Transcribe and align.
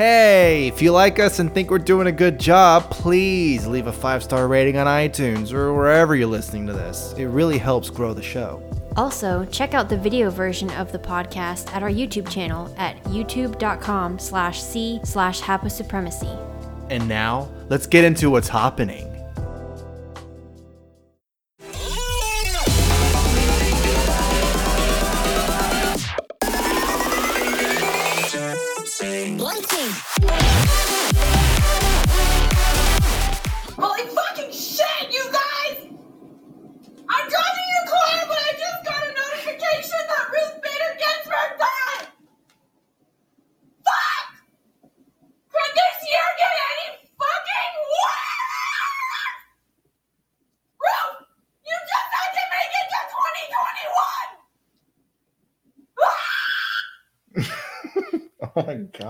Hey, 0.00 0.66
if 0.66 0.80
you 0.80 0.92
like 0.92 1.18
us 1.18 1.40
and 1.40 1.52
think 1.52 1.70
we're 1.70 1.76
doing 1.76 2.06
a 2.06 2.12
good 2.12 2.40
job, 2.40 2.90
please 2.90 3.66
leave 3.66 3.86
a 3.86 3.92
five 3.92 4.22
star 4.22 4.48
rating 4.48 4.78
on 4.78 4.86
iTunes 4.86 5.52
or 5.52 5.74
wherever 5.74 6.16
you're 6.16 6.26
listening 6.26 6.66
to 6.68 6.72
this. 6.72 7.12
It 7.18 7.26
really 7.26 7.58
helps 7.58 7.90
grow 7.90 8.14
the 8.14 8.22
show. 8.22 8.62
Also, 8.96 9.44
check 9.52 9.74
out 9.74 9.90
the 9.90 9.98
video 9.98 10.30
version 10.30 10.70
of 10.70 10.90
the 10.90 10.98
podcast 10.98 11.70
at 11.74 11.82
our 11.82 11.90
YouTube 11.90 12.30
channel 12.30 12.74
at 12.78 12.96
youtube.com 13.04 14.18
slash 14.18 14.62
c 14.62 15.00
slash 15.04 15.42
supremacy. 15.68 16.32
And 16.88 17.06
now, 17.06 17.50
let's 17.68 17.86
get 17.86 18.02
into 18.02 18.30
what's 18.30 18.48
happening. 18.48 19.09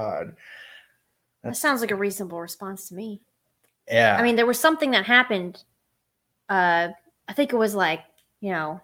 God. 0.01 0.37
That 1.43 1.57
sounds 1.57 1.81
like 1.81 1.91
a 1.91 1.97
reasonable 1.97 2.41
response 2.41 2.89
to 2.89 2.95
me. 2.95 3.21
Yeah. 3.89 4.17
I 4.19 4.23
mean, 4.23 4.37
there 4.37 4.47
was 4.47 4.59
something 4.59 4.91
that 4.91 5.07
happened. 5.07 5.63
Uh, 6.49 6.89
I 7.29 7.33
think 7.33 7.53
it 7.53 7.57
was 7.57 7.75
like, 7.75 8.01
you 8.41 8.51
know, 8.51 8.81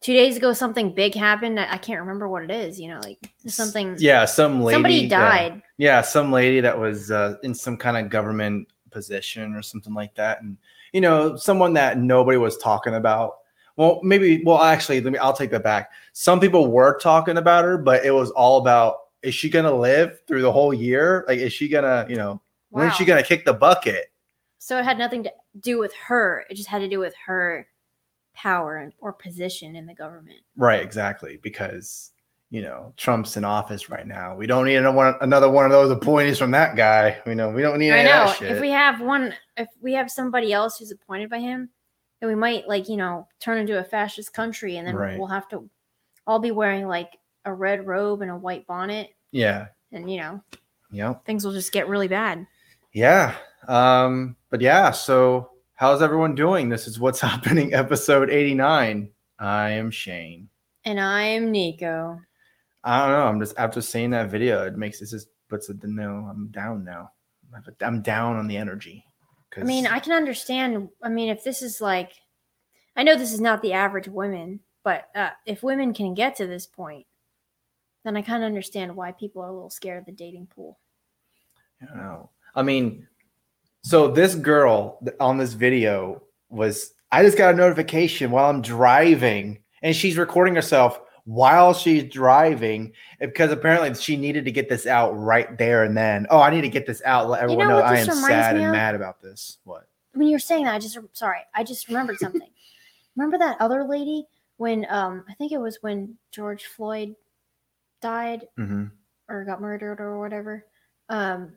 two 0.00 0.12
days 0.12 0.36
ago, 0.36 0.52
something 0.52 0.94
big 0.94 1.14
happened. 1.14 1.58
I 1.58 1.74
I 1.74 1.78
can't 1.78 2.00
remember 2.00 2.28
what 2.28 2.42
it 2.42 2.50
is, 2.50 2.80
you 2.80 2.88
know, 2.88 3.00
like 3.00 3.18
something. 3.46 3.96
yeah, 3.98 4.24
some 4.24 4.62
lady. 4.62 4.74
Somebody 4.74 4.94
yeah. 4.94 5.08
died. 5.08 5.62
Yeah, 5.78 6.00
some 6.00 6.32
lady 6.32 6.60
that 6.60 6.78
was 6.78 7.10
uh, 7.10 7.36
in 7.42 7.54
some 7.54 7.76
kind 7.76 7.96
of 7.96 8.10
government 8.10 8.68
position 8.90 9.54
or 9.54 9.62
something 9.62 9.94
like 9.94 10.14
that, 10.14 10.42
and 10.42 10.56
you 10.92 11.00
know, 11.00 11.36
someone 11.36 11.74
that 11.74 11.98
nobody 11.98 12.38
was 12.38 12.56
talking 12.56 12.94
about. 12.94 13.38
Well, 13.76 14.00
maybe. 14.02 14.42
Well, 14.44 14.62
actually, 14.62 15.00
let 15.00 15.12
me. 15.12 15.18
I'll 15.18 15.34
take 15.34 15.50
that 15.50 15.62
back. 15.62 15.92
Some 16.12 16.40
people 16.40 16.70
were 16.70 16.98
talking 16.98 17.36
about 17.36 17.64
her, 17.64 17.76
but 17.76 18.04
it 18.04 18.12
was 18.12 18.30
all 18.30 18.58
about: 18.58 19.05
is 19.26 19.34
she 19.34 19.50
gonna 19.50 19.74
live 19.74 20.20
through 20.28 20.42
the 20.42 20.52
whole 20.52 20.72
year? 20.72 21.24
Like, 21.26 21.40
is 21.40 21.52
she 21.52 21.68
gonna, 21.68 22.06
you 22.08 22.16
know, 22.16 22.40
when 22.70 22.88
is 22.88 22.94
she 22.94 23.04
gonna 23.04 23.22
kick 23.22 23.44
the 23.44 23.52
bucket? 23.52 24.12
So 24.58 24.78
it 24.78 24.84
had 24.84 24.98
nothing 24.98 25.24
to 25.24 25.32
do 25.60 25.78
with 25.78 25.92
her. 25.94 26.44
It 26.48 26.54
just 26.54 26.68
had 26.68 26.78
to 26.78 26.88
do 26.88 26.98
with 26.98 27.14
her 27.26 27.66
power 28.34 28.76
and, 28.76 28.92
or 29.00 29.12
position 29.12 29.74
in 29.74 29.86
the 29.86 29.94
government. 29.94 30.38
Right, 30.56 30.82
exactly. 30.82 31.38
Because 31.42 32.12
you 32.50 32.62
know, 32.62 32.92
Trump's 32.96 33.36
in 33.36 33.44
office 33.44 33.90
right 33.90 34.06
now. 34.06 34.36
We 34.36 34.46
don't 34.46 34.66
need 34.66 34.76
another 34.76 34.96
one, 34.96 35.14
another 35.20 35.50
one 35.50 35.64
of 35.64 35.72
those 35.72 35.90
appointees 35.90 36.38
from 36.38 36.52
that 36.52 36.76
guy. 36.76 37.20
You 37.26 37.34
know, 37.34 37.50
we 37.50 37.60
don't 37.60 37.78
need 37.80 37.90
I 37.90 37.98
any 37.98 38.08
of 38.08 38.14
know. 38.14 38.24
that 38.26 38.36
shit. 38.36 38.52
If 38.52 38.60
we 38.60 38.70
have 38.70 39.00
one, 39.00 39.34
if 39.56 39.66
we 39.80 39.94
have 39.94 40.08
somebody 40.10 40.52
else 40.52 40.78
who's 40.78 40.92
appointed 40.92 41.28
by 41.28 41.40
him, 41.40 41.68
then 42.20 42.28
we 42.28 42.36
might 42.36 42.68
like 42.68 42.88
you 42.88 42.96
know 42.96 43.26
turn 43.40 43.58
into 43.58 43.78
a 43.80 43.84
fascist 43.84 44.32
country, 44.32 44.76
and 44.76 44.86
then 44.86 44.94
Right. 44.94 45.18
we'll 45.18 45.26
have 45.26 45.48
to 45.48 45.68
all 46.26 46.38
be 46.38 46.52
wearing 46.52 46.86
like 46.86 47.18
a 47.46 47.54
red 47.54 47.86
robe 47.86 48.20
and 48.20 48.30
a 48.30 48.36
white 48.36 48.66
bonnet, 48.66 49.10
yeah. 49.32 49.68
and 49.92 50.10
you 50.10 50.20
know 50.20 50.42
yeah, 50.90 51.14
things 51.24 51.44
will 51.44 51.52
just 51.52 51.72
get 51.72 51.88
really 51.88 52.08
bad. 52.08 52.46
Yeah. 52.92 53.34
Um, 53.68 54.36
but 54.50 54.60
yeah, 54.60 54.90
so 54.90 55.50
how's 55.74 56.02
everyone 56.02 56.34
doing? 56.34 56.68
This 56.68 56.86
is 56.86 57.00
what's 57.00 57.20
happening, 57.30 57.74
episode 57.74 58.30
89. 58.30 59.10
I 59.38 59.70
am 59.70 59.90
Shane. 59.90 60.48
And 60.84 61.00
I'm 61.00 61.50
Nico. 61.50 62.20
I 62.84 63.00
don't 63.00 63.10
know. 63.10 63.26
I'm 63.26 63.40
just 63.40 63.58
after 63.58 63.80
seeing 63.80 64.10
that 64.10 64.30
video, 64.30 64.64
it 64.64 64.76
makes 64.76 65.02
it 65.02 65.10
just 65.10 65.28
puts 65.48 65.68
it 65.68 65.82
no, 65.82 66.28
I'm 66.30 66.48
down 66.48 66.84
now. 66.84 67.10
I'm 67.80 68.02
down 68.02 68.36
on 68.36 68.46
the 68.46 68.56
energy. 68.56 69.04
I 69.56 69.62
mean, 69.62 69.86
I 69.86 69.98
can 69.98 70.12
understand. 70.12 70.88
I 71.02 71.08
mean, 71.08 71.28
if 71.28 71.42
this 71.42 71.62
is 71.62 71.80
like, 71.80 72.12
I 72.94 73.02
know 73.02 73.16
this 73.16 73.32
is 73.32 73.40
not 73.40 73.62
the 73.62 73.72
average 73.72 74.08
women, 74.08 74.60
but 74.84 75.08
uh, 75.14 75.30
if 75.46 75.62
women 75.62 75.94
can 75.94 76.14
get 76.14 76.36
to 76.36 76.46
this 76.46 76.66
point, 76.66 77.06
then 78.06 78.16
I 78.16 78.22
kind 78.22 78.42
of 78.42 78.46
understand 78.46 78.94
why 78.94 79.12
people 79.12 79.42
are 79.42 79.48
a 79.48 79.52
little 79.52 79.70
scared 79.70 79.98
of 79.98 80.06
the 80.06 80.12
dating 80.12 80.46
pool. 80.46 80.78
I. 81.94 82.30
I 82.54 82.62
mean, 82.62 83.06
so 83.82 84.08
this 84.08 84.34
girl 84.34 84.98
on 85.20 85.38
this 85.38 85.52
video 85.52 86.22
was 86.48 86.94
I 87.12 87.22
just 87.22 87.36
got 87.36 87.54
a 87.54 87.56
notification 87.56 88.30
while 88.30 88.48
I'm 88.48 88.62
driving, 88.62 89.58
and 89.82 89.94
she's 89.94 90.16
recording 90.16 90.54
herself 90.54 91.00
while 91.24 91.74
she's 91.74 92.04
driving 92.04 92.92
because 93.20 93.50
apparently 93.50 93.92
she 93.94 94.16
needed 94.16 94.44
to 94.44 94.52
get 94.52 94.68
this 94.68 94.86
out 94.86 95.10
right 95.12 95.58
there 95.58 95.82
and 95.82 95.96
then. 95.96 96.26
Oh, 96.30 96.40
I 96.40 96.50
need 96.50 96.62
to 96.62 96.68
get 96.68 96.86
this 96.86 97.02
out. 97.04 97.28
Let 97.28 97.42
everyone 97.42 97.68
know 97.68 97.80
know, 97.80 97.84
I 97.84 97.98
am 97.98 98.06
sad 98.06 98.56
and 98.56 98.72
mad 98.72 98.94
about 98.94 99.20
this. 99.20 99.58
What? 99.64 99.88
when 100.16 100.28
you 100.28 100.34
were 100.34 100.40
saying 100.40 100.64
that, 100.64 100.74
I 100.74 100.78
just 100.78 100.98
sorry, 101.12 101.40
I 101.54 101.62
just 101.62 101.88
remembered 101.88 102.18
something. 102.18 102.48
Remember 103.16 103.38
that 103.38 103.60
other 103.60 103.84
lady 103.84 104.24
when 104.58 104.86
um 104.90 105.24
I 105.28 105.34
think 105.34 105.52
it 105.52 105.58
was 105.58 105.78
when 105.80 106.16
George 106.30 106.66
Floyd 106.66 107.14
died 108.00 108.46
Mm-hmm. 108.58 108.84
or 109.28 109.44
got 109.44 109.60
murdered 109.60 110.00
or 110.00 110.18
whatever. 110.20 110.64
Um 111.08 111.52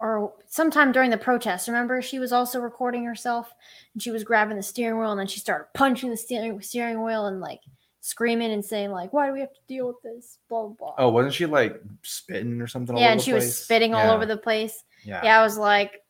or 0.00 0.34
sometime 0.46 0.92
during 0.92 1.10
the 1.10 1.16
protest, 1.16 1.68
remember 1.68 2.02
she 2.02 2.18
was 2.18 2.32
also 2.32 2.58
recording 2.60 3.04
herself 3.04 3.52
and 3.94 4.02
she 4.02 4.10
was 4.10 4.24
grabbing 4.24 4.56
the 4.56 4.62
steering 4.62 4.98
wheel 4.98 5.10
and 5.12 5.18
then 5.20 5.26
she 5.28 5.40
started 5.40 5.66
punching 5.74 6.10
the 6.10 6.16
steering 6.16 6.60
steering 6.60 7.02
wheel 7.02 7.26
and 7.26 7.40
like 7.40 7.60
screaming 8.00 8.52
and 8.52 8.62
saying 8.64 8.90
like 8.90 9.12
why 9.14 9.26
do 9.26 9.32
we 9.32 9.40
have 9.40 9.52
to 9.54 9.60
deal 9.66 9.86
with 9.86 10.02
this 10.02 10.38
blah 10.48 10.66
blah 10.66 10.74
blah. 10.76 10.94
Oh, 10.98 11.08
wasn't 11.10 11.32
she 11.34 11.46
like 11.46 11.80
spitting 12.02 12.60
or 12.60 12.66
something? 12.66 12.94
all 12.94 13.00
yeah, 13.00 13.12
and 13.12 13.22
she 13.22 13.32
was 13.32 13.44
place? 13.44 13.56
spitting 13.56 13.94
all 13.94 14.10
over 14.10 14.26
the 14.26 14.36
place. 14.36 14.82
Yeah. 15.04 15.20
yeah, 15.24 15.38
I 15.40 15.42
was 15.42 15.56
like, 15.56 16.02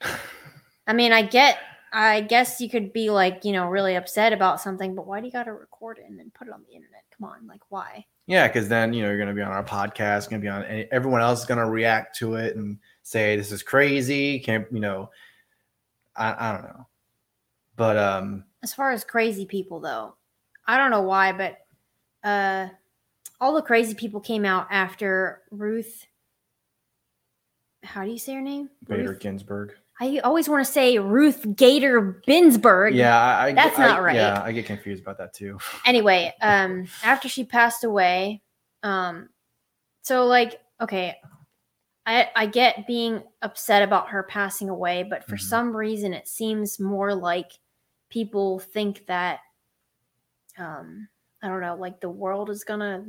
I 0.86 0.92
mean, 0.92 1.12
I 1.12 1.22
get, 1.22 1.58
I 1.92 2.20
guess 2.20 2.60
you 2.60 2.70
could 2.70 2.92
be 2.92 3.10
like, 3.10 3.44
you 3.44 3.52
know, 3.52 3.66
really 3.66 3.96
upset 3.96 4.32
about 4.32 4.60
something, 4.60 4.94
but 4.94 5.06
why 5.06 5.20
do 5.20 5.26
you 5.26 5.32
got 5.32 5.44
to 5.44 5.52
record 5.52 5.98
it 5.98 6.04
and 6.08 6.18
then 6.18 6.30
put 6.34 6.46
it 6.46 6.52
on 6.54 6.62
the 6.68 6.74
internet? 6.74 7.02
Come 7.16 7.28
on, 7.28 7.46
like, 7.46 7.62
why? 7.68 8.04
Yeah, 8.30 8.46
because 8.46 8.68
then 8.68 8.92
you 8.92 9.02
know 9.02 9.08
you're 9.08 9.18
gonna 9.18 9.34
be 9.34 9.42
on 9.42 9.50
our 9.50 9.64
podcast, 9.64 10.30
gonna 10.30 10.40
be 10.40 10.46
on, 10.46 10.62
and 10.62 10.86
everyone 10.92 11.20
else 11.20 11.40
is 11.40 11.46
gonna 11.46 11.68
react 11.68 12.16
to 12.18 12.36
it 12.36 12.54
and 12.54 12.78
say 13.02 13.34
this 13.34 13.50
is 13.50 13.60
crazy. 13.60 14.38
Can't 14.38 14.66
you 14.70 14.78
know? 14.78 15.10
I 16.14 16.36
I 16.38 16.52
don't 16.52 16.62
know, 16.62 16.86
but 17.74 17.96
um, 17.96 18.44
As 18.62 18.72
far 18.72 18.92
as 18.92 19.02
crazy 19.02 19.46
people, 19.46 19.80
though, 19.80 20.14
I 20.64 20.76
don't 20.76 20.92
know 20.92 21.02
why, 21.02 21.32
but 21.32 21.58
uh, 22.22 22.68
all 23.40 23.52
the 23.52 23.62
crazy 23.62 23.94
people 23.94 24.20
came 24.20 24.44
out 24.44 24.68
after 24.70 25.42
Ruth. 25.50 26.06
How 27.82 28.04
do 28.04 28.12
you 28.12 28.18
say 28.18 28.34
her 28.34 28.40
name? 28.40 28.70
Bader 28.86 29.08
Ruth? 29.08 29.18
Ginsburg. 29.18 29.74
I 30.00 30.18
always 30.24 30.48
want 30.48 30.64
to 30.64 30.72
say 30.72 30.98
Ruth 30.98 31.44
Gator 31.56 32.22
Binsburg. 32.26 32.94
Yeah, 32.94 33.16
I, 33.18 33.46
I 33.48 33.52
That's 33.52 33.78
I- 33.78 33.86
not 33.86 34.02
right. 34.02 34.16
Yeah, 34.16 34.42
I 34.42 34.52
get 34.52 34.64
confused 34.66 35.02
about 35.02 35.18
that 35.18 35.34
too. 35.34 35.58
anyway, 35.84 36.34
um, 36.40 36.86
after 37.04 37.28
she 37.28 37.44
passed 37.44 37.84
away, 37.84 38.40
um, 38.82 39.28
so 40.02 40.24
like, 40.26 40.58
okay, 40.80 41.16
I 42.06 42.30
I 42.34 42.46
get 42.46 42.86
being 42.86 43.22
upset 43.42 43.82
about 43.82 44.08
her 44.08 44.22
passing 44.22 44.70
away, 44.70 45.02
but 45.02 45.24
for 45.24 45.36
Mhm. 45.36 45.40
some 45.42 45.76
reason, 45.76 46.14
it 46.14 46.26
seems 46.26 46.80
more 46.80 47.14
like 47.14 47.52
people 48.08 48.58
think 48.58 49.04
that, 49.06 49.40
um, 50.58 51.08
I 51.42 51.48
don't 51.48 51.60
know, 51.60 51.76
like 51.76 52.00
the 52.00 52.08
world 52.10 52.48
is 52.48 52.64
gonna 52.64 53.04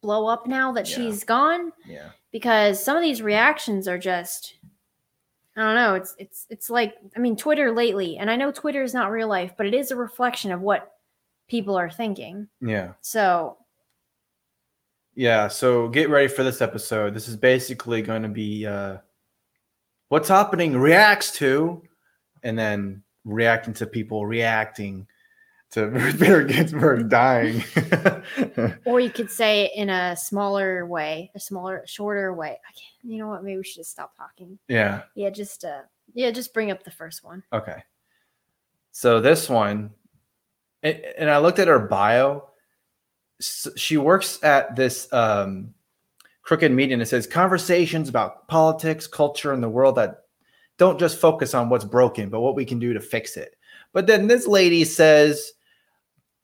blow 0.00 0.26
up 0.26 0.46
now 0.46 0.72
that 0.72 0.88
Yeah. 0.88 0.96
she's 0.96 1.22
gone 1.24 1.72
Yeah, 1.84 2.10
because 2.32 2.82
some 2.82 2.96
of 2.96 3.02
these 3.02 3.20
reactions 3.20 3.86
are 3.86 3.98
just 3.98 4.54
I 5.58 5.64
don't 5.64 5.74
know, 5.74 5.94
it's 5.94 6.14
it's 6.18 6.46
it's 6.50 6.70
like 6.70 6.94
I 7.16 7.20
mean 7.20 7.36
Twitter 7.36 7.72
lately 7.72 8.18
and 8.18 8.30
I 8.30 8.36
know 8.36 8.52
Twitter 8.52 8.82
is 8.82 8.94
not 8.94 9.10
real 9.10 9.28
life, 9.28 9.52
but 9.56 9.66
it 9.66 9.74
is 9.74 9.90
a 9.90 9.96
reflection 9.96 10.52
of 10.52 10.60
what 10.60 10.92
people 11.48 11.76
are 11.76 11.90
thinking. 11.90 12.48
yeah, 12.60 12.92
So, 13.00 13.56
yeah. 15.14 15.48
So 15.48 15.88
get 15.88 16.10
ready 16.10 16.28
for 16.28 16.44
this 16.44 16.60
episode. 16.60 17.14
This 17.14 17.26
is 17.26 17.36
basically 17.36 18.02
going 18.02 18.22
to 18.22 18.28
be 18.28 18.66
uh, 18.66 18.98
what's 20.08 20.28
happening 20.28 20.76
reacts 20.76 21.32
to, 21.38 21.82
and 22.42 22.58
then 22.58 23.02
reacting 23.24 23.74
to 23.74 23.86
people 23.86 24.26
reacting 24.26 25.06
to 25.72 25.86
Ruth 25.86 26.18
Bader 26.18 26.44
Ginsburg 26.44 27.08
dying. 27.08 27.62
or 28.84 29.00
you 29.00 29.10
could 29.10 29.30
say 29.30 29.66
it 29.66 29.72
in 29.74 29.90
a 29.90 30.16
smaller 30.16 30.86
way, 30.86 31.30
a 31.34 31.40
smaller, 31.40 31.82
shorter 31.86 32.32
way. 32.34 32.50
I 32.50 32.72
can't, 32.72 33.12
you 33.12 33.18
know 33.18 33.28
what? 33.28 33.44
Maybe 33.44 33.58
we 33.58 33.64
should 33.64 33.80
just 33.80 33.90
stop 33.90 34.16
talking. 34.16 34.58
yeah. 34.68 35.02
Yeah, 35.14 35.30
just 35.30 35.64
uh, 35.64 35.82
yeah, 36.14 36.30
just 36.30 36.54
bring 36.54 36.70
up 36.70 36.84
the 36.84 36.90
first 36.90 37.22
one. 37.22 37.42
Okay. 37.52 37.82
So 38.92 39.20
this 39.20 39.48
one, 39.48 39.90
and, 40.82 41.00
and 41.18 41.30
I 41.30 41.38
looked 41.38 41.58
at 41.58 41.68
her 41.68 41.78
bio. 41.78 42.48
She 43.40 43.96
works 43.96 44.42
at 44.42 44.74
this 44.74 45.12
um, 45.12 45.74
Crooked 46.42 46.72
Media, 46.72 46.94
and 46.94 47.02
it 47.02 47.06
says 47.06 47.26
conversations 47.26 48.08
about 48.08 48.48
politics, 48.48 49.06
culture, 49.06 49.52
and 49.52 49.62
the 49.62 49.68
world 49.68 49.96
that 49.96 50.22
don't 50.78 50.98
just 50.98 51.20
focus 51.20 51.54
on 51.54 51.68
what's 51.68 51.84
broken, 51.84 52.30
but 52.30 52.40
what 52.40 52.56
we 52.56 52.64
can 52.64 52.78
do 52.78 52.92
to 52.94 53.00
fix 53.00 53.36
it. 53.36 53.56
But 53.92 54.06
then 54.06 54.26
this 54.26 54.46
lady 54.46 54.84
says, 54.84 55.52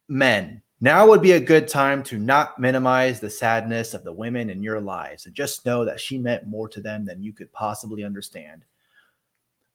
Men, 0.08 0.62
now 0.80 1.06
would 1.06 1.22
be 1.22 1.32
a 1.32 1.40
good 1.40 1.66
time 1.66 2.02
to 2.04 2.18
not 2.18 2.58
minimize 2.58 3.20
the 3.20 3.30
sadness 3.30 3.94
of 3.94 4.04
the 4.04 4.12
women 4.12 4.50
in 4.50 4.62
your 4.62 4.80
lives 4.80 5.26
and 5.26 5.34
just 5.34 5.64
know 5.64 5.84
that 5.84 6.00
she 6.00 6.18
meant 6.18 6.46
more 6.46 6.68
to 6.68 6.80
them 6.80 7.04
than 7.04 7.22
you 7.22 7.32
could 7.32 7.50
possibly 7.52 8.04
understand. 8.04 8.64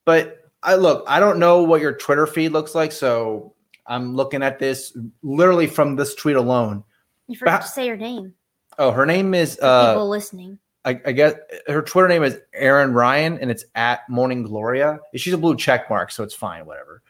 But 0.06 0.50
I 0.62 0.76
look, 0.76 1.04
I 1.08 1.20
don't 1.20 1.40
know 1.40 1.64
what 1.64 1.82
your 1.82 1.94
Twitter 1.94 2.28
feed 2.28 2.50
looks 2.50 2.76
like, 2.76 2.92
so 2.92 3.54
I'm 3.88 4.16
looking 4.16 4.44
at 4.44 4.60
this 4.60 4.96
literally 5.24 5.68
from 5.68 5.96
this 5.96 6.16
tweet 6.16 6.36
alone. 6.36 6.84
You 7.28 7.38
forgot 7.38 7.62
Ba- 7.62 7.66
to 7.66 7.72
say 7.72 7.86
your 7.86 7.98
name. 7.98 8.34
Oh, 8.78 8.92
her 8.92 9.06
name 9.06 9.34
is 9.34 9.56
for 9.56 9.66
uh 9.66 9.94
people 9.94 10.10
listening. 10.10 10.60
I, 10.86 11.00
I 11.06 11.12
guess 11.12 11.34
her 11.68 11.82
Twitter 11.82 12.08
name 12.08 12.24
is 12.24 12.40
Erin 12.54 12.94
Ryan, 12.94 13.38
and 13.40 13.52
it's 13.52 13.66
at 13.76 14.08
Morning 14.10 14.44
Gloria. 14.44 15.00
She's 15.16 15.34
a 15.34 15.38
blue 15.38 15.58
check 15.58 15.90
mark, 15.90 16.12
so 16.12 16.24
it's 16.24 16.34
fine, 16.34 16.66
whatever. 16.66 17.02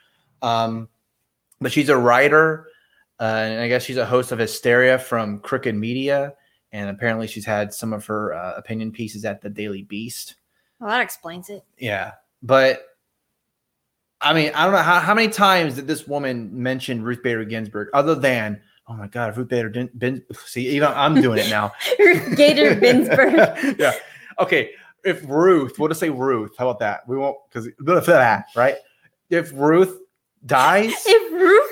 Um, 0.41 0.89
but 1.61 1.71
she's 1.71 1.89
a 1.89 1.97
writer, 1.97 2.68
uh, 3.19 3.23
and 3.23 3.61
I 3.61 3.67
guess 3.67 3.83
she's 3.83 3.97
a 3.97 4.05
host 4.05 4.31
of 4.31 4.39
Hysteria 4.39 4.97
from 4.97 5.39
Crooked 5.39 5.75
Media, 5.75 6.33
and 6.71 6.89
apparently 6.89 7.27
she's 7.27 7.45
had 7.45 7.73
some 7.73 7.93
of 7.93 8.05
her 8.05 8.33
uh, 8.33 8.53
opinion 8.55 8.91
pieces 8.91 9.25
at 9.25 9.41
the 9.41 9.49
Daily 9.49 9.83
Beast. 9.83 10.35
Well, 10.79 10.89
that 10.89 11.01
explains 11.01 11.49
it. 11.49 11.63
Yeah, 11.77 12.13
but 12.41 12.83
I 14.21 14.33
mean, 14.33 14.51
I 14.53 14.63
don't 14.63 14.73
know 14.73 14.81
how, 14.81 14.99
how 14.99 15.13
many 15.13 15.29
times 15.29 15.75
did 15.75 15.87
this 15.87 16.07
woman 16.07 16.49
mention 16.51 17.03
Ruth 17.03 17.23
Bader 17.23 17.45
Ginsburg, 17.45 17.89
other 17.93 18.15
than 18.15 18.61
oh 18.89 18.93
my 18.93 19.07
God, 19.07 19.37
Ruth 19.37 19.47
Bader 19.47 19.69
Gin- 19.69 19.91
Bin- 19.97 20.23
See, 20.45 20.67
even 20.69 20.89
I'm 20.89 21.21
doing 21.21 21.39
it 21.39 21.49
now. 21.49 21.71
Ruth 21.99 22.35
Gator 22.35 22.75
Binsberg. 22.75 23.77
yeah. 23.79 23.93
Okay. 24.39 24.71
If 25.05 25.23
Ruth, 25.29 25.79
we'll 25.79 25.87
just 25.87 26.01
say 26.01 26.09
Ruth. 26.09 26.55
How 26.57 26.67
about 26.67 26.79
that? 26.79 27.07
We 27.07 27.15
won't 27.17 27.37
because 27.49 27.69
that 27.77 28.45
right. 28.55 28.75
If 29.29 29.53
Ruth 29.53 29.97
dies, 30.45 30.91
if 31.05 31.31
Ruth, 31.31 31.68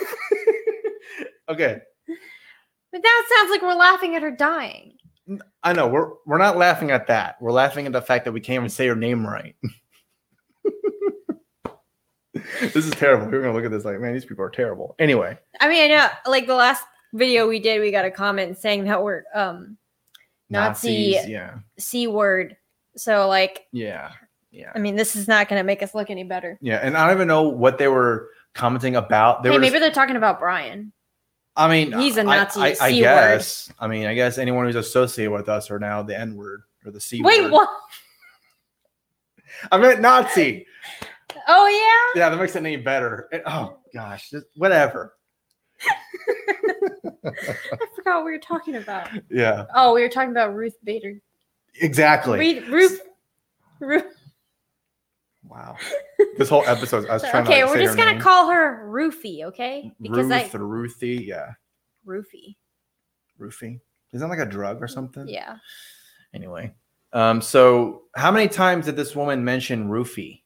okay. 1.50 1.82
but 2.92 3.02
that 3.02 3.28
sounds 3.36 3.52
like 3.52 3.62
we're 3.62 3.74
laughing 3.76 4.16
at 4.16 4.22
her 4.22 4.32
dying. 4.32 4.94
I 5.64 5.74
know 5.74 5.88
we're 5.88 6.12
we're 6.26 6.38
not 6.38 6.58
laughing 6.58 6.92
at 6.92 7.08
that. 7.08 7.36
We're 7.42 7.52
laughing 7.52 7.86
at 7.86 7.92
the 7.92 8.02
fact 8.02 8.26
that 8.26 8.32
we 8.32 8.40
can't 8.40 8.56
even 8.56 8.70
say 8.70 8.88
her 8.88 8.96
name 8.96 9.26
right. 9.28 9.56
this 12.62 12.76
is 12.76 12.92
terrible. 12.92 13.26
We're 13.28 13.42
gonna 13.42 13.54
look 13.54 13.66
at 13.66 13.72
this 13.72 13.84
like, 13.86 14.00
man, 14.00 14.14
these 14.14 14.26
people 14.26 14.46
are 14.46 14.50
terrible. 14.50 14.96
Anyway, 15.00 15.38
I 15.60 15.68
mean, 15.68 15.84
I 15.84 15.88
know, 15.88 16.08
like 16.26 16.48
the 16.48 16.56
last 16.56 16.84
video 17.14 17.48
we 17.48 17.60
did, 17.60 17.82
we 17.82 17.92
got 17.92 18.06
a 18.06 18.12
comment 18.12 18.58
saying 18.58 18.86
that 18.86 19.04
we're 19.04 19.24
um 19.34 19.78
Nazi 20.50 21.12
Nazis, 21.14 21.30
yeah, 21.30 21.56
c 21.78 22.08
word. 22.08 22.56
So, 22.96 23.28
like, 23.28 23.68
yeah, 23.72 24.12
yeah, 24.52 24.72
I 24.74 24.80
mean, 24.80 24.96
this 24.96 25.16
is 25.16 25.28
not 25.28 25.50
going 25.50 25.60
to 25.60 25.64
make 25.64 25.84
us 25.84 25.94
look 25.94 26.10
any 26.10 26.24
better. 26.24 26.58
yeah. 26.62 26.78
And 26.78 26.98
I 26.98 27.06
don't 27.06 27.16
even 27.16 27.28
know 27.28 27.44
what 27.44 27.78
they 27.78 27.88
were 27.88 28.30
commenting 28.54 28.96
about. 28.96 29.44
They 29.44 29.52
hey, 29.52 29.58
maybe 29.58 29.74
just- 29.74 29.82
they're 29.82 29.92
talking 29.92 30.16
about 30.16 30.40
Brian. 30.40 30.94
I 31.58 31.68
mean, 31.68 31.92
He's 32.00 32.18
a 32.18 32.24
Nazi 32.24 32.62
I 32.80 32.92
word. 32.92 33.00
guess. 33.00 33.72
I 33.80 33.88
mean, 33.88 34.06
I 34.06 34.14
guess 34.14 34.38
anyone 34.38 34.66
who's 34.66 34.76
associated 34.76 35.32
with 35.32 35.50
us 35.50 35.70
are 35.72 35.80
now 35.80 36.04
the 36.04 36.18
N 36.18 36.36
word 36.36 36.62
or 36.86 36.92
the 36.92 37.02
C 37.02 37.22
word. 37.22 37.26
Wait, 37.28 37.42
word. 37.44 37.52
what? 37.52 37.70
I 39.72 39.78
meant 39.78 40.00
Nazi. 40.02 40.66
Oh 41.48 41.68
yeah. 42.16 42.22
Yeah, 42.22 42.30
that 42.30 42.38
makes 42.40 42.56
it 42.56 42.60
any 42.60 42.78
better. 42.78 43.28
It- 43.32 43.42
oh 43.48 43.78
gosh, 43.94 44.30
just, 44.30 44.46
whatever. 44.56 45.16
I 47.26 47.32
forgot 47.96 48.18
what 48.18 48.26
we 48.26 48.32
were 48.32 48.38
talking 48.40 48.76
about. 48.76 49.10
Yeah, 49.30 49.66
Oh, 49.76 49.94
we 49.94 50.02
were 50.02 50.10
talking 50.10 50.32
about 50.32 50.56
Ruth 50.56 50.76
Bader. 50.84 51.20
exactly. 51.82 52.60
Ruth. 52.70 53.02
Ruth. 53.80 54.17
Wow. 55.50 55.78
This 56.38 56.50
whole 56.50 56.64
episode, 56.68 57.08
I 57.10 57.14
was 57.14 57.24
trying 57.24 57.44
Okay, 57.46 57.62
to 57.62 57.66
like, 57.66 57.76
we're 57.76 57.82
just 57.82 57.98
gonna 57.98 58.14
name. 58.14 58.22
call 58.22 58.50
her 58.52 58.88
Roofie, 58.88 59.44
okay? 59.46 59.92
Because 60.00 60.28
Ruth 60.28 60.56
I 60.56 60.58
or 60.58 60.66
Ruthie. 60.68 61.26
Yeah, 61.28 61.54
Roofie. 62.06 62.56
Roofie. 63.40 63.80
Is 64.14 64.22
that 64.22 64.28
like 64.28 64.38
a 64.40 64.46
drug 64.46 64.82
or 64.84 64.88
something? 64.88 65.28
Yeah. 65.28 65.58
Anyway, 66.36 66.74
um, 67.14 67.42
so 67.42 68.04
how 68.16 68.32
many 68.32 68.48
times 68.48 68.86
did 68.86 68.96
this 68.96 69.16
woman 69.16 69.44
mention 69.44 69.90
Roofie? 69.90 70.42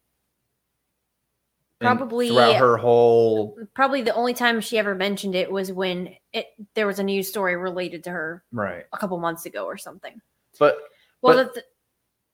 In- 1.82 1.88
Probably- 1.88 2.30
throughout 2.30 2.56
her 2.58 2.78
whole 2.78 3.58
Probably 3.74 4.02
the 4.02 4.14
only 4.14 4.34
time 4.34 4.62
she 4.62 4.78
ever 4.78 4.94
mentioned 4.94 5.36
it 5.36 5.52
was 5.52 5.72
when 5.74 6.16
it 6.32 6.48
there 6.76 6.86
was 6.88 7.00
a 7.00 7.04
news 7.04 7.28
story 7.28 7.56
related 7.58 8.04
to 8.06 8.12
her 8.12 8.44
right, 8.52 8.86
a 8.94 8.98
couple 8.98 9.18
months 9.20 9.46
ago 9.46 9.66
or 9.66 9.78
something. 9.78 10.22
but 10.60 10.78
Well, 11.22 11.36
But- 11.38 11.54
the, 11.56 11.64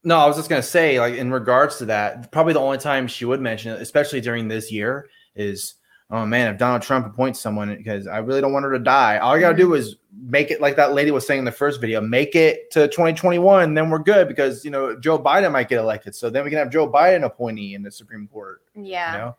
No, 0.08 0.20
I 0.20 0.26
was 0.26 0.38
just 0.38 0.48
gonna 0.48 0.64
say, 0.64 1.02
like 1.02 1.16
in 1.16 1.34
regards 1.34 1.80
to 1.80 1.86
that, 1.88 2.32
probably 2.32 2.54
the 2.54 2.62
only 2.62 2.78
time 2.78 3.08
she 3.08 3.26
would 3.26 3.42
mention 3.42 3.74
it, 3.74 3.82
especially 3.82 4.22
during 4.22 4.48
this 4.48 4.72
year, 4.72 5.10
is 5.36 5.74
oh 6.10 6.26
man, 6.26 6.54
if 6.54 6.58
Donald 6.58 6.82
Trump 6.82 7.06
appoints 7.06 7.42
someone, 7.42 7.76
because 7.76 8.08
I 8.08 8.20
really 8.20 8.40
don't 8.40 8.54
want 8.54 8.64
her 8.64 8.72
to 8.72 8.80
die. 8.80 9.18
All 9.18 9.36
you 9.36 9.42
gotta 9.42 9.58
do 9.58 9.66
mm-hmm. 9.66 9.82
is 9.82 9.98
make 10.18 10.50
it 10.50 10.62
like 10.62 10.78
that 10.78 10.94
lady 10.94 11.12
was 11.12 11.28
saying 11.28 11.40
in 11.40 11.44
the 11.44 11.52
first 11.52 11.82
video, 11.82 12.00
make 12.00 12.36
it 12.36 12.72
to 12.72 12.88
2021, 12.88 13.74
then 13.74 13.90
we're 13.90 14.00
good 14.00 14.30
because 14.30 14.64
you 14.64 14.72
know 14.72 14.98
Joe 14.98 15.20
Biden 15.20 15.52
might 15.52 15.68
get 15.68 15.78
elected. 15.78 16.16
So 16.16 16.30
then 16.30 16.46
we 16.46 16.52
can 16.52 16.60
have 16.60 16.72
Joe 16.72 16.90
Biden 16.90 17.26
appointee 17.26 17.76
in 17.76 17.84
the 17.84 17.92
Supreme 17.92 18.30
Court. 18.30 18.62
yeah. 18.76 19.12
You 19.12 19.18
know? 19.18 19.38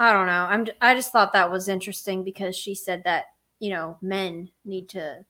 I 0.00 0.12
don't 0.12 0.26
know. 0.26 0.32
I'm 0.32 0.66
I 0.80 0.96
just 0.96 1.12
thought 1.12 1.32
that 1.34 1.52
was 1.52 1.68
interesting 1.68 2.24
because 2.24 2.56
she 2.56 2.74
said 2.74 3.04
that, 3.04 3.26
you 3.60 3.70
know, 3.70 3.96
men 4.02 4.50
need 4.64 4.88
to 4.88 5.24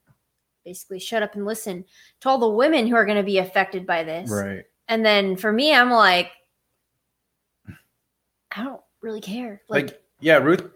basically 0.67 0.99
shut 0.99 1.23
up 1.23 1.37
and 1.37 1.47
listen 1.47 1.85
to 2.21 2.29
all 2.29 2.39
the 2.39 2.49
women 2.49 2.87
who 2.87 2.97
are 2.97 3.07
going 3.07 3.17
to 3.17 3.23
be 3.23 3.39
affected 3.39 3.87
by 3.87 4.03
this. 4.03 4.29
Right. 4.29 4.65
And 4.89 5.07
then 5.07 5.37
for 5.37 5.53
me, 5.53 5.73
I'm 5.73 5.91
like 5.91 6.33
I 8.55 8.65
don't 8.65 8.81
really 9.01 9.21
care. 9.21 9.63
Like, 9.69 9.87
Like, 9.87 10.03
yeah, 10.21 10.39
Ruth 10.39 10.69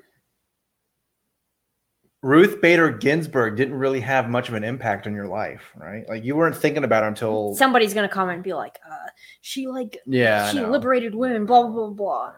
Ruth 2.22 2.60
Bader 2.60 2.90
Ginsburg 2.90 3.56
didn't 3.56 3.74
really 3.74 4.00
have 4.00 4.28
much 4.28 4.48
of 4.48 4.54
an 4.54 4.62
impact 4.62 5.06
on 5.06 5.14
your 5.14 5.26
life, 5.26 5.72
right? 5.74 6.06
Like 6.08 6.22
you 6.22 6.36
weren't 6.36 6.56
thinking 6.56 6.84
about 6.84 7.02
her 7.02 7.08
until 7.08 7.54
somebody's 7.54 7.94
going 7.94 8.08
to 8.08 8.14
comment 8.14 8.36
and 8.36 8.44
be 8.44 8.52
like, 8.52 8.78
uh, 8.88 9.08
she 9.40 9.66
like 9.66 9.98
yeah, 10.06 10.50
she 10.50 10.60
liberated 10.60 11.14
women, 11.14 11.46
blah 11.46 11.62
blah 11.62 11.70
blah 11.72 11.88
blah. 11.88 12.32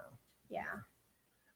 Yeah. 0.48 0.62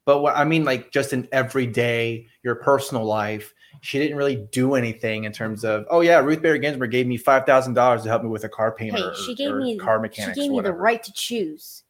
But 0.05 0.21
what 0.21 0.37
I 0.37 0.45
mean, 0.45 0.65
like 0.65 0.91
just 0.91 1.13
in 1.13 1.29
everyday, 1.33 2.27
your 2.43 2.57
personal 2.57 3.05
life, 3.05 3.55
she 3.87 4.01
didn't 4.01 4.17
really 4.17 4.37
do 4.51 4.75
anything 4.75 5.25
in 5.25 5.33
terms 5.33 5.65
of, 5.65 5.87
oh 5.91 6.01
yeah, 6.01 6.19
Ruth 6.19 6.43
Bader 6.43 6.59
Ginsburg 6.59 6.91
gave 6.91 7.07
me 7.07 7.17
five 7.17 7.47
thousand 7.47 7.75
dollars 7.75 8.03
to 8.03 8.09
help 8.09 8.25
me 8.25 8.29
with 8.29 8.43
a 8.43 8.49
car 8.49 8.73
payment. 8.73 8.99
Hey, 8.99 9.11
or, 9.11 9.15
she 9.15 9.35
gave 9.35 9.55
me 9.55 9.79
car 9.79 10.05
she 10.13 10.33
gave 10.33 10.51
me 10.51 10.61
the 10.61 10.73
right 10.73 11.03
to 11.05 11.13
choose 11.13 11.85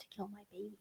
to 0.00 0.06
kill 0.14 0.28
my 0.28 0.40
baby. 0.50 0.72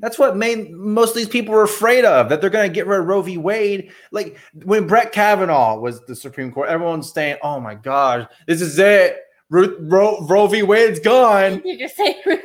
That's 0.00 0.18
what 0.18 0.36
made 0.36 0.70
most 0.70 1.10
of 1.10 1.16
these 1.16 1.28
people 1.28 1.54
were 1.54 1.62
afraid 1.62 2.04
of 2.04 2.28
that 2.28 2.42
they're 2.42 2.50
going 2.50 2.68
to 2.68 2.74
get 2.74 2.86
rid 2.86 3.00
of 3.00 3.06
Roe 3.06 3.22
v. 3.22 3.38
Wade. 3.38 3.90
Like 4.10 4.36
when 4.64 4.86
Brett 4.86 5.12
Kavanaugh 5.12 5.78
was 5.78 6.04
the 6.04 6.14
Supreme 6.14 6.52
Court, 6.52 6.68
everyone's 6.68 7.10
saying, 7.10 7.38
"Oh 7.42 7.58
my 7.58 7.74
gosh, 7.74 8.26
this 8.46 8.60
is 8.60 8.78
it. 8.78 9.22
Ruth, 9.48 9.76
Roe, 9.80 10.26
Roe 10.26 10.46
v. 10.46 10.62
Wade's 10.62 11.00
gone." 11.00 11.62
You 11.64 11.78
just 11.78 11.96
say 11.96 12.16
Ruth 12.26 12.42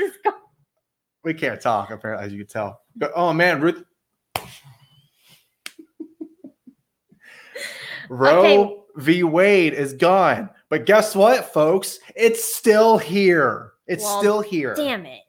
is 0.00 0.12
gone. 0.22 0.34
We 1.24 1.34
can't 1.34 1.60
talk 1.60 1.90
apparently, 1.90 2.26
as 2.26 2.32
you 2.32 2.38
can 2.38 2.46
tell. 2.46 2.82
But, 2.94 3.10
oh 3.16 3.32
man, 3.32 3.60
Ruth. 3.60 3.82
Roe 8.08 8.40
Okay. 8.44 8.76
v. 8.96 9.22
Wade 9.22 9.74
is 9.74 9.92
gone. 9.94 10.50
But 10.68 10.86
guess 10.86 11.14
what, 11.14 11.52
folks? 11.52 11.98
It's 12.16 12.54
still 12.54 12.98
here. 12.98 13.72
It's 13.86 14.04
Well, 14.04 14.18
still 14.20 14.40
here. 14.40 14.74
Damn 14.74 15.06
it. 15.06 15.22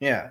Yeah. 0.00 0.30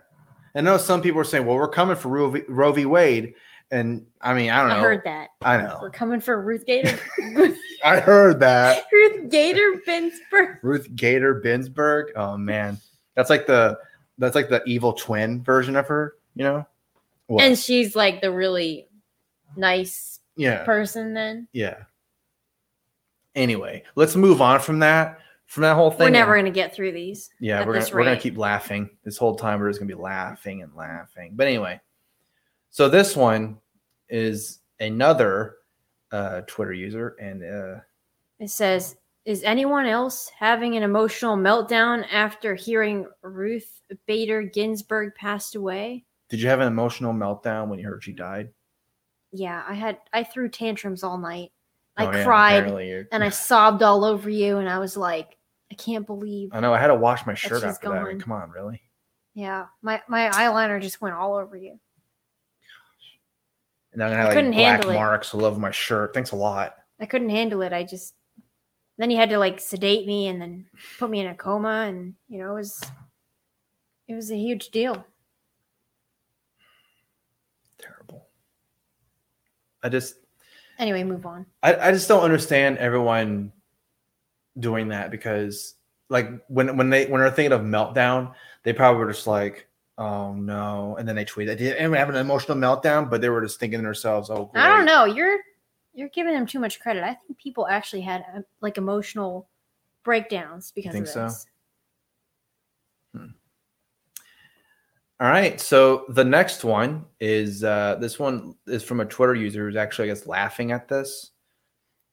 I 0.56 0.62
know 0.62 0.78
some 0.78 1.02
people 1.02 1.22
are 1.22 1.26
saying, 1.26 1.46
well, 1.46 1.58
we're 1.58 1.68
coming 1.68 1.96
for 1.96 2.10
Roe 2.10 2.30
v. 2.30 2.42
Roe 2.48 2.72
v. 2.72 2.86
Wade. 2.86 3.36
And 3.70 4.06
I 4.22 4.34
mean, 4.34 4.50
I 4.50 4.60
don't 4.62 4.70
know. 4.70 4.78
I 4.78 4.80
heard 4.80 5.02
that. 5.04 5.30
I 5.42 5.58
know. 5.58 5.78
We're 5.82 5.90
coming 5.92 6.22
for 6.22 6.42
Ruth 6.42 6.66
Gator. 6.66 6.98
I 7.84 8.00
heard 8.00 8.40
that. 8.40 8.86
Ruth 8.92 9.30
Gator 9.30 9.82
Binsberg. 9.86 10.60
Ruth 10.64 10.88
Gator 10.96 11.42
Binsberg. 11.42 12.06
Oh 12.16 12.38
man. 12.38 12.78
That's 13.16 13.30
like 13.30 13.46
the 13.46 13.78
that's 14.18 14.36
like 14.36 14.50
the 14.50 14.64
evil 14.66 14.94
twin 14.94 15.44
version 15.44 15.76
of 15.76 15.88
her, 15.88 16.16
you 16.36 16.44
know? 16.46 16.66
What? 17.28 17.44
And 17.44 17.60
she's 17.60 17.96
like 17.96 18.22
the 18.22 18.32
really 18.32 18.88
nice 19.58 20.17
yeah. 20.38 20.64
person 20.64 21.14
then. 21.14 21.48
Yeah. 21.54 21.84
Anyway, 23.36 23.84
let's 23.96 24.16
move 24.16 24.42
on 24.42 24.60
from 24.60 24.80
that. 24.80 25.20
From 25.46 25.62
that 25.62 25.76
whole 25.76 25.92
thing. 25.92 26.08
We're 26.08 26.10
never 26.10 26.36
gonna 26.36 26.52
get 26.52 26.76
through 26.76 26.92
these. 26.92 27.30
Yeah, 27.40 27.66
we're 27.66 27.80
gonna 27.80 27.94
we're 27.94 28.16
keep 28.18 28.38
laughing 28.38 28.90
this 29.06 29.18
whole 29.18 29.36
time. 29.36 29.60
We're 29.60 29.70
just 29.70 29.80
gonna 29.80 29.88
be 29.88 30.02
laughing 30.02 30.62
and 30.62 30.76
laughing. 30.76 31.34
But 31.36 31.48
anyway, 31.48 31.80
so 32.70 32.90
this 32.90 33.16
one 33.16 33.58
is 34.10 34.60
another 34.82 35.56
uh, 36.12 36.42
Twitter 36.48 36.74
user, 36.74 37.16
and 37.22 37.44
uh, 37.44 37.80
It 38.40 38.50
says, 38.50 38.98
"Is 39.24 39.42
anyone 39.44 39.86
else 39.86 40.30
having 40.38 40.76
an 40.76 40.84
emotional 40.84 41.38
meltdown 41.38 42.06
after 42.12 42.56
hearing 42.56 43.08
Ruth 43.22 43.82
Bader 44.06 44.42
Ginsburg 44.42 45.16
passed 45.16 45.56
away?" 45.56 46.04
did 46.30 46.42
you 46.42 46.50
have 46.50 46.60
an 46.60 46.68
emotional 46.68 47.14
meltdown 47.14 47.68
when 47.68 47.80
you 47.80 47.88
heard 47.88 48.04
she 48.04 48.14
died? 48.14 48.50
Yeah, 49.38 49.64
I 49.68 49.76
had 49.76 50.00
I 50.12 50.24
threw 50.24 50.50
tantrums 50.50 51.04
all 51.04 51.18
night. 51.18 51.52
I 51.96 52.08
Oh, 52.08 52.24
cried 52.24 53.08
and 53.12 53.24
I 53.24 53.30
sobbed 53.50 53.84
all 53.84 54.04
over 54.04 54.30
you, 54.30 54.58
and 54.58 54.68
I 54.68 54.80
was 54.80 54.98
like, 54.98 55.38
I 55.72 55.76
can't 55.76 56.08
believe. 56.08 56.50
I 56.54 56.60
know 56.60 56.74
I 56.74 56.80
had 56.80 56.88
to 56.88 56.96
wash 56.96 57.26
my 57.26 57.36
shirt 57.36 57.64
after 57.64 57.90
that. 57.90 58.02
I 58.02 58.04
mean, 58.10 58.20
come 58.20 58.34
on, 58.34 58.50
really? 58.50 58.82
Yeah, 59.36 59.68
my 59.84 60.02
my 60.08 60.30
eyeliner 60.30 60.82
just 60.82 61.02
went 61.02 61.16
all 61.16 61.36
over 61.36 61.56
you. 61.56 61.80
And 63.94 64.04
I'm 64.04 64.10
gonna 64.12 64.24
I 64.24 64.26
like 64.26 64.34
couldn't 64.34 64.52
black 64.52 64.64
handle 64.78 64.90
it. 64.90 64.96
marks 64.96 65.34
all 65.34 65.46
over 65.46 65.60
my 65.60 65.72
shirt. 65.72 66.14
Thanks 66.16 66.32
a 66.32 66.36
lot. 66.36 66.76
I 67.00 67.06
couldn't 67.06 67.30
handle 67.30 67.62
it. 67.62 67.74
I 67.74 67.84
just 67.84 68.16
then 68.98 69.12
you 69.12 69.18
had 69.18 69.30
to 69.30 69.38
like 69.38 69.60
sedate 69.60 70.08
me 70.08 70.28
and 70.28 70.42
then 70.42 70.66
put 70.98 71.12
me 71.12 71.20
in 71.20 71.28
a 71.28 71.36
coma, 71.36 71.86
and 71.88 72.16
you 72.28 72.40
know 72.40 72.52
it 72.52 72.56
was 72.56 72.82
it 74.08 74.16
was 74.16 74.32
a 74.32 74.38
huge 74.38 74.70
deal. 74.70 75.06
Terrible. 77.80 78.28
I 79.88 79.90
just 79.90 80.16
Anyway, 80.80 81.04
move 81.04 81.26
on. 81.26 81.46
I, 81.64 81.76
I 81.76 81.92
just 81.92 82.08
don't 82.08 82.24
understand 82.24 82.78
everyone 82.78 83.52
doing 84.60 84.90
that 84.90 85.10
because 85.10 85.76
like 86.10 86.30
when 86.48 86.78
when 86.78 86.90
they 86.90 87.06
when 87.08 87.22
they're 87.22 87.32
thinking 87.32 87.54
of 87.54 87.62
meltdown, 87.62 88.34
they 88.64 88.74
probably 88.74 89.00
were 89.00 89.12
just 89.12 89.28
like, 89.28 89.68
oh 89.98 90.34
no, 90.34 90.96
and 91.00 91.08
then 91.08 91.16
they 91.16 91.26
tweet, 91.26 91.50
I 91.50 91.56
didn't 91.56 91.94
have 91.94 92.10
an 92.10 92.16
emotional 92.16 92.58
meltdown, 92.58 93.10
but 93.10 93.22
they 93.22 93.30
were 93.30 93.42
just 93.42 93.60
thinking 93.60 93.80
to 93.80 93.86
themselves, 93.86 94.30
oh, 94.30 94.52
I 94.54 94.68
don't 94.68 94.86
know. 94.86 95.06
You're 95.06 95.40
you're 95.94 96.10
giving 96.10 96.34
them 96.34 96.46
too 96.46 96.60
much 96.60 96.80
credit. 96.80 97.04
I 97.04 97.16
think 97.16 97.40
people 97.40 97.68
actually 97.68 98.02
had 98.02 98.24
uh, 98.36 98.42
like 98.62 98.78
emotional 98.78 99.48
breakdowns 100.04 100.72
because 100.72 100.92
think 100.92 101.08
of 101.08 101.12
so? 101.12 101.30
All 105.20 105.28
right, 105.28 105.60
so 105.60 106.06
the 106.10 106.24
next 106.24 106.64
one 106.64 107.06
is 107.20 107.64
uh 107.64 107.96
this 108.00 108.20
one 108.20 108.56
is 108.68 108.84
from 108.84 109.00
a 109.00 109.06
Twitter 109.06 109.34
user 109.34 109.66
who's 109.66 109.76
actually 109.76 110.12
I 110.12 110.14
guess 110.14 110.28
laughing 110.28 110.72
at 110.72 110.88
this. 110.88 111.32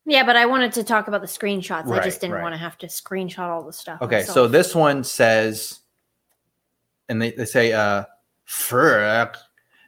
Yeah, 0.06 0.24
but 0.24 0.36
I 0.36 0.46
wanted 0.46 0.72
to 0.72 0.84
talk 0.84 1.08
about 1.08 1.20
the 1.20 1.26
screenshots. 1.26 1.90
I 1.90 2.02
just 2.04 2.20
didn't 2.20 2.34
right. 2.34 2.42
want 2.42 2.54
to 2.54 2.58
have 2.58 2.76
to 2.78 2.86
screenshot 2.86 3.48
all 3.48 3.62
the 3.62 3.72
stuff. 3.72 4.02
Okay, 4.02 4.22
so 4.22 4.46
this 4.46 4.74
one 4.74 5.02
says, 5.02 5.80
and 7.08 7.22
they, 7.22 7.30
they 7.32 7.46
say, 7.46 7.72
uh, 7.72 8.04
frick. 8.44 9.36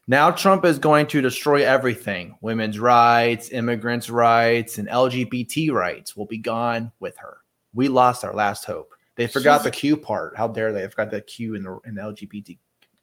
Now 0.06 0.30
Trump 0.30 0.64
is 0.64 0.78
going 0.78 1.06
to 1.08 1.20
destroy 1.20 1.66
everything. 1.66 2.38
Women's 2.40 2.78
rights, 2.78 3.50
immigrants' 3.50 4.08
rights, 4.08 4.78
and 4.78 4.88
LGBT 4.88 5.72
rights 5.72 6.16
will 6.16 6.26
be 6.26 6.38
gone 6.38 6.92
with 7.00 7.16
her. 7.18 7.38
We 7.74 7.88
lost 7.88 8.24
our 8.24 8.32
last 8.32 8.64
hope. 8.64 8.94
They 9.16 9.26
forgot 9.26 9.62
She's- 9.62 9.64
the 9.64 9.70
Q 9.72 9.96
part. 9.96 10.36
How 10.36 10.48
dare 10.48 10.72
they? 10.72 10.82
They 10.82 10.88
forgot 10.88 11.10
the 11.10 11.20
Q 11.20 11.56
in 11.56 11.62
the 11.62 11.78
in 11.84 11.94
the 11.94 12.02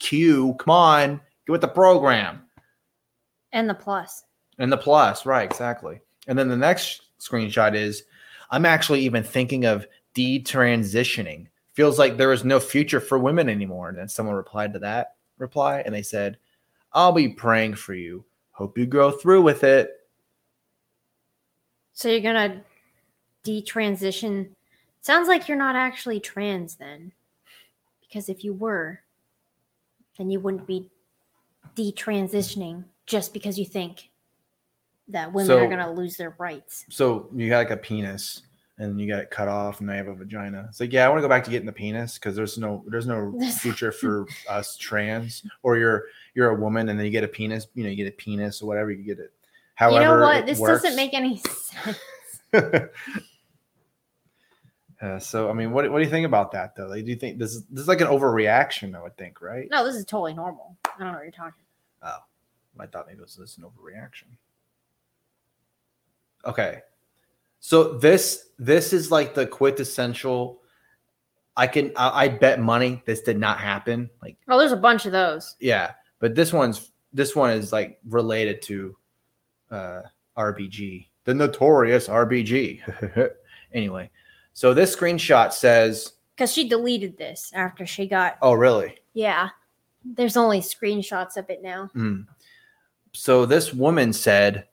LGBTQ. 0.03 0.57
Come 0.60 0.72
on, 0.72 1.22
get 1.45 1.51
with 1.51 1.62
the 1.62 1.67
program. 1.67 2.41
and 3.51 3.69
the 3.69 3.74
plus. 3.74 4.24
And 4.60 4.72
the 4.72 4.77
plus, 4.77 5.25
right, 5.25 5.50
exactly. 5.50 6.00
And 6.27 6.38
then 6.38 6.48
the 6.48 6.57
next 6.57 7.03
screenshot 7.19 7.75
is 7.75 8.03
I'm 8.51 8.65
actually 8.65 9.01
even 9.01 9.24
thinking 9.24 9.65
of 9.65 9.88
detransitioning. 10.15 11.48
Feels 11.74 11.98
like 11.98 12.17
there 12.17 12.31
is 12.31 12.43
no 12.43 12.60
future 12.60 13.00
for 13.00 13.17
women 13.17 13.50
anymore. 13.50 13.89
And 13.89 13.98
then 13.98 14.07
someone 14.07 14.36
replied 14.36 14.74
to 14.74 14.79
that 14.79 15.15
reply 15.39 15.81
and 15.81 15.93
they 15.93 16.03
said, 16.03 16.38
I'll 16.93 17.12
be 17.12 17.29
praying 17.29 17.75
for 17.75 17.95
you. 17.95 18.24
Hope 18.51 18.77
you 18.77 18.86
go 18.86 19.10
through 19.10 19.41
with 19.41 19.63
it. 19.63 19.89
So 21.93 22.10
you're 22.10 22.22
gonna 22.22 22.62
detransition. 23.43 24.50
Sounds 25.01 25.27
like 25.27 25.48
you're 25.48 25.57
not 25.57 25.75
actually 25.75 26.19
trans 26.19 26.75
then, 26.75 27.12
because 28.01 28.29
if 28.29 28.43
you 28.43 28.53
were, 28.53 29.01
then 30.17 30.29
you 30.29 30.39
wouldn't 30.39 30.67
be 30.67 30.89
detransitioning 31.75 32.84
just 33.05 33.34
because 33.34 33.58
you 33.58 33.65
think 33.65 34.10
that 35.08 35.32
women 35.34 35.48
So- 35.48 35.60
are 35.60 35.67
gonna 35.67 35.91
lose 35.91 36.17
their 36.17 36.36
rights. 36.38 36.86
So 36.89 37.29
you 37.34 37.50
got 37.50 37.58
like 37.58 37.72
a 37.72 37.77
penis 37.77 38.43
and 38.79 39.00
you 39.00 39.08
got 39.08 39.20
it 39.20 39.29
cut 39.29 39.48
off 39.48 39.79
and 39.82 39.89
you 39.89 39.96
have 39.96 40.08
a 40.08 40.15
vagina. 40.15 40.65
It's 40.70 40.79
like, 40.79 40.91
yeah, 40.91 41.05
I 41.05 41.10
want 41.10 41.20
to 41.20 41.22
go 41.22 41.29
back 41.29 41.43
to 41.43 41.51
getting 41.51 41.65
the 41.65 41.72
penis 41.72 42.15
because 42.15 42.36
there's 42.36 42.58
no 42.58 42.84
there's 42.88 43.05
no 43.08 43.38
future 43.60 43.91
for 43.91 44.25
us 44.50 44.77
trans. 44.77 45.43
Or 45.62 45.77
you're 45.77 46.05
you're 46.34 46.50
a 46.50 46.55
woman 46.55 46.89
and 46.89 46.98
then 46.98 47.05
you 47.05 47.12
get 47.12 47.24
a 47.24 47.27
penis, 47.27 47.67
you 47.75 47.84
know, 47.84 47.89
you 47.89 47.96
get 47.96 48.08
a 48.08 48.15
penis 48.15 48.62
or 48.62 48.65
whatever, 48.67 48.91
you 48.91 49.03
get 49.03 49.20
it. 49.20 49.32
However, 49.75 50.01
you 50.01 50.08
know 50.08 50.20
what? 50.22 50.46
This 50.46 50.60
works. 50.60 50.84
doesn't 50.84 50.96
make 50.96 51.13
any 51.13 51.38
sense. 51.74 52.00
Uh, 55.03 55.19
so 55.19 55.50
I 55.50 55.53
mean, 55.53 55.72
what, 55.72 55.89
what 55.91 55.98
do 55.98 56.03
you 56.05 56.10
think 56.10 56.25
about 56.25 56.53
that 56.53 56.77
though? 56.77 56.88
Like, 56.88 57.03
do 57.03 57.12
you 57.12 57.17
think 57.17 57.38
this 57.38 57.53
is 57.53 57.65
this 57.65 57.81
is 57.81 57.88
like 57.89 58.00
an 58.00 58.07
overreaction? 58.07 58.95
I 58.95 59.01
would 59.03 59.17
think, 59.17 59.41
right? 59.41 59.67
No, 59.69 59.83
this 59.83 59.95
is 59.95 60.05
totally 60.05 60.33
normal. 60.33 60.77
I 60.86 60.91
don't 60.98 61.07
know 61.07 61.13
what 61.15 61.24
you're 61.24 61.31
talking. 61.31 61.63
Oh, 62.01 62.19
I 62.79 62.86
thought 62.86 63.07
maybe 63.07 63.19
it 63.19 63.24
was 63.24 63.36
this 63.36 63.57
an 63.57 63.65
overreaction. 63.65 64.27
Okay, 66.45 66.79
so 67.60 67.98
this 67.98 68.50
this 68.57 68.93
is 68.93 69.12
like 69.12 69.33
the 69.33 69.45
quintessential. 69.45 70.62
I 71.57 71.67
can 71.67 71.91
I, 71.98 72.24
I 72.24 72.27
bet 72.29 72.62
money 72.62 73.03
this 73.05 73.22
did 73.22 73.38
not 73.38 73.60
happen. 73.60 74.10
Like 74.22 74.38
Oh, 74.48 74.57
there's 74.57 74.72
a 74.72 74.77
bunch 74.77 75.05
of 75.05 75.12
those. 75.12 75.55
yeah, 75.60 75.91
but 76.19 76.33
this 76.33 76.53
one's 76.53 76.91
this 77.12 77.36
one 77.36 77.51
is 77.51 77.74
like 77.74 78.00
related 78.07 78.62
to 78.63 78.95
uh 79.69 80.01
RBG, 80.38 81.07
the 81.25 81.33
notorious 81.33 82.07
RBG. 82.07 83.31
anyway, 83.74 84.10
so 84.53 84.74
this 84.74 84.95
screenshot 84.95 85.51
says, 85.51 86.13
Because 86.36 86.53
she 86.53 86.67
deleted 86.67 87.17
this 87.17 87.51
after 87.53 87.86
she 87.86 88.07
got. 88.07 88.38
"Oh, 88.41 88.53
really?" 88.53 88.98
Yeah. 89.13 89.50
There's 90.05 90.38
only 90.38 90.60
screenshots 90.60 91.38
of 91.38 91.50
it 91.50 91.63
now. 91.63 91.89
Mm. 91.95 92.25
So 93.13 93.45
this 93.45 93.74
woman 93.74 94.12
said, 94.12 94.67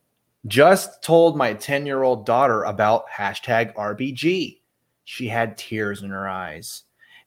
just 0.47 1.03
told 1.03 1.37
my 1.37 1.55
10 1.55 1.87
year 1.87 2.03
old 2.03 2.27
daughter 2.27 2.65
about 2.65 3.09
hashtag 3.09 3.75
RBG. 3.75 4.61
She 5.05 5.29
had 5.29 5.59
tears 5.59 6.03
in 6.03 6.11
her 6.11 6.29
eyes. 6.29 6.85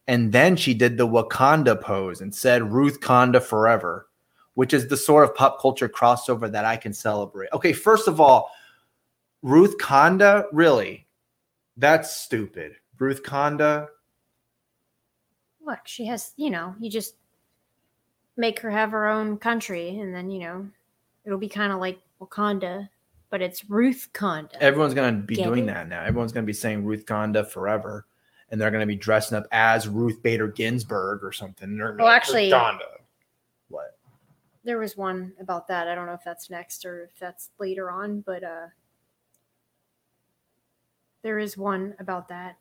And 0.08 0.32
then 0.34 0.56
she 0.56 0.74
did 0.74 0.98
the 0.98 1.08
Wakanda 1.08 1.80
pose 1.80 2.22
and 2.22 2.34
said, 2.34 2.74
Ruth 2.74 3.00
Conda 3.00 3.42
forever, 3.42 4.10
which 4.56 4.74
is 4.74 4.88
the 4.88 4.98
sort 4.98 5.24
of 5.24 5.36
pop 5.36 5.62
culture 5.62 5.88
crossover 5.88 6.52
that 6.52 6.66
I 6.66 6.76
can 6.76 6.94
celebrate. 6.94 7.50
Okay, 7.54 7.72
first 7.72 8.08
of 8.08 8.20
all, 8.20 8.52
Ruth 9.44 9.78
Conda, 9.78 10.46
really? 10.52 11.03
That's 11.78 12.16
stupid. 12.16 12.74
Ruth 13.00 13.24
Conda, 13.24 13.88
Look, 15.66 15.80
she 15.86 16.06
has, 16.08 16.34
you 16.36 16.50
know, 16.50 16.76
you 16.80 16.90
just 16.90 17.16
make 18.36 18.60
her 18.60 18.70
have 18.70 18.92
her 18.92 19.08
own 19.08 19.38
country 19.38 19.98
and 19.98 20.14
then, 20.14 20.30
you 20.30 20.40
know, 20.40 20.68
it'll 21.26 21.38
be 21.40 21.48
kind 21.48 21.72
of 21.72 21.80
like 21.80 22.00
Wakanda, 22.20 22.90
but 23.30 23.42
it's 23.42 23.70
Ruth 23.70 24.10
Conda. 24.14 24.56
Everyone's 24.60 24.94
gonna 24.94 25.14
be 25.20 25.36
Get 25.36 25.46
doing 25.46 25.64
it? 25.64 25.68
that 25.68 25.88
now. 25.88 26.04
Everyone's 26.04 26.34
gonna 26.34 26.46
be 26.46 26.52
saying 26.54 26.84
Ruth 26.84 27.06
Conda 27.06 27.48
forever, 27.48 28.06
and 28.50 28.60
they're 28.60 28.72
gonna 28.72 28.86
be 28.86 28.98
dressing 28.98 29.38
up 29.38 29.48
as 29.54 29.88
Ruth 29.88 30.22
Bader 30.22 30.50
Ginsburg 30.50 31.24
or 31.24 31.32
something. 31.32 31.78
They're 31.78 31.88
gonna 31.88 31.98
be 31.98 32.04
Well, 32.04 32.12
actually- 32.12 32.52
Ruth 32.52 32.62
Conda. 32.62 32.98
What? 33.70 33.98
there 34.66 34.78
was 34.80 34.98
one 34.98 35.34
about 35.40 35.68
that. 35.70 35.88
I 35.88 35.96
don't 35.96 36.08
know 36.08 36.14
if 36.14 36.24
that's 36.26 36.50
next 36.50 36.86
or 36.86 37.04
if 37.06 37.18
that's 37.20 37.52
later 37.58 37.90
on, 37.90 38.20
but 38.22 38.44
uh 38.44 38.68
there 41.24 41.40
is 41.40 41.58
one 41.58 41.96
about 42.00 42.28
that. 42.30 42.58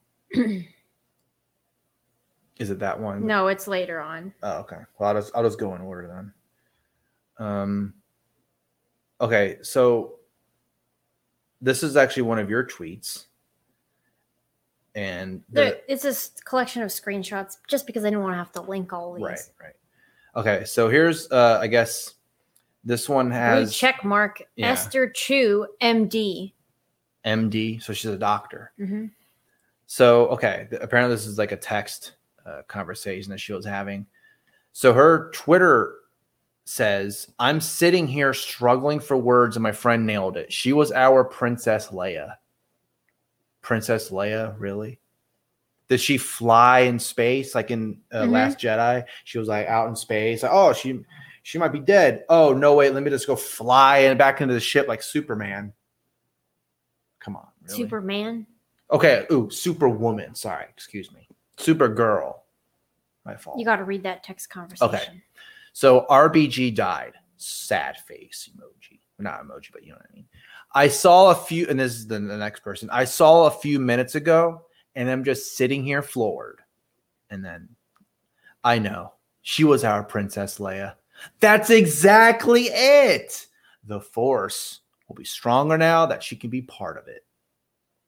Is 2.59 2.71
it 2.71 2.79
that 2.79 2.99
one? 2.99 3.27
no, 3.27 3.49
it's 3.49 3.67
later 3.67 4.01
on. 4.01 4.33
Oh, 4.43 4.61
okay. 4.61 4.79
Well, 4.99 5.09
I'll 5.11 5.21
just 5.21 5.33
I'll 5.35 5.43
just 5.43 5.59
go 5.59 5.75
in 5.75 5.83
order 5.83 6.09
then. 7.39 7.47
Um. 7.47 7.95
Okay, 9.21 9.59
so 9.63 10.15
this 11.61 11.83
is 11.83 11.97
actually 11.97 12.23
one 12.23 12.39
of 12.39 12.51
your 12.51 12.65
tweets, 12.65 13.27
and 14.95 15.43
the, 15.51 15.81
it's 15.91 16.05
a 16.05 16.45
collection 16.45 16.83
of 16.83 16.89
screenshots 16.91 17.57
just 17.69 17.87
because 17.87 18.05
I 18.05 18.11
didn't 18.11 18.23
want 18.23 18.35
to 18.35 18.39
have 18.39 18.53
to 18.53 18.63
link 18.63 18.93
all 18.93 19.15
these. 19.15 19.25
right, 19.25 19.39
right. 19.61 19.75
Okay, 20.35 20.65
so 20.65 20.89
here's 20.89 21.31
uh, 21.31 21.59
I 21.61 21.67
guess 21.67 22.15
this 22.85 23.09
one 23.09 23.31
has 23.31 23.77
check 23.77 24.05
mark 24.05 24.43
Yeah. 24.57 24.71
Esther 24.71 25.09
Choo, 25.09 25.67
MD. 25.81 26.53
MD, 27.25 27.83
so 27.83 27.93
she's 27.93 28.11
a 28.11 28.19
doctor. 28.19 28.73
hmm 28.77 29.07
So, 29.87 30.27
okay, 30.29 30.69
apparently 30.81 31.15
this 31.15 31.27
is 31.27 31.39
like 31.39 31.53
a 31.53 31.57
text 31.57 32.13
uh, 32.47 32.63
conversation 32.69 33.31
that 33.31 33.39
she 33.39 33.53
was 33.53 33.65
having. 33.65 34.07
So 34.73 34.93
her 34.95 35.31
Twitter 35.33 35.95
says, 36.65 37.29
"I'm 37.39 37.61
sitting 37.61 38.07
here 38.07 38.33
struggling 38.33 39.01
for 39.01 39.17
words, 39.17 39.57
and 39.57 39.63
my 39.63 39.73
friend 39.73 40.07
nailed 40.07 40.37
it. 40.37 40.53
She 40.53 40.73
was 40.73 40.93
our 40.93 41.25
Princess 41.25 41.89
Leia. 41.89 42.37
Princess 43.61 44.11
Leia, 44.11 44.55
really? 44.59 44.99
Did 45.89 46.01
she 46.01 46.17
fly 46.17 46.81
in 46.81 46.99
space 46.99 47.55
like 47.55 47.71
in 47.71 48.01
uh, 48.13 48.25
Mhm. 48.25 48.31
Last 48.31 48.59
Jedi? 48.59 49.05
She 49.25 49.39
was 49.39 49.49
like 49.49 49.67
out 49.67 49.89
in 49.89 49.97
space. 49.97 50.43
Like, 50.43 50.53
oh, 50.53 50.73
she 50.73 51.01
she 51.43 51.59
might 51.59 51.73
be 51.73 51.81
dead. 51.81 52.25
Oh 52.29 52.53
no, 52.55 52.75
wait, 52.75 52.95
let 52.95 53.03
me 53.03 53.11
just 53.11 53.27
go 53.27 53.37
fly 53.37 53.99
and 53.99 54.19
back 54.19 54.41
into 54.41 54.55
the 54.55 54.61
ship 54.61 54.89
like 54.89 55.03
Superman. 55.03 55.73
Come 57.23 57.37
on, 57.37 57.47
really? 57.63 57.77
Superman. 57.77 58.47
Okay. 58.91 59.27
Ooh, 59.31 59.49
Superwoman. 59.51 60.35
Sorry, 60.35 60.67
excuse 60.69 61.13
me. 61.13 61.29
Supergirl. 61.57 62.35
My 63.25 63.37
fault. 63.37 63.59
You 63.59 63.65
got 63.65 63.77
to 63.77 63.85
read 63.85 64.03
that 64.03 64.25
text 64.25 64.51
conversation. 64.51 64.95
Okay. 64.95 65.23
So 65.73 66.07
RBG 66.11 66.75
died. 66.75 67.15
Sad 67.37 67.97
face 67.99 68.51
emoji. 68.53 68.99
Not 69.19 69.43
emoji, 69.45 69.71
but 69.73 69.85
you 69.85 69.91
know 69.91 69.97
what 69.97 70.07
I 70.13 70.15
mean. 70.15 70.27
I 70.75 70.89
saw 70.89 71.31
a 71.31 71.35
few, 71.35 71.67
and 71.69 71.79
this 71.79 71.93
is 71.93 72.07
the, 72.07 72.19
the 72.19 72.37
next 72.37 72.61
person. 72.61 72.89
I 72.91 73.05
saw 73.05 73.47
a 73.47 73.51
few 73.51 73.79
minutes 73.79 74.15
ago, 74.15 74.63
and 74.95 75.09
I'm 75.09 75.23
just 75.23 75.57
sitting 75.57 75.85
here 75.85 76.03
floored. 76.03 76.61
And 77.31 77.45
then 77.45 77.69
I 78.65 78.79
know 78.79 79.13
she 79.43 79.65
was 79.65 79.85
our 79.85 80.03
Princess 80.03 80.59
Leia. 80.59 80.95
That's 81.41 81.71
exactly 81.71 82.65
it. 82.65 83.47
The 83.85 84.01
Force 84.01 84.81
will 85.13 85.21
be 85.21 85.25
stronger 85.25 85.77
now 85.77 86.07
that 86.07 86.23
she 86.23 86.37
can 86.37 86.49
be 86.51 86.63
part 86.63 86.97
of 86.97 87.07
it. 87.07 87.25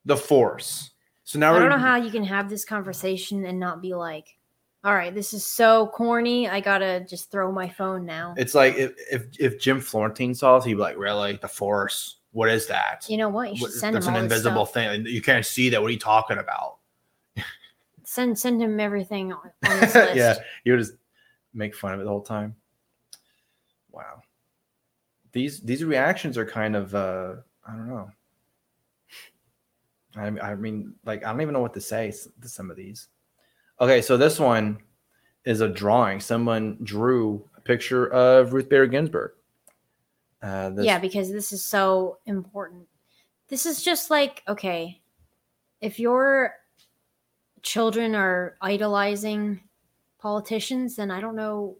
The 0.06 0.16
Force. 0.16 0.90
So 1.25 1.38
now 1.38 1.54
I 1.54 1.58
don't 1.58 1.70
know 1.70 1.78
how 1.78 1.96
you 1.96 2.11
can 2.11 2.25
have 2.25 2.49
this 2.50 2.64
conversation 2.64 3.44
and 3.46 3.58
not 3.58 3.80
be 3.80 3.94
like, 3.94 4.37
all 4.82 4.94
right, 4.94 5.14
this 5.14 5.32
is 5.32 5.44
so 5.44 5.87
corny. 5.88 6.49
I 6.49 6.61
gotta 6.61 7.06
just 7.08 7.30
throw 7.30 7.50
my 7.50 7.68
phone 7.68 8.04
now. 8.04 8.34
It's 8.37 8.54
like 8.54 8.75
if, 8.76 8.92
if 9.11 9.26
if 9.38 9.58
Jim 9.61 9.80
Florentine 9.80 10.34
saw 10.34 10.56
us, 10.56 10.64
he'd 10.66 10.75
be 10.75 10.80
like, 10.80 10.99
"Really, 10.99 11.38
the 11.40 11.49
Force? 11.49 12.16
What 12.32 12.50
is 12.50 12.66
that? 12.66 13.06
you 13.08 13.16
know 13.16 13.30
what? 13.30 13.50
You 13.50 13.56
should 13.56 13.62
What- 13.62 13.73
send 13.73 13.96
That's 13.96 14.06
him 14.06 14.16
an 14.16 14.25
invisible 14.25 14.66
thing. 14.66 15.06
You 15.06 15.23
can't 15.23 15.46
see 15.46 15.70
that. 15.70 15.80
What 15.80 15.88
are 15.88 15.92
you 15.92 15.99
talking 15.99 16.37
about?" 16.38 16.76
Send 18.02 18.38
send 18.38 18.61
him 18.62 18.78
everything 18.78 19.32
on, 19.32 19.50
on 19.66 19.80
this 19.80 19.94
list. 19.94 20.16
yeah, 20.16 20.34
you 20.64 20.73
would 20.73 20.80
just 20.80 20.92
make 21.54 21.75
fun 21.75 21.94
of 21.94 22.00
it 22.00 22.04
the 22.04 22.11
whole 22.11 22.20
time. 22.20 22.54
Wow, 23.90 24.20
these 25.34 25.60
these 25.60 25.84
reactions 25.84 26.38
are 26.38 26.46
kind 26.46 26.74
of 26.74 26.94
uh 26.94 27.34
I 27.66 27.72
don't 27.72 27.88
know. 27.88 28.10
I 30.16 30.52
I 30.52 30.54
mean, 30.54 30.94
like 31.04 31.24
I 31.24 31.30
don't 31.30 31.42
even 31.42 31.52
know 31.52 31.60
what 31.60 31.74
to 31.74 31.80
say 31.80 32.12
to 32.40 32.48
some 32.48 32.70
of 32.70 32.76
these. 32.76 33.08
Okay, 33.80 34.00
so 34.00 34.16
this 34.16 34.38
one 34.38 34.78
is 35.44 35.60
a 35.60 35.68
drawing. 35.68 36.20
Someone 36.20 36.78
drew 36.82 37.46
a 37.56 37.60
picture 37.60 38.06
of 38.06 38.52
Ruth 38.52 38.68
Bader 38.68 38.86
Ginsburg. 38.86 39.32
Uh, 40.40 40.70
this, 40.70 40.86
yeah, 40.86 40.98
because 40.98 41.32
this 41.32 41.52
is 41.52 41.64
so 41.64 42.18
important. 42.26 42.86
This 43.48 43.66
is 43.66 43.82
just 43.82 44.10
like, 44.10 44.42
okay, 44.46 45.00
if 45.80 45.98
your 45.98 46.54
children 47.62 48.14
are 48.14 48.56
idolizing 48.60 49.60
politicians, 50.18 50.96
then 50.96 51.10
I 51.10 51.20
don't 51.20 51.36
know 51.36 51.76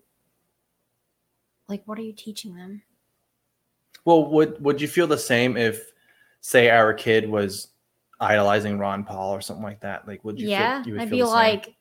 like 1.69 1.83
what 1.87 1.99
are 1.99 2.03
you 2.03 2.13
teaching 2.13 2.55
them? 2.55 2.83
Well, 4.05 4.27
would 4.31 4.63
would 4.63 4.81
you 4.81 4.89
feel 4.89 5.07
the 5.07 5.19
same 5.19 5.57
if, 5.57 5.93
say, 6.41 6.71
our 6.71 6.93
kid 6.95 7.29
was 7.29 7.69
idolizing 8.21 8.79
Ron 8.79 9.05
Paul 9.05 9.35
or 9.35 9.41
something 9.41 9.65
like 9.65 9.81
that? 9.81 10.07
Like, 10.07 10.25
would 10.25 10.39
you? 10.41 10.49
yeah, 10.49 10.83
feel, 10.83 10.87
you 10.89 10.93
would 10.95 11.03
I'd 11.03 11.09
feel 11.11 11.27
be 11.27 11.33
like 11.33 11.75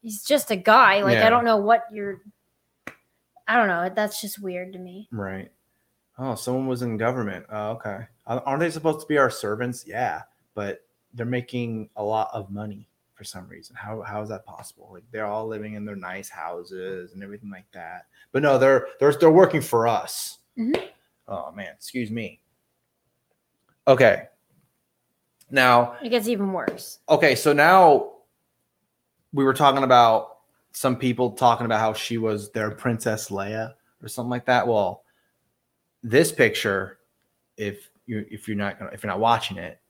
he's 0.00 0.22
just 0.24 0.50
a 0.50 0.56
guy. 0.56 1.02
Like 1.02 1.14
Yeah. 1.18 1.26
I 1.26 1.30
don't 1.30 1.44
know 1.44 1.56
what 1.58 1.84
you're 1.92 2.20
I 3.46 3.56
don't 3.56 3.68
know. 3.68 3.90
That's 3.94 4.20
just 4.20 4.38
weird 4.38 4.72
to 4.72 4.78
me. 4.78 5.08
right? 5.10 5.50
Oh, 6.18 6.34
someone 6.34 6.66
was 6.68 6.82
in 6.82 6.96
government. 6.96 7.44
Oh, 7.50 7.70
okay. 7.72 8.06
Aren't 8.26 8.60
they 8.60 8.70
supposed 8.70 9.00
to 9.00 9.06
be 9.06 9.18
our 9.18 9.30
servants? 9.30 9.84
Yeah, 9.86 10.22
but 10.54 10.84
they're 11.12 11.26
making 11.26 11.90
a 11.96 12.02
lot 12.04 12.30
of 12.32 12.50
money 12.50 12.88
for 13.14 13.24
some 13.24 13.46
reason. 13.48 13.76
How 13.76 14.00
how 14.02 14.22
is 14.22 14.28
that 14.30 14.46
possible? 14.46 14.88
Like 14.92 15.02
they're 15.10 15.26
all 15.26 15.46
living 15.46 15.74
in 15.74 15.84
their 15.84 15.96
nice 15.96 16.28
houses 16.30 17.12
and 17.12 17.22
everything 17.22 17.50
like 17.50 17.70
that. 17.72 18.06
But 18.32 18.42
no, 18.42 18.56
they're 18.58 18.86
they're 19.00 19.12
they're 19.12 19.30
working 19.30 19.60
for 19.60 19.86
us. 19.86 20.38
Mhm. 20.58 20.88
Oh 21.28 21.50
man, 21.52 21.72
excuse 21.74 22.10
me. 22.10 22.40
Okay. 23.86 24.24
Now, 25.50 25.96
It 26.02 26.08
gets 26.08 26.26
even 26.28 26.52
worse. 26.52 26.98
okay, 27.08 27.34
so 27.34 27.52
now 27.52 28.12
we 29.32 29.44
were 29.44 29.52
talking 29.54 29.84
about 29.84 30.38
some 30.72 30.96
people 30.96 31.32
talking 31.32 31.66
about 31.66 31.80
how 31.80 31.92
she 31.92 32.18
was 32.18 32.50
their 32.52 32.70
Princess 32.70 33.28
Leia 33.28 33.74
or 34.02 34.08
something 34.08 34.30
like 34.30 34.46
that. 34.46 34.66
Well, 34.66 35.04
this 36.02 36.32
picture, 36.32 36.98
if 37.56 37.90
you 38.06 38.26
if 38.30 38.48
you're 38.48 38.56
not 38.56 38.78
gonna, 38.78 38.90
if 38.92 39.02
you're 39.02 39.12
not 39.12 39.20
watching 39.20 39.56
it, 39.58 39.80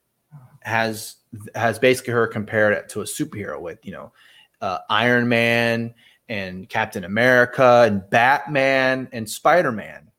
has 0.61 1.17
has 1.55 1.79
basically 1.79 2.13
her 2.13 2.27
compared 2.27 2.89
to 2.91 3.01
a 3.01 3.05
superhero 3.05 3.61
with 3.61 3.85
you 3.87 3.93
know 3.93 4.13
uh, 4.61 4.79
Iron 4.91 5.29
Man 5.29 5.95
and 6.29 6.69
Captain 6.69 7.05
America 7.05 7.85
and 7.87 8.09
Batman 8.11 9.09
and 9.13 9.29
Spider 9.29 9.73
Man. 9.73 10.11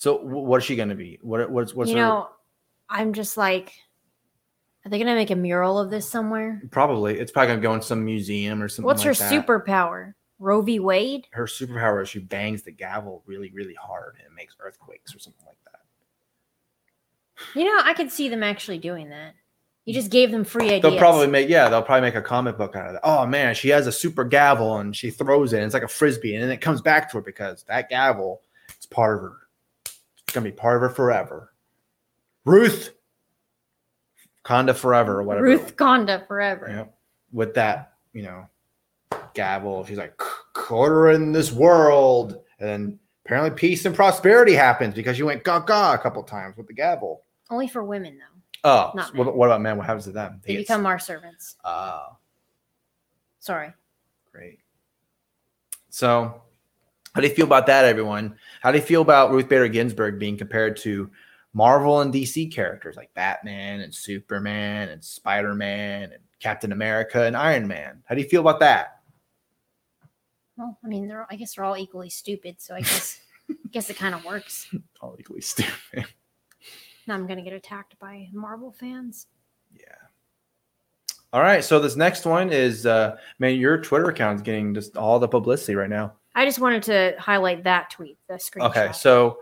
So 0.00 0.16
what 0.16 0.56
is 0.56 0.64
she 0.64 0.76
going 0.76 0.88
to 0.88 0.94
be? 0.94 1.18
What 1.20 1.50
what's 1.50 1.74
what's 1.74 1.90
you 1.90 1.98
her 1.98 2.02
know, 2.02 2.30
I'm 2.88 3.12
just 3.12 3.36
like 3.36 3.74
are 4.86 4.88
they 4.88 4.98
gonna 4.98 5.14
make 5.14 5.30
a 5.30 5.36
mural 5.36 5.78
of 5.78 5.90
this 5.90 6.08
somewhere? 6.08 6.62
probably 6.70 7.18
it's 7.18 7.30
probably 7.30 7.48
going 7.48 7.60
to 7.60 7.62
go 7.62 7.74
in 7.74 7.82
some 7.82 8.02
museum 8.02 8.62
or 8.62 8.68
something. 8.70 8.86
What's 8.86 9.02
her 9.02 9.12
that. 9.12 9.30
superpower? 9.30 10.14
Roe 10.38 10.62
v. 10.62 10.80
Wade? 10.80 11.26
her 11.32 11.44
superpower 11.44 12.02
is 12.02 12.08
she 12.08 12.18
bangs 12.18 12.62
the 12.62 12.70
gavel 12.70 13.22
really, 13.26 13.50
really 13.50 13.74
hard 13.74 14.14
and 14.16 14.24
it 14.24 14.34
makes 14.34 14.56
earthquakes 14.58 15.14
or 15.14 15.18
something 15.18 15.44
like 15.46 15.58
that. 15.66 17.58
You 17.58 17.66
know, 17.66 17.82
I 17.84 17.92
could 17.92 18.10
see 18.10 18.30
them 18.30 18.42
actually 18.42 18.78
doing 18.78 19.10
that. 19.10 19.34
You 19.84 19.92
mm. 19.92 19.96
just 19.96 20.10
gave 20.10 20.30
them 20.30 20.44
free 20.44 20.68
ideas. 20.68 20.80
They'll 20.80 20.98
probably 20.98 21.26
make 21.26 21.50
yeah, 21.50 21.68
they'll 21.68 21.82
probably 21.82 22.08
make 22.08 22.14
a 22.14 22.22
comic 22.22 22.56
book 22.56 22.74
out 22.74 22.86
of 22.86 22.92
that. 22.94 23.02
Oh 23.04 23.26
man, 23.26 23.54
she 23.54 23.68
has 23.68 23.86
a 23.86 23.92
super 23.92 24.24
gavel 24.24 24.78
and 24.78 24.96
she 24.96 25.10
throws 25.10 25.52
it. 25.52 25.58
And 25.58 25.66
it's 25.66 25.74
like 25.74 25.82
a 25.82 25.88
frisbee, 25.88 26.36
and 26.36 26.42
then 26.42 26.50
it 26.50 26.62
comes 26.62 26.80
back 26.80 27.10
to 27.10 27.18
her 27.18 27.22
because 27.22 27.66
that 27.68 27.90
gavel 27.90 28.40
is 28.78 28.86
part 28.86 29.18
of 29.18 29.24
her. 29.24 29.39
It's 30.30 30.34
gonna 30.36 30.44
be 30.44 30.52
part 30.52 30.76
of 30.76 30.82
her 30.82 30.90
forever. 30.90 31.52
Ruth 32.44 32.90
Conda 34.44 34.76
forever 34.76 35.18
or 35.18 35.22
whatever. 35.24 35.44
Ruth 35.44 35.74
Conda 35.76 36.24
forever. 36.28 36.68
Yeah. 36.68 36.84
With 37.32 37.54
that, 37.54 37.94
you 38.12 38.22
know, 38.22 38.46
gavel, 39.34 39.84
she's 39.84 39.98
like 39.98 40.16
quarter 40.52 41.10
in 41.10 41.32
this 41.32 41.50
world, 41.50 42.44
and 42.60 42.96
apparently 43.26 43.50
peace 43.58 43.84
and 43.86 43.96
prosperity 43.96 44.52
happens 44.52 44.94
because 44.94 45.18
you 45.18 45.26
went 45.26 45.42
gaga 45.42 45.94
a 45.94 45.98
couple 46.00 46.22
times 46.22 46.56
with 46.56 46.68
the 46.68 46.74
gavel. 46.74 47.24
Only 47.50 47.66
for 47.66 47.82
women 47.82 48.16
though. 48.16 48.70
Oh, 48.70 48.92
Not 48.94 49.08
so 49.10 49.14
what, 49.18 49.34
what 49.36 49.46
about 49.46 49.62
men? 49.62 49.78
What 49.78 49.86
happens 49.86 50.04
to 50.04 50.12
them? 50.12 50.40
They 50.46 50.52
get- 50.52 50.58
become 50.68 50.86
our 50.86 51.00
servants. 51.00 51.56
Oh, 51.64 52.16
Sorry. 53.40 53.72
great. 54.30 54.60
So, 55.88 56.40
how 57.14 57.20
do 57.20 57.26
you 57.26 57.34
feel 57.34 57.46
about 57.46 57.66
that, 57.66 57.84
everyone? 57.84 58.36
How 58.62 58.70
do 58.70 58.78
you 58.78 58.84
feel 58.84 59.02
about 59.02 59.32
Ruth 59.32 59.48
Bader 59.48 59.68
Ginsburg 59.68 60.18
being 60.18 60.36
compared 60.36 60.76
to 60.78 61.10
Marvel 61.52 62.00
and 62.00 62.14
DC 62.14 62.52
characters 62.52 62.96
like 62.96 63.12
Batman 63.14 63.80
and 63.80 63.92
Superman 63.92 64.90
and 64.90 65.02
Spider 65.02 65.54
Man 65.54 66.12
and 66.12 66.22
Captain 66.38 66.72
America 66.72 67.24
and 67.24 67.36
Iron 67.36 67.66
Man? 67.66 68.02
How 68.04 68.14
do 68.14 68.20
you 68.20 68.28
feel 68.28 68.42
about 68.42 68.60
that? 68.60 69.00
Well, 70.56 70.78
I 70.84 70.88
mean, 70.88 71.08
they're 71.08 71.26
I 71.30 71.36
guess 71.36 71.54
they're 71.54 71.64
all 71.64 71.76
equally 71.76 72.10
stupid, 72.10 72.60
so 72.60 72.74
I 72.74 72.80
guess 72.80 73.18
I 73.50 73.54
guess 73.70 73.90
it 73.90 73.96
kind 73.96 74.14
of 74.14 74.24
works. 74.24 74.72
All 75.00 75.16
equally 75.18 75.40
stupid. 75.40 76.04
Now 77.06 77.14
I'm 77.14 77.26
gonna 77.26 77.42
get 77.42 77.54
attacked 77.54 77.98
by 77.98 78.28
Marvel 78.32 78.70
fans. 78.70 79.26
Yeah. 79.74 79.86
All 81.32 81.40
right. 81.40 81.64
So 81.64 81.80
this 81.80 81.96
next 81.96 82.24
one 82.24 82.50
is, 82.50 82.86
uh, 82.86 83.16
man, 83.38 83.56
your 83.56 83.80
Twitter 83.80 84.10
account 84.10 84.36
is 84.36 84.42
getting 84.42 84.74
just 84.74 84.96
all 84.96 85.18
the 85.18 85.28
publicity 85.28 85.74
right 85.74 85.90
now. 85.90 86.12
I 86.34 86.44
just 86.44 86.58
wanted 86.58 86.82
to 86.84 87.14
highlight 87.18 87.64
that 87.64 87.90
tweet, 87.90 88.18
the 88.28 88.34
screenshot. 88.34 88.70
Okay, 88.70 88.92
so 88.92 89.38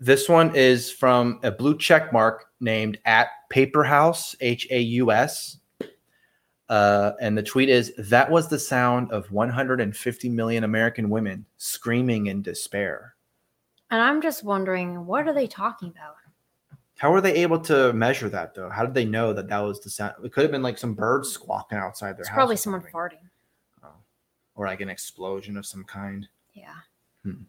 this 0.00 0.28
one 0.28 0.54
is 0.56 0.90
from 0.90 1.40
a 1.42 1.50
blue 1.50 1.76
check 1.78 2.12
mark 2.12 2.46
named 2.60 2.98
at 3.04 3.28
Paperhouse 3.50 4.34
H 4.40 4.66
A 4.70 4.80
U 4.80 5.12
S, 5.12 5.58
uh, 6.68 7.12
and 7.20 7.36
the 7.36 7.42
tweet 7.42 7.68
is 7.68 7.92
that 7.98 8.30
was 8.30 8.48
the 8.48 8.58
sound 8.58 9.12
of 9.12 9.30
150 9.30 10.28
million 10.30 10.64
American 10.64 11.10
women 11.10 11.46
screaming 11.58 12.26
in 12.26 12.42
despair. 12.42 13.14
and 13.90 14.00
I'm 14.00 14.22
just 14.22 14.42
wondering, 14.42 15.06
what 15.06 15.28
are 15.28 15.34
they 15.34 15.46
talking 15.46 15.90
about? 15.90 16.16
How 16.96 17.10
were 17.10 17.20
they 17.20 17.34
able 17.34 17.58
to 17.60 17.92
measure 17.92 18.28
that 18.30 18.54
though? 18.54 18.70
How 18.70 18.84
did 18.84 18.94
they 18.94 19.04
know 19.04 19.32
that 19.32 19.48
that 19.48 19.58
was 19.58 19.80
the 19.80 19.90
sound? 19.90 20.14
It 20.24 20.32
could 20.32 20.42
have 20.42 20.52
been 20.52 20.62
like 20.62 20.78
some 20.78 20.94
birds 20.94 21.28
squawking 21.28 21.76
outside 21.76 22.12
their 22.16 22.20
It's 22.20 22.28
house, 22.28 22.36
probably 22.36 22.56
someone 22.56 22.82
farting. 22.82 23.18
Or 24.54 24.66
like 24.66 24.80
an 24.80 24.88
explosion 24.88 25.56
of 25.56 25.66
some 25.66 25.84
kind. 25.84 26.28
Yeah. 26.54 26.74
Hmm. 27.24 27.42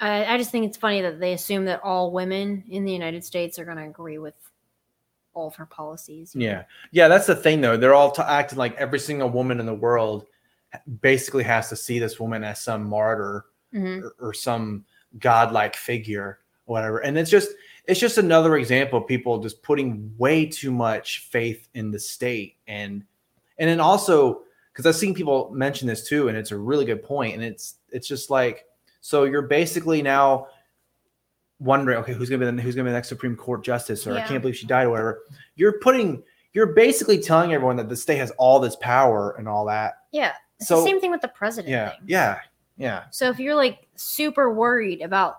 I, 0.00 0.34
I 0.34 0.38
just 0.38 0.50
think 0.50 0.66
it's 0.66 0.76
funny 0.76 1.00
that 1.02 1.20
they 1.20 1.32
assume 1.32 1.64
that 1.66 1.80
all 1.82 2.10
women 2.10 2.64
in 2.68 2.84
the 2.84 2.92
United 2.92 3.24
States 3.24 3.58
are 3.58 3.64
going 3.64 3.76
to 3.78 3.84
agree 3.84 4.18
with 4.18 4.34
all 5.32 5.48
of 5.48 5.54
her 5.56 5.66
policies. 5.66 6.34
Yeah, 6.36 6.64
yeah, 6.92 7.08
that's 7.08 7.26
the 7.26 7.34
thing 7.34 7.60
though. 7.60 7.76
They're 7.76 7.94
all 7.94 8.10
t- 8.10 8.22
acting 8.22 8.58
like 8.58 8.76
every 8.76 8.98
single 8.98 9.30
woman 9.30 9.60
in 9.60 9.66
the 9.66 9.74
world 9.74 10.26
basically 11.00 11.44
has 11.44 11.68
to 11.70 11.76
see 11.76 11.98
this 11.98 12.18
woman 12.20 12.44
as 12.44 12.60
some 12.60 12.88
martyr 12.88 13.46
Mhm. 13.72 14.02
or, 14.02 14.14
or 14.20 14.34
some 14.34 14.84
godlike 15.18 15.74
figure, 15.74 16.38
or 16.66 16.72
whatever. 16.74 16.98
And 16.98 17.18
it's 17.18 17.30
just 17.30 17.50
it's 17.86 17.98
just 18.00 18.18
another 18.18 18.56
example 18.56 19.00
of 19.00 19.06
people 19.08 19.38
just 19.40 19.62
putting 19.62 20.12
way 20.18 20.46
too 20.46 20.70
much 20.70 21.26
faith 21.30 21.68
in 21.74 21.90
the 21.90 21.98
state 21.98 22.56
and 22.68 23.04
and 23.58 23.68
then 23.68 23.80
also 23.80 24.42
because 24.74 24.86
I've 24.86 24.96
seen 24.96 25.14
people 25.14 25.50
mention 25.54 25.86
this 25.88 26.06
too, 26.06 26.26
and 26.28 26.36
it's 26.36 26.50
a 26.50 26.58
really 26.58 26.84
good 26.84 27.02
point. 27.02 27.34
And 27.34 27.42
it's 27.42 27.76
it's 27.90 28.06
just 28.08 28.28
like 28.28 28.66
so 29.00 29.24
you're 29.24 29.42
basically 29.42 30.02
now 30.02 30.48
wondering, 31.60 31.98
okay, 31.98 32.12
who's 32.12 32.28
gonna 32.28 32.44
be 32.50 32.56
the 32.56 32.62
who's 32.62 32.74
gonna 32.74 32.84
be 32.84 32.90
the 32.90 32.96
next 32.96 33.08
Supreme 33.08 33.36
Court 33.36 33.64
justice, 33.64 34.06
or 34.06 34.16
I 34.16 34.22
can't 34.22 34.42
believe 34.42 34.56
she 34.56 34.66
died, 34.66 34.86
or 34.86 34.90
whatever. 34.90 35.22
You're 35.56 35.78
putting 35.80 36.22
you're 36.52 36.72
basically 36.74 37.18
telling 37.18 37.52
everyone 37.52 37.76
that 37.76 37.88
the 37.88 37.96
state 37.96 38.18
has 38.18 38.30
all 38.32 38.60
this 38.60 38.76
power 38.76 39.34
and 39.38 39.48
all 39.48 39.64
that. 39.66 39.94
Yeah. 40.12 40.32
It's 40.58 40.68
So- 40.68 40.76
the 40.80 40.86
same 40.86 41.00
thing 41.00 41.10
with 41.10 41.20
the 41.20 41.28
president 41.28 41.70
Yeah, 41.70 41.90
thing. 41.90 42.00
yeah, 42.06 42.38
yeah. 42.76 43.04
So 43.10 43.28
if 43.28 43.40
you're 43.40 43.56
like 43.56 43.88
super 43.96 44.52
worried 44.52 45.00
about 45.02 45.38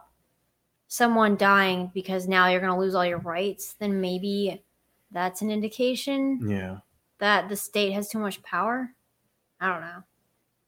someone 0.87 1.35
dying 1.37 1.89
because 1.93 2.27
now 2.27 2.47
you're 2.49 2.59
going 2.59 2.73
to 2.73 2.79
lose 2.79 2.95
all 2.95 3.05
your 3.05 3.19
rights, 3.19 3.75
then 3.79 4.01
maybe 4.01 4.61
that's 5.11 5.41
an 5.41 5.49
indication 5.51 6.39
Yeah. 6.47 6.77
that 7.19 7.47
the 7.49 7.55
state 7.55 7.91
has 7.93 8.09
too 8.09 8.19
much 8.19 8.43
power. 8.43 8.93
I 9.65 9.69
don't 9.71 9.81
know. 9.81 10.03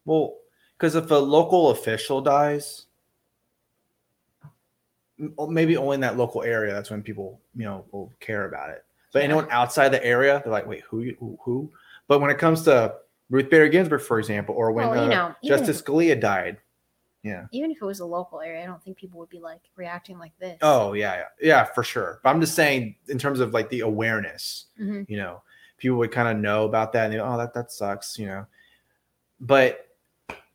Well, 0.05 0.37
because 0.77 0.95
if 0.95 1.11
a 1.11 1.15
local 1.15 1.69
official 1.69 2.19
dies, 2.21 2.85
maybe 5.47 5.77
only 5.77 5.95
in 5.95 6.01
that 6.01 6.17
local 6.17 6.43
area, 6.43 6.73
that's 6.73 6.89
when 6.89 7.03
people, 7.03 7.39
you 7.55 7.63
know, 7.65 7.85
will 7.91 8.11
care 8.19 8.45
about 8.45 8.69
it. 8.71 8.83
But 9.13 9.19
Yeah. 9.19 9.25
anyone 9.25 9.47
outside 9.51 9.89
the 9.89 10.03
area, 10.03 10.41
they're 10.43 10.51
like, 10.51 10.65
wait, 10.67 10.81
who, 10.81 11.11
who, 11.19 11.37
who? 11.43 11.71
But 12.07 12.21
when 12.21 12.29
it 12.31 12.37
comes 12.39 12.63
to 12.63 12.95
Ruth 13.29 13.49
Bader 13.49 13.67
Ginsburg, 13.69 14.01
for 14.01 14.17
example, 14.19 14.55
or 14.55 14.71
when 14.71 14.89
Well, 14.89 15.05
you 15.05 15.11
uh, 15.11 15.15
know, 15.15 15.35
Justice 15.43 15.79
if- 15.79 15.85
Scalia 15.85 16.19
died. 16.19 16.57
Yeah. 17.23 17.45
Even 17.51 17.71
if 17.71 17.81
it 17.81 17.85
was 17.85 17.99
a 17.99 18.05
local 18.05 18.39
area, 18.41 18.63
I 18.63 18.65
don't 18.65 18.81
think 18.81 18.97
people 18.97 19.19
would 19.19 19.29
be 19.29 19.39
like 19.39 19.59
reacting 19.75 20.17
like 20.17 20.31
this. 20.39 20.57
Oh, 20.61 20.93
yeah, 20.93 21.15
yeah, 21.15 21.23
yeah, 21.41 21.63
for 21.65 21.83
sure. 21.83 22.19
But 22.23 22.29
I'm 22.29 22.39
just 22.39 22.55
saying, 22.55 22.95
in 23.09 23.17
terms 23.19 23.41
of 23.41 23.53
like 23.53 23.69
the 23.69 23.81
awareness, 23.81 24.65
hmm 24.77 25.01
you 25.07 25.17
know, 25.17 25.41
people 25.77 25.97
would 25.97 26.11
kind 26.11 26.27
of 26.29 26.41
know 26.41 26.63
about 26.65 26.93
that 26.93 27.05
and 27.05 27.13
they 27.13 27.19
oh, 27.19 27.37
that, 27.37 27.53
that 27.53 27.71
sucks, 27.71 28.17
you 28.17 28.25
know. 28.27 28.45
But 29.39 29.87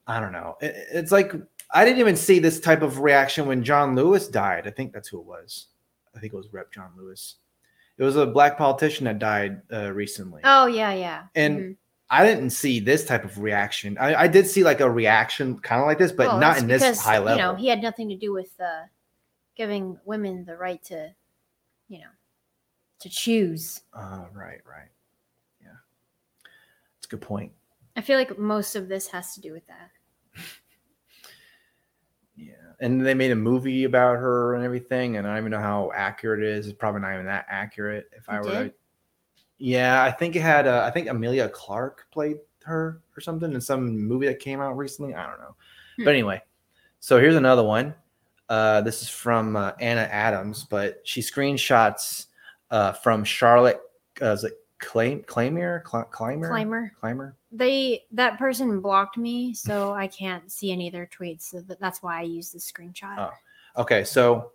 I 0.07 0.21
don't 0.21 0.33
know. 0.33 0.57
It- 0.61 0.75
it's 0.93 1.13
like 1.13 1.33
I 1.75 1.85
didn't 1.85 2.01
even 2.01 2.17
see 2.17 2.39
this 2.39 2.61
type 2.61 2.83
of 2.83 2.99
reaction 3.01 3.47
when 3.47 3.65
John 3.65 3.95
Lewis 3.95 4.29
died. 4.29 4.67
I 4.67 4.71
think 4.71 4.93
that's 4.93 5.09
who 5.09 5.19
it 5.21 5.25
was. 5.27 5.69
I 6.15 6.21
think 6.21 6.33
it 6.35 6.37
was 6.37 6.53
Rep. 6.53 6.71
John 6.73 6.91
Lewis. 6.97 7.37
It 7.97 8.05
was 8.05 8.17
a 8.17 8.27
black 8.27 8.59
politician 8.59 9.05
that 9.05 9.19
died 9.19 9.63
uh, 9.73 9.93
recently. 9.93 10.43
Oh 10.45 10.67
yeah, 10.67 10.93
yeah. 10.93 11.25
And 11.35 11.59
Mhm. 11.59 11.77
I 12.11 12.27
didn't 12.27 12.51
see 12.51 12.79
this 12.81 13.07
type 13.07 13.25
of 13.25 13.39
reaction. 13.39 13.97
I, 13.99 14.15
I 14.25 14.29
did 14.29 14.47
see 14.47 14.63
like 14.65 14.81
a 14.81 14.91
reaction 14.91 15.59
kind 15.61 15.81
of 15.81 15.87
like 15.87 15.97
this, 15.99 16.13
but 16.13 16.27
Well, 16.29 16.39
not 16.41 16.59
in 16.59 16.67
this 16.67 16.83
because, 16.83 17.01
high 17.01 17.19
level. 17.19 17.37
You 17.39 17.43
know, 17.43 17.55
he 17.55 17.69
had 17.69 17.81
nothing 17.81 18.11
to 18.11 18.17
do 18.17 18.33
with 18.35 18.51
uh, 18.61 18.83
giving 19.55 19.99
women 20.05 20.45
the 20.45 20.57
right 20.59 20.83
to, 20.85 21.15
you 21.89 22.01
know, 22.01 22.11
to 22.99 23.09
choose. 23.09 23.81
uh, 23.95 24.27
right, 24.35 24.61
right. 24.67 24.89
Yeah. 25.63 25.69
That's 26.97 27.07
a 27.07 27.09
good 27.09 27.23
point. 27.23 27.53
I 27.97 28.01
feel 28.01 28.19
like 28.19 28.39
most 28.39 28.75
of 28.75 28.89
this 28.89 29.09
has 29.09 29.35
to 29.35 29.41
do 29.41 29.53
with 29.53 29.67
that. 29.67 29.91
Yeah, 32.37 32.55
and 32.81 33.05
they 33.05 33.15
made 33.15 33.31
a 33.31 33.37
movie 33.37 33.85
about 33.85 34.19
her 34.19 34.55
and 34.55 34.65
everything, 34.65 35.17
and 35.17 35.27
I 35.27 35.31
don't 35.31 35.39
even 35.41 35.51
know 35.51 35.59
how 35.61 35.93
accurate 35.95 36.41
it 36.43 36.49
is. 36.49 36.67
It's 36.67 36.77
probably 36.79 37.03
not 37.03 37.15
even 37.15 37.27
that 37.27 37.47
accurate. 37.49 38.09
If 38.17 38.29
I 38.29 38.39
were 38.41 38.45
to, 38.45 38.73
yeah, 39.59 40.03
I 40.03 40.11
think 40.11 40.35
it 40.37 40.41
had. 40.43 40.67
Uh, 40.67 40.83
I 40.87 40.91
think 40.91 41.09
Emilia 41.09 41.49
Clarke 41.49 42.07
played 42.11 42.39
her 42.65 43.03
or 43.17 43.21
something 43.21 43.53
in 43.53 43.61
some 43.61 43.99
movie 43.99 44.27
that 44.27 44.39
came 44.39 44.61
out 44.61 44.77
recently. 44.77 45.15
I 45.15 45.27
don't 45.27 45.41
know, 45.41 45.55
Hmm. 45.99 46.05
but 46.05 46.11
anyway. 46.13 46.43
So 47.01 47.19
here's 47.19 47.37
another 47.37 47.65
one. 47.65 47.95
Uh, 48.49 48.81
this 48.81 49.03
is 49.03 49.09
from 49.09 49.57
uh, 49.57 49.73
Anna 49.81 50.03
Adams, 50.03 50.65
but 50.65 51.01
she 51.05 51.21
screenshots 51.21 52.27
uh, 52.71 52.93
from 52.93 53.25
Charlotte. 53.25 53.81
Uh, 54.21 54.37
Claim 54.83 55.23
Claimer 55.23 55.89
Cl- 55.89 56.05
Clymer 56.05 56.49
Clymer. 56.49 56.93
Clymer? 57.01 57.37
They 57.51 58.05
that 58.13 58.39
person 58.39 58.81
blocked 58.81 59.17
me, 59.17 59.55
so 59.55 59.93
I 59.93 60.09
can't 60.09 60.51
see 60.51 60.73
any 60.73 60.89
of 60.89 60.93
their 60.93 61.07
tweets. 61.07 61.43
So 61.43 61.61
that, 61.63 61.81
that's 61.81 62.03
why 62.03 62.19
I 62.19 62.23
use 62.23 62.51
this 62.51 62.71
screenshot. 62.71 63.17
Oh. 63.19 63.81
Okay, 63.81 64.05
so 64.05 64.53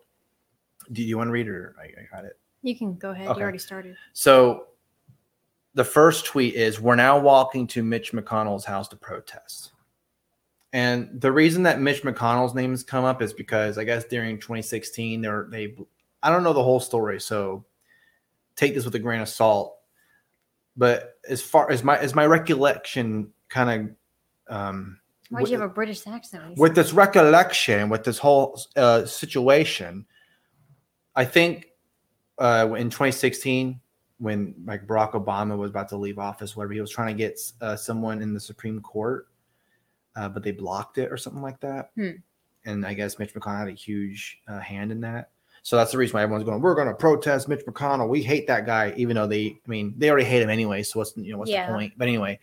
do 0.92 1.02
you 1.02 1.18
want 1.18 1.30
to 1.30 1.32
read 1.32 1.48
it 1.48 1.52
or 1.52 1.76
I, 1.80 1.86
I 1.86 2.16
got 2.16 2.26
it? 2.26 2.38
You 2.62 2.78
can 2.78 2.96
go 2.96 3.12
ahead. 3.12 3.30
Okay. 3.30 3.40
You 3.40 3.44
already 3.44 3.58
started. 3.58 3.96
So 4.14 4.68
the 5.74 5.84
first 5.84 6.26
tweet 6.26 6.56
is 6.56 6.80
We're 6.80 6.96
now 6.96 7.18
walking 7.18 7.66
to 7.68 7.84
Mitch 7.84 8.12
McConnell's 8.12 8.66
house 8.66 8.88
to 8.90 8.96
protest. 8.96 9.72
And 10.74 11.22
the 11.22 11.32
reason 11.32 11.64
that 11.64 11.80
Mitch 11.80 12.04
McConnell's 12.04 12.54
name 12.54 12.72
has 12.72 12.84
come 12.84 13.06
up 13.06 13.22
is 13.22 13.34
because 13.34 13.78
I 13.78 13.86
guess 13.86 14.04
during 14.04 14.38
2016, 14.38 15.22
they 15.22 15.28
were, 15.30 15.48
they, 15.50 15.76
I 16.22 16.30
don't 16.30 16.44
know 16.44 16.54
the 16.54 16.62
whole 16.62 16.82
story. 16.82 17.22
So 17.22 17.66
take 18.58 18.76
this 18.76 18.84
with 18.84 18.96
a 18.96 19.00
grain 19.00 19.22
of 19.22 19.30
salt. 19.30 19.77
But 20.78 21.16
as 21.28 21.42
far 21.42 21.72
as 21.72 21.84
my, 21.84 21.98
as 21.98 22.14
my 22.14 22.26
recollection 22.26 23.34
kind 23.50 23.96
of, 24.50 24.56
um, 24.56 25.00
Why'd 25.30 25.44
with- 25.44 25.52
you 25.52 25.60
have 25.60 25.70
a 25.70 25.74
British 25.74 26.06
accent? 26.08 26.58
with 26.58 26.76
this 26.76 26.94
recollection, 26.94 27.90
with 27.90 28.04
this 28.04 28.18
whole 28.18 28.62
uh, 28.76 29.06
situation, 29.06 30.06
I 31.16 31.26
think 31.26 31.68
uh, 32.38 32.74
in 32.78 32.90
2016, 32.90 33.80
when 34.20 34.56
like 34.66 34.88
Barack 34.88 35.12
Obama 35.12 35.58
was 35.58 35.70
about 35.70 35.90
to 35.90 35.98
leave 35.98 36.20
office, 36.20 36.56
whatever, 36.56 36.74
he 36.74 36.82
was 36.82 36.92
trying 36.92 37.16
to 37.16 37.18
get 37.18 37.40
uh, 37.62 37.76
someone 37.76 38.22
in 38.22 38.34
the 38.34 38.40
Supreme 38.40 38.82
Court, 38.82 39.28
uh, 40.16 40.30
but 40.30 40.44
they 40.44 40.52
blocked 40.52 40.98
it 40.98 41.12
or 41.12 41.18
something 41.18 41.42
like 41.42 41.60
that. 41.60 41.92
Hmm. 41.96 42.12
And 42.66 42.86
I 42.86 42.94
guess 42.94 43.20
Mitch 43.20 43.34
McConnell 43.34 43.60
had 43.60 43.68
a 43.68 43.72
huge 43.72 44.40
uh, 44.48 44.60
hand 44.60 44.92
in 44.92 45.02
that. 45.02 45.30
So 45.68 45.76
that's 45.76 45.92
the 45.92 45.98
reason 45.98 46.14
why 46.14 46.22
everyone's 46.24 46.46
going. 46.46 46.62
We're 46.62 46.76
going 46.76 46.88
to 46.88 46.94
protest 46.94 47.50
Mitch 47.50 47.66
McConnell. 47.66 48.08
We 48.08 48.24
hate 48.24 48.48
that 48.48 48.66
guy, 48.66 48.94
even 48.96 49.18
though 49.18 49.28
they, 49.28 49.48
I 49.48 49.70
mean, 49.70 49.94
they 49.98 50.10
already 50.10 50.24
hate 50.24 50.42
him 50.42 50.50
anyway. 50.50 50.82
So 50.82 50.98
what's 51.00 51.12
you 51.18 51.34
know 51.34 51.40
what's 51.40 51.52
Yeah. 51.52 51.68
the 51.68 51.74
point? 51.74 51.92
But 51.98 52.08
anyway, 52.08 52.40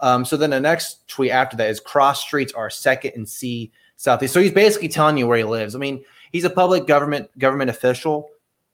um, 0.00 0.26
so 0.26 0.36
then 0.36 0.50
the 0.50 0.60
next 0.60 1.08
tweet 1.08 1.30
after 1.30 1.56
that 1.56 1.70
is 1.70 1.80
cross 1.80 2.20
streets 2.20 2.52
are 2.52 2.68
second 2.68 3.12
and 3.14 3.26
C 3.26 3.72
southeast. 3.96 4.34
So 4.34 4.42
he's 4.42 4.52
basically 4.52 4.88
telling 4.88 5.16
you 5.16 5.26
where 5.26 5.38
he 5.38 5.44
lives. 5.44 5.74
I 5.74 5.78
mean, 5.78 6.04
he's 6.32 6.44
a 6.44 6.50
public 6.50 6.86
government 6.86 7.30
government 7.38 7.70
official, 7.70 8.28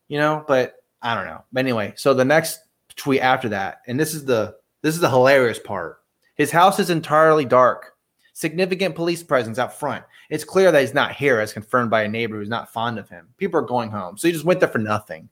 you 0.08 0.18
know, 0.18 0.44
but 0.48 0.82
I 1.00 1.14
don't 1.14 1.26
know. 1.26 1.44
But 1.52 1.60
anyway, 1.60 1.92
so 1.94 2.12
the 2.12 2.24
next 2.24 2.58
tweet 2.96 3.20
after 3.20 3.50
that, 3.50 3.82
and 3.86 4.00
this 4.00 4.14
is 4.14 4.24
the 4.24 4.56
this 4.80 4.96
is 4.96 5.00
the 5.00 5.10
hilarious 5.10 5.60
part. 5.60 6.00
His 6.34 6.50
house 6.50 6.80
is 6.80 6.90
entirely 6.90 7.44
dark. 7.44 7.91
Significant 8.34 8.94
police 8.94 9.22
presence 9.22 9.58
out 9.58 9.78
front. 9.78 10.04
It's 10.30 10.44
clear 10.44 10.72
that 10.72 10.80
he's 10.80 10.94
not 10.94 11.12
here, 11.12 11.38
as 11.40 11.52
confirmed 11.52 11.90
by 11.90 12.02
a 12.02 12.08
neighbor 12.08 12.36
who's 12.38 12.48
not 12.48 12.72
fond 12.72 12.98
of 12.98 13.08
him. 13.08 13.28
People 13.36 13.60
are 13.60 13.64
going 13.66 13.90
home, 13.90 14.16
so 14.16 14.26
he 14.26 14.32
just 14.32 14.44
went 14.46 14.60
there 14.60 14.68
for 14.70 14.78
nothing. 14.78 15.28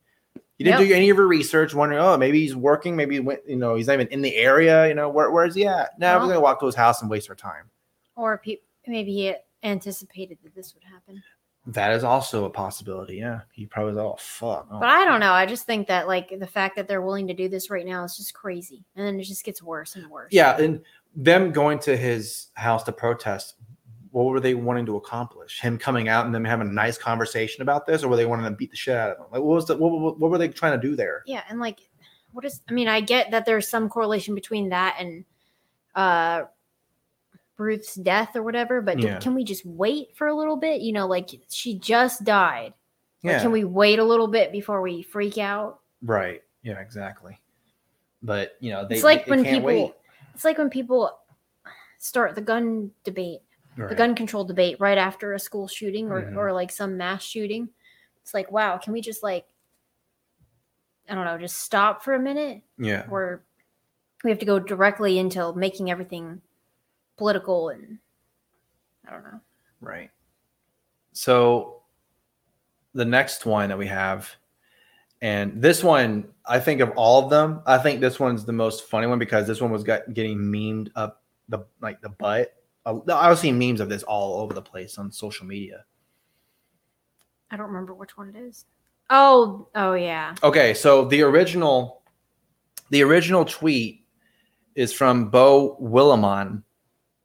You 0.58 0.64
didn't 0.66 0.80
Yep. 0.80 0.88
do 0.88 0.94
any 0.94 1.08
of 1.08 1.16
your 1.16 1.26
research, 1.26 1.74
wondering, 1.74 2.02
oh, 2.02 2.18
maybe 2.18 2.40
he's 2.40 2.54
working, 2.54 2.94
maybe 2.94 3.14
he 3.14 3.20
went, 3.20 3.40
you 3.48 3.56
know, 3.56 3.74
he's 3.76 3.86
not 3.86 3.94
even 3.94 4.08
in 4.08 4.20
the 4.20 4.36
area. 4.36 4.86
You 4.88 4.94
know, 4.94 5.08
where 5.08 5.30
where 5.30 5.46
is 5.46 5.54
he 5.54 5.66
at? 5.66 5.98
No, 5.98 6.08
Well- 6.18 6.20
we're 6.26 6.34
gonna 6.34 6.40
walk 6.42 6.60
to 6.60 6.66
his 6.66 6.74
house 6.74 7.00
and 7.00 7.10
waste 7.10 7.30
our 7.30 7.36
time. 7.36 7.70
or 8.16 8.36
pe- 8.36 8.58
maybe 8.86 9.12
he 9.14 9.34
anticipated 9.62 10.36
that 10.42 10.54
this 10.54 10.74
would 10.74 10.84
happen. 10.84 11.22
That 11.66 11.92
is 11.92 12.04
also 12.04 12.44
a 12.44 12.50
possibility. 12.50 13.16
Yeah, 13.16 13.40
he 13.52 13.64
probably 13.64 13.94
was. 13.94 13.98
Oh 14.02 14.16
fuck. 14.18 14.66
Oh, 14.70 14.80
But 14.80 14.88
I 14.90 15.04
don't 15.06 15.20
know. 15.20 15.32
I 15.32 15.46
just 15.46 15.64
think 15.64 15.88
that 15.88 16.06
like 16.06 16.38
the 16.38 16.46
fact 16.46 16.76
that 16.76 16.86
they're 16.88 17.00
willing 17.02 17.26
to 17.28 17.34
do 17.34 17.48
this 17.48 17.70
right 17.70 17.86
now 17.86 18.04
is 18.04 18.16
just 18.16 18.34
crazy, 18.34 18.84
and 18.96 19.06
then 19.06 19.18
it 19.18 19.24
just 19.24 19.44
gets 19.44 19.62
worse 19.62 19.96
and 19.96 20.10
worse. 20.10 20.32
Yeah, 20.32 20.58
and 20.60 20.82
them 21.14 21.52
going 21.52 21.78
to 21.80 21.96
his 21.96 22.48
house 22.54 22.82
to 22.84 22.92
protest. 22.92 23.54
What 24.12 24.24
were 24.24 24.40
they 24.40 24.54
wanting 24.54 24.86
to 24.86 24.96
accomplish? 24.96 25.60
Him 25.60 25.78
coming 25.78 26.08
out 26.08 26.26
and 26.26 26.34
them 26.34 26.44
having 26.44 26.68
a 26.68 26.72
nice 26.72 26.98
conversation 26.98 27.62
about 27.62 27.86
this, 27.86 28.02
or 28.02 28.08
were 28.08 28.16
they 28.16 28.26
wanting 28.26 28.44
to 28.46 28.50
beat 28.50 28.70
the 28.70 28.76
shit 28.76 28.96
out 28.96 29.10
of 29.12 29.18
him? 29.18 29.24
Like, 29.30 29.42
what 29.42 29.54
was 29.54 29.66
the 29.66 29.76
what, 29.76 29.92
what, 29.92 30.18
what 30.18 30.30
were 30.30 30.38
they 30.38 30.48
trying 30.48 30.80
to 30.80 30.88
do 30.88 30.96
there? 30.96 31.22
yeah, 31.26 31.42
and 31.48 31.60
like, 31.60 31.78
what 32.32 32.44
is? 32.44 32.60
I 32.68 32.72
mean, 32.72 32.88
I 32.88 33.00
get 33.00 33.30
that 33.30 33.46
there's 33.46 33.68
some 33.68 33.88
correlation 33.88 34.34
between 34.34 34.70
that 34.70 34.96
and 34.98 35.24
uh 35.94 36.42
Ruth's 37.56 37.94
death 37.94 38.34
or 38.36 38.42
whatever, 38.42 38.80
but 38.80 38.98
Yeah. 38.98 39.18
can 39.18 39.34
we 39.34 39.44
just 39.44 39.66
wait 39.66 40.16
for 40.16 40.28
a 40.28 40.34
little 40.34 40.56
bit? 40.56 40.80
You 40.80 40.92
know, 40.92 41.06
like 41.06 41.28
she 41.50 41.78
just 41.78 42.24
died. 42.24 42.72
Like, 43.22 43.32
Yeah, 43.34 43.42
can 43.42 43.52
we 43.52 43.64
wait 43.64 43.98
a 43.98 44.04
little 44.04 44.28
bit 44.28 44.50
before 44.50 44.80
we 44.80 45.02
freak 45.02 45.38
out? 45.38 45.80
right. 46.02 46.42
Yeah, 46.62 46.78
exactly. 46.80 47.38
But 48.22 48.56
you 48.60 48.70
know, 48.70 48.86
they, 48.86 48.96
it's 48.96 49.04
like 49.04 49.24
they 49.26 49.30
when 49.30 49.44
people. 49.44 49.66
wait. 49.66 49.92
It's 50.34 50.44
like 50.44 50.58
when 50.58 50.70
people 50.70 51.18
start 51.98 52.34
the 52.34 52.40
gun 52.40 52.90
debate 53.04 53.40
the 53.88 53.94
gun 53.94 54.14
control 54.14 54.44
debate 54.44 54.76
right 54.78 54.98
after 54.98 55.32
a 55.32 55.38
school 55.38 55.66
shooting 55.68 56.10
or, 56.10 56.20
or 56.36 56.52
like 56.52 56.70
some 56.70 56.96
mass 56.96 57.22
shooting. 57.22 57.68
It's 58.22 58.34
like, 58.34 58.50
wow, 58.52 58.76
can 58.78 58.92
we 58.92 59.00
just 59.00 59.22
like, 59.22 59.46
I 61.08 61.14
don't 61.14 61.24
know, 61.24 61.38
just 61.38 61.58
stop 61.58 62.02
for 62.04 62.14
a 62.14 62.18
minute? 62.20 62.62
Yeah, 62.78 63.06
Or 63.10 63.42
we 64.22 64.30
have 64.30 64.38
to 64.40 64.46
go 64.46 64.58
directly 64.58 65.18
into 65.18 65.52
making 65.54 65.90
everything 65.90 66.42
political 67.16 67.70
and 67.70 67.98
I 69.08 69.12
don't 69.12 69.22
know. 69.22 69.40
Right. 69.80 70.10
So 71.12 71.82
the 72.92 73.04
next 73.04 73.46
one 73.46 73.70
that 73.70 73.78
we 73.78 73.86
have, 73.86 74.36
and 75.22 75.60
this 75.60 75.84
one, 75.84 76.28
I 76.46 76.60
think 76.60 76.80
of 76.80 76.90
all 76.96 77.22
of 77.22 77.30
them, 77.30 77.62
I 77.66 77.78
think 77.78 78.00
this 78.00 78.18
one's 78.18 78.44
the 78.44 78.52
most 78.52 78.88
funny 78.88 79.06
one 79.06 79.18
because 79.18 79.46
this 79.46 79.60
one 79.60 79.70
was 79.70 79.84
got, 79.84 80.12
getting 80.14 80.38
memed 80.38 80.90
up 80.96 81.22
the 81.48 81.60
like 81.80 82.00
the 82.00 82.08
butt. 82.08 82.54
Uh, 82.86 82.98
I 83.12 83.28
was 83.28 83.40
seeing 83.40 83.58
memes 83.58 83.80
of 83.80 83.88
this 83.88 84.02
all 84.02 84.40
over 84.40 84.54
the 84.54 84.62
place 84.62 84.96
on 84.98 85.12
social 85.12 85.46
media. 85.46 85.84
I 87.50 87.56
don't 87.56 87.66
remember 87.66 87.92
which 87.94 88.16
one 88.16 88.34
it 88.34 88.36
is. 88.36 88.64
Oh, 89.10 89.68
oh 89.74 89.94
yeah. 89.94 90.34
Okay, 90.42 90.72
so 90.72 91.04
the 91.04 91.22
original, 91.22 92.02
the 92.90 93.02
original 93.02 93.44
tweet 93.44 94.06
is 94.76 94.92
from 94.92 95.28
Bo 95.28 95.76
Willimon, 95.82 96.62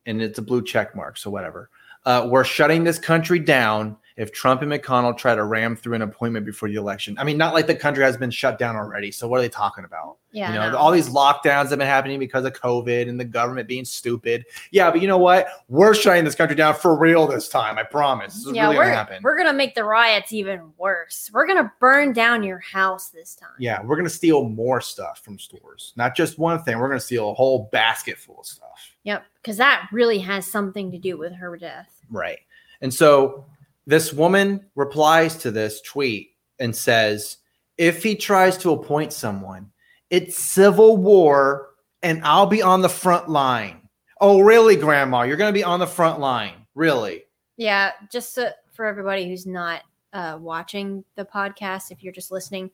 and 0.05 0.21
it's 0.21 0.39
a 0.39 0.41
blue 0.41 0.63
check 0.63 0.95
mark, 0.95 1.17
so 1.17 1.29
whatever. 1.29 1.69
Uh, 2.05 2.27
we're 2.29 2.43
shutting 2.43 2.83
this 2.83 2.99
country 2.99 3.39
down. 3.39 3.95
If 4.17 4.31
Trump 4.31 4.61
and 4.61 4.71
McConnell 4.71 5.17
try 5.17 5.35
to 5.35 5.43
ram 5.43 5.75
through 5.75 5.95
an 5.95 6.01
appointment 6.01 6.45
before 6.45 6.69
the 6.69 6.75
election. 6.75 7.17
I 7.17 7.25
mean, 7.25 7.37
not 7.37 7.53
like 7.53 7.67
the 7.67 7.75
country 7.75 8.03
has 8.03 8.15
been 8.15 8.31
shut 8.31 8.57
down 8.57 8.75
already. 8.75 9.11
So 9.11 9.27
what 9.27 9.39
are 9.39 9.41
they 9.41 9.49
talking 9.49 9.83
about? 9.83 10.17
Yeah, 10.31 10.49
you 10.49 10.59
know, 10.59 10.71
no. 10.71 10.77
all 10.77 10.91
these 10.91 11.09
lockdowns 11.09 11.69
have 11.69 11.79
been 11.79 11.81
happening 11.81 12.19
because 12.19 12.45
of 12.45 12.53
COVID 12.53 13.07
and 13.07 13.19
the 13.19 13.25
government 13.25 13.67
being 13.67 13.85
stupid. 13.85 14.45
Yeah, 14.71 14.91
but 14.91 15.01
you 15.01 15.07
know 15.07 15.17
what? 15.17 15.47
We're 15.69 15.93
shutting 15.93 16.25
this 16.25 16.35
country 16.35 16.55
down 16.55 16.75
for 16.75 16.97
real 16.97 17.27
this 17.27 17.47
time. 17.47 17.77
I 17.77 17.83
promise. 17.83 18.33
This 18.33 18.47
is 18.47 18.53
yeah, 18.53 18.63
really 18.63 18.77
we're 18.77 18.83
gonna 18.83 18.95
happen. 18.95 19.23
we're 19.23 19.37
gonna 19.37 19.53
make 19.53 19.75
the 19.75 19.83
riots 19.83 20.33
even 20.33 20.73
worse. 20.77 21.29
We're 21.33 21.47
gonna 21.47 21.71
burn 21.79 22.11
down 22.11 22.43
your 22.43 22.59
house 22.59 23.09
this 23.09 23.35
time. 23.35 23.49
yeah, 23.59 23.81
we're 23.81 23.95
gonna 23.95 24.09
steal 24.09 24.43
more 24.43 24.81
stuff 24.81 25.21
from 25.23 25.39
stores. 25.39 25.93
Not 25.95 26.15
just 26.15 26.37
one 26.37 26.61
thing. 26.63 26.79
We're 26.79 26.89
gonna 26.89 26.99
steal 26.99 27.31
a 27.31 27.33
whole 27.33 27.69
basket 27.71 28.17
full 28.17 28.39
of 28.39 28.45
stuff. 28.45 28.95
Yep, 29.03 29.23
because 29.41 29.57
that 29.57 29.87
really 29.93 30.19
has 30.19 30.45
something 30.45 30.91
to 30.91 30.97
do 30.97 31.17
with 31.17 31.33
her 31.33 31.55
death. 31.55 32.01
Right. 32.09 32.39
And 32.81 32.93
so 32.93 33.45
this 33.87 34.13
woman 34.13 34.65
replies 34.75 35.35
to 35.37 35.51
this 35.51 35.81
tweet 35.81 36.31
and 36.59 36.75
says, 36.75 37.37
if 37.77 38.03
he 38.03 38.15
tries 38.15 38.57
to 38.57 38.71
appoint 38.71 39.13
someone, 39.13 39.71
it's 40.09 40.37
civil 40.37 40.97
war 40.97 41.69
and 42.01 42.23
I'll 42.23 42.45
be 42.45 42.61
on 42.61 42.81
the 42.81 42.89
front 42.89 43.29
line. 43.29 43.89
Oh, 44.21 44.39
really, 44.39 44.75
grandma? 44.75 45.23
You're 45.23 45.37
going 45.37 45.53
to 45.53 45.57
be 45.57 45.63
on 45.63 45.79
the 45.79 45.87
front 45.87 46.19
line. 46.19 46.53
Really? 46.73 47.23
Yeah, 47.57 47.91
just 48.11 48.33
so, 48.33 48.49
for 48.73 48.85
everybody 48.85 49.27
who's 49.27 49.45
not 49.45 49.81
uh, 50.13 50.37
watching 50.39 51.03
the 51.15 51.25
podcast, 51.25 51.91
if 51.91 52.03
you're 52.03 52.13
just 52.13 52.31
listening, 52.31 52.71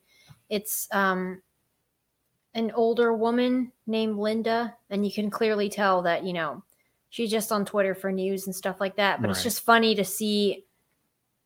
it's 0.48 0.88
um, 0.92 1.40
an 2.54 2.70
older 2.72 3.14
woman 3.14 3.72
named 3.86 4.18
Linda, 4.18 4.76
and 4.90 5.04
you 5.04 5.12
can 5.12 5.30
clearly 5.30 5.68
tell 5.68 6.02
that 6.02 6.24
you 6.24 6.32
know 6.32 6.62
she's 7.10 7.30
just 7.30 7.52
on 7.52 7.64
Twitter 7.64 7.94
for 7.94 8.12
news 8.12 8.46
and 8.46 8.54
stuff 8.54 8.80
like 8.80 8.96
that. 8.96 9.20
But 9.20 9.30
it's 9.30 9.42
just 9.42 9.64
funny 9.64 9.94
to 9.94 10.04
see 10.04 10.64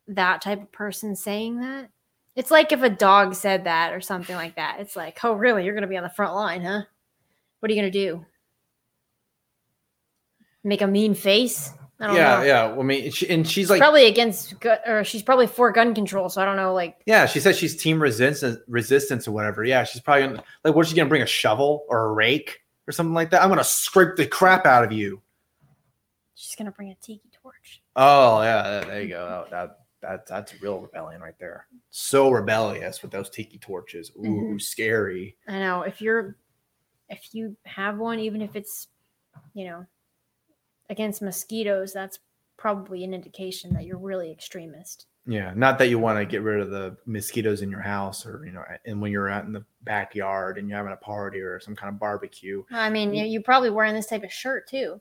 that 0.09 0.41
type 0.41 0.61
of 0.61 0.71
person 0.71 1.15
saying 1.15 1.59
that. 1.61 1.89
It's 2.35 2.51
like 2.51 2.71
if 2.71 2.83
a 2.83 2.89
dog 2.89 3.33
said 3.35 3.63
that 3.63 3.93
or 3.93 4.01
something 4.01 4.35
like 4.35 4.55
that. 4.57 4.77
It's 4.79 4.95
like, 4.95 5.17
oh, 5.23 5.33
really? 5.33 5.65
You're 5.65 5.73
going 5.73 5.81
to 5.81 5.87
be 5.87 5.97
on 5.97 6.03
the 6.03 6.09
front 6.09 6.35
line, 6.35 6.61
huh? 6.61 6.81
What 7.59 7.71
are 7.71 7.73
you 7.73 7.81
going 7.81 7.91
to 7.91 7.99
do? 7.99 8.25
Make 10.63 10.81
a 10.81 10.87
mean 10.87 11.13
face? 11.15 11.71
I 11.99 12.07
don't 12.07 12.15
Yeah, 12.15 12.37
know. 12.37 12.43
yeah. 12.43 12.67
Well, 12.67 12.81
I 12.81 12.83
mean, 12.83 13.09
she, 13.11 13.27
and 13.29 13.47
she's 13.47 13.69
like, 13.71 13.79
probably 13.79 14.05
against 14.05 14.59
gu- 14.59 14.75
or 14.85 15.03
she's 15.03 15.23
probably 15.23 15.47
for 15.47 15.71
gun 15.71 15.95
control 15.95 16.29
so 16.29 16.39
i 16.41 16.45
don't 16.45 16.55
know 16.57 16.71
like 16.73 17.01
yeah, 17.07 17.25
she 17.25 17.39
says 17.39 17.57
she's 17.57 17.75
team 17.75 17.99
resistance, 17.99 18.59
resistance 18.67 19.27
or 19.27 19.31
whatever. 19.31 19.63
Yeah, 19.63 19.83
she's 19.83 20.01
probably 20.01 20.27
gonna, 20.27 20.43
like, 20.63 20.75
what's 20.75 20.89
she 20.89 20.95
going 20.95 21.07
to 21.07 21.09
bring? 21.09 21.23
A 21.23 21.25
shovel 21.25 21.85
or 21.89 22.05
a 22.05 22.13
rake 22.13 22.59
or 22.87 22.91
something 22.91 23.15
like 23.15 23.31
that? 23.31 23.41
I'm 23.41 23.47
going 23.49 23.57
to 23.57 23.63
scrape 23.63 24.15
the 24.15 24.27
crap 24.27 24.67
out 24.67 24.83
of 24.83 24.91
you. 24.91 25.21
she's 26.35 26.55
gonna 26.55 26.71
bring 26.71 26.91
a 26.91 26.95
tiki 26.95 27.29
torch 27.41 27.81
Oh 27.95 28.41
yeah, 28.43 28.81
there 28.85 29.01
you 29.01 29.09
go. 29.09 29.45
That, 29.49 29.51
that, 29.51 29.77
that 30.01 30.27
that's 30.27 30.61
real 30.61 30.79
rebellion 30.79 31.21
right 31.21 31.37
there. 31.39 31.67
So 31.89 32.29
rebellious 32.29 33.01
with 33.01 33.11
those 33.11 33.29
tiki 33.29 33.57
torches. 33.57 34.11
Ooh, 34.17 34.21
Mhm. 34.53 34.61
scary. 34.61 35.37
i 35.47 35.59
know 35.59 35.81
if 35.83 36.01
you're 36.01 36.37
if 37.09 37.33
you 37.33 37.55
have 37.65 37.97
one 37.97 38.19
even 38.19 38.41
if 38.41 38.55
it's 38.55 38.87
you 39.53 39.65
know 39.65 39.85
against 40.89 41.21
mosquitoes 41.21 41.93
that's 41.93 42.19
probably 42.57 43.03
an 43.03 43.13
indication 43.13 43.73
that 43.73 43.85
you're 43.85 43.97
really 43.99 44.31
extremist 44.31 45.05
Yeah, 45.25 45.51
not 45.55 45.77
that 45.79 45.89
you 45.89 45.99
want 45.99 46.17
to 46.19 46.25
get 46.25 46.41
rid 46.41 46.61
of 46.61 46.69
the 46.71 46.95
mosquitoes 47.05 47.61
in 47.61 47.69
your 47.69 47.81
house 47.81 48.25
or 48.25 48.43
you 48.45 48.51
know, 48.51 48.63
and 48.85 49.01
when 49.01 49.11
you're 49.11 49.29
out 49.29 49.45
in 49.45 49.51
the 49.53 49.65
backyard 49.81 50.57
and 50.57 50.67
you're 50.69 50.77
having 50.77 50.93
a 50.93 50.97
party 50.97 51.39
or 51.39 51.59
some 51.59 51.75
kind 51.75 51.93
of 51.93 51.99
barbecue. 51.99 52.63
i 52.71 52.89
mean 52.89 53.13
you- 53.13 53.25
you're 53.25 53.41
probably 53.43 53.69
wearing 53.69 53.93
this 53.93 54.07
type 54.07 54.23
of 54.23 54.31
shirt 54.31 54.67
too 54.67 54.99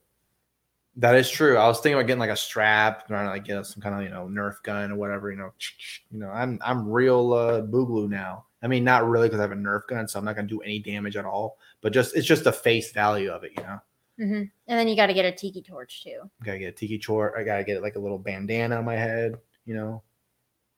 That 0.96 1.14
is 1.14 1.30
true. 1.30 1.58
I 1.58 1.66
was 1.66 1.78
thinking 1.80 1.94
about 1.98 2.06
getting 2.06 2.20
like 2.20 2.30
a 2.30 2.36
strap, 2.36 3.06
trying 3.06 3.26
to 3.26 3.30
like 3.30 3.44
get 3.44 3.66
some 3.66 3.82
kind 3.82 3.94
of 3.94 4.02
you 4.02 4.08
know 4.08 4.26
Nerf 4.26 4.62
gun 4.62 4.92
or 4.92 4.96
whatever. 4.96 5.30
You 5.30 5.36
know, 5.36 5.52
you 6.10 6.18
know, 6.18 6.30
I'm 6.30 6.58
I'm 6.64 6.88
real 6.88 7.32
uh, 7.34 7.60
boogaloo 7.62 8.08
now. 8.08 8.46
I 8.62 8.66
mean, 8.68 8.84
not 8.84 9.06
really 9.06 9.28
because 9.28 9.40
I 9.40 9.42
have 9.42 9.52
a 9.52 9.56
Nerf 9.56 9.86
gun, 9.88 10.08
so 10.08 10.18
I'm 10.18 10.24
not 10.24 10.36
gonna 10.36 10.48
do 10.48 10.60
any 10.62 10.78
damage 10.78 11.16
at 11.16 11.26
all. 11.26 11.58
But 11.82 11.92
just 11.92 12.16
it's 12.16 12.26
just 12.26 12.44
the 12.44 12.52
face 12.52 12.92
value 12.92 13.30
of 13.30 13.44
it, 13.44 13.52
you 13.56 13.62
know. 13.62 13.78
hmm 14.18 14.42
and 14.68 14.78
then 14.78 14.88
you 14.88 14.96
got 14.96 15.06
to 15.06 15.14
get 15.14 15.26
a 15.26 15.32
tiki 15.32 15.60
torch 15.62 16.02
too 16.02 16.22
gotta 16.42 16.58
get 16.58 16.68
a 16.68 16.72
tiki 16.72 16.98
torch. 16.98 17.34
I 17.36 17.44
gotta 17.44 17.64
get 17.64 17.82
like 17.82 17.96
a 17.96 18.00
little 18.00 18.18
bandana 18.18 18.76
on 18.76 18.84
my 18.86 18.96
head, 18.96 19.34
you 19.66 19.74
know. 19.74 20.02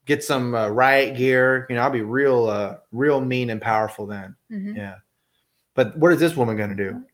Get 0.07 0.25
some 0.25 0.55
uh, 0.55 0.69
riot 0.69 1.17
gear. 1.17 1.67
You 1.69 1.77
know, 1.77 1.83
I'll 1.83 1.91
be 1.91 2.01
real, 2.03 2.47
uh, 2.47 2.77
real 2.93 3.21
mean 3.21 3.51
and 3.51 3.61
powerful 3.61 4.07
then. 4.07 4.35
hmm 4.51 4.75
Yeah. 4.75 4.97
But 5.75 5.97
what 5.97 6.13
is 6.13 6.19
this 6.19 6.37
woman 6.37 6.57
gonna 6.57 6.75
do? 6.75 7.05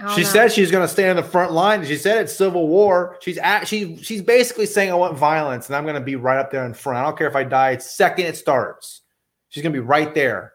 I 0.00 0.14
She 0.14 0.22
know. 0.22 0.28
said 0.28 0.52
she's 0.52 0.70
gonna 0.70 0.88
stay 0.88 1.08
on 1.10 1.16
the 1.16 1.22
front 1.22 1.52
line. 1.52 1.84
She 1.84 1.96
said 1.96 2.18
it's 2.18 2.32
civil 2.32 2.68
war. 2.68 3.18
She's 3.20 3.38
at 3.38 3.66
she 3.66 3.96
she's 3.96 4.22
basically 4.22 4.66
saying 4.66 4.90
I 4.90 4.94
want 4.94 5.16
violence 5.16 5.66
and 5.66 5.76
I'm 5.76 5.84
gonna 5.84 6.00
be 6.00 6.16
right 6.16 6.38
up 6.38 6.50
there 6.50 6.64
in 6.66 6.74
front. 6.74 6.98
I 6.98 7.02
don't 7.02 7.18
care 7.18 7.28
if 7.28 7.34
I 7.36 7.44
die. 7.44 7.72
It's 7.72 7.90
second 7.90 8.26
it 8.26 8.36
starts. 8.36 9.02
She's 9.48 9.62
gonna 9.62 9.72
be 9.72 9.80
right 9.80 10.14
there. 10.14 10.52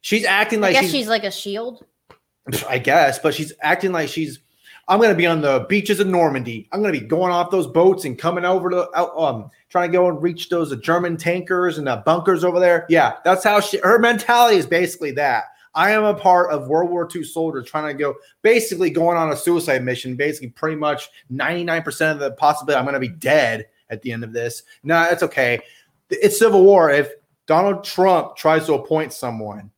She's 0.00 0.24
acting 0.24 0.58
i 0.58 0.68
like 0.68 0.72
guess 0.74 0.84
she's, 0.84 0.92
she's 0.92 1.08
like 1.08 1.22
a 1.24 1.30
shield 1.30 1.84
I 2.68 2.78
guess, 2.78 3.18
but 3.18 3.34
she's 3.34 3.52
acting 3.60 3.92
like 3.92 4.08
she's. 4.08 4.40
I'm 4.88 5.00
gonna 5.00 5.14
be 5.14 5.26
on 5.26 5.40
the 5.40 5.64
beaches 5.68 6.00
of 6.00 6.08
Normandy. 6.08 6.68
I'm 6.72 6.80
gonna 6.80 6.92
be 6.92 7.00
going 7.06 7.32
off 7.32 7.52
those 7.52 7.68
boats 7.68 8.04
and 8.04 8.18
coming 8.18 8.44
over 8.44 8.68
to 8.70 8.88
out, 8.96 9.16
um 9.16 9.50
trying 9.68 9.90
to 9.90 9.96
go 9.96 10.08
and 10.08 10.20
reach 10.20 10.48
those 10.48 10.72
uh, 10.72 10.76
German 10.76 11.16
tankers 11.16 11.78
and 11.78 11.86
the 11.86 12.02
bunkers 12.04 12.42
over 12.42 12.58
there. 12.58 12.84
Yeah, 12.88 13.14
that's 13.24 13.44
how 13.44 13.60
she. 13.60 13.78
Her 13.78 14.00
mentality 14.00 14.56
is 14.56 14.66
basically 14.66 15.12
that. 15.12 15.44
I 15.74 15.92
am 15.92 16.04
a 16.04 16.14
part 16.14 16.50
of 16.50 16.68
World 16.68 16.90
War 16.90 17.08
II 17.14 17.24
soldiers 17.24 17.66
trying 17.66 17.86
to 17.86 17.94
go, 17.94 18.14
basically 18.42 18.90
going 18.90 19.16
on 19.16 19.32
a 19.32 19.36
suicide 19.36 19.84
mission. 19.84 20.16
Basically, 20.16 20.50
pretty 20.50 20.76
much 20.76 21.08
99% 21.32 22.12
of 22.12 22.18
the 22.18 22.32
possibility 22.32 22.78
I'm 22.78 22.84
gonna 22.84 23.00
be 23.00 23.08
dead 23.08 23.66
at 23.90 24.02
the 24.02 24.12
end 24.12 24.24
of 24.24 24.32
this. 24.32 24.62
No, 24.82 25.02
it's 25.04 25.22
okay. 25.22 25.60
It's 26.10 26.38
civil 26.38 26.62
war. 26.64 26.90
If 26.90 27.12
Donald 27.46 27.84
Trump 27.84 28.36
tries 28.36 28.66
to 28.66 28.74
appoint 28.74 29.12
someone 29.12 29.70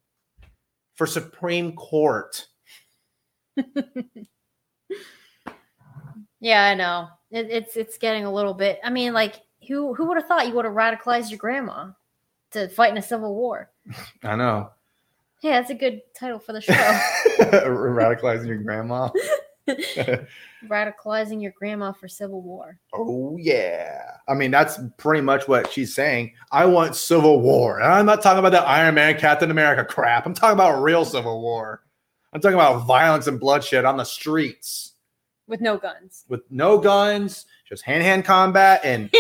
for 0.95 1.07
Supreme 1.07 1.73
Court. 1.75 2.47
Yeah, 6.45 6.67
I 6.67 6.75
know. 6.75 7.09
It, 7.31 7.47
it's 7.49 7.75
it's 7.75 7.97
getting 7.97 8.27
a 8.27 8.33
little 8.33 8.53
bit. 8.53 8.79
I 8.85 8.91
mean, 8.91 9.15
like 9.15 9.41
who 9.67 9.95
who 9.95 10.05
would 10.05 10.19
have 10.19 10.27
thought 10.27 10.47
you 10.47 10.53
would 10.53 10.67
have 10.67 10.75
radicalized 10.75 11.31
your 11.31 11.39
grandma 11.39 11.93
to 12.51 12.69
fight 12.69 12.93
in 12.93 12.99
a 12.99 13.03
civil 13.03 13.35
war? 13.35 13.71
I 14.23 14.37
know. 14.37 14.71
Yeah, 15.45 15.61
that's 15.61 15.69
a 15.69 15.75
good 15.75 16.01
title 16.19 16.39
for 16.39 16.55
the 16.55 16.61
show. 16.63 16.73
Radicalizing 16.73 18.47
your 18.47 18.57
grandma. 18.57 19.11
radicalizing 20.69 21.43
your 21.43 21.53
grandma 21.59 21.93
for 21.93 22.09
civil 22.09 22.41
war. 22.43 22.79
oh 22.95 23.37
yeah. 23.39 24.01
I 24.27 24.33
mean, 24.35 24.51
that's 24.51 24.79
pretty 24.97 25.21
much 25.21 25.47
what 25.47 25.71
she's 25.71 25.95
saying. 25.95 26.33
I 26.51 26.65
want 26.65 26.97
civil 26.97 27.43
war. 27.43 27.79
And 27.79 27.93
I'm 27.93 28.07
not 28.07 28.23
talking 28.23 28.39
about 28.39 28.53
that 28.53 28.67
Iron 28.67 28.95
Man, 28.95 29.19
Captain 29.19 29.51
America 29.51 29.85
crap. 29.85 30.25
I'm 30.25 30.33
talking 30.33 30.55
about 30.55 30.83
real 30.83 31.05
civil 31.05 31.43
war. 31.43 31.83
I'm 32.33 32.41
talking 32.41 32.55
about 32.55 32.87
violence 32.87 33.27
and 33.27 33.39
bloodshed 33.39 33.85
on 33.85 33.99
the 33.99 34.05
streets 34.05 34.95
with 35.47 35.61
no 35.61 35.77
guns. 35.77 36.25
with 36.29 36.41
no 36.51 36.79
guns, 36.79 37.45
just 37.69 37.83
hand-hand 37.85 38.25
combat 38.25 38.81
and 38.83 39.11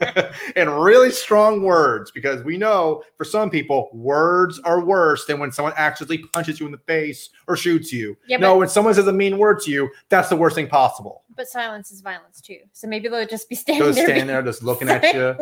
and 0.56 0.82
really 0.82 1.10
strong 1.10 1.62
words 1.62 2.10
because 2.10 2.42
we 2.44 2.56
know 2.56 3.02
for 3.16 3.24
some 3.24 3.50
people 3.50 3.88
words 3.92 4.58
are 4.60 4.84
worse 4.84 5.24
than 5.26 5.38
when 5.38 5.50
someone 5.52 5.72
actually 5.76 6.18
punches 6.32 6.60
you 6.60 6.66
in 6.66 6.72
the 6.72 6.78
face 6.78 7.30
or 7.46 7.56
shoots 7.56 7.92
you. 7.92 8.16
Yeah, 8.26 8.36
no, 8.38 8.54
but- 8.54 8.58
when 8.58 8.68
someone 8.68 8.94
says 8.94 9.06
a 9.06 9.12
mean 9.12 9.38
word 9.38 9.60
to 9.62 9.70
you, 9.70 9.90
that's 10.08 10.28
the 10.28 10.36
worst 10.36 10.54
thing 10.54 10.68
possible. 10.68 11.24
but 11.36 11.48
silence 11.48 11.90
is 11.90 12.00
violence 12.00 12.40
too. 12.40 12.58
So 12.72 12.86
maybe 12.88 13.08
they'll 13.08 13.26
just 13.26 13.48
be 13.48 13.54
standing 13.54 13.84
Just 13.86 13.96
there. 13.96 14.06
standing 14.06 14.26
there 14.26 14.42
just 14.42 14.62
looking 14.62 14.88
at 14.88 15.02
you. 15.14 15.36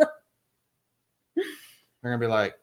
They're 2.01 2.11
gonna 2.11 2.17
be 2.19 2.27
like, 2.27 2.55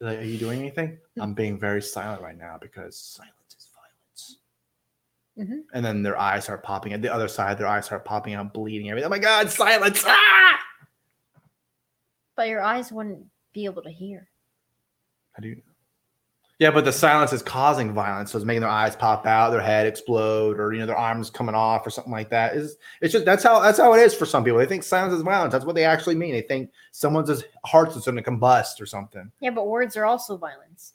like, 0.00 0.18
"Are 0.18 0.22
you 0.24 0.38
doing 0.38 0.60
anything?" 0.60 0.98
I'm 1.20 1.34
being 1.34 1.58
very 1.58 1.82
silent 1.82 2.22
right 2.22 2.36
now 2.36 2.56
because 2.60 2.98
silence 2.98 3.34
is 3.56 3.68
violence. 3.74 4.38
Mhm. 5.38 5.64
And 5.74 5.84
then 5.84 6.02
their 6.02 6.18
eyes 6.18 6.44
start 6.44 6.62
popping. 6.62 6.92
At 6.92 7.02
the 7.02 7.12
other 7.12 7.28
side, 7.28 7.58
their 7.58 7.66
eyes 7.66 7.86
start 7.86 8.04
popping 8.04 8.34
out, 8.34 8.52
bleeding. 8.54 8.88
Everything. 8.90 9.06
Oh 9.06 9.10
my 9.10 9.18
god, 9.18 9.50
silence! 9.50 10.02
Ah! 10.06 10.58
But 12.38 12.46
your 12.46 12.62
eyes 12.62 12.92
wouldn't 12.92 13.26
be 13.52 13.64
able 13.64 13.82
to 13.82 13.90
hear. 13.90 14.28
How 15.32 15.42
do 15.42 15.48
you? 15.48 15.60
Yeah, 16.60 16.70
but 16.70 16.84
the 16.84 16.92
silence 16.92 17.32
is 17.32 17.42
causing 17.42 17.92
violence, 17.92 18.30
so 18.30 18.38
it's 18.38 18.44
making 18.44 18.60
their 18.60 18.70
eyes 18.70 18.94
pop 18.94 19.26
out, 19.26 19.50
their 19.50 19.60
head 19.60 19.88
explode, 19.88 20.60
or 20.60 20.72
you 20.72 20.78
know 20.78 20.86
their 20.86 20.96
arms 20.96 21.30
coming 21.30 21.56
off, 21.56 21.84
or 21.84 21.90
something 21.90 22.12
like 22.12 22.30
that. 22.30 22.54
Is 22.54 22.76
it's 23.00 23.12
just 23.12 23.24
that's 23.24 23.42
how 23.42 23.58
that's 23.58 23.78
how 23.78 23.92
it 23.92 23.98
is 23.98 24.14
for 24.14 24.24
some 24.24 24.44
people. 24.44 24.60
They 24.60 24.66
think 24.66 24.84
silence 24.84 25.14
is 25.14 25.22
violence. 25.22 25.50
That's 25.50 25.64
what 25.64 25.74
they 25.74 25.84
actually 25.84 26.14
mean. 26.14 26.30
They 26.30 26.42
think 26.42 26.70
someone's 26.92 27.42
heart 27.66 27.96
is 27.96 28.04
going 28.04 28.16
to 28.16 28.22
combust 28.22 28.80
or 28.80 28.86
something. 28.86 29.32
Yeah, 29.40 29.50
but 29.50 29.66
words 29.66 29.96
are 29.96 30.04
also 30.04 30.36
violence. 30.36 30.92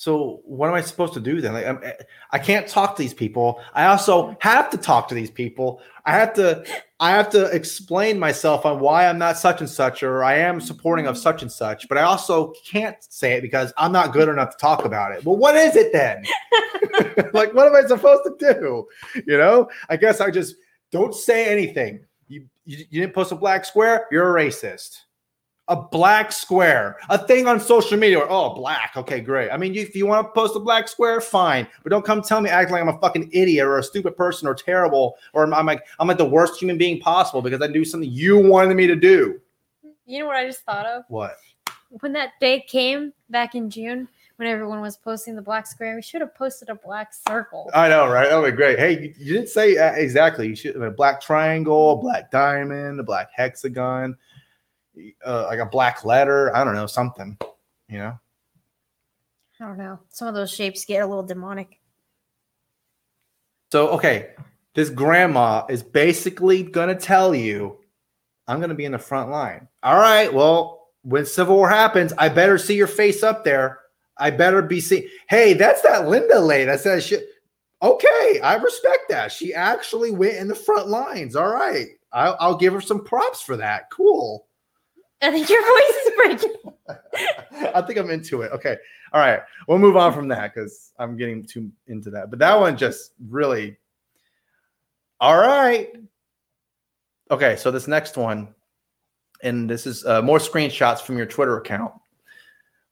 So 0.00 0.40
what 0.46 0.70
am 0.70 0.74
I 0.74 0.80
supposed 0.80 1.12
to 1.12 1.20
do 1.20 1.42
then? 1.42 1.52
Like, 1.52 1.66
I'm, 1.66 1.78
eh, 1.82 1.92
I 2.30 2.38
can't 2.38 2.66
talk 2.66 2.96
to 2.96 3.02
these 3.02 3.12
people. 3.12 3.60
I 3.74 3.84
also 3.84 4.34
have 4.40 4.70
to 4.70 4.78
talk 4.78 5.08
to 5.08 5.14
these 5.14 5.30
people. 5.30 5.82
I 6.06 6.12
have 6.12 6.32
to, 6.36 6.64
I 7.00 7.10
have 7.10 7.28
to 7.32 7.44
explain 7.54 8.18
myself 8.18 8.64
on 8.64 8.80
why 8.80 9.06
I'm 9.06 9.18
not 9.18 9.36
such 9.36 9.60
and 9.60 9.68
such, 9.68 10.02
or 10.02 10.24
I 10.24 10.36
am 10.36 10.58
supporting 10.58 11.06
of 11.06 11.18
such 11.18 11.42
and 11.42 11.52
such. 11.52 11.86
But 11.86 11.98
I 11.98 12.04
also 12.04 12.54
can't 12.64 12.96
say 13.10 13.34
it 13.34 13.42
because 13.42 13.74
I'm 13.76 13.92
not 13.92 14.14
good 14.14 14.30
enough 14.30 14.52
to 14.52 14.56
talk 14.56 14.86
about 14.86 15.12
it. 15.12 15.22
Well, 15.22 15.36
what 15.36 15.54
is 15.54 15.76
it 15.76 15.92
then? 15.92 16.24
like, 17.34 17.52
what 17.52 17.66
am 17.66 17.76
I 17.76 17.86
supposed 17.86 18.22
to 18.24 18.54
do? 18.54 18.86
You 19.26 19.36
know, 19.36 19.68
I 19.90 19.98
guess 19.98 20.22
I 20.22 20.30
just 20.30 20.54
don't 20.90 21.14
say 21.14 21.52
anything. 21.52 22.06
You 22.26 22.46
you, 22.64 22.86
you 22.88 23.02
didn't 23.02 23.12
post 23.12 23.32
a 23.32 23.36
black 23.36 23.66
square, 23.66 24.06
you're 24.10 24.34
a 24.34 24.42
racist. 24.42 24.96
A 25.70 25.76
black 25.76 26.32
square, 26.32 26.98
a 27.08 27.16
thing 27.16 27.46
on 27.46 27.60
social 27.60 27.96
media. 27.96 28.18
Or, 28.18 28.26
oh, 28.28 28.54
black. 28.54 28.92
Okay, 28.96 29.20
great. 29.20 29.50
I 29.50 29.56
mean, 29.56 29.72
you, 29.72 29.80
if 29.82 29.96
you 29.96 30.04
want 30.04 30.26
to 30.26 30.32
post 30.32 30.54
a 30.56 30.60
black 30.60 30.88
square, 30.88 31.20
fine, 31.20 31.66
but 31.82 31.90
don't 31.90 32.04
come 32.04 32.20
tell 32.22 32.40
me 32.40 32.50
acting 32.50 32.72
like 32.72 32.82
I'm 32.82 32.88
a 32.88 32.98
fucking 32.98 33.30
idiot 33.32 33.64
or 33.64 33.78
a 33.78 33.82
stupid 33.82 34.16
person 34.16 34.46
or 34.46 34.54
terrible 34.54 35.16
or 35.32 35.44
I'm, 35.44 35.54
I'm 35.54 35.66
like 35.66 35.86
I'm 35.98 36.08
like 36.08 36.18
the 36.18 36.24
worst 36.24 36.60
human 36.60 36.76
being 36.76 37.00
possible 37.00 37.40
because 37.40 37.62
I 37.62 37.68
do 37.68 37.84
something 37.84 38.10
you 38.10 38.38
wanted 38.38 38.74
me 38.74 38.86
to 38.86 38.96
do. 38.96 39.40
You 40.06 40.20
know 40.20 40.26
what 40.26 40.36
I 40.36 40.46
just 40.46 40.62
thought 40.62 40.86
of? 40.86 41.04
What? 41.08 41.36
When 42.00 42.12
that 42.14 42.32
day 42.40 42.64
came 42.66 43.12
back 43.30 43.54
in 43.54 43.70
June, 43.70 44.08
when 44.40 44.48
everyone 44.48 44.80
was 44.80 44.96
posting 44.96 45.36
the 45.36 45.42
black 45.42 45.66
square, 45.66 45.94
we 45.94 46.02
should 46.02 46.22
have 46.22 46.34
posted 46.34 46.70
a 46.70 46.74
black 46.74 47.12
circle. 47.12 47.70
I 47.74 47.90
know, 47.90 48.08
right? 48.08 48.30
That 48.30 48.36
would 48.38 48.52
be 48.52 48.56
great. 48.56 48.78
Hey, 48.78 48.92
you, 48.92 49.14
you 49.18 49.34
didn't 49.34 49.50
say 49.50 49.76
uh, 49.76 49.92
exactly. 49.92 50.48
You 50.48 50.56
should 50.56 50.74
have 50.74 50.82
a 50.82 50.90
black 50.90 51.20
triangle, 51.20 51.92
a 51.92 51.96
black 51.96 52.30
diamond, 52.30 52.98
a 52.98 53.02
black 53.02 53.28
hexagon, 53.34 54.16
uh, 55.24 55.44
like 55.44 55.58
a 55.58 55.66
black 55.66 56.04
letter. 56.04 56.54
I 56.54 56.64
don't 56.64 56.74
know, 56.74 56.86
something. 56.86 57.36
You 57.88 57.98
know. 57.98 58.18
I 59.60 59.66
don't 59.66 59.78
know. 59.78 59.98
Some 60.10 60.28
of 60.28 60.34
those 60.34 60.50
shapes 60.50 60.84
get 60.84 61.02
a 61.02 61.06
little 61.06 61.22
demonic. 61.22 61.80
So 63.72 63.88
okay, 63.90 64.30
this 64.74 64.90
grandma 64.90 65.66
is 65.68 65.82
basically 65.82 66.62
gonna 66.62 66.94
tell 66.94 67.34
you, 67.34 67.78
I'm 68.48 68.60
gonna 68.60 68.74
be 68.74 68.84
in 68.84 68.92
the 68.92 68.98
front 68.98 69.30
line. 69.30 69.68
All 69.82 69.98
right. 69.98 70.32
Well, 70.32 70.88
when 71.02 71.26
Civil 71.26 71.56
War 71.56 71.68
happens, 71.68 72.12
I 72.18 72.28
better 72.28 72.58
see 72.58 72.74
your 72.74 72.86
face 72.86 73.22
up 73.22 73.44
there. 73.44 73.80
I 74.16 74.30
better 74.30 74.62
be 74.62 74.80
seen. 74.80 75.08
Hey, 75.28 75.54
that's 75.54 75.82
that 75.82 76.08
Linda 76.08 76.40
lady 76.40 76.66
that 76.66 76.80
says 76.80 77.06
shit. 77.06 77.26
Okay, 77.82 78.40
I 78.42 78.56
respect 78.56 79.08
that. 79.08 79.32
She 79.32 79.54
actually 79.54 80.10
went 80.10 80.36
in 80.36 80.48
the 80.48 80.54
front 80.54 80.88
lines. 80.88 81.34
All 81.34 81.50
right. 81.50 81.88
I'll, 82.12 82.36
I'll 82.38 82.56
give 82.56 82.74
her 82.74 82.80
some 82.80 83.04
props 83.04 83.40
for 83.40 83.56
that. 83.56 83.90
Cool. 83.90 84.46
I 85.22 85.30
think 85.30 85.48
your 85.48 85.62
voice 85.62 86.06
is 86.06 86.12
breaking. 86.16 87.70
I 87.74 87.82
think 87.82 87.98
I'm 87.98 88.10
into 88.10 88.42
it. 88.42 88.52
Okay. 88.52 88.76
All 89.12 89.20
right. 89.20 89.40
We'll 89.68 89.78
move 89.78 89.96
on 89.96 90.12
from 90.12 90.28
that 90.28 90.54
because 90.54 90.92
I'm 90.98 91.16
getting 91.16 91.44
too 91.44 91.70
into 91.88 92.10
that. 92.10 92.30
But 92.30 92.38
that 92.38 92.58
one 92.58 92.76
just 92.76 93.12
really. 93.28 93.76
All 95.20 95.38
right. 95.38 95.88
Okay. 97.30 97.56
So 97.56 97.70
this 97.70 97.86
next 97.86 98.16
one, 98.16 98.54
and 99.42 99.68
this 99.68 99.86
is 99.86 100.04
uh, 100.06 100.22
more 100.22 100.38
screenshots 100.38 101.00
from 101.00 101.16
your 101.16 101.26
Twitter 101.26 101.58
account. 101.58 101.92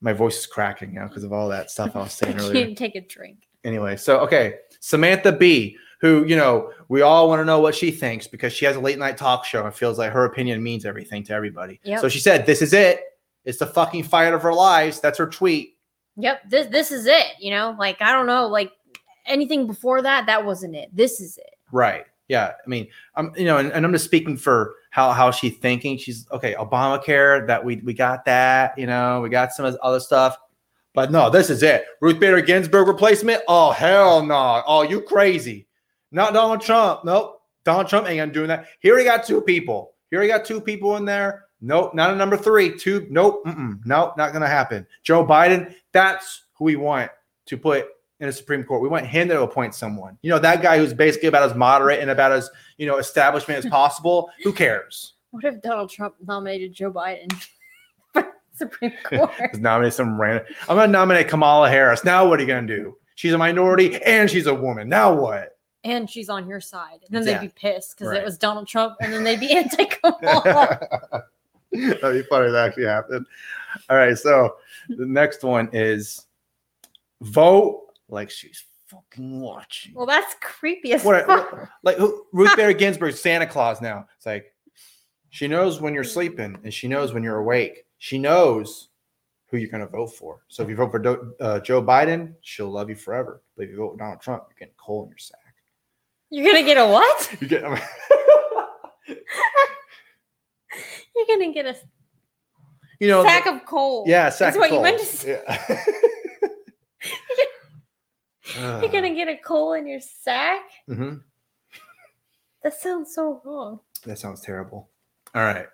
My 0.00 0.12
voice 0.12 0.38
is 0.38 0.46
cracking 0.46 0.94
now 0.94 1.08
because 1.08 1.24
of 1.24 1.32
all 1.32 1.48
that 1.48 1.70
stuff 1.70 1.96
I 1.96 2.00
was 2.00 2.12
saying 2.12 2.36
earlier. 2.38 2.74
take 2.74 2.94
a 2.94 3.00
drink. 3.00 3.38
Anyway, 3.64 3.96
so 3.96 4.20
okay, 4.20 4.56
Samantha 4.80 5.32
Bee, 5.32 5.76
who 6.00 6.24
you 6.24 6.36
know 6.36 6.72
we 6.88 7.02
all 7.02 7.28
want 7.28 7.40
to 7.40 7.44
know 7.44 7.60
what 7.60 7.74
she 7.74 7.90
thinks 7.90 8.26
because 8.26 8.52
she 8.52 8.64
has 8.64 8.76
a 8.76 8.80
late 8.80 8.98
night 8.98 9.16
talk 9.16 9.44
show 9.44 9.64
and 9.64 9.74
feels 9.74 9.98
like 9.98 10.12
her 10.12 10.24
opinion 10.24 10.62
means 10.62 10.84
everything 10.84 11.22
to 11.24 11.32
everybody. 11.32 11.80
Yep. 11.84 12.00
So 12.00 12.08
she 12.08 12.20
said, 12.20 12.46
"This 12.46 12.62
is 12.62 12.72
it. 12.72 13.02
It's 13.44 13.58
the 13.58 13.66
fucking 13.66 14.04
fight 14.04 14.32
of 14.32 14.42
her 14.42 14.54
lives." 14.54 15.00
That's 15.00 15.18
her 15.18 15.26
tweet. 15.26 15.76
Yep, 16.16 16.50
this 16.50 16.66
this 16.68 16.90
is 16.90 17.06
it. 17.06 17.26
You 17.38 17.50
know, 17.50 17.76
like 17.78 18.00
I 18.00 18.12
don't 18.12 18.26
know, 18.26 18.46
like 18.46 18.72
anything 19.26 19.66
before 19.66 20.02
that, 20.02 20.26
that 20.26 20.44
wasn't 20.44 20.74
it. 20.74 20.88
This 20.94 21.20
is 21.20 21.38
it. 21.38 21.54
Right. 21.70 22.04
Yeah. 22.28 22.52
I 22.64 22.68
mean, 22.68 22.88
I'm 23.14 23.32
you 23.36 23.44
know, 23.44 23.58
and, 23.58 23.72
and 23.72 23.84
I'm 23.84 23.92
just 23.92 24.04
speaking 24.04 24.36
for 24.36 24.74
how 24.90 25.12
how 25.12 25.30
she's 25.30 25.56
thinking. 25.58 25.96
She's 25.98 26.26
okay. 26.32 26.54
Obamacare. 26.54 27.46
That 27.46 27.64
we 27.64 27.76
we 27.76 27.94
got 27.94 28.24
that. 28.24 28.76
You 28.78 28.86
know, 28.86 29.20
we 29.20 29.28
got 29.28 29.52
some 29.52 29.76
other 29.82 30.00
stuff. 30.00 30.36
But 30.94 31.12
no, 31.12 31.30
this 31.30 31.50
is 31.50 31.62
it. 31.62 31.84
Ruth 32.00 32.18
Bader 32.18 32.40
Ginsburg 32.40 32.88
replacement. 32.88 33.42
Oh 33.46 33.70
hell 33.70 34.24
no! 34.24 34.62
Oh, 34.66 34.82
you 34.82 35.00
crazy? 35.00 35.67
Not 36.10 36.32
Donald 36.32 36.60
Trump. 36.60 37.04
Nope. 37.04 37.42
Donald 37.64 37.88
Trump 37.88 38.08
ain't 38.08 38.18
gonna 38.18 38.32
do 38.32 38.46
that. 38.46 38.66
Here 38.80 38.96
we 38.96 39.04
got 39.04 39.26
two 39.26 39.40
people. 39.40 39.92
Here 40.10 40.20
we 40.20 40.26
got 40.28 40.44
two 40.44 40.60
people 40.60 40.96
in 40.96 41.04
there. 41.04 41.44
Nope, 41.60 41.94
not 41.94 42.10
a 42.10 42.16
number 42.16 42.36
three. 42.36 42.76
Two. 42.76 43.06
Nope. 43.10 43.44
Mm-mm, 43.44 43.80
nope, 43.84 44.16
not 44.16 44.32
gonna 44.32 44.46
happen. 44.46 44.86
Joe 45.02 45.26
Biden. 45.26 45.74
That's 45.92 46.44
who 46.54 46.64
we 46.64 46.76
want 46.76 47.10
to 47.46 47.56
put 47.56 47.86
in 48.20 48.26
the 48.26 48.32
Supreme 48.32 48.64
Court. 48.64 48.80
We 48.82 48.88
want 48.88 49.06
him 49.06 49.28
to 49.28 49.42
appoint 49.42 49.74
someone. 49.74 50.18
You 50.22 50.30
know, 50.30 50.38
that 50.38 50.62
guy 50.62 50.78
who's 50.78 50.94
basically 50.94 51.28
about 51.28 51.42
as 51.42 51.56
moderate 51.56 52.00
and 52.00 52.10
about 52.10 52.32
as 52.32 52.50
you 52.78 52.86
know 52.86 52.98
establishment 52.98 53.64
as 53.64 53.70
possible. 53.70 54.30
Who 54.44 54.52
cares? 54.52 55.14
What 55.30 55.44
if 55.44 55.60
Donald 55.60 55.90
Trump 55.90 56.14
nominated 56.26 56.72
Joe 56.72 56.92
Biden 56.92 57.30
for 58.12 58.32
Supreme 58.54 58.94
Court? 59.04 59.30
Nominate 59.58 59.92
some 59.92 60.18
random. 60.18 60.46
I'm 60.68 60.76
gonna 60.76 60.88
nominate 60.88 61.28
Kamala 61.28 61.68
Harris. 61.68 62.04
Now 62.04 62.26
what 62.26 62.38
are 62.38 62.42
you 62.42 62.48
gonna 62.48 62.66
do? 62.66 62.96
She's 63.16 63.32
a 63.32 63.38
minority 63.38 64.00
and 64.02 64.30
she's 64.30 64.46
a 64.46 64.54
woman. 64.54 64.88
Now 64.88 65.12
what? 65.12 65.57
And 65.84 66.08
she's 66.08 66.28
on 66.28 66.48
your 66.48 66.60
side. 66.60 67.00
And 67.06 67.14
then 67.16 67.24
they'd 67.24 67.40
be 67.46 67.52
pissed 67.54 67.96
because 67.96 68.12
Right. 68.12 68.20
it 68.20 68.24
was 68.24 68.36
Donald 68.38 68.66
Trump, 68.68 68.96
and 69.00 69.12
then 69.12 69.24
they'd 69.24 69.40
be 69.40 69.52
anti-Kamala. 69.56 70.78
That'd 71.72 72.00
be 72.00 72.22
funny 72.28 72.46
if 72.46 72.52
that 72.52 72.64
actually 72.68 72.86
happened. 72.86 73.26
All 73.90 73.96
right, 73.96 74.16
so 74.16 74.56
the 74.88 75.04
next 75.06 75.42
one 75.44 75.68
is 75.72 76.26
vote 77.20 77.86
like 78.08 78.30
she's 78.30 78.64
fucking 78.86 79.40
watching. 79.40 79.92
well, 79.94 80.06
that's 80.06 80.34
creepy 80.40 80.92
as 80.94 81.04
What, 81.04 81.26
fuck. 81.26 81.68
like 81.82 81.98
Ruth 82.32 82.56
Bader 82.56 82.72
Ginsburg, 82.78 83.14
Santa 83.14 83.46
Claus. 83.46 83.82
Now 83.82 84.06
it's 84.16 84.24
like 84.24 84.54
she 85.30 85.46
knows 85.46 85.80
when 85.80 85.92
you're 85.92 86.04
sleeping 86.04 86.56
and 86.64 86.72
she 86.72 86.88
knows 86.88 87.12
when 87.12 87.22
you're 87.22 87.36
awake. 87.38 87.84
She 87.98 88.18
knows 88.18 88.88
who 89.50 89.58
you're 89.58 89.70
going 89.70 89.82
to 89.82 89.86
vote 89.90 90.08
for. 90.14 90.40
So 90.48 90.62
if 90.62 90.68
you 90.70 90.76
vote 90.76 90.90
for 90.90 90.98
Do- 90.98 91.34
uh, 91.40 91.60
Joe 91.60 91.82
Biden, 91.82 92.34
she'll 92.40 92.70
love 92.70 92.88
you 92.88 92.96
forever. 92.96 93.42
But 93.56 93.64
if 93.64 93.70
you 93.70 93.76
vote 93.76 93.92
for 93.92 93.98
Donald 93.98 94.20
Trump, 94.22 94.44
you're 94.48 94.58
getting 94.58 94.74
coal 94.78 95.02
in 95.04 95.10
your 95.10 95.18
sack. 95.18 95.47
You're 96.30 96.44
gonna 96.52 96.64
get 96.64 96.76
a 96.76 96.86
what? 96.86 97.36
You 97.40 97.48
get. 97.48 97.62
You're 101.16 101.26
gonna 101.26 101.52
get 101.52 101.66
a 101.66 101.74
you 103.00 103.08
know. 103.08 103.22
sack 103.22 103.46
of 103.46 103.64
coal. 103.64 104.04
yeah, 104.06 104.28
sack 104.28 104.54
That's 104.54 104.56
of 104.56 104.60
what 104.60 104.72
you 104.72 104.82
meant 104.82 104.98
to 105.00 105.06
say. 105.06 105.42
Yeah. 105.46 105.84
You're 108.80 108.90
gonna 108.90 109.14
get 109.14 109.28
a 109.28 109.36
coal 109.36 109.74
in 109.74 109.86
your 109.86 110.00
sack. 110.00 110.62
hmm 110.86 111.16
That 112.62 112.74
sounds 112.74 113.14
so 113.14 113.40
wrong. 113.44 113.80
That 114.04 114.18
sounds 114.18 114.40
terrible. 114.40 114.90
All 115.34 115.42
right. 115.42 115.66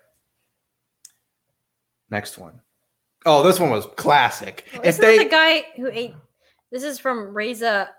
Next 2.09 2.37
one. 2.37 2.61
Oh, 3.25 3.43
this 3.43 3.59
one 3.59 3.71
was 3.71 3.87
classic. 3.97 4.65
Well, 4.73 4.81
if 4.85 4.97
they 4.97 5.17
the 5.17 5.25
guy 5.25 5.65
who 5.75 5.87
ate? 5.87 6.13
This 6.71 6.83
is 6.83 6.99
from 6.99 7.33
Reza 7.33 7.89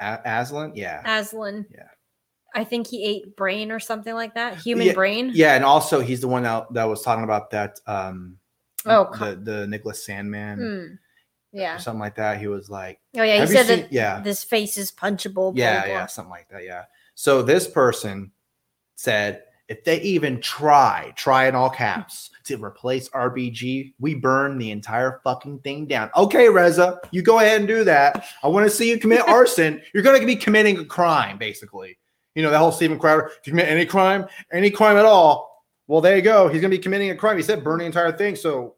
A- 0.00 0.20
Aslan, 0.24 0.72
yeah, 0.74 1.02
Aslan. 1.20 1.66
Yeah. 1.70 1.84
I 2.54 2.64
think 2.64 2.88
he 2.88 3.04
ate 3.04 3.36
brain 3.36 3.70
or 3.70 3.78
something 3.78 4.12
like 4.14 4.34
that. 4.34 4.56
Human 4.58 4.88
Yeah, 4.88 4.92
brain. 4.94 5.30
yeah, 5.34 5.54
and 5.54 5.64
also 5.64 6.00
he's 6.00 6.20
the 6.20 6.26
one 6.28 6.42
that, 6.42 6.66
that 6.72 6.84
was 6.84 7.02
talking 7.02 7.22
about 7.24 7.50
that. 7.50 7.78
Um, 7.86 8.38
Oh, 8.86 9.10
the 9.18 9.36
the 9.36 9.66
Nicholas 9.66 10.04
Sandmann 10.06 10.56
Hmm. 10.56 10.94
Yeah. 11.52 11.76
or 11.76 11.78
something 11.78 12.00
like 12.00 12.14
that. 12.16 12.38
He 12.40 12.46
was 12.48 12.70
like, 12.70 12.98
Oh 13.16 13.22
yeah. 13.22 13.40
He 13.42 13.46
said 13.46 13.66
seen- 13.66 13.80
that 13.82 13.92
yeah. 13.92 14.20
this 14.20 14.42
face 14.42 14.78
is 14.78 14.90
punchable. 14.90 15.54
Blah, 15.54 15.62
yeah, 15.62 15.84
blah. 15.84 15.92
yeah, 15.94 16.06
something 16.06 16.30
like 16.30 16.48
that. 16.48 16.64
Yeah. 16.64 16.84
So 17.14 17.42
this 17.42 17.68
person 17.68 18.32
said, 18.96 19.42
if 19.70 19.84
they 19.84 20.00
even 20.00 20.40
try, 20.40 21.12
try 21.14 21.46
in 21.46 21.54
all 21.54 21.70
caps 21.70 22.30
to 22.42 22.62
replace 22.62 23.08
RBG, 23.10 23.94
we 24.00 24.16
burn 24.16 24.58
the 24.58 24.72
entire 24.72 25.20
fucking 25.22 25.60
thing 25.60 25.86
down. 25.86 26.10
Okay, 26.16 26.48
Reza, 26.48 26.98
you 27.12 27.22
go 27.22 27.38
ahead 27.38 27.60
and 27.60 27.68
do 27.68 27.84
that. 27.84 28.24
I 28.42 28.48
want 28.48 28.66
to 28.66 28.70
see 28.70 28.90
you 28.90 28.98
commit 28.98 29.20
arson. 29.28 29.80
You're 29.94 30.02
going 30.02 30.20
to 30.20 30.26
be 30.26 30.34
committing 30.34 30.76
a 30.78 30.84
crime, 30.84 31.38
basically. 31.38 31.96
You 32.34 32.42
know, 32.42 32.50
that 32.50 32.58
whole 32.58 32.72
Steven 32.72 32.98
Crowder, 32.98 33.26
if 33.26 33.46
you 33.46 33.52
commit 33.52 33.68
any 33.68 33.86
crime, 33.86 34.26
any 34.52 34.70
crime 34.70 34.96
at 34.96 35.04
all, 35.04 35.64
well, 35.86 36.00
there 36.00 36.16
you 36.16 36.22
go. 36.22 36.48
He's 36.48 36.60
going 36.60 36.70
to 36.72 36.76
be 36.76 36.82
committing 36.82 37.10
a 37.10 37.16
crime. 37.16 37.36
He 37.36 37.42
said 37.44 37.62
burn 37.62 37.78
the 37.78 37.84
entire 37.84 38.10
thing. 38.10 38.34
So, 38.34 38.74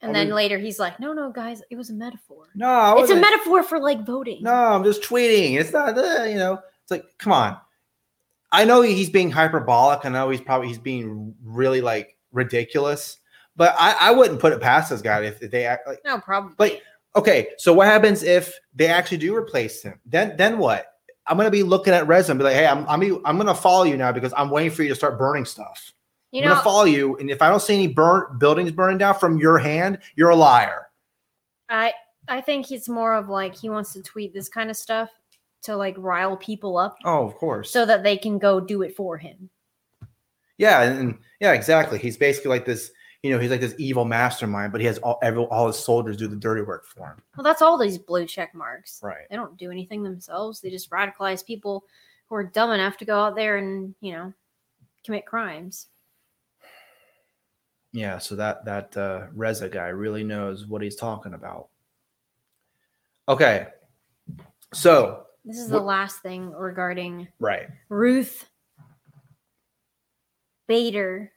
And 0.00 0.14
then 0.14 0.28
mean- 0.28 0.36
later 0.36 0.56
he's 0.58 0.78
like, 0.78 0.98
"No, 1.00 1.12
no, 1.12 1.30
guys, 1.30 1.60
it 1.70 1.76
was 1.76 1.90
a 1.90 1.94
metaphor. 1.94 2.46
no, 2.54 2.98
It's 2.98 3.10
a 3.10 3.16
metaphor 3.16 3.62
for 3.62 3.78
like 3.78 4.06
voting." 4.06 4.42
No, 4.42 4.54
I'm 4.54 4.84
just 4.84 5.02
tweeting. 5.02 5.58
It's 5.60 5.72
not, 5.72 5.98
uh, 5.98 6.24
you 6.24 6.36
know, 6.36 6.60
it's 6.82 6.90
like, 6.90 7.04
come 7.18 7.32
on. 7.32 7.58
I 8.52 8.64
know 8.64 8.80
he's 8.82 9.10
being 9.10 9.30
hyperbolic. 9.30 10.04
I 10.04 10.08
know 10.08 10.30
he's 10.30 10.40
probably 10.40 10.68
he's 10.68 10.78
being 10.78 11.34
really 11.42 11.80
like 11.80 12.16
ridiculous, 12.32 13.18
but 13.56 13.74
I, 13.78 13.96
I 14.00 14.10
wouldn't 14.10 14.40
put 14.40 14.52
it 14.52 14.60
past 14.60 14.90
this 14.90 15.02
guy 15.02 15.22
if, 15.24 15.42
if 15.42 15.50
they 15.50 15.66
act 15.66 15.86
like 15.86 16.00
No, 16.04 16.18
probably. 16.18 16.54
But 16.56 16.80
okay. 17.20 17.48
So 17.58 17.72
what 17.72 17.86
happens 17.86 18.22
if 18.22 18.54
they 18.74 18.86
actually 18.86 19.18
do 19.18 19.36
replace 19.36 19.82
him? 19.82 20.00
Then 20.06 20.36
then 20.36 20.58
what? 20.58 20.86
I'm 21.26 21.36
gonna 21.36 21.50
be 21.50 21.62
looking 21.62 21.92
at 21.92 22.08
and 22.08 22.38
be 22.38 22.44
like, 22.44 22.54
hey, 22.54 22.66
I'm 22.66 22.88
I'm 22.88 23.02
I'm 23.26 23.36
gonna 23.36 23.54
follow 23.54 23.84
you 23.84 23.96
now 23.96 24.12
because 24.12 24.32
I'm 24.36 24.48
waiting 24.50 24.72
for 24.72 24.82
you 24.82 24.88
to 24.88 24.94
start 24.94 25.18
burning 25.18 25.44
stuff. 25.44 25.92
you 26.32 26.40
I'm 26.40 26.48
know, 26.48 26.54
gonna 26.54 26.64
follow 26.64 26.84
you, 26.84 27.16
and 27.18 27.30
if 27.30 27.42
I 27.42 27.50
don't 27.50 27.60
see 27.60 27.74
any 27.74 27.88
burnt 27.88 28.38
buildings 28.38 28.72
burning 28.72 28.96
down 28.98 29.14
from 29.18 29.38
your 29.38 29.58
hand, 29.58 29.98
you're 30.16 30.30
a 30.30 30.36
liar. 30.36 30.86
I 31.68 31.92
I 32.28 32.40
think 32.40 32.64
he's 32.64 32.88
more 32.88 33.14
of 33.14 33.28
like 33.28 33.54
he 33.54 33.68
wants 33.68 33.92
to 33.92 34.02
tweet 34.02 34.32
this 34.32 34.48
kind 34.48 34.70
of 34.70 34.76
stuff 34.76 35.10
to 35.62 35.76
like 35.76 35.94
rile 35.98 36.36
people 36.36 36.76
up 36.78 36.96
Oh, 37.04 37.24
of 37.26 37.34
course. 37.34 37.70
so 37.70 37.84
that 37.86 38.02
they 38.02 38.16
can 38.16 38.38
go 38.38 38.60
do 38.60 38.82
it 38.82 38.94
for 38.96 39.16
him. 39.18 39.50
Yeah, 40.56 40.82
and, 40.82 40.98
and- 40.98 41.18
yeah, 41.40 41.52
exactly. 41.52 41.98
He's 41.98 42.16
basically 42.16 42.48
like 42.50 42.64
this, 42.64 42.90
you 43.22 43.30
know, 43.30 43.38
he's 43.38 43.50
like 43.50 43.60
this 43.60 43.74
evil 43.78 44.04
mastermind, 44.04 44.72
but 44.72 44.80
he 44.80 44.86
has 44.88 44.98
all 44.98 45.18
every, 45.22 45.44
all 45.44 45.66
his 45.68 45.78
soldiers 45.78 46.16
do 46.16 46.26
the 46.28 46.36
dirty 46.36 46.62
work 46.62 46.84
for 46.86 47.06
him. 47.08 47.22
Well, 47.36 47.44
that's 47.44 47.62
all 47.62 47.78
these 47.78 47.96
blue 47.98 48.26
check 48.26 48.54
marks. 48.54 49.00
Right. 49.02 49.28
They 49.30 49.36
don't 49.36 49.56
do 49.56 49.70
anything 49.70 50.02
themselves. 50.02 50.60
They 50.60 50.70
just 50.70 50.90
radicalize 50.90 51.44
people 51.46 51.84
who 52.28 52.34
are 52.34 52.44
dumb 52.44 52.72
enough 52.72 52.96
to 52.98 53.04
go 53.04 53.18
out 53.18 53.36
there 53.36 53.56
and 53.58 53.94
you 54.00 54.12
know 54.12 54.32
commit 55.04 55.26
crimes. 55.26 55.86
Yeah, 57.92 58.18
so 58.18 58.36
that 58.36 58.64
that 58.66 58.96
uh, 58.96 59.26
Reza 59.34 59.68
guy 59.68 59.88
really 59.88 60.22
knows 60.24 60.66
what 60.66 60.82
he's 60.82 60.96
talking 60.96 61.34
about. 61.34 61.68
Okay, 63.28 63.68
so 64.74 65.24
This 65.48 65.60
is 65.60 65.68
the 65.70 65.80
last 65.80 66.20
thing 66.20 66.50
regarding 66.50 67.26
right, 67.40 67.68
Ruth 67.88 68.44
Bader 70.66 71.32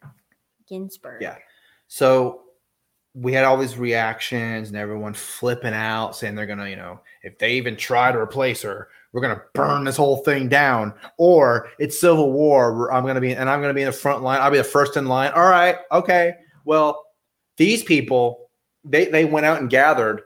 Ginsburg. 0.67 1.21
Yeah. 1.21 1.37
so 1.87 2.41
we 3.13 3.31
had 3.31 3.45
all 3.45 3.57
these 3.57 3.77
reactions 3.77 4.67
and 4.67 4.77
everyone 4.77 5.13
flipping 5.13 5.73
out, 5.73 6.15
saying 6.15 6.35
they're 6.35 6.45
gonna, 6.45 6.67
you 6.67 6.75
know, 6.75 6.99
if 7.23 7.37
they 7.39 7.53
even 7.53 7.77
try 7.77 8.11
to 8.11 8.17
replace 8.17 8.61
her, 8.63 8.89
we're 9.13 9.21
gonna 9.21 9.43
burn 9.53 9.85
this 9.85 9.95
whole 9.95 10.17
thing 10.17 10.49
down, 10.49 10.93
or 11.17 11.69
it's 11.79 11.99
civil 11.99 12.33
war. 12.33 12.91
I'm 12.91 13.05
gonna 13.05 13.21
be, 13.21 13.33
and 13.33 13.49
I'm 13.49 13.61
gonna 13.61 13.73
be 13.73 13.83
in 13.83 13.87
the 13.87 13.93
front 13.93 14.23
line. 14.23 14.41
I'll 14.41 14.51
be 14.51 14.57
the 14.57 14.63
first 14.65 14.97
in 14.97 15.05
line. 15.05 15.31
All 15.31 15.49
right, 15.49 15.77
okay. 15.89 16.35
Well, 16.65 17.01
these 17.55 17.81
people, 17.81 18.49
they 18.83 19.05
they 19.05 19.23
went 19.23 19.45
out 19.45 19.61
and 19.61 19.69
gathered, 19.69 20.23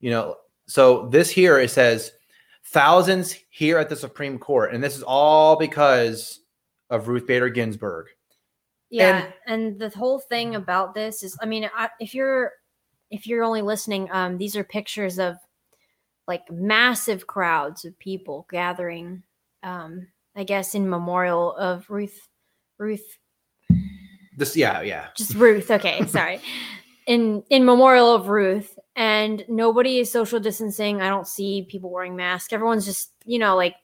you 0.00 0.10
know. 0.10 0.36
So 0.66 1.08
this 1.08 1.30
here 1.30 1.58
it 1.58 1.70
says 1.70 2.12
thousands 2.66 3.36
here 3.50 3.78
at 3.78 3.88
the 3.88 3.96
Supreme 3.96 4.38
Court, 4.38 4.74
and 4.74 4.82
this 4.82 4.96
is 4.96 5.02
all 5.02 5.56
because 5.56 6.40
of 6.90 7.08
Ruth 7.08 7.26
Bader 7.26 7.48
Ginsburg. 7.48 8.06
Yeah, 8.90 9.30
and, 9.46 9.78
the 9.78 9.90
whole 9.90 10.20
thing 10.20 10.54
about 10.54 10.94
this 10.94 11.22
is, 11.24 11.36
I 11.42 11.46
mean, 11.46 11.68
I, 11.74 11.88
if 11.98 12.14
you're 12.14 12.52
if 13.10 13.26
you're 13.26 13.42
only 13.42 13.62
listening, 13.62 14.08
um, 14.12 14.38
these 14.38 14.56
are 14.56 14.64
pictures 14.64 15.18
of 15.18 15.36
like 16.28 16.48
massive 16.50 17.26
crowds 17.26 17.84
of 17.84 17.98
people 17.98 18.46
gathering, 18.50 19.22
um, 19.62 20.06
I 20.36 20.44
guess, 20.44 20.74
in 20.74 20.88
memorial 20.88 21.54
of 21.56 21.88
Ruth, 21.90 22.28
Ruth, 22.78 23.18
This, 24.36 24.56
yeah, 24.56 24.80
yeah. 24.82 25.08
just 25.16 25.34
Ruth. 25.34 25.70
Okay, 25.70 26.06
sorry, 26.06 26.40
in 27.06 27.42
in 27.50 27.64
memorial 27.64 28.14
of 28.14 28.28
Ruth, 28.28 28.78
and 28.96 29.44
nobody 29.48 29.98
is 29.98 30.10
social 30.10 30.40
distancing. 30.40 31.02
I 31.02 31.08
don't 31.08 31.26
see 31.26 31.66
people 31.68 31.90
wearing 31.90 32.16
masks. 32.16 32.52
Everyone's 32.52 32.84
just, 32.84 33.10
you 33.24 33.38
know, 33.38 33.56
like 33.56 33.74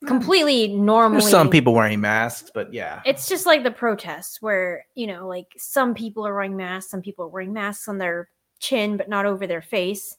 hmm. 0.00 0.08
completely 0.08 0.68
normal. 0.68 1.20
There's 1.20 1.30
some 1.30 1.50
people 1.50 1.74
wearing 1.74 2.00
masks, 2.00 2.50
but 2.52 2.72
yeah. 2.72 3.00
it's 3.06 3.28
just 3.28 3.46
like 3.46 3.62
the 3.62 3.70
protests 3.70 4.42
where 4.42 4.86
you 4.94 5.06
know 5.06 5.26
like 5.26 5.46
some 5.56 5.94
people 5.94 6.26
are 6.26 6.34
wearing 6.34 6.56
masks 6.56 6.90
some 6.90 7.02
people 7.02 7.24
are 7.24 7.28
wearing 7.28 7.52
masks 7.52 7.88
on 7.88 7.98
their 7.98 8.28
chin 8.60 8.96
but 8.96 9.08
not 9.08 9.24
over 9.24 9.46
their 9.46 9.62
face 9.62 10.16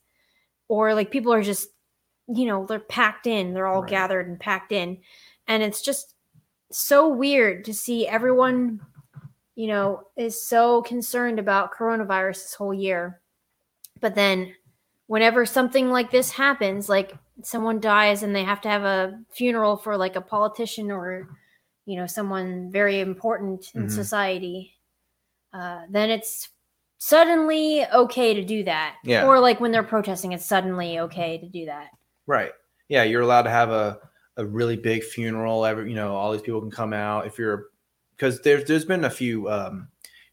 or 0.70 0.94
like 0.94 1.12
people 1.12 1.34
are 1.34 1.44
just 1.44 1.70
you 2.28 2.46
know 2.46 2.66
they're 2.66 2.80
packed 2.80 3.28
in 3.28 3.54
they're 3.54 3.68
all 3.68 3.82
Right. 3.82 3.90
gathered 3.90 4.28
and 4.28 4.40
packed 4.40 4.72
in 4.72 5.00
and 5.48 5.62
it's 5.62 5.82
just 5.82 6.16
so 6.72 7.10
weird 7.10 7.66
to 7.66 7.74
see 7.74 8.08
everyone 8.08 8.80
you 9.56 9.68
know 9.68 10.04
is 10.16 10.48
so 10.48 10.82
concerned 10.84 11.40
about 11.40 11.74
coronavirus 11.74 12.44
this 12.44 12.54
whole 12.54 12.74
year 12.74 13.20
but 14.02 14.16
then 14.16 14.54
whenever 15.08 15.46
something 15.46 15.90
like 15.90 16.12
this 16.12 16.32
happens 16.32 16.88
like 16.90 17.14
someone 17.44 17.80
dies 17.80 18.22
and 18.24 18.36
they 18.36 18.44
have 18.44 18.62
to 18.62 18.70
have 18.70 18.84
a 18.84 19.20
funeral 19.34 19.78
for 19.78 19.98
like 19.98 20.16
a 20.16 20.22
politician 20.22 20.92
or 20.92 21.28
you 21.86 21.98
know 21.98 22.06
someone 22.08 22.70
very 22.72 23.00
important 23.00 23.72
in 23.76 23.86
Mhm. 23.88 23.92
society 23.92 24.76
uh, 25.54 25.82
then 25.90 26.10
it's 26.10 26.50
suddenly 27.00 27.86
okay 27.88 28.34
to 28.34 28.44
do 28.44 28.64
that 28.66 28.96
Yeah. 29.04 29.26
or 29.26 29.40
like 29.40 29.60
when 29.60 29.72
they're 29.72 29.84
protesting 29.84 30.34
it's 30.34 30.46
suddenly 30.46 31.00
okay 31.00 31.38
to 31.38 31.48
do 31.48 31.66
that 31.66 31.90
Right. 32.28 32.52
Yeah, 32.90 33.04
you're 33.04 33.22
allowed 33.24 33.44
to 33.44 33.50
have 33.50 33.72
a, 33.72 34.00
a 34.38 34.46
really 34.46 34.76
big 34.78 35.04
funeral. 35.04 35.66
Every 35.66 35.90
you 35.90 35.96
know, 35.96 36.14
all 36.16 36.32
these 36.32 36.44
people 36.44 36.62
can 36.62 36.70
come 36.70 36.94
out 36.94 37.26
if 37.26 37.40
you're 37.40 37.70
because 38.16 38.42
there's 38.42 38.66
there's 38.66 38.86
been 38.86 39.06
a 39.06 39.10
few 39.10 39.50
um, 39.50 39.88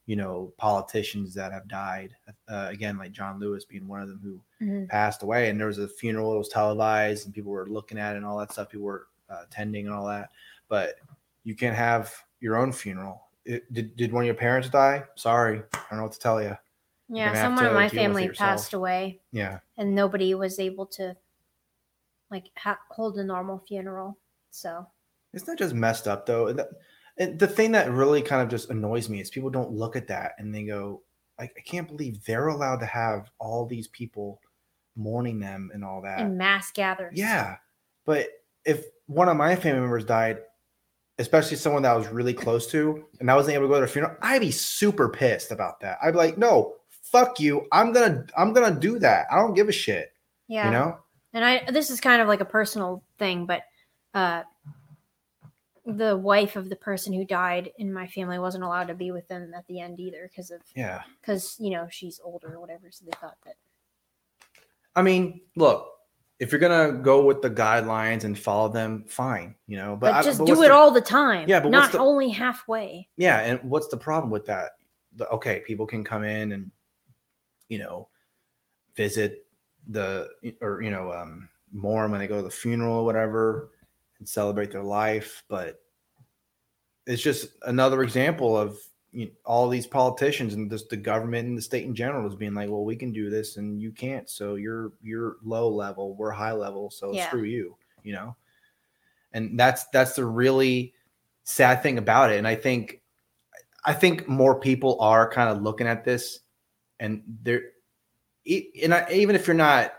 you 0.06 0.16
know 0.16 0.52
politicians 0.56 1.34
that 1.34 1.52
have 1.52 1.66
died. 1.68 2.14
Uh, 2.48 2.68
again, 2.70 2.96
like 2.96 3.12
John 3.12 3.38
Lewis 3.40 3.64
being 3.64 3.86
one 3.88 4.00
of 4.02 4.08
them 4.08 4.20
who 4.22 4.40
Mhm. 4.64 4.88
passed 4.88 5.22
away, 5.22 5.50
and 5.50 5.58
there 5.60 5.66
was 5.66 5.78
a 5.78 5.88
funeral. 5.88 6.34
It 6.34 6.38
was 6.38 6.48
televised, 6.48 7.26
and 7.26 7.34
people 7.34 7.50
were 7.52 7.66
looking 7.68 7.98
at 7.98 8.14
it 8.14 8.18
and 8.18 8.26
all 8.26 8.38
that 8.38 8.52
stuff. 8.52 8.70
People 8.70 8.86
were 8.86 9.08
uh, 9.28 9.42
attending 9.44 9.86
and 9.86 9.94
all 9.94 10.06
that. 10.06 10.30
But 10.68 10.94
you 11.42 11.56
can't 11.56 11.74
have 11.76 12.14
your 12.40 12.56
own 12.56 12.70
funeral. 12.72 13.22
It, 13.44 13.72
did 13.72 13.96
did 13.96 14.12
one 14.12 14.22
of 14.22 14.26
your 14.26 14.34
parents 14.36 14.68
die? 14.70 15.04
Sorry, 15.16 15.62
I 15.74 15.78
don't 15.90 15.98
know 15.98 16.04
what 16.04 16.12
to 16.12 16.18
tell 16.20 16.40
you. 16.42 16.56
yeah 17.08 17.32
someone 17.34 17.66
in 17.66 17.72
my 17.74 17.82
deal 17.82 17.84
with 17.84 17.92
it 17.92 17.96
family 17.96 18.28
passed 18.30 18.72
away 18.72 19.20
Yeah. 19.30 19.60
and 19.76 19.94
nobody 19.94 20.34
was 20.34 20.58
able 20.58 20.86
to 20.86 21.16
like 22.32 22.50
ha- 22.56 22.80
hold 22.90 23.16
a 23.18 23.22
normal 23.24 23.60
funeral 23.60 24.18
so 24.50 24.84
it's 25.32 25.46
not 25.46 25.56
just 25.56 25.72
messed 25.74 26.08
up 26.08 26.26
though? 26.26 26.52
And 27.18 27.38
the 27.38 27.46
thing 27.48 27.72
that 27.72 27.90
really 27.90 28.20
kind 28.22 28.42
of 28.42 28.48
just 28.48 28.70
annoys 28.70 29.08
me 29.08 29.20
is 29.20 29.30
people 29.30 29.50
don't 29.50 29.72
look 29.72 29.96
at 29.96 30.08
that 30.08 30.32
and 30.38 30.54
they 30.54 30.64
go, 30.64 31.02
I, 31.38 31.44
I 31.44 31.60
can't 31.64 31.88
believe 31.88 32.24
they're 32.24 32.48
allowed 32.48 32.80
to 32.80 32.86
have 32.86 33.30
all 33.38 33.66
these 33.66 33.88
people 33.88 34.40
mourning 34.96 35.38
them 35.40 35.70
and 35.74 35.84
all 35.84 36.00
that. 36.02 36.20
in 36.20 36.36
mass 36.36 36.70
gatherings 36.72 37.18
yeah. 37.18 37.56
But 38.04 38.28
if 38.64 38.84
one 39.06 39.28
of 39.28 39.36
my 39.36 39.56
family 39.56 39.80
members 39.80 40.04
died, 40.04 40.38
especially 41.18 41.56
someone 41.56 41.82
that 41.82 41.92
I 41.92 41.96
was 41.96 42.08
really 42.08 42.34
close 42.34 42.66
to, 42.68 43.04
and 43.20 43.30
I 43.30 43.34
wasn't 43.34 43.54
able 43.54 43.64
to 43.64 43.68
go 43.68 43.74
to 43.74 43.80
their 43.80 43.88
funeral, 43.88 44.16
I'd 44.22 44.40
be 44.40 44.50
super 44.50 45.08
pissed 45.08 45.50
about 45.52 45.80
that. 45.80 45.98
I'd 46.02 46.12
be 46.12 46.18
like, 46.18 46.38
no, 46.38 46.74
fuck 46.88 47.40
you. 47.40 47.66
I'm 47.72 47.92
gonna 47.92 48.26
I'm 48.36 48.52
gonna 48.52 48.78
do 48.78 48.98
that. 49.00 49.26
I 49.30 49.36
don't 49.36 49.54
give 49.54 49.68
a 49.68 49.72
shit. 49.72 50.12
yeah 50.48 50.66
You 50.66 50.72
know? 50.72 50.98
and 51.32 51.44
i 51.44 51.70
this 51.70 51.90
is 51.90 52.00
kind 52.00 52.22
of 52.22 52.28
like 52.28 52.40
a 52.40 52.44
personal 52.46 53.02
thing 53.18 53.44
but 53.46 53.62
uh 54.14 54.42
the 55.86 56.16
wife 56.16 56.56
of 56.56 56.68
the 56.68 56.76
person 56.76 57.12
who 57.12 57.24
died 57.24 57.70
in 57.78 57.92
my 57.92 58.06
family 58.08 58.38
wasn't 58.40 58.64
allowed 58.64 58.88
to 58.88 58.94
be 58.94 59.12
with 59.12 59.26
them 59.28 59.52
at 59.54 59.64
the 59.68 59.78
end 59.80 60.00
either 60.00 60.28
because 60.28 60.50
of 60.50 60.60
Yeah. 60.74 61.02
because 61.20 61.56
you 61.60 61.70
know 61.70 61.86
she's 61.90 62.20
older 62.24 62.54
or 62.54 62.60
whatever 62.60 62.90
so 62.90 63.04
they 63.04 63.12
thought 63.20 63.36
that 63.44 63.54
I 64.96 65.02
mean, 65.02 65.42
look, 65.56 65.92
if 66.38 66.50
you're 66.50 66.58
gonna 66.58 66.92
go 67.02 67.22
with 67.24 67.42
the 67.42 67.50
guidelines 67.50 68.24
and 68.24 68.38
follow 68.38 68.68
them, 68.68 69.04
fine, 69.06 69.54
you 69.66 69.76
know. 69.76 69.94
But, 69.94 70.12
but, 70.12 70.14
I- 70.14 70.22
just 70.22 70.38
but 70.38 70.46
do 70.46 70.62
it 70.62 70.68
the- 70.68 70.74
all 70.74 70.90
the 70.90 71.00
time 71.02 71.48
Yeah, 71.48 71.60
but 71.60 71.70
not 71.70 71.92
the- 71.92 71.98
only 71.98 72.30
halfway 72.30 73.06
Yeah, 73.16 73.40
and 73.40 73.62
what's 73.62 73.88
the 73.88 73.96
problem 73.98 74.30
with 74.30 74.46
that? 74.46 74.72
The, 75.16 75.28
okay, 75.30 75.60
people 75.66 75.86
can 75.86 76.02
come 76.02 76.24
in 76.24 76.52
and 76.52 76.70
you 77.68 77.78
know 77.78 78.08
visit 78.96 79.46
the 79.88 80.28
or 80.60 80.80
you 80.82 80.90
know 80.90 81.12
um 81.12 81.48
mourn 81.72 82.10
when 82.10 82.20
they 82.20 82.26
go 82.26 82.36
to 82.36 82.42
the 82.42 82.50
funeral 82.50 82.94
or 82.96 83.04
whatever 83.04 83.70
and 84.18 84.28
celebrate 84.28 84.70
their 84.70 84.82
life, 84.82 85.42
but 85.48 85.80
it's 87.06 87.22
just 87.22 87.48
another 87.62 88.02
example 88.02 88.56
of 88.56 88.78
you 89.12 89.26
know, 89.26 89.32
all 89.44 89.68
these 89.68 89.86
politicians 89.86 90.54
and 90.54 90.70
just 90.70 90.88
the 90.90 90.96
government 90.96 91.48
and 91.48 91.56
the 91.56 91.62
state 91.62 91.84
in 91.84 91.94
general 91.94 92.28
is 92.28 92.34
being 92.34 92.52
like, 92.54 92.68
well, 92.68 92.84
we 92.84 92.96
can 92.96 93.12
do 93.12 93.30
this 93.30 93.56
and 93.56 93.80
you 93.80 93.90
can't, 93.92 94.28
so 94.28 94.56
you're 94.56 94.92
you're 95.02 95.36
low 95.42 95.68
level, 95.68 96.14
we're 96.16 96.30
high 96.30 96.52
level, 96.52 96.90
so 96.90 97.12
Yeah. 97.12 97.26
screw 97.26 97.44
you, 97.44 97.76
you 98.02 98.12
know. 98.12 98.36
And 99.32 99.58
that's 99.58 99.86
that's 99.92 100.16
the 100.16 100.24
really 100.24 100.94
sad 101.44 101.82
thing 101.82 101.98
about 101.98 102.32
it, 102.32 102.38
and 102.38 102.46
I 102.46 102.56
think 102.56 103.00
I 103.84 103.92
think 103.92 104.28
more 104.28 104.58
people 104.58 105.00
are 105.00 105.30
kind 105.30 105.48
of 105.48 105.62
looking 105.62 105.86
at 105.86 106.04
this, 106.04 106.40
and 106.98 107.22
they're, 107.42 107.70
and 108.82 108.92
I, 108.92 109.06
even 109.12 109.36
if 109.36 109.46
you're 109.46 109.54
not, 109.54 109.92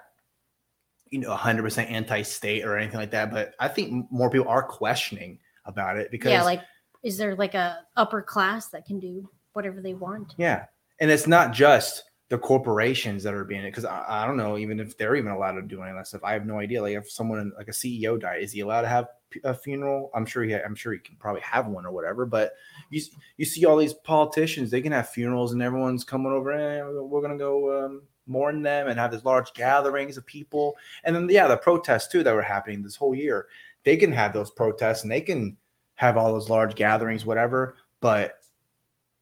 you 1.12 1.20
know, 1.20 1.36
100% 1.36 1.92
anti-state 1.92 2.64
or 2.64 2.78
anything 2.78 3.00
like 3.00 3.12
that, 3.12 3.32
but 3.32 3.54
I 3.60 3.68
think 3.68 4.12
more 4.12 4.30
people 4.30 4.48
are 4.48 4.64
questioning 4.64 5.40
about 5.66 5.98
it 5.98 6.12
because, 6.12 6.32
yeah 6.32 6.44
like 6.44 6.62
is 7.04 7.18
there 7.18 7.36
like 7.36 7.54
a 7.54 7.80
upper 7.96 8.22
class 8.22 8.70
that 8.70 8.86
can 8.86 9.00
do 9.00 9.30
whatever 9.54 9.82
they 9.82 9.94
want 9.94 10.34
yeah, 10.38 10.66
and 11.00 11.12
it's 11.12 11.28
not 11.28 11.52
just 11.52 12.04
the 12.30 12.38
corporations 12.38 13.24
that 13.24 13.34
are 13.34 13.46
being 13.46 13.64
it 13.64 13.70
because 13.72 13.86
I, 13.86 14.24
I 14.24 14.28
don't 14.28 14.36
know 14.36 14.58
even 14.58 14.80
if 14.80 14.98
they're 14.98 15.16
even 15.16 15.32
allowed 15.32 15.54
to 15.54 15.62
do 15.62 15.82
any 15.82 15.92
of 15.92 15.98
that 15.98 16.08
stuff. 16.08 16.24
I 16.24 16.34
have 16.34 16.46
no 16.46 16.60
idea. 16.60 16.82
Like 16.82 16.98
if 16.98 17.10
someone 17.10 17.54
like 17.58 17.70
a 17.70 17.72
CEO 17.72 18.20
died, 18.20 18.44
is 18.44 18.52
he 18.52 18.60
allowed 18.60 18.82
to 18.82 18.90
have 18.90 19.08
a 19.46 19.54
funeral? 19.54 20.12
I'm 20.14 20.26
sure 20.26 20.44
he, 20.44 20.54
I'm 20.54 20.76
sure 20.76 20.92
he 20.92 21.00
can 21.00 21.16
probably 21.16 21.42
have 21.42 21.68
one 21.68 21.86
or 21.86 21.92
whatever. 21.92 22.26
But 22.26 22.54
you 22.90 23.02
you 23.38 23.46
see 23.46 23.66
all 23.66 23.78
these 23.78 23.94
politicians, 23.94 24.70
they 24.70 24.82
can 24.82 24.92
have 24.92 25.10
funerals 25.10 25.54
and 25.54 25.62
everyone's 25.62 26.04
coming 26.04 26.34
over. 26.34 26.52
Eh, 26.52 26.84
we're 26.84 27.22
gonna 27.22 27.38
go 27.38 27.86
um, 27.86 28.02
mourn 28.28 28.62
them 28.62 28.88
and 28.88 29.00
have 29.00 29.12
these 29.12 29.26
large 29.26 29.54
gatherings 29.54 30.18
of 30.18 30.26
people. 30.26 30.76
And 31.04 31.16
then 31.16 31.28
yeah, 31.30 31.48
the 31.48 31.58
protests 31.58 32.08
too 32.08 32.24
that 32.24 32.34
were 32.34 32.42
happening 32.42 32.82
this 32.84 32.96
whole 32.96 33.16
year. 33.16 33.48
They 33.84 33.98
can 33.98 34.12
have 34.12 34.34
those 34.34 34.52
protests 34.52 35.04
and 35.04 35.12
they 35.12 35.22
can 35.22 35.58
have 35.96 36.18
all 36.18 36.32
those 36.34 36.50
large 36.50 36.76
gatherings, 36.76 37.26
whatever. 37.26 37.78
But 38.02 38.36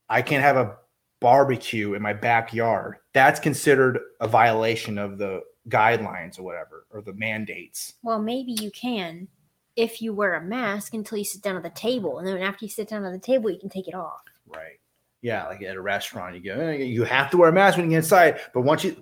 I 0.09 0.21
can't 0.21 0.43
have 0.43 0.57
a 0.57 0.77
barbecue 1.19 1.93
in 1.93 2.01
my 2.01 2.13
backyard. 2.13 2.97
That's 3.13 3.39
considered 3.39 3.99
a 4.19 4.27
violation 4.27 4.97
of 4.97 5.17
the 5.17 5.41
guidelines 5.69 6.37
or 6.37 6.43
whatever, 6.43 6.85
or 6.91 7.01
the 7.01 7.13
mandates. 7.13 7.93
well 8.03 8.19
maybe 8.21 8.51
you 8.61 8.69
can 8.71 9.27
if 9.75 10.01
you 10.01 10.13
wear 10.13 10.35
a 10.35 10.41
mask 10.41 10.93
until 10.93 11.17
you 11.17 11.23
sit 11.25 11.41
down 11.41 11.57
at 11.57 11.63
the 11.63 11.69
table 11.69 12.19
and 12.19 12.27
then 12.27 12.37
after 12.37 12.63
you 12.63 12.69
sit 12.69 12.87
down 12.87 13.03
at 13.03 13.11
the 13.11 13.19
table 13.19 13.49
you 13.49 13.59
can 13.59 13.69
take 13.69 13.87
it 13.87 13.95
off 13.95 14.21
Right. 14.47 14.79
Yeah, 15.25 15.47
like 15.47 15.63
at 15.63 15.75
a 15.75 15.81
restaurant, 15.81 16.35
you 16.35 16.41
go, 16.41 16.59
"Eh, 16.59 16.83
you 16.83 17.03
have 17.03 17.31
to 17.31 17.37
wear 17.37 17.49
a 17.49 17.51
mask 17.51 17.77
when 17.77 17.85
you 17.85 17.89
get 17.89 18.03
inside. 18.03 18.41
But 18.53 18.61
once 18.61 18.83
you, 18.83 18.95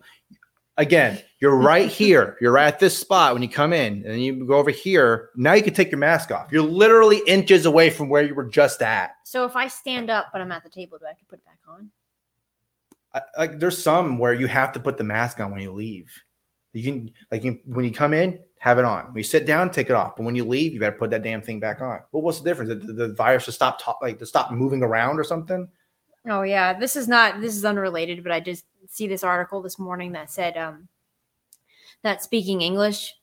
Again, 0.77 1.21
you're 1.39 1.57
right 1.73 1.89
here. 1.89 2.37
You're 2.39 2.53
right 2.53 2.67
at 2.67 2.79
this 2.79 2.97
spot 2.97 3.33
when 3.33 3.43
you 3.43 3.49
come 3.49 3.73
in, 3.73 4.05
and 4.05 4.23
you 4.23 4.45
go 4.45 4.55
over 4.55 4.71
here. 4.71 5.31
Now 5.35 5.53
you 5.53 5.61
can 5.61 5.73
take 5.73 5.91
your 5.91 5.99
mask 5.99 6.31
off. 6.31 6.49
You're 6.49 6.63
literally 6.63 7.21
inches 7.27 7.65
away 7.65 7.89
from 7.89 8.07
where 8.07 8.23
you 8.23 8.33
were 8.33 8.45
just 8.45 8.81
at. 8.81 9.11
So 9.25 9.45
if 9.45 9.57
I 9.57 9.67
stand 9.67 10.09
up 10.09 10.27
but 10.31 10.39
I'm 10.39 10.51
at 10.51 10.63
the 10.63 10.69
table, 10.69 10.97
do 10.97 11.05
I 11.05 11.09
have 11.09 11.19
to 11.19 11.25
put 11.25 11.39
it 11.39 11.45
back 11.45 11.59
on? 11.67 11.91
I, 13.13 13.21
like 13.37 13.59
there's 13.59 13.77
some 13.77 14.17
where 14.17 14.33
you 14.33 14.47
have 14.47 14.71
to 14.73 14.79
put 14.79 14.97
the 14.97 15.03
mask 15.03 15.41
on 15.41 15.51
when 15.51 15.61
you 15.61 15.73
leave. 15.73 16.09
You 16.71 16.83
can 16.83 17.11
like 17.31 17.43
you, 17.43 17.59
when 17.65 17.85
you 17.85 17.91
come 17.91 18.13
in, 18.13 18.39
have 18.59 18.79
it 18.79 18.85
on. 18.85 19.07
When 19.07 19.17
you 19.17 19.23
sit 19.23 19.45
down, 19.45 19.69
take 19.69 19.89
it 19.89 19.95
off. 19.95 20.15
But 20.15 20.23
when 20.23 20.35
you 20.35 20.45
leave, 20.45 20.73
you 20.73 20.79
better 20.79 20.97
put 20.97 21.11
that 21.11 21.21
damn 21.21 21.41
thing 21.41 21.59
back 21.59 21.81
on. 21.81 21.99
Well, 22.11 22.23
what's 22.23 22.39
the 22.39 22.49
difference? 22.49 22.69
The, 22.69 22.93
the 22.93 23.13
virus 23.13 23.45
to 23.45 23.51
stop 23.51 23.79
ta- 23.79 23.97
like 24.01 24.17
to 24.19 24.25
stop 24.25 24.51
moving 24.51 24.81
around 24.81 25.19
or 25.19 25.23
something? 25.23 25.67
Oh 26.27 26.43
yeah, 26.43 26.77
this 26.77 26.95
is 26.95 27.07
not 27.07 27.41
this 27.41 27.55
is 27.55 27.65
unrelated, 27.65 28.23
but 28.23 28.31
I 28.31 28.39
just 28.39 28.65
see 28.89 29.07
this 29.07 29.23
article 29.23 29.61
this 29.61 29.79
morning 29.79 30.11
that 30.13 30.31
said 30.31 30.57
um 30.57 30.87
that 32.03 32.21
speaking 32.23 32.61
English 32.61 33.15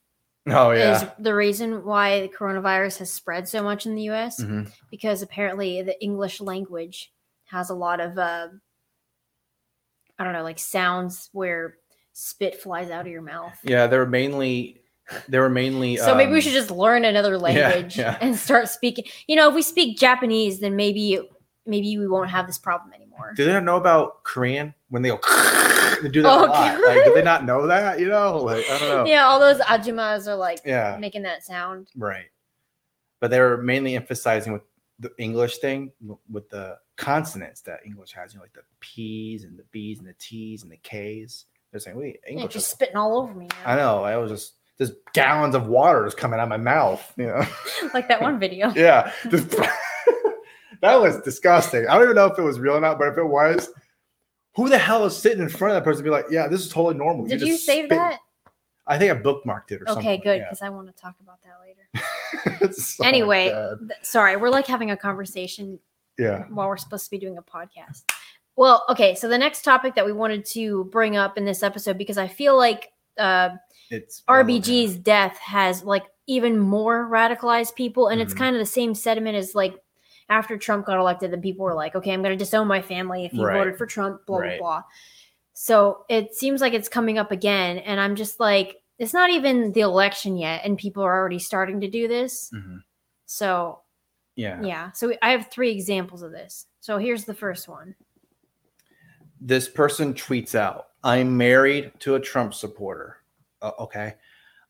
Oh 0.46 0.70
is 0.70 1.04
the 1.18 1.34
reason 1.34 1.84
why 1.84 2.22
the 2.22 2.28
coronavirus 2.28 2.98
has 2.98 3.12
spread 3.12 3.46
so 3.46 3.62
much 3.62 3.86
in 3.86 3.94
the 3.94 4.10
US 4.10 4.40
Mhm. 4.42 4.72
because 4.90 5.22
apparently 5.22 5.82
the 5.82 6.02
English 6.02 6.40
language 6.40 7.12
has 7.44 7.70
a 7.70 7.74
lot 7.74 8.00
of 8.00 8.18
uh 8.18 8.48
I 10.18 10.24
don't 10.24 10.32
know, 10.32 10.42
like 10.42 10.58
sounds 10.58 11.30
where 11.32 11.78
spit 12.12 12.60
flies 12.60 12.90
out 12.90 13.06
of 13.06 13.12
your 13.12 13.22
mouth. 13.22 13.58
Yeah, 13.62 13.86
they're 13.86 14.06
mainly 14.06 14.82
they 15.28 15.38
were 15.38 15.50
mainly 15.50 15.96
So 15.96 16.14
maybe 16.14 16.30
we 16.32 16.38
um, 16.38 16.42
should 16.42 16.52
just 16.52 16.70
learn 16.70 17.04
another 17.04 17.38
language 17.38 17.96
yeah. 17.98 18.18
and 18.20 18.36
start 18.36 18.68
speaking. 18.68 19.04
You 19.26 19.36
know, 19.36 19.48
if 19.48 19.54
we 19.54 19.62
speak 19.62 19.98
Japanese, 19.98 20.60
then 20.60 20.76
maybe 20.76 21.20
maybe 21.66 21.96
we 21.98 22.08
won't 22.08 22.30
have 22.30 22.46
this 22.46 22.58
problem 22.58 22.92
anymore. 22.92 23.32
Do 23.36 23.44
they 23.44 23.52
not 23.52 23.64
know 23.64 23.76
about 23.76 24.22
Korean 24.24 24.74
when 24.88 25.02
they 25.02 25.10
go 25.10 25.18
they 26.02 26.08
do 26.08 26.22
that 26.22 26.28
a 26.28 26.32
oh, 26.32 26.44
lot? 26.46 26.80
Like, 26.80 27.04
do 27.04 27.14
they 27.14 27.22
not 27.22 27.44
know 27.44 27.66
that? 27.68 28.00
You 28.00 28.08
know, 28.08 28.38
like 28.38 28.64
I 28.70 28.78
don't 28.78 28.88
know. 28.88 29.04
Yeah, 29.06 29.24
all 29.26 29.38
those 29.40 29.58
ajumas 29.60 30.26
are 30.26 30.36
like 30.36 30.60
Yeah. 30.64 30.96
making 31.00 31.22
that 31.22 31.44
sound. 31.44 31.88
Right. 31.96 32.26
But 33.20 33.30
they 33.30 33.40
were 33.40 33.58
mainly 33.58 33.96
emphasizing 33.96 34.52
with 34.52 34.62
the 34.98 35.10
English 35.18 35.58
thing 35.58 35.92
with 36.30 36.48
the 36.50 36.78
consonants 36.96 37.62
that 37.62 37.80
English 37.86 38.12
has, 38.12 38.32
you 38.34 38.38
know, 38.38 38.44
like 38.44 38.52
the 38.52 38.62
P's 38.80 39.44
and 39.44 39.58
the 39.58 39.64
B's 39.70 39.98
and 39.98 40.06
the 40.08 40.14
T's 40.18 40.62
and 40.62 40.70
the 40.72 40.76
K's. 40.78 41.46
They're 41.70 41.80
saying, 41.80 41.96
wait, 41.96 42.20
Yeah, 42.24 42.32
English 42.32 42.52
just 42.54 42.66
is 42.66 42.72
spitting 42.72 42.96
all 42.96 43.18
over 43.18 43.32
me. 43.34 43.48
I 43.64 43.76
know. 43.76 44.02
I 44.04 44.16
was 44.16 44.30
just 44.30 44.54
there's 44.78 44.92
gallons 45.12 45.54
of 45.54 45.66
water 45.66 46.06
is 46.06 46.14
coming 46.14 46.40
out 46.40 46.44
of 46.44 46.48
my 46.48 46.56
mouth, 46.56 47.12
you 47.18 47.26
know. 47.26 47.44
Like 47.94 48.08
that 48.08 48.22
one 48.22 48.38
video. 48.38 48.70
yeah. 48.74 49.12
just- 49.28 49.54
that 50.82 51.00
was 51.00 51.20
disgusting. 51.22 51.86
I 51.88 51.94
don't 51.94 52.04
even 52.04 52.16
know 52.16 52.26
if 52.26 52.38
it 52.38 52.42
was 52.42 52.58
real 52.60 52.74
or 52.76 52.80
not, 52.80 52.98
but 52.98 53.08
if 53.08 53.18
it 53.18 53.24
was, 53.24 53.70
who 54.56 54.68
the 54.68 54.78
hell 54.78 55.04
is 55.04 55.16
sitting 55.16 55.40
in 55.40 55.48
front 55.48 55.74
of 55.74 55.82
that 55.82 55.84
person 55.84 56.04
be 56.04 56.10
like, 56.10 56.26
yeah, 56.30 56.48
this 56.48 56.60
is 56.60 56.68
totally 56.68 56.94
normal. 56.94 57.26
Did 57.26 57.40
just 57.40 57.46
you 57.50 57.56
save 57.56 57.86
spit- 57.86 57.90
that? 57.98 58.18
I 58.86 58.98
think 58.98 59.12
I 59.12 59.20
bookmarked 59.20 59.70
it 59.70 59.82
or 59.82 59.86
something. 59.86 60.04
Okay, 60.06 60.16
good, 60.18 60.38
Yeah. 60.38 60.44
because 60.44 60.62
I 60.62 60.68
want 60.68 60.88
to 60.88 60.92
talk 61.00 61.14
about 61.20 61.38
that 61.42 61.58
later. 61.60 62.72
So 62.72 63.04
Anyway, 63.04 63.48
th- 63.48 63.90
sorry, 64.02 64.36
we're 64.36 64.50
like 64.50 64.66
having 64.66 64.90
a 64.90 64.96
conversation 64.96 65.78
yeah. 66.18 66.44
while 66.50 66.68
we're 66.68 66.76
supposed 66.76 67.04
to 67.04 67.10
be 67.10 67.18
doing 67.18 67.38
a 67.38 67.42
podcast. 67.42 68.04
Well, 68.56 68.84
okay, 68.88 69.14
so 69.14 69.28
the 69.28 69.38
next 69.38 69.62
topic 69.62 69.94
that 69.94 70.04
we 70.04 70.12
wanted 70.12 70.44
to 70.46 70.84
bring 70.84 71.16
up 71.16 71.38
in 71.38 71.44
this 71.44 71.62
episode, 71.62 71.96
because 71.98 72.18
I 72.18 72.28
feel 72.28 72.56
like 72.56 72.92
uh, 73.18 73.50
It's 73.90 74.22
RBG's 74.28 74.96
death 74.96 75.36
has 75.38 75.82
like 75.84 76.04
even 76.26 76.58
more 76.58 77.08
radicalized 77.10 77.74
people, 77.74 78.08
and 78.08 78.20
it's 78.20 78.34
Mhm. 78.34 78.38
kind 78.38 78.56
of 78.56 78.60
the 78.60 78.66
same 78.66 78.94
sentiment 78.94 79.36
as 79.36 79.54
like 79.54 79.74
after 80.30 80.56
Trump 80.56 80.86
got 80.86 80.98
elected, 80.98 81.32
then 81.32 81.42
people 81.42 81.64
were 81.64 81.74
like, 81.74 81.94
okay, 81.96 82.12
I'm 82.12 82.22
going 82.22 82.36
to 82.36 82.42
disown 82.42 82.66
my 82.68 82.80
family 82.80 83.24
if 83.26 83.34
you 83.34 83.44
Right. 83.44 83.58
voted 83.58 83.76
for 83.76 83.84
Trump, 83.84 84.24
blah 84.26 84.38
Right. 84.38 84.58
blah 84.58 84.80
blah. 84.80 84.82
So 85.52 86.06
it 86.08 86.34
seems 86.34 86.60
like 86.62 86.72
it's 86.72 86.88
coming 86.88 87.18
up 87.18 87.32
again, 87.32 87.78
and 87.78 88.00
I'm 88.00 88.16
just 88.16 88.40
like, 88.40 88.76
it's 88.98 89.12
not 89.12 89.30
even 89.30 89.72
the 89.72 89.80
election 89.80 90.36
yet, 90.38 90.62
and 90.64 90.78
people 90.78 91.02
are 91.02 91.14
already 91.18 91.38
starting 91.38 91.80
to 91.80 91.88
do 91.88 92.08
this. 92.08 92.50
Mhm. 92.54 92.82
So 93.26 93.82
Yeah. 94.36 94.62
yeah, 94.62 94.92
so 94.92 95.12
I 95.20 95.30
have 95.32 95.50
three 95.50 95.70
examples 95.70 96.22
of 96.22 96.30
this. 96.32 96.66
So 96.80 96.96
here's 96.98 97.24
the 97.24 97.34
first 97.34 97.68
one. 97.68 97.94
This 99.40 99.68
person 99.68 100.14
tweets 100.14 100.54
out, 100.54 100.88
I'm 101.02 101.36
married 101.36 101.92
to 102.00 102.14
a 102.14 102.20
Trump 102.20 102.54
supporter. 102.54 103.18
Uh, 103.60 103.72
okay. 103.80 104.16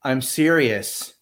I'm 0.02 0.22
serious 0.22 1.14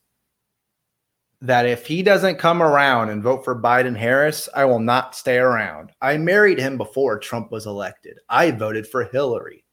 that 1.41 1.66
if 1.66 1.86
he 1.86 2.03
doesn't 2.03 2.39
come 2.39 2.62
around 2.62 3.11
and 3.11 3.22
vote 3.22 3.45
for 3.45 3.61
Biden 3.61 3.97
Harris, 3.97 4.49
I 4.55 4.64
will 4.64 4.80
not 4.80 5.14
stay 5.14 5.39
around. 5.39 5.93
I 6.03 6.16
married 6.18 6.59
him 6.59 6.76
before 6.76 7.18
Trump 7.18 7.53
was 7.53 7.66
elected. 7.66 8.18
I 8.28 8.51
voted 8.51 8.86
for 8.89 9.05
Hillary. 9.05 9.64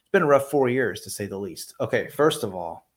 It's 0.00 0.10
been 0.12 0.22
a 0.22 0.26
rough 0.26 0.48
four 0.50 0.68
years 0.68 1.00
to 1.02 1.10
say 1.10 1.26
the 1.26 1.38
least. 1.38 1.74
Okay, 1.80 2.08
first 2.08 2.44
of 2.44 2.54
all, 2.54 2.88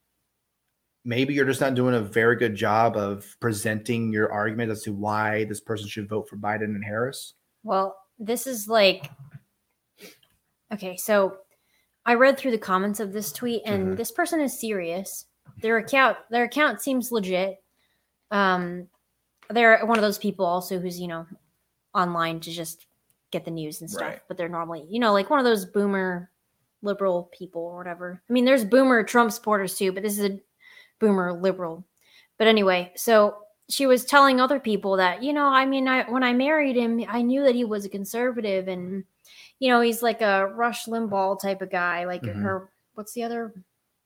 maybe 1.04 1.34
you're 1.34 1.46
just 1.46 1.62
not 1.62 1.74
doing 1.74 1.96
a 1.96 2.02
very 2.02 2.36
good 2.36 2.56
job 2.56 2.96
of 2.96 3.36
presenting 3.40 4.12
your 4.14 4.32
argument 4.32 4.72
as 4.72 4.84
to 4.84 4.94
why 4.94 5.46
this 5.46 5.62
person 5.62 5.88
should 5.88 6.10
vote 6.10 6.30
for 6.30 6.38
Biden 6.38 6.76
and 6.76 6.84
Harris. 6.86 7.34
Well, 7.64 7.96
this 8.20 8.46
is 8.46 8.68
like 8.68 9.10
okay, 10.74 10.96
so 10.98 11.38
I 12.06 12.16
read 12.16 12.38
through 12.38 12.52
the 12.52 12.58
comments 12.58 13.00
of 13.00 13.14
this 13.14 13.32
tweet 13.32 13.62
and 13.66 13.90
Mhm. 13.94 13.98
this 13.98 14.12
person 14.12 14.40
is 14.42 14.60
serious. 14.60 15.26
Their 15.62 15.78
account 15.78 16.18
their 16.30 16.44
account 16.44 16.82
seems 16.82 17.12
legit. 17.12 17.58
Um 18.36 18.88
they're 19.50 19.86
one 19.86 19.98
of 19.98 20.02
those 20.02 20.18
people 20.18 20.46
also 20.46 20.80
who's, 20.80 21.00
you 21.00 21.08
know, 21.08 21.28
online 21.94 22.40
to 22.42 22.52
just 22.52 22.88
get 23.32 23.46
the 23.46 23.52
news 23.52 23.82
and 23.82 23.90
stuff, 23.90 24.02
Right. 24.02 24.22
but 24.28 24.38
they're 24.38 24.50
normally, 24.50 24.86
you 24.90 25.00
know, 25.00 25.14
like 25.14 25.30
one 25.30 25.40
of 25.40 25.46
those 25.46 25.66
boomer 25.66 26.32
liberal 26.82 27.30
people 27.32 27.62
or 27.62 27.78
whatever. 27.78 28.22
I 28.30 28.34
mean, 28.34 28.46
there's 28.46 28.66
boomer 28.66 29.04
Trump 29.04 29.32
supporters 29.32 29.78
too, 29.78 29.92
but 29.92 30.04
this 30.04 30.18
is 30.18 30.26
a 30.26 30.40
boomer 31.00 31.34
liberal. 31.34 31.86
But 32.38 32.48
anyway, 32.48 32.92
so 32.96 33.38
she 33.70 33.86
was 33.88 34.06
telling 34.06 34.40
other 34.40 34.60
people 34.60 34.98
that, 34.98 35.24
you 35.24 35.32
know, 35.34 35.46
I 35.48 35.66
mean, 35.66 35.88
I 35.88 36.10
when 36.10 36.24
I 36.24 36.34
married 36.34 36.76
him, 36.76 37.04
I 37.08 37.22
knew 37.22 37.44
that 37.44 37.56
he 37.56 37.66
was 37.66 37.86
a 37.86 37.90
conservative 37.90 38.68
and 38.68 39.04
you 39.60 39.70
know, 39.70 39.82
he's 39.82 40.02
like 40.04 40.22
a 40.22 40.48
Rush 40.48 40.86
Limbaugh 40.86 41.40
type 41.40 41.62
of 41.62 41.72
guy, 41.72 42.06
like 42.06 42.24
Mhm. 42.24 42.42
her 42.42 42.72
what's 42.96 43.14
the 43.14 43.24
other 43.24 43.54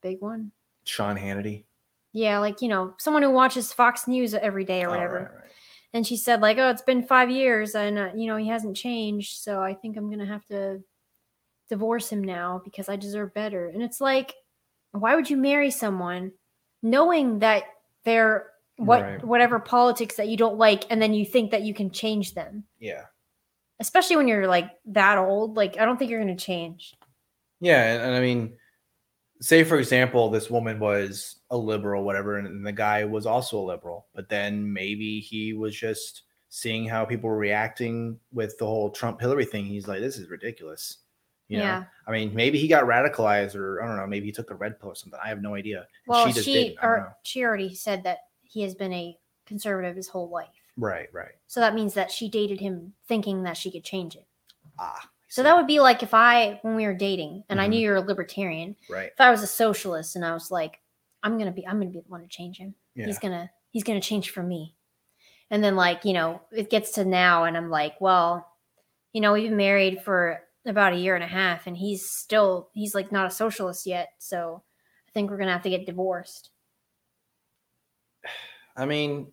big 0.01 0.21
one? 0.21 0.51
Sean 0.83 1.17
Hannity. 1.17 1.65
Yeah, 2.13 2.39
like, 2.39 2.61
you 2.61 2.67
know, 2.69 2.95
someone 2.97 3.23
who 3.23 3.29
watches 3.31 3.71
Fox 3.71 4.07
News 4.07 4.33
every 4.33 4.65
day 4.65 4.83
or 4.83 4.87
Oh, 4.87 4.91
whatever. 4.91 5.13
right, 5.15 5.41
right. 5.43 5.51
And 5.93 6.05
she 6.05 6.17
said 6.17 6.41
like, 6.41 6.57
"Oh, 6.57 6.69
it's 6.69 6.81
been 6.83 7.03
5 7.03 7.29
years 7.31 7.73
and 7.75 7.97
uh, 7.97 8.09
you 8.15 8.27
know, 8.27 8.37
he 8.37 8.47
hasn't 8.47 8.75
changed, 8.77 9.37
so 9.39 9.61
I 9.61 9.73
think 9.73 9.97
I'm 9.97 10.07
going 10.07 10.19
to 10.19 10.25
have 10.25 10.45
to 10.47 10.83
divorce 11.69 12.09
him 12.09 12.23
now 12.23 12.61
because 12.63 12.89
I 12.89 12.95
deserve 12.95 13.33
better." 13.33 13.67
And 13.67 13.81
it's 13.81 13.99
like, 14.01 14.35
why 14.91 15.15
would 15.15 15.29
you 15.29 15.37
marry 15.37 15.71
someone 15.71 16.31
knowing 16.83 17.39
that 17.39 17.63
they're 18.05 18.47
what 18.77 19.01
Right. 19.01 19.23
whatever 19.25 19.59
politics 19.59 20.15
that 20.17 20.29
you 20.29 20.37
don't 20.37 20.57
like 20.57 20.85
and 20.89 21.01
then 21.01 21.13
you 21.13 21.25
think 21.25 21.51
that 21.51 21.63
you 21.63 21.73
can 21.73 21.91
change 21.91 22.33
them? 22.35 22.65
Yeah. 22.79 23.05
Especially 23.79 24.15
when 24.15 24.27
you're 24.27 24.47
like 24.47 24.69
that 24.87 25.17
old, 25.17 25.55
like 25.57 25.77
I 25.79 25.85
don't 25.85 25.97
think 25.97 26.11
you're 26.11 26.23
going 26.23 26.35
to 26.37 26.43
change. 26.45 26.93
Yeah, 27.61 27.93
and, 27.95 28.03
and 28.03 28.15
I 28.15 28.19
mean, 28.21 28.57
say 29.41 29.63
for 29.63 29.77
example, 29.77 30.29
this 30.29 30.49
woman 30.49 30.79
was 30.79 31.37
a 31.51 31.57
liberal, 31.57 32.03
whatever, 32.03 32.37
and, 32.37 32.65
the 32.65 32.71
guy 32.71 33.05
was 33.05 33.25
also 33.25 33.59
a 33.59 33.65
liberal, 33.65 34.07
but 34.13 34.29
then 34.29 34.71
maybe 34.71 35.19
he 35.19 35.53
was 35.53 35.75
just 35.75 36.23
seeing 36.49 36.87
how 36.87 37.05
people 37.05 37.29
were 37.29 37.37
reacting 37.37 38.19
with 38.33 38.57
the 38.57 38.65
whole 38.65 38.89
Trump 38.89 39.21
Hillary 39.21 39.45
thing. 39.45 39.65
He's 39.65 39.87
like, 39.87 39.99
this 39.99 40.17
is 40.17 40.29
ridiculous. 40.29 40.97
You 41.47 41.57
know? 41.57 41.63
Yeah. 41.63 41.83
I 42.07 42.11
mean, 42.11 42.33
maybe 42.33 42.59
he 42.59 42.67
got 42.67 42.83
radicalized, 42.83 43.55
or 43.55 43.81
I 43.81 43.87
don't 43.87 43.97
know, 43.97 44.07
maybe 44.07 44.27
he 44.27 44.31
took 44.31 44.47
the 44.47 44.55
red 44.55 44.79
pill 44.79 44.89
or 44.89 44.95
something. 44.95 45.19
I 45.23 45.29
have 45.29 45.41
no 45.41 45.55
idea. 45.55 45.87
Well, 46.07 46.27
just 46.27 46.43
she 46.43 46.53
didn't. 46.53 46.79
I 46.79 46.87
don't 46.87 46.97
know. 46.97 47.03
or 47.03 47.17
she 47.23 47.43
already 47.43 47.73
said 47.73 48.03
that 48.03 48.19
he 48.43 48.61
has 48.61 48.75
been 48.75 48.93
a 48.93 49.17
conservative 49.45 49.95
his 49.95 50.07
whole 50.07 50.29
life. 50.29 50.47
Right, 50.77 51.07
right. 51.11 51.33
So 51.47 51.59
that 51.59 51.75
means 51.75 51.93
that 51.95 52.11
she 52.11 52.29
dated 52.29 52.59
him 52.59 52.93
thinking 53.07 53.43
that 53.43 53.57
she 53.57 53.71
could 53.71 53.83
change 53.83 54.15
it. 54.15 54.25
Ah, 54.77 55.09
So 55.29 55.43
that 55.43 55.55
would 55.55 55.67
be 55.67 55.79
like 55.79 56.01
if 56.03 56.13
I, 56.13 56.59
when 56.63 56.75
we 56.75 56.85
were 56.85 56.93
dating, 56.93 57.43
and 57.49 57.61
I 57.61 57.67
Mhm. 57.67 57.69
knew 57.69 57.79
you're 57.79 57.95
a 57.97 58.01
libertarian, 58.01 58.75
right. 58.89 59.11
if 59.11 59.21
I 59.21 59.29
was 59.29 59.43
a 59.43 59.47
socialist 59.47 60.15
and 60.15 60.25
I 60.25 60.33
was 60.33 60.49
like, 60.51 60.81
I'm 61.21 61.37
gonna 61.37 61.51
be, 61.51 61.65
I'm 61.67 61.79
gonna 61.79 61.91
be 61.91 61.99
the 61.99 62.09
one 62.09 62.21
to 62.21 62.27
change 62.27 62.57
him. 62.57 62.73
Yeah. 62.95 63.05
He's 63.05 63.19
gonna, 63.19 63.51
he's 63.69 63.83
gonna 63.83 64.01
change 64.01 64.31
for 64.31 64.41
me. 64.41 64.75
And 65.51 65.63
then 65.63 65.75
like, 65.75 66.03
you 66.03 66.13
know, 66.13 66.41
it 66.51 66.69
gets 66.69 66.91
to 66.91 67.05
now, 67.05 67.43
and 67.45 67.55
I'm 67.55 67.69
like, 67.69 68.01
well, 68.01 68.47
you 69.13 69.21
know, 69.21 69.33
we've 69.33 69.49
been 69.49 69.57
married 69.57 70.01
for 70.03 70.41
about 70.65 70.93
a 70.93 70.97
year 70.97 71.15
and 71.15 71.23
a 71.23 71.27
half, 71.27 71.67
and 71.67 71.77
he's 71.77 72.09
still, 72.09 72.69
he's 72.73 72.95
like 72.95 73.11
not 73.11 73.27
a 73.27 73.31
socialist 73.31 73.85
yet. 73.85 74.09
So 74.17 74.63
I 75.07 75.11
think 75.11 75.29
we're 75.29 75.37
gonna 75.37 75.53
have 75.53 75.63
to 75.63 75.69
get 75.69 75.85
divorced. 75.85 76.49
I 78.75 78.85
mean, 78.85 79.31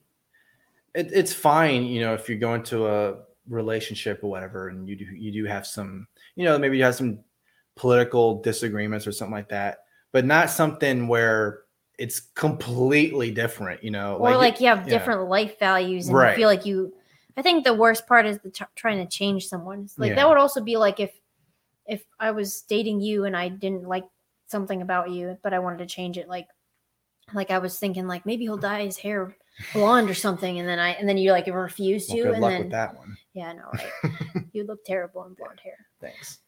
it, 0.94 1.11
it's 1.12 1.32
fine, 1.32 1.84
you 1.84 2.01
know, 2.01 2.14
if 2.14 2.28
you're 2.28 2.38
going 2.38 2.64
to 2.64 2.86
a 2.86 3.16
relationship 3.49 4.20
or 4.22 4.30
whatever, 4.30 4.68
and 4.68 4.88
you 4.88 4.97
do 4.97 5.05
you 5.05 5.32
do 5.32 5.44
have 5.44 5.66
some, 5.66 6.07
you 6.34 6.44
know, 6.44 6.59
maybe 6.59 6.76
you 6.76 6.84
have 6.84 6.94
some 6.94 7.20
political 7.74 8.40
disagreements 8.42 9.07
or 9.07 9.12
something 9.12 9.34
like 9.34 9.49
that, 9.51 9.78
but 10.12 10.24
not 10.24 10.51
something 10.51 11.09
where 11.09 11.62
it's 11.99 12.20
completely 12.20 13.30
different, 13.30 13.82
you 13.82 13.90
know, 13.90 14.16
or 14.16 14.36
like 14.36 14.61
you 14.61 14.68
have 14.68 14.86
yeah. 14.86 14.99
different 14.99 15.28
life 15.28 15.59
values 15.59 16.09
and 16.09 16.16
Right. 16.16 16.30
you 16.30 16.36
feel 16.36 16.49
like 16.49 16.66
you 16.66 16.92
i 17.38 17.42
think 17.42 17.64
the 17.64 17.74
worst 17.74 18.07
part 18.07 18.26
is 18.26 18.38
the 18.38 18.51
t- 18.51 18.64
trying 18.74 18.99
to 18.99 19.07
change 19.07 19.47
someone 19.47 19.82
It's 19.82 19.99
like 19.99 20.11
Yeah. 20.11 20.16
that 20.16 20.28
would 20.28 20.38
also 20.38 20.62
be 20.62 20.76
like 20.76 21.01
if 21.01 21.12
if 21.86 22.03
i 22.18 22.30
was 22.30 22.62
dating 22.62 23.01
you 23.01 23.24
and 23.24 23.36
i 23.36 23.49
didn't 23.49 23.84
like 23.84 24.05
something 24.49 24.82
about 24.82 25.11
you, 25.11 25.36
but 25.42 25.53
I 25.53 25.59
wanted 25.59 25.78
to 25.78 25.86
change 25.86 26.18
it. 26.18 26.28
Like, 26.28 26.49
like 27.34 27.51
I 27.51 27.59
was 27.59 27.78
thinking, 27.78 28.07
like 28.07 28.24
maybe 28.26 28.44
he'll 28.44 28.57
dye 28.57 28.84
his 28.84 28.97
hair 28.97 29.36
blonde 29.72 30.11
or 30.11 30.14
something, 30.14 30.59
and 30.59 30.68
then 30.68 30.78
I 30.78 30.90
and 30.90 31.09
then 31.09 31.16
you 31.18 31.32
like 31.32 31.46
refuse 31.46 32.07
to, 32.09 32.14
good 32.16 32.32
and 32.32 32.40
luck 32.40 32.50
then 32.50 32.62
with 32.62 32.70
that 32.72 32.96
one. 32.96 33.16
yeah, 33.34 33.52
no, 33.52 33.62
right? 33.72 34.12
you 34.52 34.64
look 34.64 34.84
terrible 34.84 35.24
in 35.24 35.34
blonde 35.34 35.61
hair. 35.62 35.86
Thanks. 36.00 36.38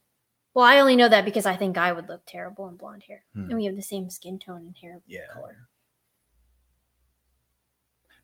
Well, 0.54 0.64
I 0.64 0.80
only 0.80 0.96
know 0.96 1.08
that 1.08 1.24
because 1.24 1.46
I 1.46 1.54
think 1.56 1.78
I 1.78 1.92
would 1.92 2.08
look 2.08 2.22
terrible 2.26 2.68
in 2.68 2.76
blonde 2.76 3.04
hair, 3.06 3.22
Hmm. 3.34 3.48
and 3.50 3.56
we 3.56 3.64
have 3.66 3.76
the 3.76 3.82
same 3.82 4.10
skin 4.10 4.38
tone 4.38 4.66
and 4.66 4.76
hair 4.76 5.00
Yeah. 5.06 5.20
color. 5.32 5.68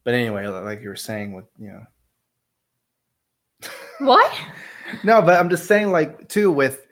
But 0.04 0.14
anyway, 0.14 0.46
like 0.46 0.82
you 0.82 0.88
were 0.88 0.96
saying, 0.96 1.32
with 1.32 1.46
you 1.58 1.68
know, 1.68 1.86
What? 4.00 4.32
no, 5.02 5.22
but 5.22 5.38
I'm 5.40 5.48
just 5.48 5.66
saying, 5.66 5.90
like, 5.92 6.28
too, 6.28 6.50
with 6.52 6.86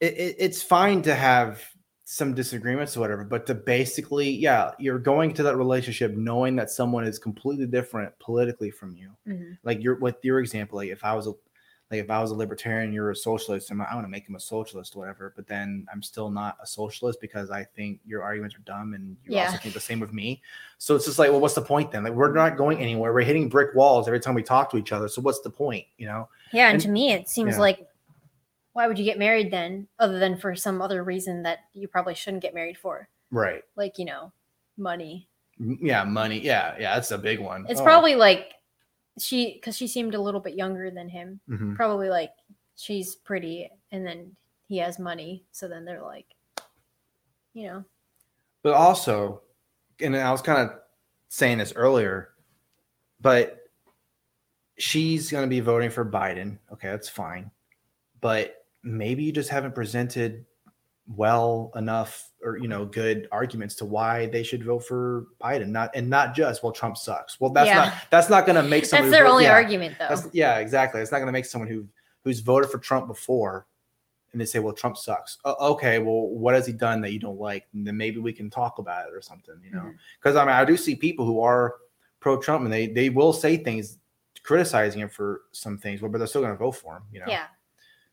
it, 0.00 0.14
it, 0.14 0.36
it's 0.38 0.62
fine 0.62 1.02
to 1.02 1.14
have 1.14 1.62
some 2.08 2.34
disagreements 2.34 2.96
or 2.96 3.00
whatever, 3.00 3.24
but 3.24 3.46
to 3.46 3.52
basically, 3.52 4.30
yeah, 4.30 4.70
you're 4.78 4.98
going 4.98 5.34
to 5.34 5.42
that 5.42 5.56
relationship 5.56 6.12
knowing 6.14 6.54
that 6.54 6.70
someone 6.70 7.04
is 7.04 7.18
completely 7.18 7.66
different 7.66 8.16
politically 8.20 8.70
from 8.70 8.94
you. 8.94 9.10
Mhm. 9.26 9.58
Like 9.64 9.82
your 9.82 9.96
with 9.96 10.24
your 10.24 10.38
example, 10.38 10.76
like 10.78 10.90
if 10.90 11.04
I 11.04 11.14
was 11.14 11.26
a 11.26 11.32
like 11.90 12.00
if 12.00 12.08
I 12.08 12.20
was 12.22 12.30
a 12.30 12.34
libertarian, 12.34 12.92
you're 12.92 13.10
a 13.10 13.16
socialist, 13.16 13.72
I'm, 13.72 13.80
I 13.80 13.92
want 13.92 14.04
to 14.06 14.08
make 14.08 14.28
him 14.28 14.36
a 14.36 14.40
socialist 14.40 14.94
or 14.94 15.00
whatever, 15.00 15.32
but 15.34 15.48
then 15.48 15.84
I'm 15.92 16.00
still 16.00 16.30
not 16.30 16.56
a 16.62 16.66
socialist 16.66 17.20
because 17.20 17.50
I 17.50 17.64
think 17.64 17.98
your 18.06 18.22
arguments 18.22 18.54
are 18.54 18.60
dumb 18.60 18.94
and 18.94 19.16
you 19.24 19.36
also 19.38 19.56
think 19.56 19.74
the 19.74 19.80
same 19.80 20.00
of 20.00 20.12
me. 20.14 20.40
So 20.78 20.94
it's 20.94 21.06
just 21.06 21.18
like, 21.18 21.30
well, 21.30 21.40
what's 21.40 21.54
the 21.54 21.62
point 21.62 21.90
then? 21.90 22.04
Like 22.04 22.12
we're 22.12 22.32
not 22.32 22.56
going 22.56 22.78
anywhere. 22.78 23.12
We're 23.12 23.22
hitting 23.22 23.48
brick 23.48 23.74
walls 23.74 24.06
every 24.06 24.20
time 24.20 24.34
we 24.34 24.44
talk 24.44 24.70
to 24.70 24.76
each 24.76 24.92
other. 24.92 25.08
So 25.08 25.20
what's 25.22 25.40
the 25.40 25.50
point? 25.50 25.86
You 25.98 26.06
know? 26.06 26.28
Yeah, 26.52 26.66
and, 26.66 26.74
And- 26.74 26.82
to 26.82 26.88
me, 26.88 27.12
it 27.12 27.28
seems 27.28 27.54
yeah. 27.54 27.60
like 27.60 27.88
why 28.76 28.86
would 28.86 28.98
you 28.98 29.06
get 29.06 29.18
married 29.18 29.50
then, 29.50 29.88
other 29.98 30.18
than 30.18 30.36
for 30.36 30.54
some 30.54 30.82
other 30.82 31.02
reason 31.02 31.42
that 31.42 31.60
you 31.72 31.88
probably 31.88 32.14
shouldn't 32.14 32.42
get 32.42 32.52
married 32.52 32.76
for, 32.76 33.08
Right. 33.30 33.62
like 33.74 33.98
you 33.98 34.04
know, 34.04 34.30
money. 34.76 35.28
Yeah, 35.58 36.04
money. 36.04 36.38
Yeah, 36.40 36.76
yeah, 36.78 36.94
that's 36.94 37.10
a 37.10 37.16
big 37.16 37.40
one. 37.40 37.64
It's 37.70 37.80
Oh. 37.80 37.84
probably 37.84 38.14
like 38.16 38.52
she, 39.18 39.54
because 39.54 39.74
she 39.78 39.88
seemed 39.88 40.14
a 40.14 40.20
little 40.20 40.40
bit 40.40 40.56
younger 40.56 40.90
than 40.90 41.08
him. 41.08 41.40
Mhm. 41.48 41.74
Probably 41.74 42.10
like 42.10 42.32
she's 42.74 43.14
pretty, 43.14 43.70
and 43.92 44.06
then 44.06 44.36
he 44.68 44.76
has 44.76 44.98
money, 44.98 45.46
so 45.52 45.68
then 45.68 45.86
they're 45.86 46.02
like, 46.02 46.26
you 47.54 47.66
know, 47.68 47.84
But 48.62 48.74
also, 48.74 49.40
and 50.00 50.14
I 50.14 50.30
was 50.32 50.42
kind 50.42 50.68
of 50.68 50.78
saying 51.28 51.56
this 51.56 51.72
earlier, 51.76 52.34
but 53.22 53.70
she's 54.76 55.30
going 55.30 55.44
to 55.44 55.48
be 55.48 55.60
voting 55.60 55.88
for 55.88 56.04
Biden. 56.04 56.58
Okay, 56.70 56.90
that's 56.90 57.08
fine. 57.08 57.50
But 58.20 58.65
maybe 58.82 59.22
you 59.22 59.32
just 59.32 59.50
haven't 59.50 59.74
presented 59.74 60.44
well 61.16 61.70
enough 61.76 62.30
or 62.42 62.56
you 62.58 62.66
know 62.66 62.84
good 62.84 63.28
arguments 63.30 63.76
to 63.76 63.84
why 63.84 64.26
they 64.26 64.42
should 64.42 64.64
vote 64.64 64.80
for 64.84 65.26
Biden 65.40 65.68
not 65.68 65.90
and 65.94 66.10
not 66.10 66.34
just 66.34 66.62
well 66.64 66.72
Trump 66.72 66.96
sucks. 66.96 67.38
Well 67.40 67.50
that's 67.50 67.68
Yeah. 67.68 67.74
not 67.76 67.94
that's 68.10 68.28
not 68.28 68.44
going 68.46 68.56
to 68.56 68.62
make 68.68 68.84
someone 68.86 69.10
that's 69.10 69.18
their 69.18 69.24
vote- 69.26 69.32
only 69.32 69.44
yeah, 69.44 69.52
argument 69.52 69.96
though. 69.98 70.16
Yeah, 70.32 70.58
exactly. 70.58 71.00
It's 71.00 71.12
not 71.12 71.18
going 71.18 71.28
to 71.28 71.32
make 71.32 71.44
someone 71.44 71.68
who 71.70 71.86
who's 72.24 72.40
voted 72.40 72.70
for 72.70 72.78
Trump 72.78 73.06
before 73.06 73.66
and 74.32 74.40
they 74.40 74.44
say, 74.46 74.58
"Well, 74.58 74.74
Trump 74.74 74.96
sucks." 74.98 75.38
O- 75.44 75.72
okay, 75.74 75.98
well, 76.00 76.26
what 76.28 76.54
has 76.54 76.66
he 76.66 76.72
done 76.72 77.00
that 77.02 77.12
you 77.12 77.20
don't 77.20 77.38
like? 77.38 77.64
And 77.72 77.86
then 77.86 77.96
maybe 77.96 78.18
we 78.18 78.32
can 78.32 78.50
talk 78.50 78.78
about 78.78 79.06
it 79.08 79.14
or 79.14 79.22
something, 79.22 79.54
you 79.64 79.70
know? 79.70 79.82
Mhm. 79.84 79.94
Because 80.18 80.34
I 80.36 80.44
mean, 80.44 80.54
I 80.54 80.64
do 80.64 80.76
see 80.76 80.94
people 80.96 81.24
who 81.24 81.40
are 81.40 81.76
pro-Trump 82.20 82.64
and 82.64 82.72
they 82.72 82.88
they 82.88 83.08
will 83.10 83.32
say 83.32 83.56
things 83.56 83.98
criticizing 84.42 85.00
him 85.02 85.08
for 85.08 85.42
some 85.52 85.78
things, 85.78 86.00
but 86.00 86.12
they're 86.18 86.26
still 86.26 86.42
going 86.42 86.52
to 86.52 86.58
vote 86.58 86.72
for 86.72 86.96
him, 86.96 87.02
you 87.12 87.20
know? 87.20 87.26
Yeah, 87.28 87.44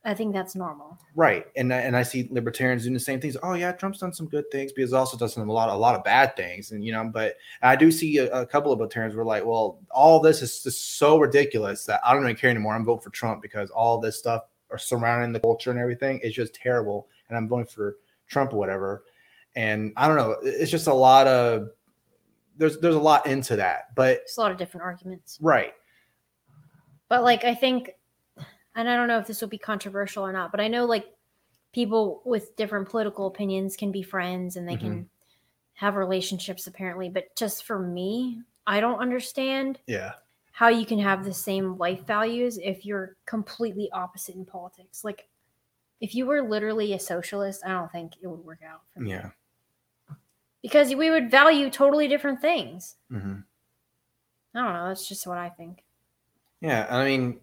I 0.05 0.13
think 0.13 0.33
that's 0.33 0.53
normal. 0.55 0.97
Right. 1.15 1.45
And 1.55 1.73
I- 1.73 1.79
and 1.79 1.95
I 1.95 2.03
see 2.03 2.27
libertarians 2.29 2.83
doing 2.83 2.93
the 2.93 2.99
same 2.99 3.21
things. 3.21 3.37
Oh 3.41 3.53
yeah, 3.53 3.71
Trump's 3.71 3.99
done 3.99 4.13
some 4.13 4.27
good 4.27 4.43
things, 4.51 4.73
but 4.73 4.81
he's 4.81 4.91
also 4.91 5.17
done 5.17 5.29
some 5.29 5.47
a 5.47 5.51
lot 5.53 5.69
a 5.69 5.73
lot 5.75 5.95
of 5.95 6.03
bad 6.03 6.35
things. 6.35 6.71
And 6.71 6.83
you 6.83 6.91
know, 6.91 7.05
but 7.13 7.35
I 7.61 7.75
do 7.77 7.89
see 7.91 8.17
a, 8.17 8.29
a 8.41 8.45
couple 8.45 8.71
of 8.71 8.79
libertarians 8.79 9.15
were 9.15 9.23
like, 9.23 9.45
well, 9.45 9.79
all 9.91 10.19
this 10.19 10.41
is 10.41 10.61
just 10.61 10.97
so 10.97 11.17
ridiculous 11.19 11.85
that 11.85 12.01
I 12.03 12.13
don't 12.13 12.23
even 12.23 12.35
care 12.35 12.49
anymore. 12.49 12.75
I'm 12.75 12.83
voting 12.83 13.01
for 13.03 13.11
Trump 13.11 13.41
because 13.41 13.69
all 13.69 13.99
this 13.99 14.19
stuff 14.19 14.43
are 14.71 14.77
surrounding 14.77 15.31
the 15.31 15.39
culture 15.39 15.71
and 15.71 15.79
everything 15.79 16.19
is 16.19 16.33
just 16.33 16.53
terrible. 16.53 17.07
And 17.29 17.37
I'm 17.37 17.47
voting 17.47 17.67
for 17.67 17.97
Trump 18.27 18.51
or 18.53 18.57
whatever. 18.57 19.03
And 19.55 19.93
I 19.95 20.07
don't 20.07 20.17
know. 20.17 20.35
It's 20.43 20.71
just 20.71 20.87
a 20.87 20.93
lot 20.93 21.27
of 21.27 21.69
there's 22.57 22.77
there's 22.79 22.95
a 22.95 22.99
lot 22.99 23.25
into 23.25 23.55
that. 23.55 23.95
But 23.95 24.17
it's 24.23 24.37
a 24.37 24.41
lot 24.41 24.51
of 24.51 24.57
different 24.57 24.83
arguments. 24.83 25.37
right. 25.41 25.73
But 27.07 27.23
like 27.23 27.43
I 27.45 27.55
think 27.55 27.91
and 28.76 28.89
I 28.89 28.95
don't 28.95 29.07
know 29.07 29.19
if 29.19 29.28
this 29.28 29.41
will 29.41 29.49
be 29.49 29.57
controversial 29.57 30.26
or 30.26 30.34
not, 30.34 30.51
but 30.51 30.59
I 30.61 30.67
know 30.67 30.86
like 30.86 31.13
people 31.74 32.21
with 32.26 32.55
different 32.55 32.89
political 32.89 33.28
opinions 33.28 33.76
can 33.78 33.91
be 33.91 34.03
friends 34.03 34.55
and 34.57 34.67
they 34.67 34.78
can 34.78 35.09
have 35.76 35.95
relationships 35.95 36.67
apparently, 36.67 37.09
but 37.09 37.36
just 37.36 37.63
for 37.65 37.80
me, 37.80 38.41
I 38.67 38.80
don't 38.82 38.99
understand 38.99 39.80
Yeah. 39.88 40.15
how 40.51 40.69
you 40.69 40.86
can 40.86 40.99
have 40.99 41.26
the 41.26 41.34
same 41.34 41.78
life 41.78 42.05
values 42.05 42.57
if 42.59 42.86
you're 42.86 43.17
completely 43.26 43.91
opposite 43.91 44.36
in 44.36 44.45
politics. 44.45 45.03
Like 45.03 45.30
if 46.01 46.15
you 46.15 46.26
were 46.26 46.41
literally 46.47 46.93
a 46.93 46.99
socialist, 46.99 47.65
I 47.65 47.69
don't 47.69 47.91
think 47.91 48.13
it 48.21 48.28
would 48.28 48.45
work 48.45 48.63
out 48.63 48.84
for 48.93 49.01
me. 49.01 49.11
Yeah. 49.11 49.32
Because 50.63 50.95
we 50.95 51.11
would 51.11 51.30
value 51.30 51.69
totally 51.69 52.07
different 52.07 52.41
things. 52.41 52.97
hmm 53.09 53.45
I 54.55 54.61
don't 54.63 54.74
know, 54.74 54.88
that's 54.88 55.07
just 55.07 55.28
what 55.28 55.38
I 55.38 55.49
think. 55.49 55.84
Yeah, 56.61 56.88
I 56.89 57.03
mean, 57.05 57.41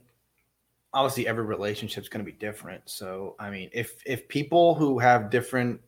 obviously 0.92 1.26
every 1.26 1.44
relationship's 1.44 2.08
going 2.08 2.24
to 2.24 2.30
be 2.30 2.36
different. 2.36 2.82
So, 2.86 3.36
I 3.38 3.50
mean, 3.50 3.70
if 3.72 4.02
if 4.06 4.28
people 4.28 4.74
who 4.74 4.98
have 4.98 5.30
different 5.30 5.80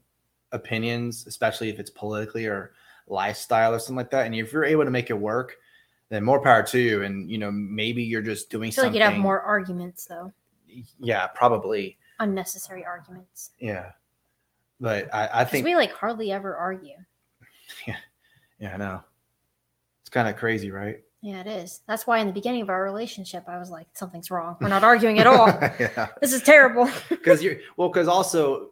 opinions, 0.52 1.26
especially 1.26 1.68
if 1.70 1.78
it's 1.78 1.90
politically 1.90 2.46
or 2.46 2.72
lifestyle 3.06 3.74
or 3.74 3.78
something 3.78 3.96
like 3.96 4.10
that, 4.10 4.26
and 4.26 4.34
if 4.34 4.52
you're 4.52 4.64
able 4.64 4.84
to 4.84 4.90
make 4.90 5.10
it 5.10 5.18
work, 5.18 5.56
then 6.08 6.22
more 6.24 6.40
power 6.40 6.62
to 6.62 6.78
you. 6.78 7.02
And 7.02 7.30
you 7.30 7.38
know, 7.38 7.50
maybe 7.50 8.02
you're 8.02 8.22
just 8.22 8.50
doing 8.50 8.68
I 8.68 8.72
feel 8.72 8.84
like 8.84 8.94
you'd 8.94 9.02
have 9.02 9.16
more 9.16 9.40
arguments 9.40 10.04
though. 10.04 10.32
Yeah, 10.98 11.26
probably. 11.28 11.98
Unnecessary 12.20 12.84
arguments. 12.84 13.50
Yeah, 13.58 13.92
but 14.80 15.12
I, 15.12 15.28
I 15.40 15.44
think 15.44 15.64
we 15.64 15.74
like 15.74 15.92
hardly 15.92 16.32
ever 16.32 16.56
argue. 16.56 16.96
Yeah, 17.86 17.96
yeah, 18.58 18.74
I 18.74 18.76
know. 18.76 19.00
It's 20.02 20.10
kind 20.10 20.28
of 20.28 20.36
crazy, 20.36 20.70
right? 20.70 21.00
Yeah, 21.22 21.40
it 21.40 21.46
is. 21.46 21.82
That's 21.86 22.06
why 22.06 22.18
in 22.18 22.26
the 22.26 22.32
beginning 22.32 22.62
of 22.62 22.68
our 22.68 22.82
relationship, 22.82 23.44
I 23.48 23.56
was 23.58 23.70
like, 23.70 23.86
something's 23.94 24.30
wrong. 24.30 24.56
We're 24.60 24.68
not 24.76 24.82
arguing 24.84 25.20
at 25.20 25.26
all. 25.26 25.46
yeah. 25.80 26.08
This 26.20 26.32
is 26.32 26.42
terrible. 26.42 26.90
because 27.08 27.42
you're 27.42 27.56
well 27.76 27.88
because 27.88 28.08
also 28.08 28.70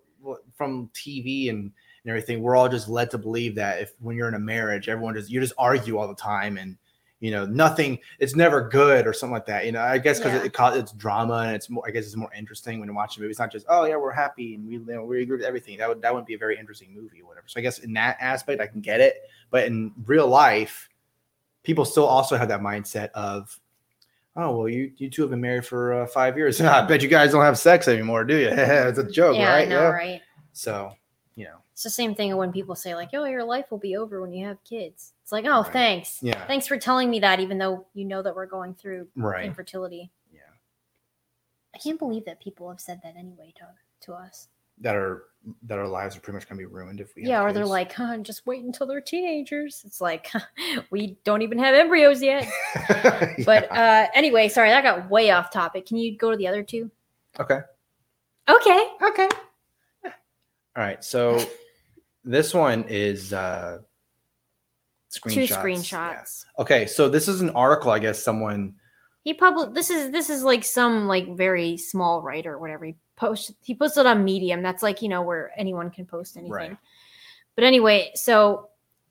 from 0.55 0.90
tv 0.94 1.48
and, 1.48 1.59
and 2.05 2.11
everything 2.11 2.42
we're 2.42 2.55
all 2.55 2.68
just 2.68 2.90
led 2.90 3.11
to 3.11 3.16
believe 3.16 3.55
that 3.55 3.80
if 3.80 3.94
when 4.01 4.14
you're 4.16 4.28
in 4.28 4.34
a 4.34 4.38
marriage 4.38 4.86
everyone 4.86 5.14
just 5.14 5.30
you 5.30 5.40
just 5.40 5.55
argue 5.57 5.96
all 5.96 6.07
the 6.07 6.14
time 6.14 6.59
and 6.59 6.76
you 7.20 7.30
know 7.30 7.46
nothing 7.46 7.98
it's 8.18 8.36
never 8.36 8.68
good 8.68 9.07
or 9.07 9.14
something 9.14 9.32
like 9.32 9.46
that 9.46 9.64
you 9.64 9.72
know 9.72 9.80
i 9.80 9.96
guess 9.96 10.18
because 10.18 10.34
Yeah. 10.34 10.44
it, 10.44 10.55
it, 10.55 10.78
it's 10.78 10.92
drama 10.92 11.44
and 11.46 11.57
it's 11.57 11.70
more 11.70 11.82
i 11.86 11.90
guess 11.90 12.05
it's 12.05 12.16
more 12.16 12.30
interesting 12.36 12.80
when 12.80 12.86
you're 12.86 12.94
watching 12.94 13.20
a 13.20 13.24
movie 13.24 13.30
it's 13.30 13.38
not 13.40 13.51
just 13.51 13.64
oh 13.70 13.86
yeah 13.86 13.96
we're 13.96 14.12
happy 14.12 14.57
and 14.57 14.66
we 14.66 14.74
you 14.74 14.84
know, 14.86 15.05
we 15.07 15.22
agree 15.22 15.36
with 15.38 15.46
everything 15.46 15.78
that 15.78 15.88
would 15.88 16.03
that 16.03 16.12
wouldn't 16.12 16.26
be 16.28 16.34
a 16.34 16.38
very 16.38 16.59
interesting 16.59 16.94
movie 16.94 17.22
or 17.22 17.26
whatever 17.28 17.46
so 17.48 17.59
i 17.59 17.62
guess 17.62 17.78
in 17.78 17.94
that 17.94 18.18
aspect 18.20 18.61
i 18.61 18.66
can 18.66 18.82
get 18.82 19.01
it 19.01 19.22
but 19.51 19.64
in 19.64 19.90
real 20.05 20.26
life 20.28 20.89
people 21.63 21.85
still 21.85 22.07
also 22.07 22.37
have 22.37 22.49
that 22.49 22.61
mindset 22.61 23.11
of 23.11 23.59
oh 24.37 24.57
well 24.57 24.69
you 24.69 24.93
you 24.97 25.11
two 25.11 25.23
have 25.23 25.31
been 25.31 25.41
married 25.41 25.67
for 25.67 25.93
uh, 26.03 26.07
five 26.07 26.37
years 26.37 26.61
i 26.61 26.85
bet 26.87 27.03
you 27.03 27.09
guys 27.09 27.33
don't 27.33 27.43
have 27.43 27.59
sex 27.59 27.89
anymore 27.89 28.25
do 28.25 28.37
you 28.37 28.49
it's 28.51 28.99
a 28.99 29.11
joke 29.11 29.37
yeah, 29.37 29.53
right 29.53 29.67
I 29.67 29.71
know, 29.71 29.91
right? 29.91 30.21
so 30.53 30.93
you 31.37 31.45
know 31.45 31.59
It's 31.73 31.83
the 31.83 31.91
same 31.91 32.15
thing 32.15 32.37
when 32.37 32.53
people 32.53 32.75
say, 32.75 32.95
like, 32.95 33.11
oh, 33.15 33.25
your 33.25 33.43
life 33.45 33.71
will 33.71 33.79
be 33.79 33.97
over 33.97 34.21
when 34.21 34.33
you 34.35 34.45
have 34.47 34.63
kids. 34.65 35.15
It's 35.23 35.33
like, 35.33 35.47
oh, 35.47 35.63
Right. 35.63 35.73
thanks. 35.73 36.19
Yeah. 36.21 36.45
Thanks 36.47 36.67
for 36.67 36.77
telling 36.77 37.09
me 37.09 37.21
that, 37.21 37.41
even 37.41 37.57
though 37.57 37.87
you 37.95 38.05
know 38.05 38.21
that 38.21 38.35
we're 38.37 38.45
going 38.45 38.75
through 38.75 39.09
right 39.17 39.47
infertility. 39.47 40.11
yeah 40.31 40.53
I 41.75 41.79
can't 41.79 41.99
believe 41.99 42.25
that 42.27 42.39
people 42.43 42.69
have 42.69 42.81
said 42.81 43.01
that 43.03 43.17
anyway 43.17 43.55
to, 43.57 43.67
to 44.07 44.13
us. 44.13 44.49
that 44.79 44.95
are 44.95 45.30
that 45.62 45.78
our 45.78 45.88
lives 45.88 46.16
are 46.16 46.20
pretty 46.20 46.36
much 46.36 46.49
gonna 46.49 46.59
be 46.59 46.66
ruined 46.66 47.01
if 47.01 47.14
we 47.16 47.22
have 47.22 47.28
Yeah, 47.28 47.43
or 47.43 47.53
they're 47.53 47.64
like, 47.66 47.93
huh, 47.93 48.18
just 48.18 48.47
wait 48.47 48.62
until 48.62 48.86
they're 48.86 49.01
teenagers. 49.01 49.82
It's 49.86 50.01
like, 50.01 50.30
we 50.91 51.16
don't 51.24 51.43
even 51.43 51.59
have 51.59 51.74
embryos 51.74 52.22
yet. 52.22 52.47
But 53.47 53.70
uh 53.74 54.07
anyway, 54.14 54.49
sorry, 54.49 54.68
that 54.70 54.82
got 54.82 55.09
way 55.11 55.30
off 55.30 55.51
topic. 55.51 55.86
Can 55.86 55.97
you 55.97 56.16
go 56.18 56.30
to 56.30 56.36
the 56.36 56.47
other 56.49 56.62
two? 56.62 56.91
okay 57.38 57.61
Okay. 58.49 58.88
okay 59.03 59.28
all 60.05 60.11
right 60.76 61.03
so 61.05 61.41
this 62.24 62.53
one 62.53 62.84
is 62.88 63.32
uh 63.32 63.78
screenshots 65.11 65.32
Two 65.34 65.41
Yeah. 65.43 65.62
screenshots. 65.62 66.45
okay 66.59 66.86
so 66.86 67.09
this 67.09 67.28
is 67.28 67.41
an 67.41 67.51
article 67.51 67.91
i 67.93 67.99
guess 68.01 68.22
someone 68.22 68.74
He 69.22 69.34
published 69.34 69.74
this 69.74 69.91
is 69.91 70.11
this 70.11 70.28
is 70.30 70.43
like 70.43 70.64
some 70.64 71.07
like 71.07 71.36
very 71.36 71.76
small 71.76 72.22
writer 72.22 72.55
or 72.55 72.59
whatever. 72.59 72.84
He 72.86 72.97
post 73.21 73.53
he 73.61 73.75
posted 73.75 74.07
on 74.07 74.25
Medium. 74.25 74.62
That's 74.62 74.83
like, 74.83 75.03
you 75.03 75.09
know, 75.09 75.21
where 75.23 75.53
anyone 75.57 75.91
can 75.91 76.07
post 76.07 76.37
anything. 76.37 76.53
Right. 76.53 76.77
But 77.55 77.64
anyway, 77.64 78.12
so 78.14 78.71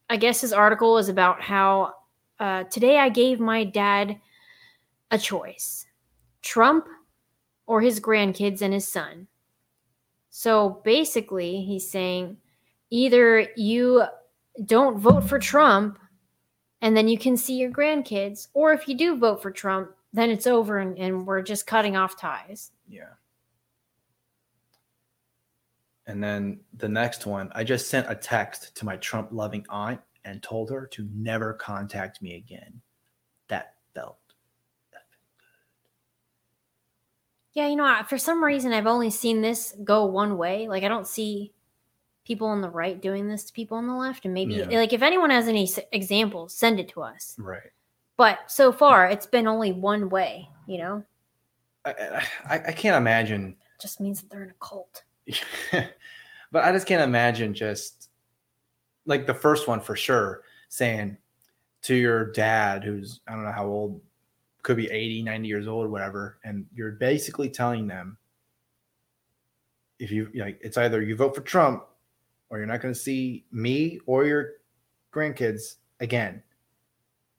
I 0.10 0.18
guess 0.18 0.42
his 0.42 0.52
article 0.52 0.98
is 0.98 1.08
about 1.08 1.42
how 1.42 1.94
uh, 2.40 2.64
today 2.64 2.98
I 2.98 3.10
gave 3.10 3.40
my 3.40 3.64
dad 3.64 4.20
a 5.12 5.20
choice. 5.20 5.86
Trump 6.42 6.88
or 7.68 7.82
his 7.82 8.00
grandkids 8.00 8.62
and 8.62 8.74
his 8.74 8.88
son. 8.88 9.28
So 10.32 10.82
basically, 10.84 11.62
he's 11.62 11.90
saying 11.90 12.38
either 12.90 13.48
you 13.56 14.04
don't 14.66 14.98
vote 14.98 15.26
for 15.26 15.38
Trump 15.38 16.00
and 16.82 16.96
then 16.98 17.08
you 17.08 17.18
can 17.18 17.38
see 17.38 17.58
your 17.58 17.72
grandkids, 17.72 18.48
or 18.54 18.74
if 18.74 18.88
you 18.88 18.96
do 18.96 19.18
vote 19.18 19.42
for 19.42 19.52
Trump, 19.52 19.92
then 20.14 20.30
it's 20.30 20.48
over 20.48 20.80
and, 20.80 20.98
and 20.98 21.28
we're 21.28 21.42
just 21.42 21.68
cutting 21.68 21.98
off 21.98 22.18
ties. 22.18 22.72
Yeah. 22.88 23.10
And 26.10 26.24
then 26.24 26.60
the 26.74 26.90
next 26.90 27.28
one, 27.28 27.52
I 27.54 27.64
just 27.64 27.88
sent 27.88 28.10
a 28.10 28.16
text 28.16 28.76
to 28.78 28.86
my 28.86 28.98
Trump 28.98 29.30
loving 29.32 29.64
aunt 29.70 30.02
and 30.26 30.42
told 30.42 30.72
her 30.72 30.88
to 30.88 31.08
never 31.14 31.54
contact 31.54 32.20
me 32.20 32.36
again. 32.36 32.82
That 33.48 33.76
felt 33.94 34.18
Yeah, 37.54 37.68
you 37.68 37.76
know, 37.76 38.02
for 38.08 38.18
some 38.18 38.44
reason, 38.44 38.74
I've 38.74 38.88
only 38.88 39.10
seen 39.12 39.42
this 39.42 39.76
go 39.84 40.06
one 40.06 40.38
way. 40.38 40.68
Like, 40.68 40.84
I 40.84 40.88
don't 40.88 41.08
see 41.08 41.54
people 42.26 42.48
on 42.48 42.62
the 42.62 42.70
right 42.70 43.00
doing 43.00 43.28
this 43.28 43.44
to 43.46 43.54
people 43.54 43.78
on 43.78 43.86
the 43.88 43.96
left. 43.96 44.26
And 44.26 44.34
maybe, 44.34 44.54
Yeah. 44.56 44.80
like, 44.80 44.94
if 44.94 45.02
anyone 45.02 45.30
has 45.30 45.48
any 45.48 45.70
examples, 45.92 46.56
send 46.56 46.80
it 46.80 46.90
to 46.90 47.02
us. 47.02 47.36
right. 47.38 47.72
But 48.18 48.52
so 48.52 48.72
far, 48.72 49.08
it's 49.08 49.26
been 49.26 49.48
only 49.48 49.72
one 49.74 50.10
way, 50.10 50.50
you 50.68 50.78
know? 50.80 51.04
I, 51.86 52.24
I, 52.46 52.56
I 52.68 52.72
can't 52.72 52.98
imagine 52.98 53.58
just 53.80 54.00
means 54.00 54.22
that 54.22 54.30
they're 54.30 54.44
in 54.44 54.50
a 54.50 54.60
cult. 54.60 55.04
but 56.52 56.64
I 56.64 56.72
just 56.72 56.88
can't 56.88 57.02
imagine 57.02 57.54
just 57.54 58.10
like 59.06 59.26
the 59.26 59.34
first 59.34 59.68
one 59.68 59.80
for 59.80 59.96
sure 59.96 60.44
saying 60.70 61.18
to 61.84 61.96
your 61.96 62.32
dad, 62.32 62.84
who's 62.84 63.22
I 63.28 63.34
don't 63.34 63.44
know 63.44 63.52
how 63.52 63.66
old, 63.66 64.02
could 64.62 64.78
be 64.78 64.90
80, 64.90 65.24
90 65.24 65.48
years 65.48 65.68
old 65.68 65.90
whatever, 65.90 66.38
and 66.44 66.66
you're 66.74 66.92
basically 66.92 67.50
telling 67.50 67.88
them 67.88 68.18
if 70.00 70.12
you 70.12 70.30
like, 70.36 70.60
it's 70.62 70.78
either 70.78 71.02
you 71.02 71.16
vote 71.16 71.36
for 71.36 71.42
Trump 71.42 71.86
or 72.50 72.58
you're 72.58 72.68
not 72.68 72.82
going 72.82 72.94
to 72.94 73.00
see 73.00 73.46
me 73.52 74.00
or 74.06 74.26
your 74.26 74.52
grandkids 75.14 75.76
again. 76.00 76.42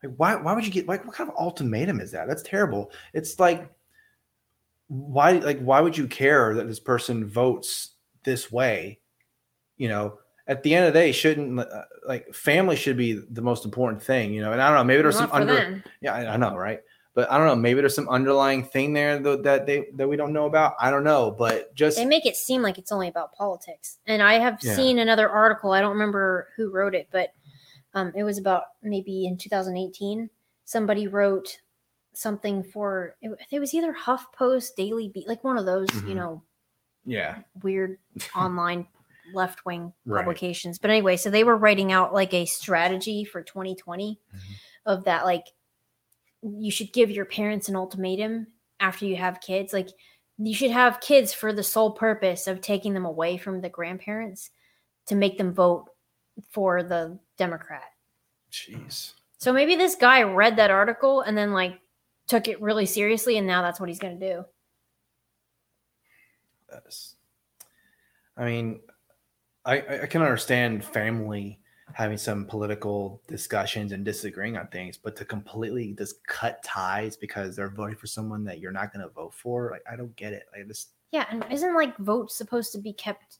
Like, 0.02 0.14
why? 0.16 0.34
Why 0.36 0.54
would 0.54 0.64
you 0.64 0.72
get 0.72 0.88
like 0.88 1.04
what 1.04 1.14
kind 1.14 1.28
of 1.28 1.36
ultimatum 1.36 2.00
is 2.00 2.10
that? 2.12 2.28
That's 2.28 2.42
terrible. 2.42 2.90
It's 3.12 3.38
like 3.38 3.70
why 4.90 5.30
like 5.32 5.60
why 5.60 5.80
would 5.80 5.96
you 5.96 6.08
care 6.08 6.52
that 6.56 6.66
this 6.66 6.80
person 6.80 7.24
votes 7.24 7.94
this 8.24 8.50
way 8.50 8.98
you 9.76 9.88
know 9.88 10.18
at 10.48 10.64
the 10.64 10.74
end 10.74 10.84
of 10.84 10.92
the 10.92 10.98
day 10.98 11.12
shouldn't 11.12 11.60
uh, 11.60 11.82
like 12.08 12.34
family 12.34 12.74
should 12.74 12.96
be 12.96 13.12
the 13.30 13.40
most 13.40 13.64
important 13.64 14.02
thing 14.02 14.34
you 14.34 14.42
know 14.42 14.50
and 14.52 14.60
i 14.60 14.66
don't 14.66 14.76
know 14.76 14.82
maybe 14.84 15.00
there's 15.00 15.14
Not 15.20 15.30
some 15.30 15.40
under 15.42 15.54
them. 15.54 15.84
yeah 16.00 16.12
I, 16.12 16.34
I 16.34 16.36
know 16.36 16.56
right 16.56 16.80
but 17.14 17.30
i 17.30 17.38
don't 17.38 17.46
know 17.46 17.54
maybe 17.54 17.80
there's 17.80 17.94
some 17.94 18.08
underlying 18.08 18.64
thing 18.64 18.92
there 18.92 19.20
that 19.20 19.64
they 19.64 19.86
that 19.94 20.08
we 20.08 20.16
don't 20.16 20.32
know 20.32 20.46
about 20.46 20.74
i 20.80 20.90
don't 20.90 21.04
know 21.04 21.30
but 21.30 21.72
just 21.76 21.96
They 21.96 22.04
make 22.04 22.26
it 22.26 22.34
seem 22.34 22.60
like 22.60 22.76
it's 22.76 22.90
only 22.90 23.06
about 23.06 23.32
politics. 23.32 23.98
And 24.08 24.20
I 24.20 24.40
have 24.40 24.58
Yeah. 24.60 24.74
seen 24.74 24.98
another 24.98 25.28
article. 25.30 25.70
I 25.70 25.80
don't 25.80 25.92
remember 25.92 26.48
who 26.56 26.70
wrote 26.72 26.96
it, 26.96 27.06
but 27.12 27.32
um, 27.94 28.12
it 28.16 28.24
was 28.24 28.38
about 28.38 28.64
maybe 28.82 29.26
in 29.26 29.36
2018. 29.36 30.28
Somebody 30.64 31.06
wrote 31.06 31.60
something 32.12 32.62
for 32.62 33.16
it, 33.20 33.30
it 33.50 33.60
was 33.60 33.72
either 33.74 33.94
HuffPost, 33.94 34.74
Daily 34.76 35.08
Beast, 35.08 35.28
like 35.28 35.44
one 35.44 35.56
of 35.58 35.66
those, 35.66 35.88
Mhm. 35.88 36.08
you 36.08 36.14
know, 36.14 36.42
yeah 37.04 37.42
weird 37.62 37.98
online 38.36 38.86
left 39.32 39.64
wing 39.64 39.92
Right. 40.04 40.20
publications. 40.22 40.78
But 40.78 40.90
anyway, 40.90 41.16
so 41.16 41.30
they 41.30 41.44
were 41.44 41.56
writing 41.56 41.92
out 41.92 42.12
like 42.12 42.34
a 42.34 42.44
strategy 42.46 43.24
for 43.24 43.42
2020 43.42 44.20
Mhm. 44.34 44.38
of 44.86 45.04
that, 45.04 45.24
like 45.24 45.46
you 46.42 46.70
should 46.70 46.92
give 46.92 47.10
your 47.10 47.24
parents 47.26 47.68
an 47.68 47.76
ultimatum 47.76 48.46
after 48.80 49.04
you 49.04 49.16
have 49.16 49.40
kids. 49.40 49.72
Like 49.72 49.88
you 50.38 50.54
should 50.54 50.70
have 50.70 51.00
kids 51.00 51.32
for 51.34 51.52
the 51.52 51.62
sole 51.62 51.92
purpose 51.92 52.46
of 52.46 52.60
taking 52.60 52.94
them 52.94 53.04
away 53.04 53.36
from 53.36 53.60
the 53.60 53.68
grandparents 53.68 54.50
to 55.06 55.14
make 55.14 55.36
them 55.38 55.52
vote 55.52 55.86
for 56.50 56.82
the 56.82 57.18
Democrat. 57.36 57.92
jeez 58.50 59.12
So 59.38 59.52
maybe 59.52 59.76
this 59.76 59.94
guy 59.94 60.22
read 60.22 60.56
that 60.56 60.70
article 60.70 61.20
and 61.20 61.36
then 61.36 61.52
like 61.52 61.80
took 62.30 62.46
it 62.46 62.60
really 62.62 62.86
seriously 62.86 63.36
and 63.38 63.46
now 63.46 63.60
that's 63.60 63.80
what 63.80 63.88
he's 63.88 63.98
going 63.98 64.18
to 64.18 64.34
do. 64.34 64.44
That's, 66.70 67.16
I 68.36 68.44
mean, 68.44 68.80
I, 69.64 69.80
I 69.80 70.02
I 70.02 70.06
can 70.06 70.22
understand 70.22 70.84
family 70.84 71.58
having 71.92 72.16
some 72.16 72.46
political 72.46 73.20
discussions 73.26 73.90
and 73.90 74.04
disagreeing 74.04 74.56
on 74.56 74.68
things, 74.68 74.96
but 74.96 75.16
to 75.16 75.24
completely 75.24 75.92
just 75.98 76.24
cut 76.24 76.62
ties 76.62 77.16
because 77.16 77.56
they're 77.56 77.68
voting 77.68 77.96
for 77.96 78.06
someone 78.06 78.44
that 78.44 78.60
you're 78.60 78.70
not 78.70 78.92
going 78.92 79.04
to 79.04 79.12
vote 79.12 79.34
for, 79.34 79.70
like 79.72 79.82
I 79.92 79.96
don't 79.96 80.14
get 80.14 80.32
it. 80.32 80.44
Like 80.56 80.68
this, 80.68 80.86
Yeah, 81.10 81.26
and 81.30 81.44
isn't 81.50 81.74
like 81.74 81.96
votes 81.98 82.36
supposed 82.36 82.70
to 82.72 82.78
be 82.78 82.92
kept 82.92 83.38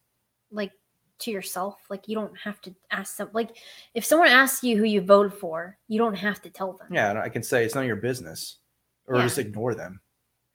like 0.50 0.72
to 1.20 1.30
yourself? 1.30 1.76
Like 1.88 2.08
you 2.08 2.16
don't 2.16 2.36
have 2.36 2.60
to 2.62 2.74
ask 2.90 3.18
them. 3.18 3.30
Like 3.32 3.56
if 3.94 4.04
someone 4.04 4.28
asks 4.28 4.64
you 4.64 4.76
who 4.76 4.84
you 4.84 5.00
voted 5.00 5.32
for, 5.32 5.78
you 5.86 5.98
don't 5.98 6.16
have 6.16 6.42
to 6.42 6.50
tell 6.50 6.72
them. 6.72 6.88
yeah, 6.90 7.22
I 7.22 7.28
can 7.28 7.44
say 7.44 7.64
it's 7.64 7.76
none 7.76 7.84
of 7.84 7.88
your 7.88 7.96
business, 7.96 8.56
or 9.10 9.16
Yeah. 9.18 9.24
just 9.24 9.38
ignore 9.38 9.74
them. 9.74 10.00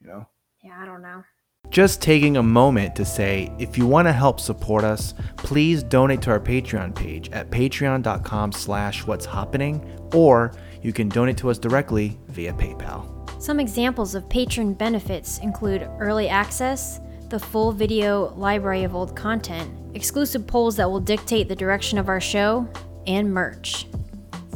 You 0.01 0.07
know. 0.07 0.27
Yeah, 0.63 0.77
I 0.79 0.85
don't 0.85 1.01
know. 1.01 1.23
Just 1.69 2.01
taking 2.01 2.37
a 2.37 2.43
moment 2.43 2.95
to 2.95 3.05
say 3.05 3.51
if 3.59 3.77
you 3.77 3.87
want 3.87 4.07
to 4.07 4.13
help 4.13 4.39
support 4.39 4.83
us, 4.83 5.13
please 5.37 5.81
donate 5.83 6.21
to 6.21 6.31
our 6.31 6.39
Patreon 6.39 6.93
page 6.95 7.29
at 7.31 7.49
patreon.com 7.49 8.51
slash 8.51 9.05
what's 9.07 9.25
happening, 9.25 9.83
or 10.13 10.51
you 10.83 10.93
can 10.93 11.09
donate 11.09 11.37
to 11.37 11.49
us 11.49 11.57
directly 11.57 12.19
via 12.27 12.53
PayPal. 12.53 13.11
Some 13.41 13.59
examples 13.59 14.15
of 14.15 14.29
patron 14.29 14.73
benefits 14.73 15.39
include 15.39 15.89
early 15.99 16.29
access, 16.29 16.99
the 17.29 17.39
full 17.39 17.71
video 17.71 18.33
library 18.35 18.83
of 18.83 18.95
old 18.95 19.15
content, 19.15 19.71
exclusive 19.95 20.45
polls 20.45 20.75
that 20.75 20.89
will 20.89 20.99
dictate 20.99 21.47
the 21.49 21.55
direction 21.55 21.97
of 21.97 22.09
our 22.09 22.21
show, 22.21 22.67
and 23.07 23.33
merch. 23.33 23.87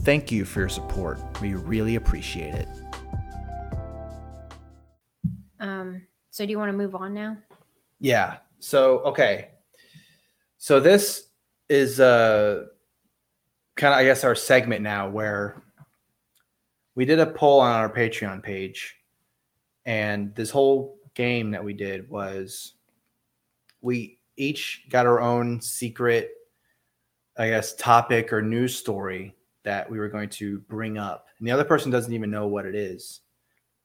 Thank 0.01 0.31
you 0.31 0.45
for 0.45 0.59
your 0.59 0.69
support. 0.69 1.19
We 1.41 1.55
really 1.55 1.95
appreciate 1.95 2.53
it. 2.53 2.67
Um, 5.59 6.01
so 6.29 6.45
do 6.45 6.51
you 6.51 6.57
want 6.57 6.71
to 6.71 6.77
move 6.77 6.95
on 6.95 7.13
now? 7.13 7.37
Yeah. 7.99 8.37
So 8.59 8.99
okay. 8.99 9.49
So 10.57 10.79
this 10.79 11.27
is 11.69 11.99
uh 11.99 12.65
kind 13.75 13.93
of 13.93 13.99
I 13.99 14.03
guess 14.03 14.23
our 14.23 14.35
segment 14.35 14.81
now 14.81 15.09
where 15.09 15.61
we 16.95 17.05
did 17.05 17.19
a 17.19 17.25
poll 17.25 17.59
on 17.59 17.75
our 17.75 17.91
Patreon 17.91 18.43
page 18.43 18.95
and 19.85 20.35
this 20.35 20.49
whole 20.49 20.97
game 21.13 21.51
that 21.51 21.63
we 21.63 21.73
did 21.73 22.09
was 22.09 22.73
we 23.81 24.19
each 24.37 24.85
got 24.89 25.05
our 25.05 25.21
own 25.21 25.61
secret 25.61 26.31
I 27.37 27.49
guess 27.49 27.75
topic 27.75 28.33
or 28.33 28.41
news 28.41 28.75
story 28.75 29.35
that 29.63 29.89
we 29.89 29.97
were 29.97 30.09
going 30.09 30.29
to 30.29 30.59
bring 30.61 30.97
up 30.97 31.27
and 31.39 31.47
the 31.47 31.51
other 31.51 31.63
person 31.63 31.91
doesn't 31.91 32.13
even 32.13 32.29
know 32.29 32.47
what 32.47 32.65
it 32.65 32.75
is. 32.75 33.21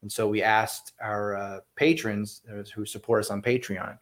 And 0.04 0.12
so 0.12 0.28
we 0.28 0.42
asked 0.42 0.92
our 1.00 1.34
uh, 1.34 1.60
patrons 1.76 2.42
who 2.74 2.84
support 2.84 3.20
us 3.24 3.30
on 3.30 3.40
Patreon 3.40 3.96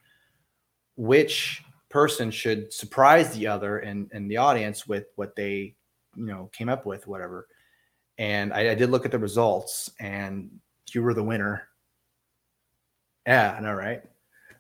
which 0.97 1.63
person 1.91 2.31
should 2.31 2.73
surprise 2.73 3.33
the 3.35 3.47
other 3.47 3.79
and 3.79 4.11
and 4.13 4.31
the 4.31 4.37
audience 4.37 4.87
with 4.87 5.07
what 5.17 5.37
they 5.37 5.77
you 6.17 6.27
know 6.27 6.51
came 6.53 6.69
up 6.69 6.87
with 6.87 7.07
whatever. 7.07 7.47
And 8.19 8.53
I, 8.53 8.71
I 8.71 8.75
did 8.75 8.91
look 8.91 9.05
at 9.05 9.11
the 9.13 9.19
results 9.19 9.91
and 10.01 10.51
you 10.93 11.03
were 11.03 11.15
the 11.15 11.23
winner. 11.23 11.69
Yeah 13.25 13.55
i 13.57 13.61
know 13.61 13.75
right? 13.75 14.03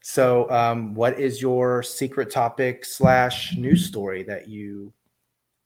So 0.00 0.48
um 0.50 0.94
what 0.94 1.18
is 1.18 1.42
your 1.42 1.82
secret 1.82 2.30
topic 2.30 2.84
slash 2.84 3.56
news 3.56 3.84
story 3.86 4.22
that 4.24 4.48
you 4.48 4.92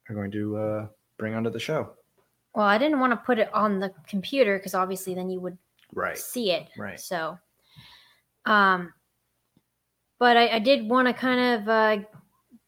are 0.09 0.14
going 0.14 0.31
to 0.31 0.57
uh 0.57 0.87
bring 1.18 1.35
onto 1.35 1.51
the 1.51 1.61
show? 1.61 1.93
Well, 2.55 2.64
I 2.64 2.79
didn't 2.79 3.01
want 3.01 3.12
to 3.12 3.18
put 3.18 3.39
it 3.39 3.53
on 3.53 3.81
the 3.81 3.93
computer 4.09 4.57
because 4.57 4.72
obviously 4.72 5.14
then 5.14 5.29
you 5.29 5.41
would 5.41 5.59
right 5.95 6.18
see 6.18 6.53
it. 6.53 6.68
Right. 6.76 7.01
So, 7.01 7.39
um, 8.45 8.93
but 10.18 10.37
I, 10.37 10.57
I 10.57 10.59
did 10.59 10.89
want 10.89 11.09
to 11.09 11.14
kind 11.14 11.61
of 11.61 11.68
uh, 11.68 11.99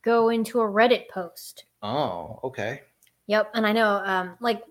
go 0.02 0.28
into 0.28 0.60
a 0.60 0.64
Reddit 0.68 1.08
post. 1.08 1.64
oh 1.82 2.40
okay 2.44 2.82
Yep, 3.28 3.50
and 3.54 3.66
I 3.66 3.72
know, 3.72 4.02
um, 4.04 4.36
like, 4.40 4.62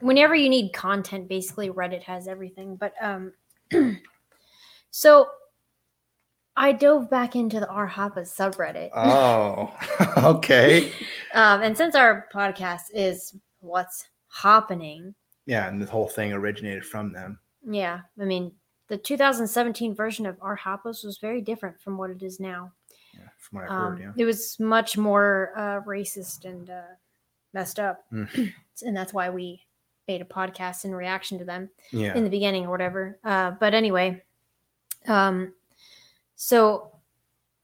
whenever 0.00 0.34
you 0.34 0.50
need 0.50 0.74
content, 0.74 1.26
basically 1.26 1.70
Reddit 1.70 2.02
has 2.02 2.28
everything. 2.28 2.76
But 2.76 2.92
um, 3.00 3.32
so 4.90 5.28
I 6.54 6.72
dove 6.72 7.08
back 7.10 7.34
into 7.34 7.58
the 7.58 7.68
R 7.68 7.88
subreddit, 7.88 8.90
oh 8.94 9.74
okay 10.34 10.92
um, 11.34 11.62
and 11.62 11.76
since 11.76 11.94
our 11.94 12.26
podcast 12.32 12.82
is 12.92 13.34
what's 13.60 14.06
happening, 14.28 15.14
yeah 15.46 15.68
and 15.68 15.80
the 15.80 15.86
whole 15.86 16.08
thing 16.08 16.32
originated 16.32 16.84
from 16.84 17.12
them 17.12 17.38
yeah, 17.68 18.02
I 18.20 18.24
mean. 18.24 18.52
The 18.88 18.96
2017 18.96 19.96
version 19.96 20.26
of 20.26 20.36
r/hapas 20.40 21.04
was 21.04 21.18
very 21.18 21.40
different 21.40 21.80
from 21.80 21.98
what 21.98 22.10
it 22.10 22.22
is 22.22 22.38
now. 22.38 22.70
yeah, 23.14 23.28
from 23.38 23.56
what 23.56 23.64
i've 23.64 23.70
Um, 23.70 23.92
heard 23.96 24.00
yeah 24.02 24.12
It 24.16 24.24
was 24.24 24.60
much 24.60 24.96
more 24.96 25.52
uh, 25.56 25.80
racist 25.80 26.44
and 26.44 26.70
uh, 26.70 26.82
messed 27.52 27.80
up, 27.80 28.04
Mm. 28.12 28.52
and 28.82 28.96
that's 28.96 29.12
why 29.12 29.28
we 29.30 29.62
made 30.06 30.20
a 30.22 30.24
podcast 30.24 30.84
in 30.84 30.94
reaction 30.94 31.36
to 31.38 31.44
them 31.44 31.68
yeah 31.90 32.14
in 32.14 32.22
the 32.22 32.30
beginning 32.30 32.66
or 32.66 32.70
whatever. 32.70 33.18
Uh, 33.24 33.50
but 33.58 33.74
anyway, 33.74 34.22
um, 35.08 35.52
so 36.36 36.92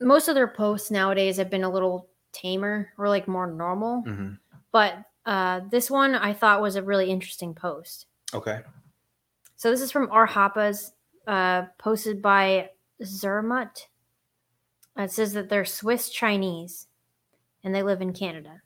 most 0.01 0.27
of 0.27 0.35
their 0.35 0.49
posts 0.49 0.91
nowadays 0.91 1.37
have 1.37 1.51
been 1.51 1.63
a 1.63 1.71
little 1.71 2.09
tamer 2.33 2.93
or 2.99 3.09
like 3.09 3.29
more 3.29 3.47
normal. 3.47 4.03
Mhm. 4.03 4.39
But 4.73 5.05
uh, 5.27 5.61
this 5.71 5.91
one 5.91 6.15
I 6.15 6.33
thought 6.33 6.63
was 6.63 6.77
a 6.77 6.83
really 6.83 7.11
interesting 7.11 7.55
post. 7.55 8.07
Okay. 8.35 8.61
So 9.57 9.71
this 9.71 9.81
is 9.81 9.93
from 9.93 10.09
r/hapas, 10.11 10.93
uh, 11.27 11.63
posted 11.79 12.21
by 12.21 12.71
Zermut. 13.03 13.87
It 14.97 15.11
says 15.11 15.33
that 15.33 15.49
they're 15.49 15.65
Swiss 15.65 16.11
Chinese 16.11 16.89
and 17.65 17.75
they 17.75 17.83
live 17.83 18.03
in 18.03 18.13
Canada. 18.13 18.63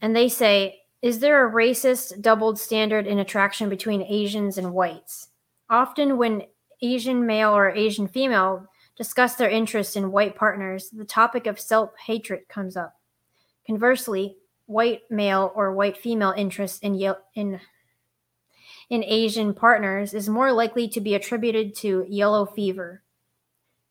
And 0.00 0.14
they 0.14 0.28
say, 0.28 0.82
Is 1.02 1.20
there 1.20 1.46
a 1.46 1.52
racist 1.52 2.20
doubled 2.20 2.58
standard 2.58 3.06
in 3.06 3.18
attraction 3.18 3.68
between 3.68 4.02
Asians 4.02 4.58
and 4.58 4.72
whites? 4.72 5.28
Often, 5.70 6.18
when 6.18 6.42
Asian 6.82 7.24
male 7.24 7.56
or 7.56 7.70
Asian 7.70 8.08
female 8.08 8.66
discuss 8.96 9.36
their 9.36 9.48
interest 9.48 9.96
in 9.96 10.12
white 10.12 10.36
partners, 10.36 10.90
the 10.90 11.04
topic 11.04 11.46
of 11.46 11.58
self 11.58 11.90
hatred 12.06 12.48
comes 12.48 12.76
up. 12.76 12.94
Conversely, 13.66 14.36
white 14.66 15.02
male 15.10 15.52
or 15.54 15.74
white 15.74 15.96
female 15.96 16.34
interest 16.36 16.82
in, 16.82 17.14
in 17.34 17.60
in 18.90 19.02
Asian 19.04 19.54
partners 19.54 20.14
is 20.14 20.28
more 20.28 20.52
likely 20.52 20.88
to 20.88 21.00
be 21.00 21.14
attributed 21.14 21.74
to 21.74 22.06
yellow 22.08 22.46
fever. 22.46 23.02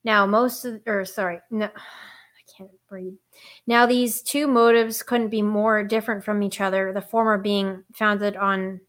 Now, 0.03 0.25
most 0.25 0.65
of, 0.65 0.81
or 0.85 1.05
sorry, 1.05 1.39
no, 1.49 1.65
I 1.65 2.57
can't 2.57 2.71
breathe. 2.87 3.15
Now, 3.65 3.85
these 3.85 4.21
two 4.21 4.47
motives 4.47 5.01
couldn't 5.01 5.29
be 5.29 5.41
more 5.41 5.83
different 5.83 6.23
from 6.23 6.43
each 6.43 6.61
other, 6.61 6.93
the 6.93 7.01
former 7.01 7.37
being 7.37 7.83
founded 7.93 8.35
on 8.35 8.81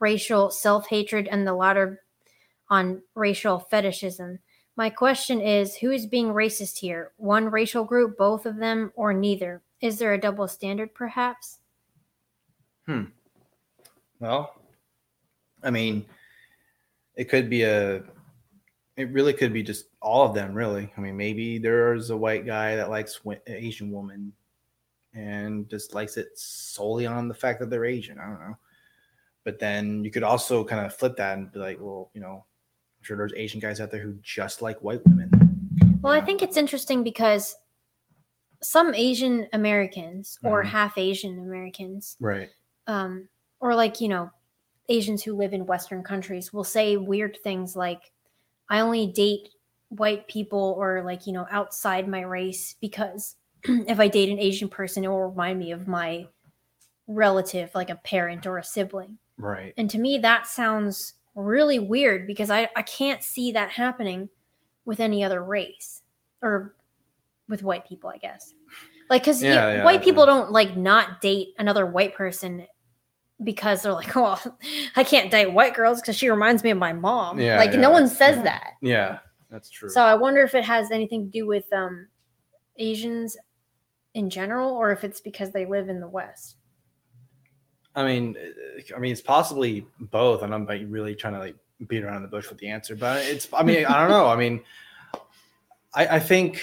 racial 0.00 0.50
self 0.50 0.88
hatred 0.88 1.28
and 1.28 1.46
the 1.46 1.54
latter 1.54 2.02
on 2.70 3.02
racial 3.14 3.58
fetishism. 3.58 4.38
My 4.76 4.90
question 4.90 5.40
is 5.40 5.76
who 5.76 5.90
is 5.90 6.06
being 6.06 6.28
racist 6.28 6.78
here? 6.78 7.12
One 7.16 7.46
racial 7.50 7.84
group, 7.84 8.16
both 8.16 8.46
of 8.46 8.58
them, 8.58 8.92
or 8.94 9.12
neither? 9.12 9.62
Is 9.80 9.98
there 9.98 10.12
a 10.12 10.20
double 10.20 10.48
standard, 10.48 10.94
perhaps? 10.94 11.58
Hmm. 12.86 13.04
Well, 14.18 14.54
I 15.62 15.70
mean, 15.70 16.06
it 17.16 17.28
could 17.28 17.48
be 17.48 17.62
a. 17.62 18.02
It 18.96 19.12
really 19.12 19.32
could 19.32 19.52
be 19.52 19.62
just 19.62 19.86
all 20.02 20.26
of 20.26 20.34
them, 20.34 20.52
really. 20.54 20.92
I 20.96 21.00
mean, 21.00 21.16
maybe 21.16 21.58
there's 21.58 22.10
a 22.10 22.16
white 22.16 22.44
guy 22.44 22.74
that 22.74 22.90
likes 22.90 23.18
wi- 23.18 23.40
Asian 23.46 23.92
woman, 23.92 24.32
and 25.14 25.68
just 25.68 25.94
likes 25.94 26.16
it 26.16 26.28
solely 26.34 27.06
on 27.06 27.28
the 27.28 27.34
fact 27.34 27.60
that 27.60 27.70
they're 27.70 27.84
Asian. 27.84 28.18
I 28.18 28.26
don't 28.26 28.40
know. 28.40 28.58
But 29.44 29.60
then 29.60 30.02
you 30.02 30.10
could 30.10 30.24
also 30.24 30.64
kind 30.64 30.84
of 30.84 30.94
flip 30.94 31.16
that 31.16 31.38
and 31.38 31.52
be 31.52 31.60
like, 31.60 31.78
well, 31.80 32.10
you 32.12 32.20
know, 32.20 32.44
I'm 32.98 33.04
sure 33.04 33.16
there's 33.16 33.32
Asian 33.36 33.60
guys 33.60 33.80
out 33.80 33.90
there 33.92 34.00
who 34.02 34.14
just 34.22 34.60
like 34.60 34.82
white 34.82 35.04
women. 35.06 35.30
Well, 36.02 36.12
I 36.12 36.20
think 36.20 36.42
it's 36.42 36.56
interesting 36.56 37.04
because 37.04 37.56
some 38.62 38.94
Asian 38.94 39.48
Americans 39.52 40.38
or 40.44 40.64
Mhm. 40.64 40.68
half 40.68 40.98
Asian 40.98 41.38
Americans, 41.38 42.16
Right. 42.20 42.50
um, 42.86 43.28
or 43.60 43.74
like, 43.74 44.00
you 44.00 44.08
know, 44.08 44.30
Asians 44.88 45.22
who 45.22 45.34
live 45.36 45.52
in 45.52 45.66
Western 45.66 46.02
countries 46.02 46.52
will 46.52 46.64
say 46.64 46.96
weird 46.96 47.38
things 47.42 47.76
like, 47.76 48.12
I 48.68 48.80
only 48.80 49.06
date 49.06 49.50
white 49.90 50.28
people 50.28 50.74
or 50.78 51.02
like, 51.04 51.26
you 51.26 51.32
know, 51.32 51.46
outside 51.50 52.08
my 52.08 52.22
race 52.22 52.74
because 52.80 53.36
if 53.64 54.00
I 54.00 54.08
date 54.08 54.30
an 54.30 54.38
Asian 54.38 54.68
person, 54.68 55.04
it 55.04 55.08
will 55.08 55.28
remind 55.30 55.58
me 55.58 55.72
of 55.72 55.88
my 55.88 56.28
relative, 57.06 57.70
like 57.74 57.90
a 57.90 57.96
parent 57.96 58.46
or 58.46 58.58
a 58.58 58.64
sibling. 58.64 59.18
Right. 59.36 59.74
And 59.76 59.88
to 59.90 59.98
me, 59.98 60.18
that 60.18 60.46
sounds 60.46 61.14
really 61.34 61.78
weird 61.78 62.26
because 62.26 62.50
I, 62.50 62.68
I 62.76 62.82
can't 62.82 63.22
see 63.22 63.52
that 63.52 63.70
happening 63.70 64.28
with 64.84 65.00
any 65.00 65.22
other 65.24 65.42
race 65.42 66.02
or 66.42 66.74
with 67.48 67.62
white 67.62 67.86
people, 67.86 68.10
I 68.10 68.18
guess. 68.18 68.54
Like, 69.10 69.22
because 69.22 69.42
Yeah, 69.42 69.72
yeah, 69.72 69.84
white 69.84 70.02
people 70.02 70.26
don't 70.26 70.52
like 70.52 70.76
not 70.76 71.20
date 71.20 71.48
another 71.58 71.86
white 71.86 72.14
person 72.14 72.66
because 73.42 73.82
they're 73.82 73.92
like, 73.92 74.12
oh, 74.16 74.40
I 74.96 75.04
can't 75.04 75.30
date 75.30 75.52
white 75.52 75.74
girls 75.74 76.00
because 76.00 76.16
she 76.16 76.28
reminds 76.28 76.62
me 76.62 76.70
of 76.70 76.78
my 76.78 76.92
mom. 76.92 77.40
Yeah, 77.40 77.56
like, 77.56 77.72
yeah. 77.72 77.80
no 77.80 77.90
one 77.90 78.08
says 78.08 78.42
that. 78.44 78.72
Yeah, 78.82 79.18
that's 79.50 79.70
true. 79.70 79.88
So 79.88 80.02
I 80.02 80.14
wonder 80.14 80.42
if 80.42 80.54
it 80.54 80.64
has 80.64 80.90
anything 80.90 81.24
to 81.24 81.30
do 81.30 81.46
with 81.46 81.64
um, 81.72 82.08
Asians 82.76 83.36
in 84.14 84.30
general 84.30 84.74
or 84.74 84.90
if 84.92 85.04
it's 85.04 85.20
because 85.20 85.52
they 85.52 85.66
live 85.66 85.88
in 85.88 86.00
the 86.00 86.08
West. 86.08 86.56
I 87.94 88.04
mean, 88.04 88.36
uh, 88.36 88.96
I 88.96 88.98
mean, 88.98 89.12
it's 89.12 89.20
possibly 89.20 89.86
both, 89.98 90.42
and 90.42 90.54
I'm 90.54 90.66
like 90.66 90.82
really 90.86 91.14
trying 91.14 91.34
to 91.34 91.40
like 91.40 91.56
beat 91.86 92.04
around 92.04 92.22
the 92.22 92.28
bush 92.28 92.48
with 92.48 92.58
the 92.58 92.68
answer, 92.68 92.94
but 92.94 93.24
it's. 93.24 93.48
I 93.52 93.62
mean, 93.62 93.86
I 93.86 94.00
don't 94.00 94.10
know. 94.10 94.26
I 94.26 94.36
mean, 94.36 94.60
I, 95.94 96.06
I 96.06 96.18
think 96.18 96.60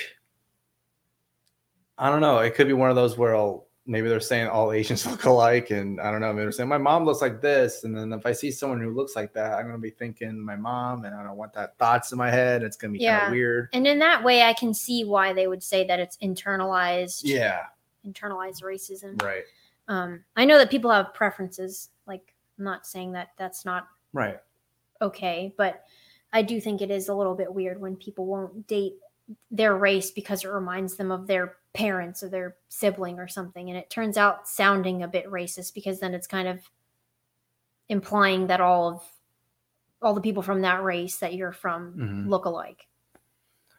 I 1.97 2.09
don't 2.09 2.21
know. 2.21 2.39
It 2.39 2.55
could 2.55 2.67
be 2.67 2.73
one 2.73 2.89
of 2.89 2.95
those 2.95 3.17
where 3.17 3.35
I'll, 3.35 3.67
maybe 3.85 4.09
they're 4.09 4.19
saying 4.19 4.47
all 4.47 4.71
Asians 4.71 5.05
look 5.09 5.23
alike, 5.25 5.69
and 5.71 6.01
I 6.01 6.11
don't 6.11 6.19
know. 6.21 6.33
Maybe 6.33 6.43
they're 6.43 6.51
saying 6.51 6.67
my 6.69 6.77
mom 6.77 7.05
looks 7.05 7.21
like 7.21 7.39
this, 7.41 7.83
and 7.83 7.95
then 7.95 8.11
if 8.13 8.25
I 8.25 8.31
see 8.33 8.51
someone 8.51 8.81
who 8.81 8.89
looks 8.93 9.15
like 9.15 9.31
that, 9.33 9.53
I'm 9.53 9.65
gonna 9.67 9.77
be 9.77 9.91
thinking 9.91 10.39
my 10.39 10.55
mom, 10.55 11.05
and 11.05 11.15
I 11.15 11.23
don't 11.23 11.37
want 11.37 11.53
that 11.53 11.77
thoughts 11.77 12.11
in 12.11 12.17
my 12.17 12.29
head. 12.29 12.63
It's 12.63 12.75
gonna 12.77 12.93
be 12.93 12.99
kind 13.05 13.27
of 13.27 13.31
weird. 13.31 13.69
And 13.73 13.87
in 13.87 13.99
that 13.99 14.23
way, 14.23 14.43
I 14.43 14.53
can 14.53 14.73
see 14.73 15.03
why 15.05 15.33
they 15.33 15.47
would 15.47 15.63
say 15.63 15.85
that 15.87 15.99
it's 15.99 16.17
internalized, 16.17 17.21
Yeah. 17.23 17.63
internalized 18.05 18.61
racism. 18.63 19.21
Right. 19.21 19.43
Um, 19.87 20.23
I 20.35 20.45
know 20.45 20.57
that 20.57 20.69
people 20.71 20.91
have 20.91 21.13
preferences. 21.13 21.89
Like, 22.07 22.33
I'm 22.57 22.65
not 22.65 22.85
saying 22.87 23.11
that 23.13 23.29
that's 23.37 23.65
not 23.65 23.87
Right. 24.13 24.39
okay, 25.01 25.53
but 25.57 25.85
I 26.33 26.41
do 26.41 26.59
think 26.59 26.81
it 26.81 26.91
is 26.91 27.07
a 27.07 27.13
little 27.13 27.35
bit 27.35 27.53
weird 27.53 27.79
when 27.79 27.95
people 27.95 28.25
won't 28.25 28.67
date 28.67 28.95
their 29.51 29.76
race 29.76 30.11
because 30.11 30.43
it 30.43 30.49
reminds 30.49 30.95
them 30.95 31.11
of 31.11 31.28
their 31.28 31.57
parents 31.73 32.23
or 32.23 32.30
their 32.30 32.57
sibling 32.69 33.19
or 33.19 33.28
something, 33.28 33.69
and 33.69 33.78
it 33.78 33.89
turns 33.89 34.17
out 34.17 34.47
sounding 34.47 35.03
a 35.03 35.07
bit 35.07 35.26
racist 35.28 35.73
because 35.73 35.99
then 35.99 36.13
it's 36.13 36.28
kind 36.28 36.47
of 36.47 36.61
implying 37.89 38.47
that 38.47 38.61
all 38.61 38.88
of 38.89 39.01
all 40.01 40.13
the 40.13 40.21
people 40.21 40.43
from 40.43 40.61
that 40.61 40.84
race 40.84 41.17
that 41.17 41.34
you're 41.34 41.51
from 41.51 41.93
Mhm. 41.93 42.30
look 42.30 42.45
alike. 42.45 42.88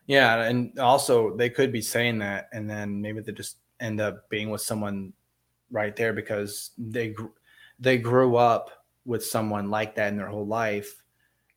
Yeah, 0.06 0.42
and 0.44 0.78
also 0.78 1.36
they 1.36 1.50
could 1.50 1.72
be 1.72 1.82
saying 1.82 2.18
that, 2.18 2.48
and 2.52 2.68
then 2.70 3.00
maybe 3.00 3.20
they 3.20 3.32
just 3.32 3.58
end 3.80 4.00
up 4.00 4.28
being 4.28 4.50
with 4.50 4.60
someone 4.60 5.12
right 5.70 5.94
there 5.96 6.12
because 6.12 6.70
they 6.78 7.14
they 7.78 7.98
grew 7.98 8.36
up 8.36 8.86
with 9.04 9.24
someone 9.24 9.68
like 9.70 9.94
that 9.96 10.08
in 10.08 10.16
their 10.16 10.28
whole 10.28 10.46
life, 10.46 11.02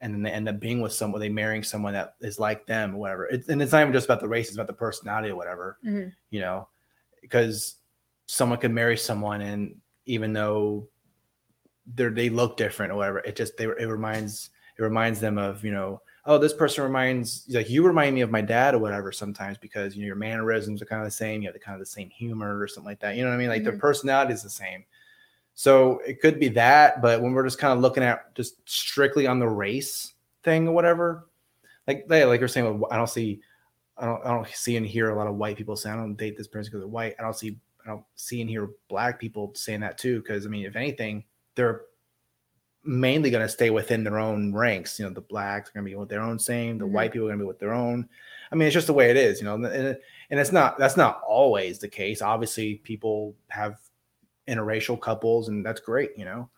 and 0.01 0.13
then 0.13 0.21
they 0.23 0.31
end 0.31 0.47
up 0.49 0.59
being 0.59 0.81
with 0.81 0.93
someone, 0.93 1.19
they 1.19 1.29
marrying 1.29 1.63
someone 1.63 1.93
that 1.93 2.15
is 2.21 2.39
like 2.39 2.65
them, 2.65 2.95
or 2.95 2.97
whatever. 2.99 3.25
It, 3.27 3.47
and 3.49 3.61
it's 3.61 3.71
not 3.71 3.81
even 3.81 3.93
just 3.93 4.05
about 4.05 4.19
the 4.21 4.27
race; 4.27 4.47
it's 4.47 4.55
about 4.57 4.67
the 4.67 4.73
personality 4.73 5.29
or 5.29 5.35
whatever. 5.35 5.77
Mhm. 5.85 6.13
You 6.29 6.41
know, 6.41 6.67
because 7.21 7.75
someone 8.27 8.59
could 8.59 8.71
marry 8.71 8.97
someone, 8.97 9.41
and 9.41 9.75
even 10.05 10.33
though 10.33 10.87
they 11.95 12.07
they 12.09 12.29
look 12.29 12.57
different 12.57 12.91
or 12.91 12.95
whatever, 12.95 13.19
it 13.19 13.35
just 13.35 13.57
they 13.57 13.65
it 13.65 13.87
reminds 13.87 14.51
it 14.77 14.81
reminds 14.83 15.19
them 15.19 15.37
of 15.37 15.63
you 15.63 15.71
know 15.71 16.01
oh, 16.25 16.37
this 16.37 16.53
person 16.53 16.83
reminds 16.83 17.45
like 17.49 17.69
you 17.71 17.83
remind 17.83 18.13
me 18.13 18.21
of 18.21 18.29
my 18.29 18.41
dad 18.41 18.75
or 18.75 18.77
whatever 18.77 19.11
sometimes 19.11 19.57
because 19.57 19.95
you 19.95 20.01
know 20.01 20.05
your 20.07 20.15
mannerisms 20.15 20.79
are 20.81 20.85
kind 20.85 21.01
of 21.01 21.07
the 21.07 21.11
same, 21.11 21.41
you 21.41 21.47
have 21.47 21.53
the 21.53 21.59
kind 21.59 21.73
of 21.73 21.79
the 21.79 21.85
same 21.85 22.09
humor 22.09 22.59
or 22.59 22.67
something 22.67 22.85
like 22.89 22.99
that. 22.99 23.15
You 23.15 23.23
know 23.23 23.29
what 23.29 23.35
I 23.35 23.39
mean? 23.39 23.49
Like 23.49 23.63
their 23.63 23.73
Mhm. 23.73 23.79
personality 23.79 24.33
is 24.33 24.43
the 24.43 24.49
same. 24.49 24.83
So 25.59 25.99
it 26.07 26.21
could 26.21 26.39
be 26.39 26.47
that, 26.47 27.01
but 27.01 27.21
when 27.21 27.33
we're 27.33 27.43
just 27.43 27.59
kind 27.59 27.73
of 27.73 27.79
looking 27.81 28.01
at 28.01 28.33
just 28.33 28.61
strictly 28.63 29.27
on 29.27 29.39
the 29.39 29.49
race 29.49 30.13
thing 30.41 30.69
or 30.69 30.71
whatever, 30.71 31.27
like 31.85 32.07
they 32.07 32.23
like 32.23 32.39
you're 32.39 32.47
saying, 32.47 32.81
I 32.89 32.95
don't 32.95 33.09
see, 33.09 33.41
I 33.97 34.05
don't, 34.05 34.25
I 34.25 34.29
don't 34.29 34.47
see 34.47 34.77
and 34.77 34.85
hear 34.85 35.09
a 35.09 35.17
lot 35.17 35.27
of 35.27 35.35
white 35.35 35.57
people 35.57 35.75
saying 35.75 35.97
I 35.97 35.99
don't 35.99 36.15
date 36.15 36.37
this 36.37 36.47
person 36.47 36.69
because 36.71 36.79
they're 36.79 36.87
white. 36.87 37.15
I 37.19 37.23
don't 37.23 37.35
see, 37.35 37.57
I 37.83 37.89
don't 37.89 38.05
see 38.15 38.39
and 38.39 38.49
hear 38.49 38.69
black 38.87 39.19
people 39.19 39.51
saying 39.53 39.81
that 39.81 39.97
too. 39.97 40.21
Because 40.21 40.45
I 40.45 40.49
mean, 40.49 40.65
if 40.65 40.77
anything, 40.77 41.25
they're 41.55 41.81
mainly 42.85 43.29
going 43.29 43.45
to 43.45 43.51
stay 43.51 43.69
within 43.69 44.05
their 44.05 44.17
own 44.17 44.53
ranks. 44.53 44.97
You 44.97 45.07
know, 45.09 45.13
the 45.13 45.19
blacks 45.19 45.69
are 45.69 45.73
going 45.73 45.85
to 45.87 45.91
be 45.91 45.95
with 45.97 46.07
their 46.07 46.21
own 46.21 46.39
same, 46.39 46.77
the 46.77 46.85
Mhm. 46.85 46.91
white 46.91 47.11
people 47.11 47.27
are 47.27 47.31
going 47.31 47.39
to 47.39 47.43
be 47.43 47.47
with 47.49 47.59
their 47.59 47.73
own. 47.73 48.07
I 48.49 48.55
mean, 48.55 48.69
it's 48.69 48.73
just 48.73 48.87
the 48.87 48.93
way 48.93 49.09
it 49.09 49.17
is, 49.17 49.41
you 49.41 49.43
know, 49.45 49.55
and, 49.55 49.65
and 49.65 50.39
it's 50.39 50.53
not 50.53 50.77
that's 50.77 50.95
not 50.95 51.21
always 51.27 51.79
the 51.79 51.89
case. 51.89 52.21
Obviously, 52.21 52.75
people 52.75 53.35
have 53.49 53.77
interracial 54.49 54.99
couples, 54.99 55.47
and 55.47 55.65
that's 55.65 55.79
great, 55.79 56.11
you 56.17 56.25
know. 56.25 56.49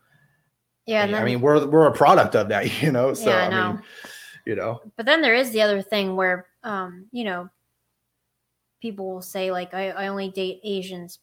Yeah, 0.86 1.04
and 1.04 1.14
I 1.14 1.24
mean, 1.24 1.40
we're 1.40 1.64
we're 1.66 1.86
a 1.86 1.92
product 1.92 2.34
of 2.34 2.48
that, 2.48 2.82
you 2.82 2.90
know. 2.90 3.14
So 3.14 3.30
Yeah, 3.30 3.36
I 3.36 3.46
I, 3.46 3.48
know. 3.50 3.72
mean, 3.74 3.82
you 4.46 4.56
know, 4.56 4.80
but 4.96 5.06
then 5.06 5.22
there 5.22 5.34
is 5.34 5.50
the 5.52 5.62
other 5.62 5.80
thing 5.82 6.16
where, 6.16 6.46
um, 6.64 7.06
you 7.12 7.22
know, 7.24 7.48
people 8.80 9.08
will 9.12 9.22
say 9.22 9.52
like, 9.52 9.74
I, 9.74 9.90
I 9.90 10.08
only 10.08 10.30
date 10.30 10.60
Asians, 10.64 11.20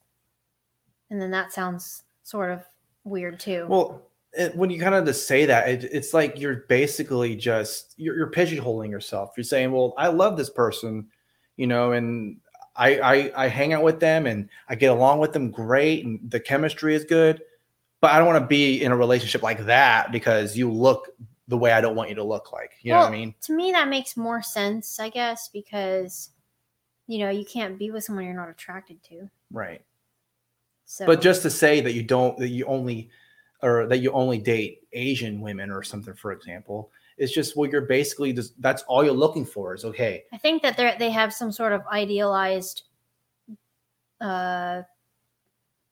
and 1.09 1.21
then 1.21 1.31
that 1.31 1.51
sounds 1.51 2.03
sort 2.23 2.51
of 2.51 2.63
weird 3.03 3.39
too. 3.39 3.65
well, 3.67 4.05
it, 4.33 4.55
when 4.55 4.69
you 4.69 4.79
kind 4.79 4.95
of 4.95 5.05
just 5.05 5.27
say 5.27 5.45
that, 5.45 5.67
it, 5.67 5.83
it's 5.91 6.13
like 6.13 6.39
you're 6.39 6.63
basically 6.69 7.35
just 7.35 7.95
you're, 7.97 8.15
you're 8.15 8.31
pigeonholing 8.31 8.91
yourself. 8.91 9.31
You're 9.35 9.43
saying, 9.43 9.71
well, 9.71 9.93
I 9.97 10.07
love 10.07 10.37
this 10.37 10.49
person, 10.49 11.07
you 11.57 11.67
know, 11.67 11.91
and 11.93 12.37
I, 12.79 12.99
I 12.99 13.45
I 13.45 13.47
hang 13.47 13.73
out 13.73 13.83
with 13.83 13.99
them 13.99 14.25
and 14.25 14.49
I 14.69 14.75
get 14.75 14.87
along 14.87 15.19
with 15.19 15.33
them 15.33 15.51
great, 15.51 16.05
and 16.05 16.19
the 16.31 16.39
chemistry 16.39 16.95
is 16.95 17.03
good. 17.03 17.41
But 18.01 18.11
I 18.11 18.17
don't 18.17 18.27
want 18.27 18.41
to 18.41 18.47
be 18.47 18.81
in 18.81 18.93
a 18.93 18.97
relationship 18.97 19.43
like 19.43 19.65
that 19.65 20.13
because 20.13 20.57
you 20.57 20.71
look 20.71 21.09
the 21.49 21.57
way 21.57 21.73
I 21.73 21.81
don't 21.81 21.95
want 21.95 22.07
you 22.09 22.15
to 22.15 22.23
look 22.23 22.53
like. 22.53 22.71
You 22.81 22.93
know 22.93 22.99
what 22.99 23.09
I 23.09 23.11
mean? 23.11 23.35
to 23.41 23.53
me, 23.53 23.73
that 23.73 23.89
makes 23.89 24.15
more 24.15 24.41
sense, 24.41 24.99
I 24.99 25.09
guess, 25.09 25.49
because 25.49 26.29
you 27.07 27.17
know, 27.19 27.29
you 27.29 27.43
can't 27.43 27.77
be 27.77 27.91
with 27.91 28.03
someone 28.03 28.23
you're 28.23 28.33
not 28.35 28.49
attracted 28.49 29.03
to. 29.03 29.29
right. 29.51 29.81
So, 30.85 31.05
But 31.05 31.21
just 31.21 31.43
to 31.43 31.49
say 31.51 31.81
that 31.81 31.93
you 31.93 32.01
don't 32.01 32.37
that 32.37 32.49
you 32.49 32.65
only 32.65 33.09
or 33.61 33.87
that 33.87 33.97
you 33.97 34.11
only 34.11 34.37
date 34.37 34.87
Asian 34.93 35.41
women 35.41 35.69
or 35.69 35.83
something, 35.83 36.13
for 36.13 36.31
example, 36.31 36.91
it's 37.19 37.31
just 37.33 37.55
well, 37.55 37.69
you're 37.69 37.81
basically 37.81 38.33
just 38.33 38.59
that's 38.61 38.81
all 38.83 39.03
you're 39.03 39.13
looking 39.13 39.45
for 39.45 39.75
is 39.75 39.85
okay. 39.85 40.23
I 40.33 40.37
think 40.37 40.61
that 40.63 40.77
they 40.77 40.95
they 40.97 41.09
have 41.11 41.33
some 41.33 41.51
sort 41.51 41.73
of 41.73 41.81
idealized 41.91 42.83
uh, 44.21 44.81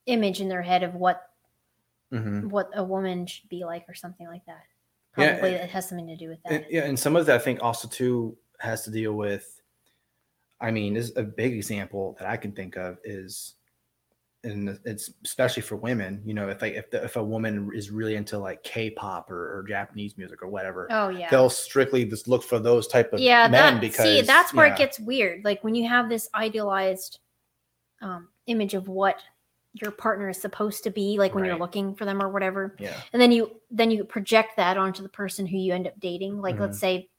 image 0.05 0.41
in 0.41 0.49
their 0.49 0.61
head 0.61 0.83
of 0.83 0.95
what 0.95 1.23
Mhm. 2.11 2.49
what 2.49 2.69
a 2.73 2.83
woman 2.83 3.25
should 3.27 3.49
be 3.49 3.65
like 3.65 3.83
or 3.89 3.93
something 3.93 4.27
like 4.27 4.45
that. 4.45 4.63
Yeah, 5.17 5.33
Probably 5.33 5.55
and- 5.55 5.63
it 5.65 5.69
has 5.71 5.89
something 5.89 6.07
to 6.07 6.15
do 6.15 6.29
with 6.29 6.41
that. 6.43 6.51
And, 6.53 6.65
yeah, 6.69 6.85
and 6.85 6.97
some 6.97 7.15
of 7.17 7.25
that 7.25 7.35
I 7.35 7.39
think 7.43 7.61
also 7.61 7.87
too 7.89 8.37
has 8.59 8.83
to 8.85 8.91
deal 8.91 9.13
with. 9.13 9.61
I 10.61 10.71
mean, 10.71 10.93
this 10.93 11.09
is 11.09 11.17
a 11.17 11.23
big 11.23 11.53
example 11.53 12.15
that 12.19 12.27
I 12.27 12.37
can 12.37 12.51
think 12.53 12.77
of 12.77 12.97
is, 13.03 13.55
and 14.43 14.79
it's 14.85 15.11
especially 15.25 15.61
for 15.61 15.75
women. 15.75 16.21
You 16.25 16.33
know, 16.33 16.49
if 16.49 16.61
like 16.61 16.73
if 16.73 16.89
the, 16.91 17.03
if 17.03 17.15
a 17.15 17.23
woman 17.23 17.71
is 17.73 17.89
really 17.89 18.15
into 18.15 18.37
like 18.37 18.63
K-pop 18.63 19.31
or, 19.31 19.57
or 19.57 19.65
Japanese 19.67 20.17
music 20.17 20.41
or 20.41 20.47
whatever, 20.47 20.87
oh 20.91 21.09
yeah. 21.09 21.29
they'll 21.29 21.49
strictly 21.49 22.05
just 22.05 22.27
look 22.27 22.43
for 22.43 22.59
those 22.59 22.87
type 22.87 23.13
of 23.13 23.19
yeah, 23.19 23.47
men 23.47 23.75
that, 23.75 23.81
because 23.81 24.05
see, 24.05 24.21
that's 24.21 24.53
where 24.53 24.67
it 24.67 24.77
gets 24.77 24.99
weird. 24.99 25.43
Like 25.43 25.63
when 25.63 25.75
you 25.75 25.87
have 25.87 26.09
this 26.09 26.29
idealized 26.35 27.19
um, 28.01 28.29
image 28.45 28.73
of 28.73 28.87
what 28.87 29.19
your 29.73 29.91
partner 29.91 30.29
is 30.29 30.39
supposed 30.39 30.83
to 30.83 30.91
be, 30.91 31.17
like 31.17 31.35
when 31.35 31.45
you're 31.45 31.57
looking 31.57 31.95
for 31.95 32.05
them 32.05 32.21
or 32.21 32.29
whatever, 32.29 32.75
yeah, 32.79 32.99
and 33.13 33.21
then 33.21 33.31
you 33.31 33.51
then 33.71 33.91
you 33.91 34.03
project 34.03 34.55
that 34.57 34.77
onto 34.77 35.03
the 35.03 35.09
person 35.09 35.45
who 35.45 35.57
you 35.57 35.73
end 35.73 35.87
up 35.87 35.99
dating. 35.99 36.39
Like 36.41 36.55
Mm-hmm. 36.55 36.63
let's 36.63 36.79
say 36.79 37.09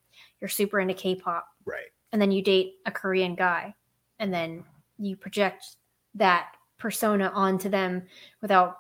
you're 0.41 0.49
super 0.49 0.81
into 0.81 0.95
K-pop, 0.95 1.47
right, 1.65 1.91
and 2.13 2.23
then 2.23 2.31
you 2.31 2.43
date 2.43 2.75
a 2.87 2.93
Korean 2.93 3.35
guy, 3.35 3.75
and 4.19 4.33
then 4.33 4.65
you 4.99 5.17
project 5.17 5.65
that 6.15 6.53
persona 6.79 7.31
onto 7.35 7.69
them 7.69 8.03
without, 8.41 8.79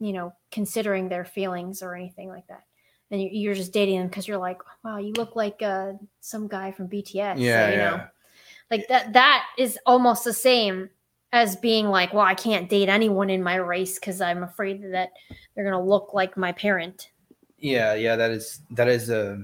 you 0.00 0.12
know, 0.12 0.32
considering 0.50 1.08
their 1.08 1.24
feelings 1.24 1.82
or 1.82 1.94
anything 1.94 2.28
like 2.28 2.46
that. 2.48 2.64
Then 3.10 3.20
you- 3.20 3.30
you're 3.32 3.54
just 3.54 3.72
dating 3.72 3.98
them 3.98 4.08
because 4.08 4.26
you're 4.26 4.38
like, 4.38 4.60
wow, 4.84 4.98
you 4.98 5.12
look 5.12 5.36
like 5.36 5.62
uh, 5.62 5.92
some 6.20 6.48
guy 6.48 6.72
from 6.72 6.88
BTS. 6.88 7.38
yeah, 7.38 7.68
you 7.70 7.76
yeah. 7.76 7.90
know, 7.90 8.04
like 8.70 8.88
that. 8.88 9.12
That 9.12 9.44
is 9.58 9.78
almost 9.86 10.24
the 10.24 10.32
same 10.32 10.90
as 11.32 11.56
being 11.56 11.86
like, 11.88 12.12
well, 12.12 12.24
I 12.24 12.34
can't 12.34 12.68
date 12.68 12.88
anyone 12.88 13.30
in 13.30 13.42
my 13.42 13.54
race 13.56 13.98
because 13.98 14.20
I'm 14.20 14.42
afraid 14.42 14.82
that 14.92 15.12
they're 15.54 15.64
gonna 15.64 15.82
look 15.82 16.12
like 16.12 16.36
my 16.36 16.52
parent. 16.52 17.10
Yeah, 17.58 17.94
yeah, 17.94 18.16
that 18.16 18.30
is 18.30 18.60
that 18.72 18.88
is 18.88 19.08
a 19.08 19.38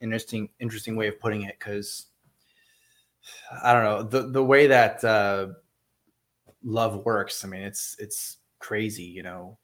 interesting 0.00 0.48
interesting 0.58 0.96
way 0.96 1.08
of 1.08 1.20
putting 1.20 1.42
it 1.42 1.56
because 1.58 2.06
I 3.62 3.72
don't 3.72 3.84
know 3.84 4.02
the 4.02 4.28
the 4.30 4.42
way 4.42 4.66
that 4.68 5.04
uh, 5.04 5.48
love 6.64 7.04
works. 7.04 7.44
I 7.44 7.48
mean, 7.48 7.62
it's 7.62 7.96
it's 7.98 8.38
crazy, 8.58 9.04
you 9.04 9.22
know. 9.22 9.58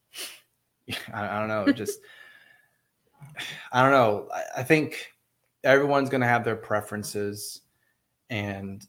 I, 1.12 1.36
I 1.36 1.38
don't 1.38 1.48
know, 1.48 1.72
just 1.72 2.00
I 3.72 3.82
don't 3.82 3.92
know. 3.92 4.28
I, 4.34 4.60
I 4.60 4.62
think 4.62 5.12
everyone's 5.64 6.08
gonna 6.08 6.26
have 6.26 6.44
their 6.44 6.56
preferences, 6.56 7.62
and 8.30 8.86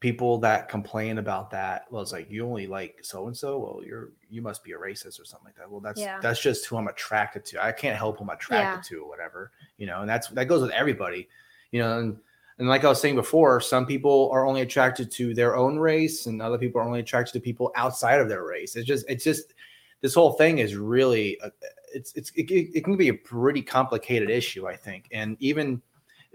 people 0.00 0.38
that 0.38 0.68
complain 0.68 1.16
about 1.16 1.50
that 1.50 1.86
well 1.90 2.02
it's 2.02 2.12
like 2.12 2.30
you 2.30 2.44
only 2.46 2.66
like 2.66 2.98
so 3.02 3.28
and 3.28 3.36
so 3.36 3.58
well 3.58 3.80
you're 3.84 4.10
you 4.28 4.42
must 4.42 4.62
be 4.62 4.72
a 4.72 4.76
racist 4.76 5.18
or 5.18 5.24
something 5.24 5.46
like 5.46 5.56
that 5.56 5.70
well 5.70 5.80
that's 5.80 5.98
Yeah. 6.00 6.20
that's 6.20 6.40
just 6.40 6.66
who 6.66 6.76
i'm 6.76 6.86
attracted 6.88 7.46
to 7.46 7.64
i 7.64 7.72
can't 7.72 7.96
help 7.96 8.18
who 8.18 8.24
i'm 8.24 8.30
attracted 8.30 8.86
to 8.90 9.02
or 9.02 9.08
whatever 9.08 9.52
you 9.78 9.86
know 9.86 10.02
and 10.02 10.08
that's 10.08 10.28
that 10.28 10.48
goes 10.48 10.60
with 10.60 10.70
everybody 10.72 11.28
you 11.72 11.80
know 11.80 11.98
and, 11.98 12.18
and 12.58 12.68
like 12.68 12.84
i 12.84 12.88
was 12.88 13.00
saying 13.00 13.14
before 13.14 13.60
some 13.60 13.86
people 13.86 14.30
are 14.32 14.46
only 14.46 14.60
attracted 14.62 15.10
to 15.10 15.34
their 15.34 15.56
own 15.56 15.78
race 15.78 16.26
and 16.26 16.40
other 16.40 16.58
people 16.58 16.80
are 16.80 16.84
only 16.84 17.00
attracted 17.00 17.32
to 17.32 17.40
people 17.40 17.72
outside 17.76 18.20
of 18.20 18.28
their 18.28 18.44
race 18.44 18.76
it's 18.76 18.86
just 18.86 19.04
it's 19.08 19.24
just 19.24 19.54
this 20.02 20.12
whole 20.14 20.34
thing 20.34 20.58
is 20.58 20.76
really, 20.76 21.40
uh, 21.40 21.48
it's, 21.94 22.12
it's, 22.12 22.30
it, 22.32 22.50
it 22.50 22.84
can 22.84 22.98
be 22.98 23.08
a 23.08 23.14
pretty 23.14 23.62
complicated 23.62 24.30
issue 24.30 24.66
i 24.66 24.76
think 24.76 25.08
and 25.12 25.36
even 25.40 25.80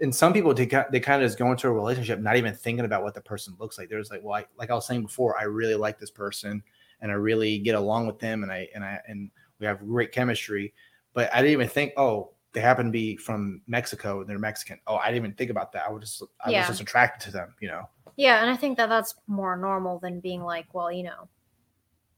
and 0.02 0.14
some 0.14 0.32
people 0.32 0.52
they, 0.52 0.66
they 0.90 1.00
kind 1.00 1.22
of 1.22 1.28
just 1.28 1.38
go 1.38 1.50
into 1.50 1.68
a 1.68 1.72
relationship 1.72 2.18
not 2.18 2.36
even 2.36 2.52
thinking 2.52 2.84
about 2.84 3.04
what 3.04 3.14
the 3.14 3.20
person 3.20 3.54
looks 3.58 3.78
like. 3.78 3.88
There's 3.88 4.10
like, 4.10 4.20
well, 4.22 4.34
I, 4.34 4.46
like 4.58 4.70
I 4.70 4.74
was 4.74 4.86
saying 4.86 5.02
before, 5.02 5.38
I 5.38 5.44
really 5.44 5.76
like 5.76 5.98
this 5.98 6.10
person 6.10 6.62
and 7.00 7.10
I 7.10 7.14
really 7.14 7.58
get 7.58 7.76
along 7.76 8.08
with 8.08 8.18
them 8.18 8.42
and 8.42 8.50
I 8.50 8.68
and 8.74 8.84
I 8.84 9.00
and 9.06 9.30
we 9.60 9.66
have 9.66 9.78
great 9.78 10.12
chemistry. 10.12 10.74
But 11.14 11.32
I 11.32 11.38
didn't 11.38 11.52
even 11.52 11.68
think, 11.68 11.92
oh, 11.96 12.32
they 12.52 12.60
happen 12.60 12.86
to 12.86 12.92
be 12.92 13.16
from 13.16 13.62
Mexico 13.66 14.20
and 14.20 14.28
they're 14.28 14.38
Mexican. 14.38 14.78
Oh, 14.86 14.96
I 14.96 15.06
didn't 15.06 15.24
even 15.24 15.32
think 15.34 15.50
about 15.50 15.72
that. 15.72 15.84
I 15.86 15.90
was 15.90 16.02
just 16.02 16.22
I 16.44 16.50
Yeah. 16.50 16.60
was 16.60 16.68
just 16.68 16.80
attracted 16.80 17.24
to 17.26 17.30
them, 17.32 17.54
you 17.60 17.68
know. 17.68 17.88
Yeah, 18.16 18.42
and 18.42 18.50
I 18.50 18.56
think 18.56 18.76
that 18.76 18.88
that's 18.90 19.14
more 19.26 19.56
normal 19.56 19.98
than 19.98 20.20
being 20.20 20.42
like, 20.42 20.66
well, 20.74 20.92
you 20.92 21.02
know, 21.04 21.28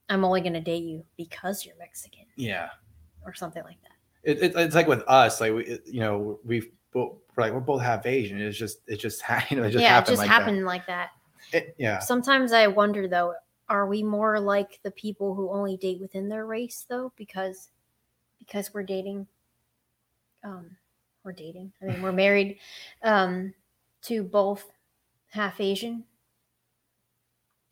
I'm 0.09 0.25
only 0.25 0.41
going 0.41 0.55
to 0.55 0.61
date 0.61 0.83
you 0.83 1.05
because 1.17 1.65
you're 1.65 1.77
Mexican 1.79 2.27
Yeah. 2.37 2.71
or 3.25 3.33
something 3.35 3.63
like 3.63 3.81
that. 3.83 3.91
It, 4.25 4.43
it, 4.43 4.57
it's 4.57 4.75
like 4.75 4.89
with 4.89 5.03
us, 5.07 5.41
like 5.41 5.53
we, 5.55 5.65
it- 5.67 5.87
you 5.87 6.01
know, 6.01 6.41
we've 6.45 6.69
both 6.93 7.19
we're 7.37 7.45
like 7.45 7.53
we're 7.53 7.61
both 7.61 7.83
half 7.83 8.07
Asian. 8.07 8.41
It's 8.41 8.59
just 8.59 8.79
it 8.87 8.97
just 8.97 9.23
ha- 9.23 9.47
you 9.51 9.57
know 9.57 9.65
it 9.65 9.71
just 9.71 9.83
yeah, 9.83 9.89
it 9.89 9.93
happened 9.93 10.09
just 10.09 10.19
like 10.19 10.29
happened 10.31 10.65
like 10.65 10.87
that. 10.87 11.11
that. 11.53 11.57
It- 11.69 11.75
yeah. 11.79 11.99
Sometimes 12.01 12.53
I 12.53 12.67
wonder 12.67 13.07
though, 13.09 13.35
are 13.69 13.87
we 13.87 14.03
more 14.03 14.41
like 14.41 14.81
the 14.83 14.91
people 14.91 15.35
who 15.35 15.51
only 15.51 15.77
date 15.77 16.01
within 16.01 16.29
their 16.29 16.45
race 16.47 16.87
though 16.89 17.13
because 17.17 17.71
because 18.41 18.75
we're 18.75 18.83
dating 18.83 19.27
um 20.45 20.71
we're 21.25 21.33
dating. 21.33 21.73
I 21.83 21.87
mean, 21.87 22.03
we're 22.03 22.13
married 22.13 22.59
um 23.03 23.55
to 24.03 24.23
both 24.23 24.65
half 25.31 25.61
Asian. 25.61 26.05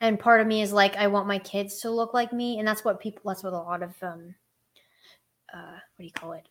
And 0.01 0.19
part 0.19 0.41
of 0.41 0.47
me 0.47 0.63
is 0.63 0.73
like 0.73 0.97
I 0.97 1.07
want 1.07 1.29
my 1.29 1.39
kids 1.39 1.81
to 1.81 1.91
look 1.91 2.13
like 2.13 2.33
me 2.33 2.59
and 2.59 2.67
that's 2.67 2.85
what 2.85 2.99
people 3.01 3.23
that's 3.27 3.45
what 3.45 3.53
a 3.53 3.57
lot 3.57 3.83
of 3.83 3.95
um 4.03 4.35
uh 5.53 5.79
what 5.97 5.99
do 5.99 6.05
you 6.05 6.11
call 6.13 6.33
it? 6.33 6.49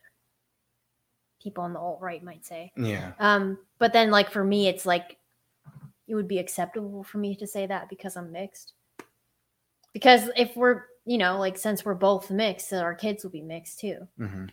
People 1.42 1.64
on 1.64 1.74
the 1.74 1.80
alt 1.80 2.00
right 2.02 2.24
might 2.24 2.46
say. 2.46 2.72
Yeah. 2.78 3.14
Um, 3.20 3.58
but 3.80 3.94
then 3.94 4.12
like 4.12 4.30
for 4.30 4.44
me, 4.44 4.68
it's 4.68 4.86
like 4.86 5.18
it 6.08 6.16
would 6.16 6.28
be 6.28 6.40
acceptable 6.40 7.04
for 7.04 7.18
me 7.18 7.36
to 7.36 7.48
say 7.48 7.66
that 7.66 7.90
because 7.90 8.16
I'm 8.16 8.32
mixed. 8.32 8.74
Because 9.94 10.30
if 10.38 10.56
we're, 10.56 10.84
you 11.06 11.18
know, 11.18 11.40
like 11.40 11.58
since 11.58 11.84
we're 11.84 11.96
both 11.96 12.30
mixed, 12.30 12.72
our 12.74 12.94
kids 12.94 13.24
will 13.24 13.32
be 13.32 13.42
mixed 13.42 13.80
too. 13.80 14.08
hmm 14.18 14.46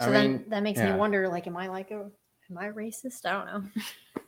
So 0.00 0.08
I 0.08 0.10
then 0.10 0.32
mean, 0.32 0.44
that 0.48 0.62
makes 0.62 0.78
yeah. 0.78 0.92
me 0.92 0.98
wonder, 0.98 1.28
like, 1.28 1.46
am 1.46 1.56
I 1.56 1.68
like 1.68 1.90
a 1.90 2.10
am 2.50 2.58
I 2.58 2.68
racist? 2.68 3.24
I 3.24 3.32
don't 3.32 3.46
know. 3.46 3.70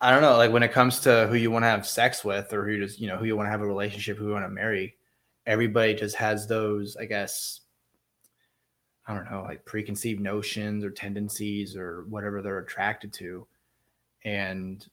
I 0.00 0.10
don't 0.10 0.20
know, 0.20 0.36
like 0.36 0.52
when 0.52 0.62
it 0.62 0.72
comes 0.72 1.00
to 1.00 1.26
who 1.28 1.36
you 1.36 1.50
want 1.50 1.62
to 1.62 1.68
have 1.68 1.86
sex 1.86 2.22
with 2.22 2.52
or 2.52 2.66
who 2.66 2.72
you 2.72 2.84
just, 2.84 3.00
you 3.00 3.08
know, 3.08 3.16
who 3.16 3.24
you 3.24 3.34
want 3.34 3.46
to 3.46 3.50
have 3.50 3.62
a 3.62 3.66
relationship, 3.66 4.18
who 4.18 4.26
you 4.26 4.32
want 4.32 4.44
to 4.44 4.50
marry, 4.50 4.94
everybody 5.46 5.94
just 5.94 6.16
has 6.16 6.46
those, 6.46 6.96
I 6.96 7.06
guess, 7.06 7.60
I 9.06 9.14
don't 9.14 9.30
know, 9.30 9.42
like 9.42 9.64
preconceived 9.64 10.20
notions 10.20 10.84
or 10.84 10.90
tendencies 10.90 11.76
or 11.76 12.04
whatever 12.10 12.42
they're 12.42 12.58
attracted 12.58 13.12
to. 13.14 13.46
And 14.24 14.86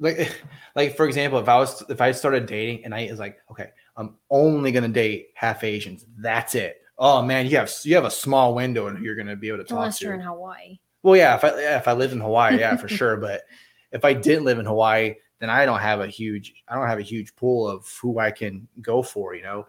like 0.00 0.42
like 0.74 0.96
for 0.96 1.06
example, 1.06 1.38
if 1.38 1.48
I 1.48 1.56
was 1.56 1.82
if 1.88 2.00
I 2.00 2.10
started 2.10 2.46
dating 2.46 2.84
and 2.84 2.94
I 2.94 3.06
was 3.10 3.20
like, 3.20 3.38
okay, 3.50 3.70
I'm 3.96 4.16
only 4.28 4.72
gonna 4.72 4.88
date 4.88 5.28
half 5.34 5.62
Asians, 5.62 6.04
that's 6.18 6.56
it. 6.56 6.82
Oh 7.00 7.22
man, 7.22 7.46
you 7.46 7.56
have 7.56 7.72
you 7.82 7.94
have 7.94 8.04
a 8.04 8.10
small 8.10 8.54
window 8.54 8.86
and 8.88 9.02
you're 9.02 9.16
gonna 9.16 9.34
be 9.34 9.48
able 9.48 9.58
to 9.58 9.64
talk 9.64 9.78
Unless 9.78 9.98
to. 10.00 10.04
you're 10.04 10.14
in 10.14 10.20
Hawaii. 10.20 10.78
Well, 11.02 11.16
yeah, 11.16 11.34
if 11.34 11.42
I 11.44 11.48
if 11.76 11.88
I 11.88 11.94
lived 11.94 12.12
in 12.12 12.20
Hawaii, 12.20 12.58
yeah, 12.58 12.76
for 12.76 12.88
sure. 13.00 13.16
But 13.16 13.42
if 13.90 14.04
I 14.04 14.12
didn't 14.12 14.44
live 14.44 14.58
in 14.58 14.66
Hawaii, 14.66 15.14
then 15.38 15.48
I 15.48 15.64
don't 15.64 15.80
have 15.80 16.00
a 16.00 16.06
huge 16.06 16.52
I 16.68 16.74
don't 16.74 16.86
have 16.86 16.98
a 16.98 17.02
huge 17.02 17.34
pool 17.34 17.66
of 17.66 17.88
who 18.02 18.18
I 18.18 18.30
can 18.30 18.68
go 18.82 19.02
for. 19.02 19.34
You 19.34 19.42
know, 19.42 19.66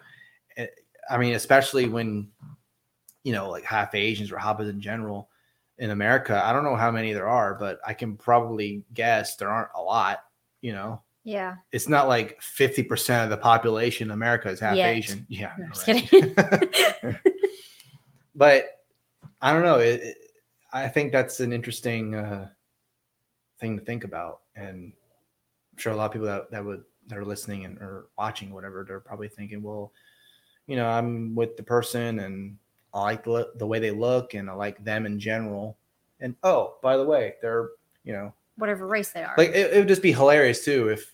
Eh, 0.57 0.67
I 1.09 1.17
mean, 1.17 1.36
especially 1.36 1.88
when 1.88 2.27
you 3.23 3.32
know, 3.34 3.49
like 3.49 3.63
half 3.63 3.95
Asians 3.95 4.32
or 4.32 4.38
Hapas 4.38 4.69
in 4.69 4.82
general 4.82 5.29
in 5.77 5.91
America. 5.91 6.41
I 6.43 6.51
don't 6.51 6.63
know 6.63 6.75
how 6.75 6.91
many 6.91 7.13
there 7.13 7.29
are, 7.29 7.55
but 7.55 7.79
I 7.86 7.93
can 7.93 8.17
probably 8.17 8.84
guess 8.93 9.36
there 9.38 9.49
aren't 9.49 9.69
a 9.75 9.82
lot. 9.82 10.19
You 10.61 10.73
know, 10.73 11.01
Yeah. 11.24 11.55
it's 11.72 11.88
not 11.88 12.07
like 12.07 12.41
fifty 12.41 12.82
percent 12.84 13.24
of 13.26 13.30
the 13.30 13.38
population 13.41 14.07
in 14.07 14.11
America 14.11 14.49
is 14.49 14.59
half 14.59 14.76
Yet. 14.76 14.89
Asian. 14.95 15.26
Yeah, 15.30 15.51
No, 15.57 15.67
right. 15.88 16.07
kidding. 16.09 16.36
but 18.36 18.80
I 19.41 19.53
don't 19.53 19.63
know. 19.63 19.78
It, 19.80 20.01
it- 20.01 20.17
I 20.74 20.88
think 20.88 21.11
that's 21.11 21.41
an 21.41 21.51
interesting 21.51 22.15
uh, 22.15 22.47
thing 23.59 23.78
to 23.78 23.84
think 23.84 24.05
about, 24.05 24.39
and 24.55 24.93
I'm 25.74 25.78
sure 25.78 25.91
a 25.91 25.95
lot 25.97 26.05
of 26.05 26.11
people 26.13 26.28
that, 26.28 26.49
that 26.51 26.63
would 26.63 26.86
that 27.07 27.17
are 27.17 27.26
listening 27.26 27.65
and 27.65 27.78
or 27.80 28.07
watching 28.17 28.53
whatever 28.53 28.86
they're 28.88 29.01
probably 29.01 29.28
thinking, 29.28 29.61
well, 29.61 29.91
you 30.67 30.78
know, 30.78 30.88
I'm 30.88 31.36
with 31.36 31.57
the 31.57 31.63
person 31.63 32.19
and 32.19 32.55
I 32.93 33.01
like 33.01 33.26
the, 33.26 33.51
the 33.57 33.67
way 33.67 33.80
they 33.80 33.91
look 33.91 34.34
and 34.34 34.49
I 34.49 34.53
like 34.53 34.82
them 34.86 35.05
in 35.05 35.19
general, 35.19 35.78
and 36.22 36.38
oh, 36.43 36.76
by 36.82 36.95
the 36.95 37.03
way, 37.03 37.34
they're 37.41 37.72
you 38.05 38.13
know 38.13 38.34
Whatever 38.58 38.88
race 38.88 39.10
they 39.12 39.24
are. 39.24 39.34
like 39.38 39.49
it, 39.49 39.74
it 39.74 39.78
would 39.80 39.88
just 39.88 40.02
be 40.02 40.12
hilarious 40.12 40.64
too 40.64 40.89
if 40.89 41.14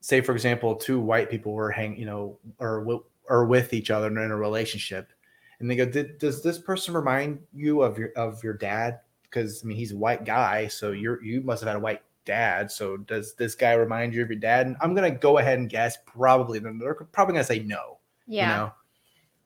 say 0.00 0.20
for 0.20 0.32
example 0.32 0.74
two 0.76 1.00
white 1.00 1.30
people 1.30 1.52
were 1.52 1.70
hang 1.70 1.96
you 1.96 2.06
know 2.06 2.38
or 2.58 3.02
or 3.28 3.46
with 3.46 3.72
each 3.72 3.90
other 3.90 4.08
in 4.08 4.16
a 4.18 4.36
relationship 4.36 5.12
and 5.60 5.70
they 5.70 5.76
go 5.76 5.86
does 5.86 6.42
this 6.42 6.58
person 6.58 6.94
remind 6.94 7.40
you 7.52 7.82
of 7.82 7.98
your 7.98 8.12
of 8.16 8.42
your 8.44 8.54
dad 8.54 9.00
because 9.22 9.62
i 9.64 9.66
mean 9.66 9.76
he's 9.76 9.92
a 9.92 9.96
white 9.96 10.24
guy 10.24 10.66
so 10.68 10.92
you're 10.92 11.22
you 11.22 11.40
must 11.40 11.62
have 11.62 11.68
had 11.68 11.76
a 11.76 11.80
white 11.80 12.02
dad. 12.24 12.70
So 12.70 12.96
does 12.96 13.34
this 13.34 13.54
guy 13.54 13.72
remind 13.72 14.14
you 14.14 14.22
of 14.22 14.30
your 14.30 14.38
dad? 14.38 14.66
And 14.66 14.76
I'm 14.80 14.94
gonna 14.94 15.10
go 15.10 15.38
ahead 15.38 15.58
and 15.58 15.68
guess 15.68 15.98
probably. 16.06 16.58
They're 16.58 16.94
probably 17.12 17.34
gonna 17.34 17.44
say 17.44 17.60
no. 17.60 17.98
Yeah. 18.26 18.50
You 18.50 18.56
know? 18.56 18.72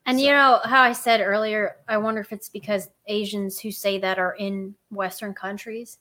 And 0.09 0.21
you 0.21 0.29
know 0.29 0.61
how 0.65 0.83
I 0.83 0.93
said 0.93 1.21
earlier, 1.21 1.77
I 1.89 1.97
wonder 1.97 2.21
if 2.21 2.33
it's 2.33 2.49
because 2.49 2.91
Asians 3.09 3.59
who 3.59 3.73
say 3.73 3.99
that 3.99 4.21
are 4.21 4.37
in 4.37 4.75
Western 4.91 5.35
countries. 5.35 5.99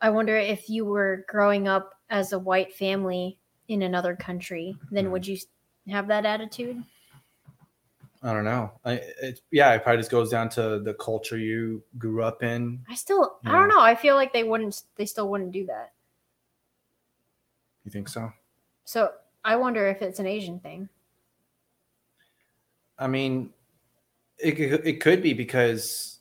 I 0.00 0.10
wonder 0.10 0.36
if 0.36 0.68
you 0.70 0.84
were 0.84 1.24
growing 1.28 1.68
up 1.68 1.94
as 2.08 2.32
a 2.32 2.38
white 2.38 2.74
family 2.74 3.38
in 3.68 3.82
another 3.82 4.16
country, 4.16 4.76
then 4.90 5.06
Mhm. 5.06 5.10
would 5.12 5.26
you 5.26 5.38
have 5.88 6.08
that 6.08 6.24
attitude? 6.26 6.82
I 8.22 8.32
don't 8.34 8.44
know. 8.44 8.72
I, 8.84 8.92
it, 9.22 9.40
yeah, 9.50 9.72
it 9.72 9.82
probably 9.82 9.98
just 9.98 10.10
goes 10.10 10.30
down 10.30 10.48
to 10.50 10.78
the 10.80 10.92
culture 10.94 11.38
you 11.38 11.82
grew 11.96 12.22
up 12.22 12.42
in. 12.42 12.84
I 12.88 12.94
still, 12.94 13.38
I 13.46 13.52
don't 13.52 13.68
know. 13.68 13.80
I 13.80 13.94
feel 13.94 14.14
like 14.14 14.32
they 14.32 14.44
wouldn't, 14.44 14.82
they 14.96 15.06
still 15.06 15.30
wouldn't 15.30 15.52
do 15.52 15.64
that. 15.66 15.92
You 17.84 17.90
think 17.90 18.08
so? 18.08 18.30
So 18.84 19.14
I 19.44 19.56
wonder 19.56 19.86
if 19.88 20.02
it's 20.02 20.18
an 20.18 20.26
Asian 20.26 20.60
thing. 20.60 20.88
I 22.98 23.06
mean, 23.06 23.54
it 24.38 24.52
could- 24.52 24.86
it 24.86 25.00
could 25.00 25.22
be 25.22 25.32
because, 25.32 26.18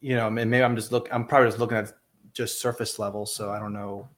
you 0.00 0.16
know, 0.16 0.28
maybe 0.30 0.62
I'm 0.62 0.76
just 0.76 0.92
look. 0.92 1.08
I'm 1.10 1.26
probably 1.26 1.48
just 1.48 1.58
looking 1.58 1.78
at 1.78 1.94
just 2.32 2.60
surface 2.60 2.98
level, 2.98 3.26
so 3.26 3.50
I 3.50 3.58
don't 3.58 3.72
know 3.72 4.08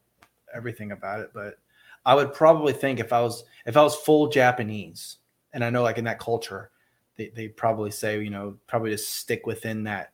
everything 0.55 0.93
about 0.93 1.21
it. 1.21 1.31
But 1.35 1.59
I 2.05 2.15
would 2.15 2.35
probably 2.35 2.73
think 2.73 3.01
if 3.01 3.13
I 3.13 3.21
was 3.21 3.45
if 3.67 3.77
I 3.77 3.83
was 3.83 3.95
full 3.97 4.29
Japanese, 4.29 5.19
and 5.53 5.65
I 5.65 5.71
know 5.71 5.83
like 5.83 5.99
in 5.99 6.05
that 6.05 6.19
culture, 6.19 6.71
they 7.17 7.29
they 7.35 7.49
probably 7.49 7.91
say 7.91 8.23
you 8.23 8.31
know 8.31 8.57
probably 8.67 8.91
just 8.91 9.11
stick 9.17 9.47
within 9.47 9.85
that 9.85 10.13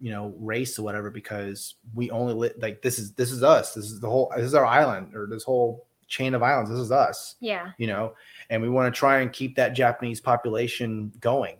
you 0.00 0.10
know 0.10 0.34
race 0.38 0.78
or 0.78 0.82
whatever 0.82 1.10
because 1.10 1.76
we 1.94 2.10
only 2.10 2.34
li- 2.34 2.54
like 2.58 2.82
this 2.82 2.98
is 2.98 3.12
this 3.14 3.30
is 3.30 3.42
us. 3.42 3.74
This 3.74 3.86
is 3.86 4.00
the 4.00 4.08
whole 4.10 4.32
this 4.36 4.44
is 4.46 4.54
our 4.54 4.66
island 4.66 5.14
or 5.14 5.26
this 5.26 5.44
whole 5.44 5.86
chain 6.06 6.34
of 6.34 6.42
islands. 6.42 6.70
This 6.70 6.78
is 6.78 6.92
us 6.92 7.36
Yeah. 7.40 7.70
you 7.78 7.86
know, 7.86 8.14
and 8.50 8.60
we 8.60 8.68
want 8.68 8.92
to 8.94 8.96
try 8.98 9.20
and 9.20 9.32
keep 9.32 9.56
that 9.56 9.70
Japanese 9.70 10.20
population 10.20 11.10
going, 11.18 11.56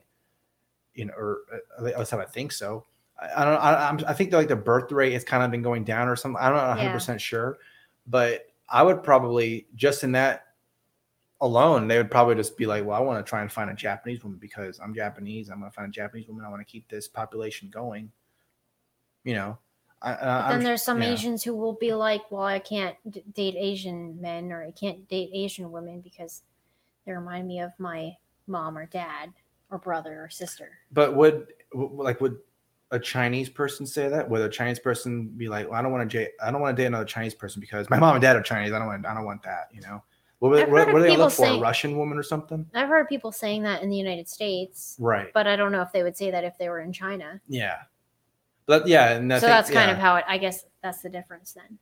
you 0.94 1.06
know, 1.06 1.14
or 1.16 1.38
uh, 1.80 1.86
at 1.86 1.98
least 1.98 2.12
I 2.12 2.24
think 2.26 2.52
so. 2.52 2.84
I, 3.20 3.44
don't, 3.44 3.54
I, 3.58 3.88
I'm, 3.88 4.00
I 4.08 4.12
think 4.12 4.32
like 4.32 4.48
the 4.48 4.56
birth 4.56 4.90
rate 4.92 5.12
has 5.12 5.24
kind 5.24 5.42
of 5.42 5.50
been 5.50 5.62
going 5.62 5.84
down 5.84 6.08
or 6.08 6.16
something. 6.16 6.40
I'm 6.42 6.52
not 6.54 6.68
100 6.68 6.88
Yeah. 6.88 6.92
percent 6.92 7.20
sure, 7.20 7.58
but 8.06 8.46
I 8.68 8.82
would 8.82 9.02
probably 9.02 9.66
just 9.74 10.04
in 10.04 10.12
that 10.12 10.46
alone, 11.40 11.86
they 11.88 11.98
would 11.98 12.10
probably 12.10 12.34
just 12.34 12.56
be 12.56 12.66
like, 12.66 12.84
well, 12.84 12.96
I 12.96 13.00
want 13.00 13.24
to 13.24 13.28
try 13.28 13.42
and 13.42 13.50
find 13.52 13.70
a 13.70 13.74
Japanese 13.74 14.22
woman 14.24 14.38
because 14.38 14.80
I'm 14.80 14.94
Japanese. 14.94 15.48
I'm 15.48 15.60
going 15.60 15.70
to 15.70 15.74
find 15.74 15.88
a 15.88 15.92
Japanese 15.92 16.26
woman. 16.28 16.44
I 16.44 16.48
want 16.48 16.60
to 16.60 16.64
keep 16.70 16.88
this 16.88 17.06
population 17.08 17.68
going. 17.72 18.10
You 19.24 19.34
know, 19.34 19.58
I, 20.02 20.12
I, 20.12 20.14
But 20.16 20.26
I'm- 20.26 20.50
then 20.50 20.64
there's 20.64 20.82
some 20.82 21.02
yeah. 21.02 21.12
Asians 21.12 21.42
who 21.44 21.54
will 21.54 21.74
be 21.74 21.92
like, 21.94 22.22
well, 22.30 22.42
I 22.44 22.58
can't 22.58 22.96
d- 23.10 23.22
date 23.32 23.56
Asian 23.58 24.20
men 24.20 24.50
or 24.52 24.62
I 24.64 24.70
can't 24.70 25.06
date 25.08 25.30
Asian 25.32 25.70
women 25.70 26.00
because 26.00 26.42
they 27.06 27.12
remind 27.12 27.46
me 27.46 27.60
of 27.60 27.72
my 27.78 28.16
mom 28.46 28.76
or 28.76 28.86
dad 28.86 29.32
or 29.70 29.78
brother 29.78 30.22
or 30.24 30.30
sister. 30.30 30.78
But 30.92 31.14
would 31.16 31.48
like 31.74 32.20
would 32.20 32.38
a 32.94 32.98
Chinese 33.00 33.48
person 33.48 33.84
say 33.86 34.08
that? 34.08 34.28
Would 34.30 34.40
a 34.40 34.48
Chinese 34.48 34.78
person 34.78 35.26
be 35.36 35.48
like, 35.48 35.68
well, 35.68 35.78
I 35.78 35.82
don't 35.82 35.90
want 35.92 36.08
to, 36.10 36.28
I 36.42 36.50
don't 36.50 36.60
want 36.60 36.76
to 36.76 36.82
date 36.82 36.86
another 36.86 37.04
Chinese 37.04 37.34
person 37.34 37.60
because 37.60 37.90
my 37.90 37.98
mom 37.98 38.14
and 38.14 38.22
dad 38.22 38.36
are 38.36 38.42
Chinese. 38.42 38.72
I 38.72 38.78
don't 38.78 38.86
want, 38.86 39.04
I 39.04 39.14
don't 39.14 39.24
want 39.24 39.42
that. 39.42 39.68
You 39.72 39.80
know, 39.82 40.02
what, 40.38 40.50
would- 40.50 40.70
what, 40.70 40.86
what 40.92 40.96
are 40.96 41.00
they 41.02 41.16
look 41.16 41.32
for? 41.32 41.46
saying- 41.46 41.58
a 41.58 41.62
Russian 41.62 41.98
woman 41.98 42.16
or 42.16 42.22
something? 42.22 42.64
I've 42.72 42.88
heard 42.88 43.08
people 43.08 43.32
saying 43.32 43.64
that 43.64 43.82
in 43.82 43.90
the 43.90 43.96
United 43.96 44.28
States, 44.28 44.96
Right. 45.00 45.32
but 45.34 45.46
I 45.46 45.56
don't 45.56 45.72
know 45.72 45.82
if 45.82 45.90
they 45.92 46.02
would 46.04 46.16
say 46.16 46.30
that 46.30 46.44
if 46.44 46.56
they 46.56 46.68
were 46.68 46.80
in 46.80 46.92
China. 46.92 47.40
Yeah. 47.48 47.78
But 48.66 48.86
yeah, 48.86 49.10
and 49.16 49.30
so 49.30 49.40
think- 49.40 49.48
that's 49.50 49.70
kind 49.70 49.88
yeah. 49.88 49.94
of 49.94 49.98
how 49.98 50.16
it, 50.16 50.24
I 50.28 50.38
guess 50.38 50.64
that's 50.82 51.02
the 51.02 51.10
difference 51.10 51.52
then. 51.52 51.78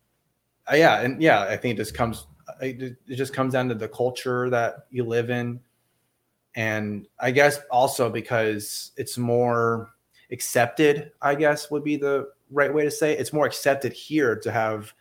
Uh, 0.71 0.77
yeah, 0.77 1.01
and 1.03 1.21
yeah, 1.21 1.43
I 1.43 1.57
think 1.57 1.75
it 1.75 1.83
just 1.83 1.95
comes 1.95 2.27
it 2.61 2.97
it 3.07 3.17
just 3.17 3.33
comes 3.35 3.53
down 3.53 3.69
to 3.69 3.75
the 3.75 3.89
culture 3.89 4.49
that 4.51 4.87
you 4.91 5.05
live 5.05 5.31
in, 5.31 5.61
and 6.55 7.07
I 7.21 7.31
guess 7.31 7.61
also 7.71 8.11
because 8.11 8.93
it's 8.97 9.17
more 9.19 9.92
accepted. 10.33 11.13
I 11.21 11.35
guess 11.35 11.71
would 11.71 11.85
be 11.85 11.97
the 11.97 12.29
right 12.51 12.73
way 12.73 12.85
to 12.85 12.91
say 12.91 13.13
it. 13.13 13.21
it's 13.21 13.33
more 13.33 13.47
accepted 13.47 13.93
here 13.93 14.37
to 14.37 14.51
have. 14.51 14.93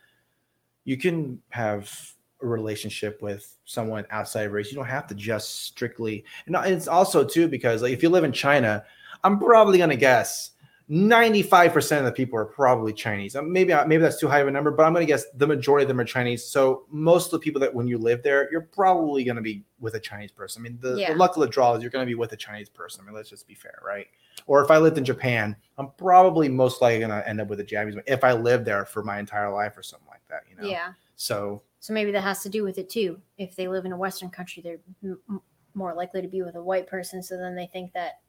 You 0.84 0.96
can 0.96 1.40
have 1.50 2.14
a 2.42 2.46
relationship 2.46 3.22
with 3.22 3.56
someone 3.64 4.04
outside 4.10 4.46
of 4.46 4.52
race. 4.52 4.70
You 4.70 4.76
don't 4.76 4.86
have 4.86 5.06
to 5.08 5.14
just 5.14 5.64
strictly. 5.64 6.24
And 6.46 6.56
it's 6.66 6.88
also 6.88 7.24
too 7.24 7.48
because 7.48 7.82
like 7.82 7.92
if 7.92 8.02
you 8.02 8.08
live 8.08 8.24
in 8.24 8.32
China, 8.32 8.84
I'm 9.24 9.38
probably 9.38 9.78
gonna 9.78 9.96
guess 9.96 10.50
95% 10.92 11.98
of 12.00 12.04
the 12.04 12.12
people 12.12 12.38
are 12.38 12.44
probably 12.44 12.92
Chinese. 12.92 13.34
Um, 13.34 13.50
Maybe 13.50 13.72
maybe 13.86 14.02
that's 14.02 14.20
too 14.20 14.28
high 14.28 14.40
of 14.40 14.48
a 14.48 14.50
number, 14.50 14.70
but 14.70 14.84
I'm 14.84 14.92
going 14.92 15.06
to 15.06 15.10
guess 15.10 15.24
the 15.34 15.46
majority 15.46 15.84
of 15.84 15.88
them 15.88 15.98
are 15.98 16.04
Chinese. 16.04 16.44
So 16.44 16.84
most 16.90 17.26
of 17.26 17.30
the 17.32 17.38
people 17.38 17.60
that 17.62 17.74
when 17.74 17.86
you 17.86 17.96
live 17.96 18.22
there, 18.22 18.50
you're 18.52 18.68
probably 18.72 19.24
going 19.24 19.36
to 19.36 19.42
be 19.42 19.64
with 19.80 19.94
a 19.94 20.00
Chinese 20.00 20.30
person. 20.30 20.60
I 20.60 20.62
mean, 20.68 20.78
the, 20.82 20.96
Yeah. 20.96 21.12
the 21.12 21.18
luck 21.18 21.34
of 21.34 21.40
the 21.40 21.48
draw 21.48 21.74
is 21.74 21.82
you're 21.82 21.90
going 21.90 22.04
to 22.04 22.10
be 22.10 22.14
with 22.14 22.32
a 22.32 22.36
Chinese 22.36 22.68
person. 22.68 23.02
I 23.02 23.06
mean, 23.06 23.14
let's 23.14 23.30
just 23.30 23.48
be 23.48 23.54
fair, 23.54 23.78
right? 23.84 24.06
Or 24.46 24.62
if 24.62 24.70
I 24.70 24.76
lived 24.78 24.98
in 24.98 25.04
Japan, 25.04 25.56
I'm 25.78 25.88
probably 25.96 26.48
most 26.50 26.82
likely 26.82 26.98
going 26.98 27.10
to 27.10 27.26
end 27.26 27.40
up 27.40 27.48
with 27.48 27.60
a 27.60 27.64
Japanese 27.64 27.94
one 27.94 28.04
if 28.06 28.22
I 28.22 28.32
lived 28.32 28.66
there 28.66 28.84
for 28.84 29.02
my 29.02 29.18
entire 29.18 29.50
life 29.50 29.76
or 29.78 29.82
something 29.82 30.08
like 30.08 30.22
that, 30.28 30.42
you 30.50 30.56
know? 30.60 30.68
Yeah. 30.68 30.92
So 31.16 31.62
So 31.80 31.94
maybe 31.94 32.10
that 32.12 32.22
has 32.22 32.42
to 32.42 32.48
do 32.50 32.64
with 32.64 32.76
it 32.76 32.90
too. 32.90 33.18
If 33.38 33.56
they 33.56 33.66
live 33.66 33.86
in 33.86 33.92
a 33.92 33.96
Western 33.96 34.28
country, 34.28 34.62
they're 34.62 34.80
m- 35.02 35.40
more 35.74 35.94
likely 35.94 36.20
to 36.20 36.28
be 36.28 36.42
with 36.42 36.54
a 36.56 36.62
white 36.62 36.86
person. 36.86 37.22
So 37.22 37.36
then 37.38 37.54
they 37.54 37.66
think 37.72 37.92
that 37.94 38.20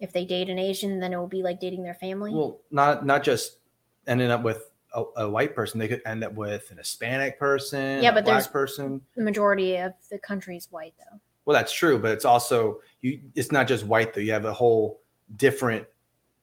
if 0.00 0.12
they 0.12 0.24
date 0.24 0.48
an 0.50 0.58
Asian, 0.58 1.00
then 1.00 1.12
it 1.12 1.16
will 1.16 1.26
be 1.26 1.42
like 1.42 1.60
dating 1.60 1.82
their 1.82 1.94
family. 1.94 2.32
Well, 2.34 2.60
not 2.70 3.04
not 3.06 3.22
just 3.22 3.58
ending 4.06 4.30
up 4.30 4.42
with 4.42 4.70
a, 4.94 5.02
a 5.16 5.28
white 5.28 5.54
person. 5.54 5.78
They 5.80 5.88
could 5.88 6.02
end 6.06 6.22
up 6.24 6.34
with 6.34 6.70
an 6.70 6.78
Hispanic 6.78 7.38
person, 7.38 8.02
Yeah, 8.02 8.12
but 8.12 8.24
there's- 8.24 8.44
black 8.46 8.52
person. 8.52 9.00
the 9.16 9.22
majority 9.22 9.76
of 9.76 9.92
the 10.10 10.18
country 10.18 10.56
is 10.56 10.70
white, 10.70 10.94
though. 10.98 11.18
Well, 11.44 11.54
that's 11.56 11.72
true, 11.72 11.98
but 11.98 12.10
it's 12.12 12.24
also 12.24 12.80
you. 13.02 13.20
It's 13.34 13.52
not 13.52 13.68
just 13.68 13.84
white 13.86 14.12
though. 14.14 14.20
You 14.20 14.32
have 14.32 14.44
a 14.46 14.52
whole 14.52 15.00
different. 15.36 15.86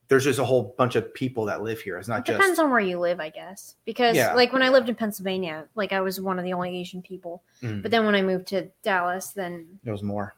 There's 0.09 0.25
just 0.25 0.37
a 0.39 0.43
whole 0.45 0.75
bunch 0.77 0.95
of 0.95 1.13
people 1.13 1.45
that 1.45 1.61
live 1.63 1.79
here. 1.81 1.97
It's 1.97 2.07
not 2.07 2.19
It 2.19 2.25
just. 2.25 2.37
depends 2.39 2.59
on 2.59 2.69
where 2.69 2.79
you 2.79 2.99
live, 2.99 3.19
I 3.19 3.29
guess. 3.29 3.75
Because 3.85 4.15
Yeah. 4.15 4.33
like 4.33 4.51
when 4.53 4.61
I 4.61 4.69
lived 4.69 4.87
in 4.89 4.95
Pennsylvania, 4.95 5.65
like 5.75 5.91
I 5.93 6.01
was 6.01 6.19
one 6.21 6.37
of 6.37 6.45
the 6.45 6.53
only 6.53 6.77
Asian 6.77 7.01
people. 7.01 7.41
Mm, 7.61 7.81
But 7.81 7.89
then 7.91 8.05
when 8.05 8.13
I 8.13 8.21
moved 8.21 8.47
to 8.47 8.69
Dallas, 8.83 9.29
then 9.31 9.79
there 9.83 9.93
was 9.93 10.03
more. 10.03 10.35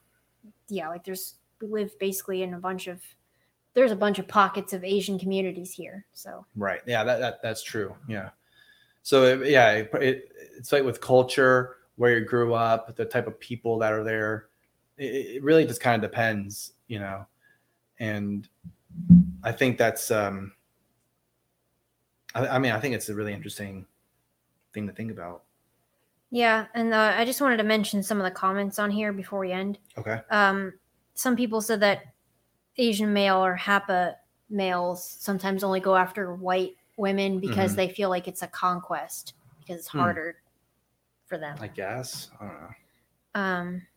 yeah, 0.69 0.87
like 0.89 1.03
there's 1.03 1.35
we 1.65 1.81
live 1.81 1.97
basically 1.99 2.43
in 2.43 2.53
a 2.53 2.59
bunch 2.59 2.87
of 2.87 3.01
there's 3.73 3.91
a 3.91 3.95
bunch 3.95 4.19
of 4.19 4.27
pockets 4.27 4.71
of 4.73 4.83
Asian 4.83 5.19
communities 5.19 5.73
here. 5.73 6.05
So 6.13 6.45
Right. 6.55 6.81
Yeah. 6.85 7.03
That, 7.03 7.19
that 7.19 7.41
that's 7.41 7.63
true. 7.63 7.95
Yeah. 8.07 8.29
So 9.03 9.23
it, 9.23 9.49
yeah, 9.49 9.71
it, 9.71 9.91
it, 9.95 10.31
it's 10.57 10.71
like 10.71 10.83
with 10.83 11.01
culture, 11.01 11.77
where 11.97 12.17
you 12.17 12.25
grew 12.25 12.53
up, 12.53 12.95
the 12.95 13.05
type 13.05 13.27
of 13.27 13.39
people 13.39 13.77
that 13.79 13.93
are 13.93 14.03
there. 14.03 14.47
It, 14.97 15.37
it 15.37 15.43
really 15.43 15.65
just 15.65 15.81
kind 15.81 16.03
of 16.03 16.09
depends, 16.09 16.73
you 16.87 16.99
know. 16.99 17.25
And 17.99 18.47
I 19.43 19.51
think 19.51 19.77
that's. 19.77 20.09
um 20.11 20.53
I, 22.33 22.47
I 22.47 22.59
mean, 22.59 22.71
I 22.71 22.79
think 22.79 22.95
it's 22.95 23.09
a 23.09 23.15
really 23.15 23.33
interesting 23.33 23.85
thing 24.73 24.87
to 24.87 24.93
think 24.93 25.11
about. 25.11 25.43
yeah, 26.31 26.65
and 26.73 26.93
uh, 26.93 27.13
I 27.15 27.23
just 27.23 27.39
wanted 27.39 27.57
to 27.57 27.63
mention 27.63 28.03
some 28.03 28.17
of 28.17 28.23
the 28.25 28.31
comments 28.31 28.79
on 28.79 28.91
here 28.91 29.13
before 29.13 29.39
we 29.39 29.51
end. 29.53 29.79
Okay. 29.97 30.19
Um, 30.31 30.73
some 31.15 31.35
people 31.35 31.61
said 31.61 31.79
that 31.81 32.03
Asian 32.77 33.11
male 33.13 33.43
or 33.43 33.57
Hapa 33.57 34.15
males 34.49 35.03
sometimes 35.03 35.63
only 35.63 35.79
go 35.79 35.95
after 35.95 36.35
white 36.35 36.75
women 36.97 37.39
because 37.39 37.73
Mhm. 37.73 37.75
they 37.77 37.89
feel 37.89 38.09
like 38.09 38.27
it's 38.27 38.41
a 38.43 38.47
conquest 38.47 39.33
because 39.59 39.79
it's 39.79 39.87
Hmm. 39.87 39.99
harder 39.99 40.41
for 41.25 41.37
them. 41.37 41.57
I 41.59 41.67
guess. 41.67 42.29
I 42.39 42.45
don't 42.45 42.61
know. 42.61 42.69
Um, 43.33 43.87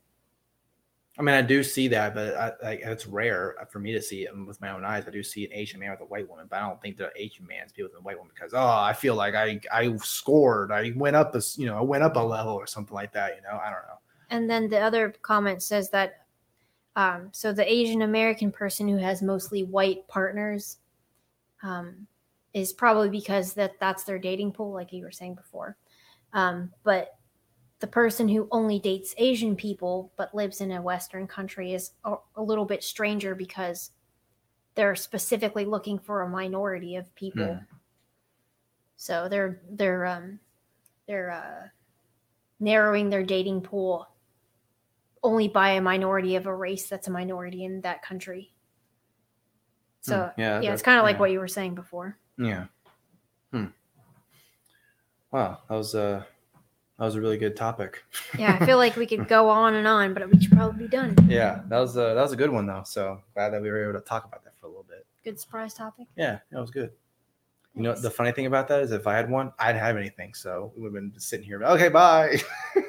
I 1.18 1.22
mean, 1.22 1.34
I 1.34 1.42
do 1.42 1.64
see 1.64 1.88
that, 1.88 2.14
but 2.14 2.36
I, 2.36 2.52
I, 2.64 2.72
it's 2.74 3.06
rare 3.08 3.56
for 3.70 3.80
me 3.80 3.92
to 3.92 4.00
see 4.00 4.24
it 4.24 4.30
with 4.46 4.60
my 4.60 4.70
own 4.70 4.84
eyes. 4.84 5.04
I 5.06 5.10
do 5.10 5.22
see 5.24 5.44
an 5.44 5.52
Asian 5.52 5.80
man 5.80 5.90
with 5.90 6.00
a 6.00 6.04
white 6.04 6.28
woman, 6.28 6.46
but 6.48 6.62
I 6.62 6.68
don't 6.68 6.80
think 6.80 6.96
that 6.98 7.06
an 7.06 7.12
Asian 7.16 7.44
man's 7.44 7.72
be 7.72 7.82
with 7.82 7.92
a 7.98 8.00
white 8.00 8.16
woman 8.16 8.32
because 8.32 8.54
oh, 8.54 8.60
I 8.64 8.92
feel 8.92 9.16
like 9.16 9.34
I 9.34 9.60
I 9.72 9.96
scored, 9.96 10.70
I 10.70 10.92
went 10.94 11.16
up 11.16 11.34
a 11.34 11.42
you 11.56 11.66
know, 11.66 11.76
I 11.76 11.80
went 11.80 12.04
up 12.04 12.14
a 12.14 12.20
level 12.20 12.54
or 12.54 12.68
something 12.68 12.94
like 12.94 13.12
that. 13.14 13.34
You 13.34 13.42
know, 13.42 13.58
I 13.58 13.64
don't 13.70 13.82
know. 13.88 13.98
and 14.30 14.48
then 14.48 14.68
the 14.68 14.78
other 14.78 15.10
comment 15.22 15.60
says 15.62 15.90
that 15.90 16.27
um, 16.98 17.28
so 17.30 17.52
the 17.52 17.72
Asian 17.72 18.02
American 18.02 18.50
person 18.50 18.88
who 18.88 18.96
has 18.96 19.22
mostly 19.22 19.62
white 19.62 20.08
partners 20.08 20.78
um, 21.62 22.08
is 22.52 22.72
probably 22.72 23.08
because 23.08 23.54
that 23.54 23.78
that's 23.78 24.02
their 24.02 24.18
dating 24.18 24.50
pool, 24.50 24.72
like 24.72 24.92
you 24.92 25.04
were 25.04 25.12
saying 25.12 25.36
before. 25.36 25.76
Um, 26.32 26.72
but 26.82 27.16
the 27.78 27.86
person 27.86 28.28
who 28.28 28.48
only 28.50 28.80
dates 28.80 29.14
Asian 29.16 29.54
people 29.54 30.10
but 30.16 30.34
lives 30.34 30.60
in 30.60 30.72
a 30.72 30.82
Western 30.82 31.28
country 31.28 31.72
is 31.72 31.92
a, 32.04 32.16
a 32.34 32.42
little 32.42 32.64
bit 32.64 32.82
stranger 32.82 33.36
because 33.36 33.92
they're 34.74 34.96
specifically 34.96 35.64
looking 35.64 36.00
for 36.00 36.22
a 36.22 36.28
minority 36.28 36.96
of 36.96 37.14
people. 37.14 37.46
Hmm. 37.46 37.76
So 38.96 39.28
they're 39.28 39.60
they're 39.70 40.04
um, 40.04 40.40
they're 41.06 41.30
uh, 41.30 41.68
narrowing 42.58 43.08
their 43.08 43.22
dating 43.22 43.60
pool 43.60 44.08
only 45.22 45.48
by 45.48 45.70
a 45.70 45.80
minority 45.80 46.36
of 46.36 46.46
a 46.46 46.54
race 46.54 46.88
that's 46.88 47.08
a 47.08 47.10
minority 47.10 47.64
in 47.64 47.80
that 47.82 48.02
country. 48.02 48.52
So 50.00 50.30
Hmm. 50.34 50.40
yeah, 50.40 50.60
yeah, 50.60 50.72
it's 50.72 50.82
kind 50.82 50.98
of 50.98 51.04
like 51.04 51.16
yeah. 51.16 51.20
what 51.20 51.30
you 51.32 51.38
were 51.40 51.48
saying 51.48 51.74
before. 51.74 52.16
Yeah. 52.38 52.66
Hmm. 53.52 53.66
Wow, 55.30 55.58
that 55.68 55.74
was 55.74 55.94
a 55.94 56.26
that 56.98 57.04
was 57.04 57.14
a 57.14 57.20
really 57.20 57.38
good 57.38 57.56
topic. 57.56 58.02
Yeah, 58.38 58.58
I 58.60 58.66
feel 58.66 58.76
like 58.78 58.96
we 58.96 59.06
could 59.06 59.28
go 59.36 59.48
on 59.48 59.74
and 59.74 59.86
on, 59.86 60.14
but 60.14 60.28
we 60.30 60.40
should 60.40 60.52
probably 60.52 60.84
be 60.86 60.88
done. 60.88 61.16
yeah, 61.28 61.62
that 61.68 61.78
was 61.78 61.96
a 61.96 62.14
that 62.14 62.22
was 62.22 62.32
a 62.32 62.36
good 62.36 62.50
one 62.50 62.66
though. 62.66 62.82
So 62.86 63.20
glad 63.34 63.50
that 63.50 63.62
we 63.62 63.70
were 63.70 63.88
able 63.88 63.98
to 64.00 64.04
talk 64.04 64.24
about 64.24 64.44
that 64.44 64.56
for 64.58 64.66
a 64.66 64.68
little 64.68 64.86
bit. 64.88 65.06
Good 65.24 65.38
surprise 65.38 65.74
topic. 65.74 66.06
Yeah, 66.16 66.38
that 66.50 66.60
was 66.60 66.70
good. 66.70 66.90
You 67.74 67.82
know, 67.82 67.94
the 67.94 68.10
funny 68.10 68.32
thing 68.32 68.46
about 68.46 68.66
that 68.68 68.80
is 68.82 68.90
if 68.92 69.06
I 69.06 69.14
had 69.14 69.30
one, 69.30 69.52
I'd 69.58 69.76
have 69.76 69.96
anything. 69.96 70.34
So 70.34 70.72
we 70.74 70.82
would 70.82 70.94
have 70.94 71.12
been 71.12 71.20
sitting 71.20 71.46
here. 71.46 71.62
Okay, 71.62 71.88
bye. 71.88 72.40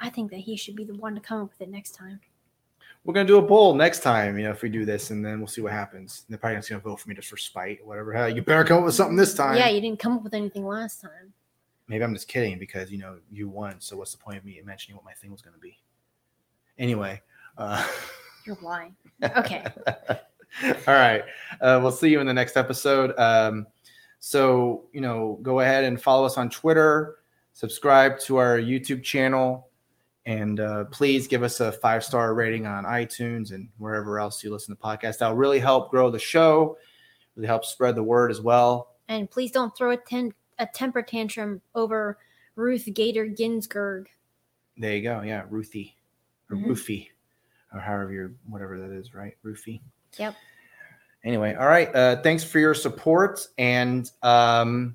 I 0.00 0.10
think 0.10 0.30
that 0.30 0.40
he 0.40 0.56
should 0.56 0.76
be 0.76 0.84
the 0.84 0.94
one 0.94 1.14
to 1.14 1.20
come 1.20 1.42
up 1.42 1.50
with 1.50 1.60
it 1.60 1.70
next 1.70 1.92
time. 1.92 2.20
We're 3.04 3.14
gonna 3.14 3.26
do 3.26 3.38
a 3.38 3.46
poll 3.46 3.74
next 3.74 4.00
time, 4.00 4.38
you 4.38 4.44
know, 4.44 4.50
if 4.50 4.62
we 4.62 4.68
do 4.68 4.84
this, 4.84 5.10
and 5.10 5.24
then 5.24 5.38
we'll 5.38 5.46
see 5.46 5.60
what 5.60 5.72
happens. 5.72 6.24
They're 6.28 6.38
probably 6.38 6.58
just 6.58 6.68
gonna 6.68 6.80
vote 6.80 7.00
for 7.00 7.08
me 7.08 7.14
just 7.14 7.28
for 7.28 7.36
spite, 7.36 7.84
whatever. 7.86 8.12
Hell, 8.12 8.28
you 8.28 8.42
better 8.42 8.64
come 8.64 8.78
up 8.78 8.84
with 8.84 8.94
something 8.94 9.16
this 9.16 9.34
time. 9.34 9.56
Yeah, 9.56 9.68
you 9.68 9.80
didn't 9.80 9.98
come 9.98 10.14
up 10.14 10.22
with 10.22 10.34
anything 10.34 10.66
last 10.66 11.00
time. 11.00 11.32
Maybe 11.86 12.04
I'm 12.04 12.12
just 12.12 12.28
kidding 12.28 12.58
because 12.58 12.90
you 12.90 12.98
know 12.98 13.18
you 13.30 13.48
won. 13.48 13.76
So 13.80 13.96
what's 13.96 14.12
the 14.12 14.18
point 14.18 14.36
of 14.36 14.44
me 14.44 14.60
mentioning 14.64 14.96
what 14.96 15.04
my 15.04 15.14
thing 15.14 15.32
was 15.32 15.42
gonna 15.42 15.58
be? 15.58 15.78
Anyway. 16.78 17.22
Uh, 17.56 17.86
You're 18.44 18.58
lying. 18.62 18.94
Okay. 19.22 19.64
All 20.64 20.94
right. 20.94 21.22
Uh, 21.60 21.78
we'll 21.82 21.92
see 21.92 22.08
you 22.08 22.20
in 22.20 22.26
the 22.26 22.32
next 22.32 22.56
episode. 22.56 23.18
Um, 23.18 23.66
so, 24.20 24.86
you 24.92 25.00
know, 25.00 25.38
go 25.42 25.60
ahead 25.60 25.84
and 25.84 26.00
follow 26.00 26.24
us 26.24 26.36
on 26.36 26.50
Twitter, 26.50 27.16
subscribe 27.52 28.18
to 28.20 28.36
our 28.36 28.58
YouTube 28.58 29.02
channel, 29.02 29.67
and 30.28 30.60
uh, 30.60 30.84
please 30.84 31.26
give 31.26 31.42
us 31.42 31.58
a 31.60 31.72
five 31.72 32.04
star 32.04 32.34
rating 32.34 32.66
on 32.66 32.84
iTunes 32.84 33.52
and 33.52 33.66
wherever 33.78 34.20
else 34.20 34.44
you 34.44 34.52
listen 34.52 34.76
to 34.76 34.80
podcasts. 34.80 35.16
That'll 35.18 35.34
really 35.34 35.58
help 35.58 35.90
grow 35.90 36.10
the 36.10 36.18
show, 36.18 36.76
really 37.34 37.46
help 37.46 37.64
spread 37.64 37.94
the 37.94 38.02
word 38.02 38.30
as 38.30 38.42
well. 38.42 38.92
And 39.08 39.30
please 39.30 39.50
don't 39.50 39.74
throw 39.74 39.92
a, 39.92 39.96
ten- 39.96 40.34
a 40.58 40.66
temper 40.66 41.00
tantrum 41.00 41.62
over 41.74 42.18
Ruth 42.56 42.86
Bader 42.94 43.24
Ginsburg. 43.24 44.10
There 44.76 44.94
you 44.94 45.02
go. 45.02 45.22
Yeah. 45.22 45.44
Ruthie 45.48 45.96
or 46.50 46.56
Mhm. 46.58 46.66
Roofie 46.66 47.08
or 47.72 47.80
however 47.80 48.12
you're, 48.12 48.32
whatever 48.46 48.78
that 48.80 48.90
is, 48.90 49.14
right? 49.14 49.34
Roofie. 49.42 49.80
Yep. 50.18 50.34
Anyway, 51.24 51.54
all 51.54 51.66
right. 51.66 51.94
Uh, 51.94 52.20
thanks 52.20 52.44
for 52.44 52.58
your 52.58 52.74
support. 52.74 53.46
And 53.56 54.10
um, 54.22 54.94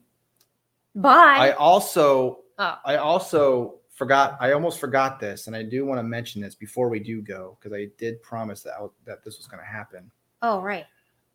bye. 0.93 1.09
I 1.39 1.51
also 1.53 2.41
oh, 2.59 2.77
I 2.85 2.97
also 2.97 3.79
forgot. 3.93 4.37
I 4.39 4.51
almost 4.53 4.79
forgot 4.79 5.19
this, 5.19 5.47
and 5.47 5.55
I 5.55 5.63
do 5.63 5.85
want 5.85 5.99
to 5.99 6.03
mention 6.03 6.41
this 6.41 6.55
before 6.55 6.89
we 6.89 6.99
do 6.99 7.21
go 7.21 7.57
because 7.59 7.75
I 7.75 7.89
did 7.97 8.21
promise 8.21 8.61
that 8.63 8.73
I, 8.79 8.87
that 9.05 9.23
this 9.23 9.37
was 9.37 9.47
going 9.47 9.61
to 9.61 9.69
happen. 9.69 10.11
oh, 10.41 10.61
right. 10.61 10.85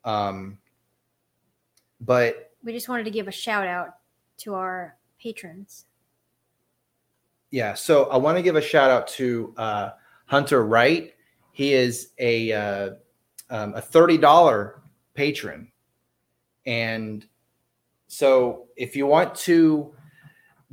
Um, 0.05 0.57
but 2.01 2.53
We 2.63 2.71
just 2.71 2.87
wanted 2.87 3.03
to 3.03 3.11
give 3.11 3.27
a 3.27 3.31
shout 3.31 3.67
out 3.67 3.95
to 4.39 4.53
our 4.55 4.95
patrons. 5.21 5.85
yeah, 7.51 7.73
so 7.73 8.05
I 8.05 8.17
want 8.17 8.37
to 8.37 8.41
give 8.41 8.55
a 8.55 8.61
shout 8.61 8.89
out 8.89 9.07
to 9.09 9.53
uh, 9.57 9.89
Hunter 10.25 10.65
Wright. 10.65 11.13
He 11.51 11.73
is 11.73 12.11
a 12.19 12.53
uh, 12.53 12.89
um, 13.49 13.73
a 13.73 13.81
thirty 13.81 14.17
dollar 14.17 14.81
patron, 15.13 15.71
and 16.65 17.25
so 18.07 18.67
if 18.77 18.95
you 18.95 19.05
want 19.05 19.35
to 19.35 19.93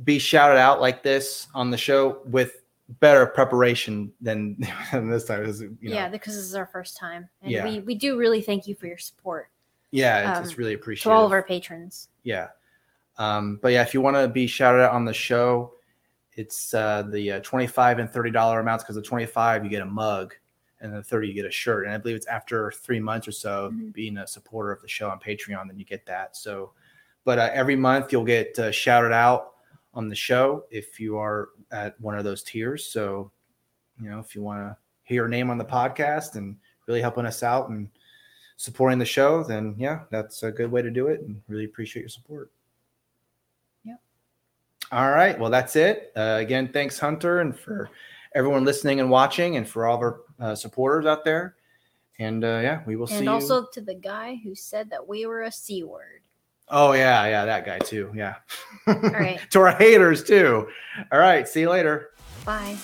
be 0.03 0.19
shouted 0.19 0.57
out 0.59 0.79
like 0.81 1.01
this 1.03 1.47
on 1.55 1.71
the 1.71 1.77
show 1.77 2.21
with 2.25 2.61
better 2.99 3.25
preparation 3.25 4.11
than, 4.21 4.57
than 4.91 5.09
this 5.09 5.25
time, 5.25 5.43
is 5.45 5.61
you 5.61 5.69
know, 5.83 5.95
yeah, 5.95 6.07
because 6.09 6.35
this 6.35 6.45
is 6.45 6.55
our 6.55 6.67
first 6.67 6.97
time. 6.97 7.27
And 7.41 7.51
Yeah. 7.51 7.63
we, 7.65 7.79
we 7.81 7.95
do 7.95 8.17
really 8.17 8.41
thank 8.41 8.67
you 8.67 8.75
for 8.75 8.87
your 8.87 8.97
support 8.97 9.49
yeah, 9.91 10.31
it's, 10.31 10.39
it's 10.41 10.51
um, 10.51 10.57
really 10.59 10.75
to 10.75 10.79
appreciated. 10.81 11.15
all 11.15 11.25
of 11.25 11.31
our 11.31 11.43
patrons. 11.43 12.09
yeah 12.23 12.47
um 13.17 13.57
but 13.61 13.69
yeah 13.69 13.81
if 13.81 13.93
you 13.93 14.01
want 14.01 14.15
to 14.17 14.27
be 14.27 14.45
shouted 14.45 14.83
out 14.83 14.91
on 14.93 15.05
the 15.05 15.13
show 15.13 15.73
it's 16.33 16.73
uh 16.73 17.03
the 17.09 17.31
uh, 17.31 17.39
25 17.39 17.99
and 17.99 18.11
30 18.11 18.29
dollar 18.31 18.59
amounts 18.59 18.83
because 18.83 18.95
the 18.95 19.01
25 19.01 19.63
you 19.63 19.69
get 19.71 19.81
a 19.81 19.85
mug 19.85 20.35
and 20.81 20.93
the 20.93 21.01
30 21.01 21.29
you 21.29 21.33
get 21.33 21.45
a 21.45 21.49
shirt 21.51 21.85
and 21.85 21.93
i 21.95 21.97
believe 21.97 22.15
it's 22.17 22.27
after 22.27 22.69
three 22.71 22.99
months 22.99 23.27
or 23.27 23.31
so 23.31 23.71
Mhm. 23.73 23.91
being 23.93 24.17
a 24.17 24.27
supporter 24.27 24.71
of 24.71 24.81
the 24.81 24.87
show 24.87 25.09
on 25.09 25.19
patreon 25.19 25.67
then 25.67 25.79
you 25.79 25.85
get 25.85 26.05
that 26.05 26.35
so 26.35 26.73
but 27.23 27.39
uh, 27.39 27.49
every 27.53 27.75
month 27.75 28.11
you'll 28.11 28.23
get 28.25 28.57
uh, 28.59 28.69
shouted 28.71 29.11
out 29.13 29.53
on 29.97 30.07
the 30.07 30.15
show 30.15 30.63
if 30.71 30.99
you 30.99 31.17
are 31.17 31.49
at 31.71 31.99
one 31.99 32.17
of 32.17 32.23
those 32.23 32.43
tiers 32.43 32.85
so 32.85 33.31
you 33.99 34.09
know 34.09 34.19
if 34.19 34.35
you 34.35 34.41
want 34.41 34.59
to 34.59 34.77
hear 35.03 35.23
your 35.23 35.27
name 35.27 35.49
on 35.49 35.57
the 35.57 35.65
podcast 35.65 36.35
and 36.35 36.55
really 36.87 37.01
helping 37.01 37.25
us 37.25 37.41
out 37.43 37.69
and 37.69 37.89
supporting 38.57 38.99
the 38.99 39.05
show, 39.05 39.43
then 39.43 39.75
yeah, 39.77 40.01
that's 40.09 40.43
a 40.43 40.51
good 40.51 40.69
way 40.69 40.81
to 40.81 40.91
do 40.91 41.07
it. 41.07 41.21
And 41.21 41.41
really 41.47 41.65
appreciate 41.65 42.01
your 42.01 42.09
support. 42.09 42.51
Yep. 43.85 44.01
All 44.91 45.11
right. 45.11 45.39
Well, 45.39 45.49
that's 45.49 45.75
it. 45.75 46.11
Uh, 46.15 46.37
again, 46.41 46.69
thanks, 46.73 46.99
Hunter, 46.99 47.39
and 47.39 47.57
for 47.57 47.89
everyone 48.35 48.65
listening 48.65 48.99
and 48.99 49.09
watching, 49.09 49.55
and 49.55 49.67
for 49.67 49.85
all 49.85 49.95
of 49.95 50.01
our 50.01 50.19
uh, 50.39 50.55
supporters 50.55 51.05
out 51.05 51.23
there. 51.23 51.55
And 52.19 52.43
uh, 52.43 52.59
yeah, 52.63 52.81
we 52.85 52.95
will 52.95 53.07
see 53.07 53.15
And 53.17 53.25
you. 53.25 53.31
also 53.31 53.67
to 53.71 53.79
the 53.79 53.93
guy 53.93 54.39
who 54.43 54.55
said 54.55 54.89
that 54.89 55.07
we 55.07 55.25
were 55.25 55.43
a 55.43 55.51
C 55.51 55.83
word. 55.83 56.21
Oh 56.69 56.93
yeah, 56.93 57.25
yeah, 57.25 57.45
that 57.45 57.65
guy 57.65 57.79
too. 57.79 58.11
Yeah. 58.15 58.35
All 58.87 58.95
right. 58.95 59.39
to 59.51 59.59
our 59.59 59.71
haters 59.71 60.23
too. 60.23 60.67
All 61.11 61.19
right. 61.19 61.47
See 61.47 61.61
you 61.61 61.69
later. 61.69 62.11
Bye. 62.45 62.77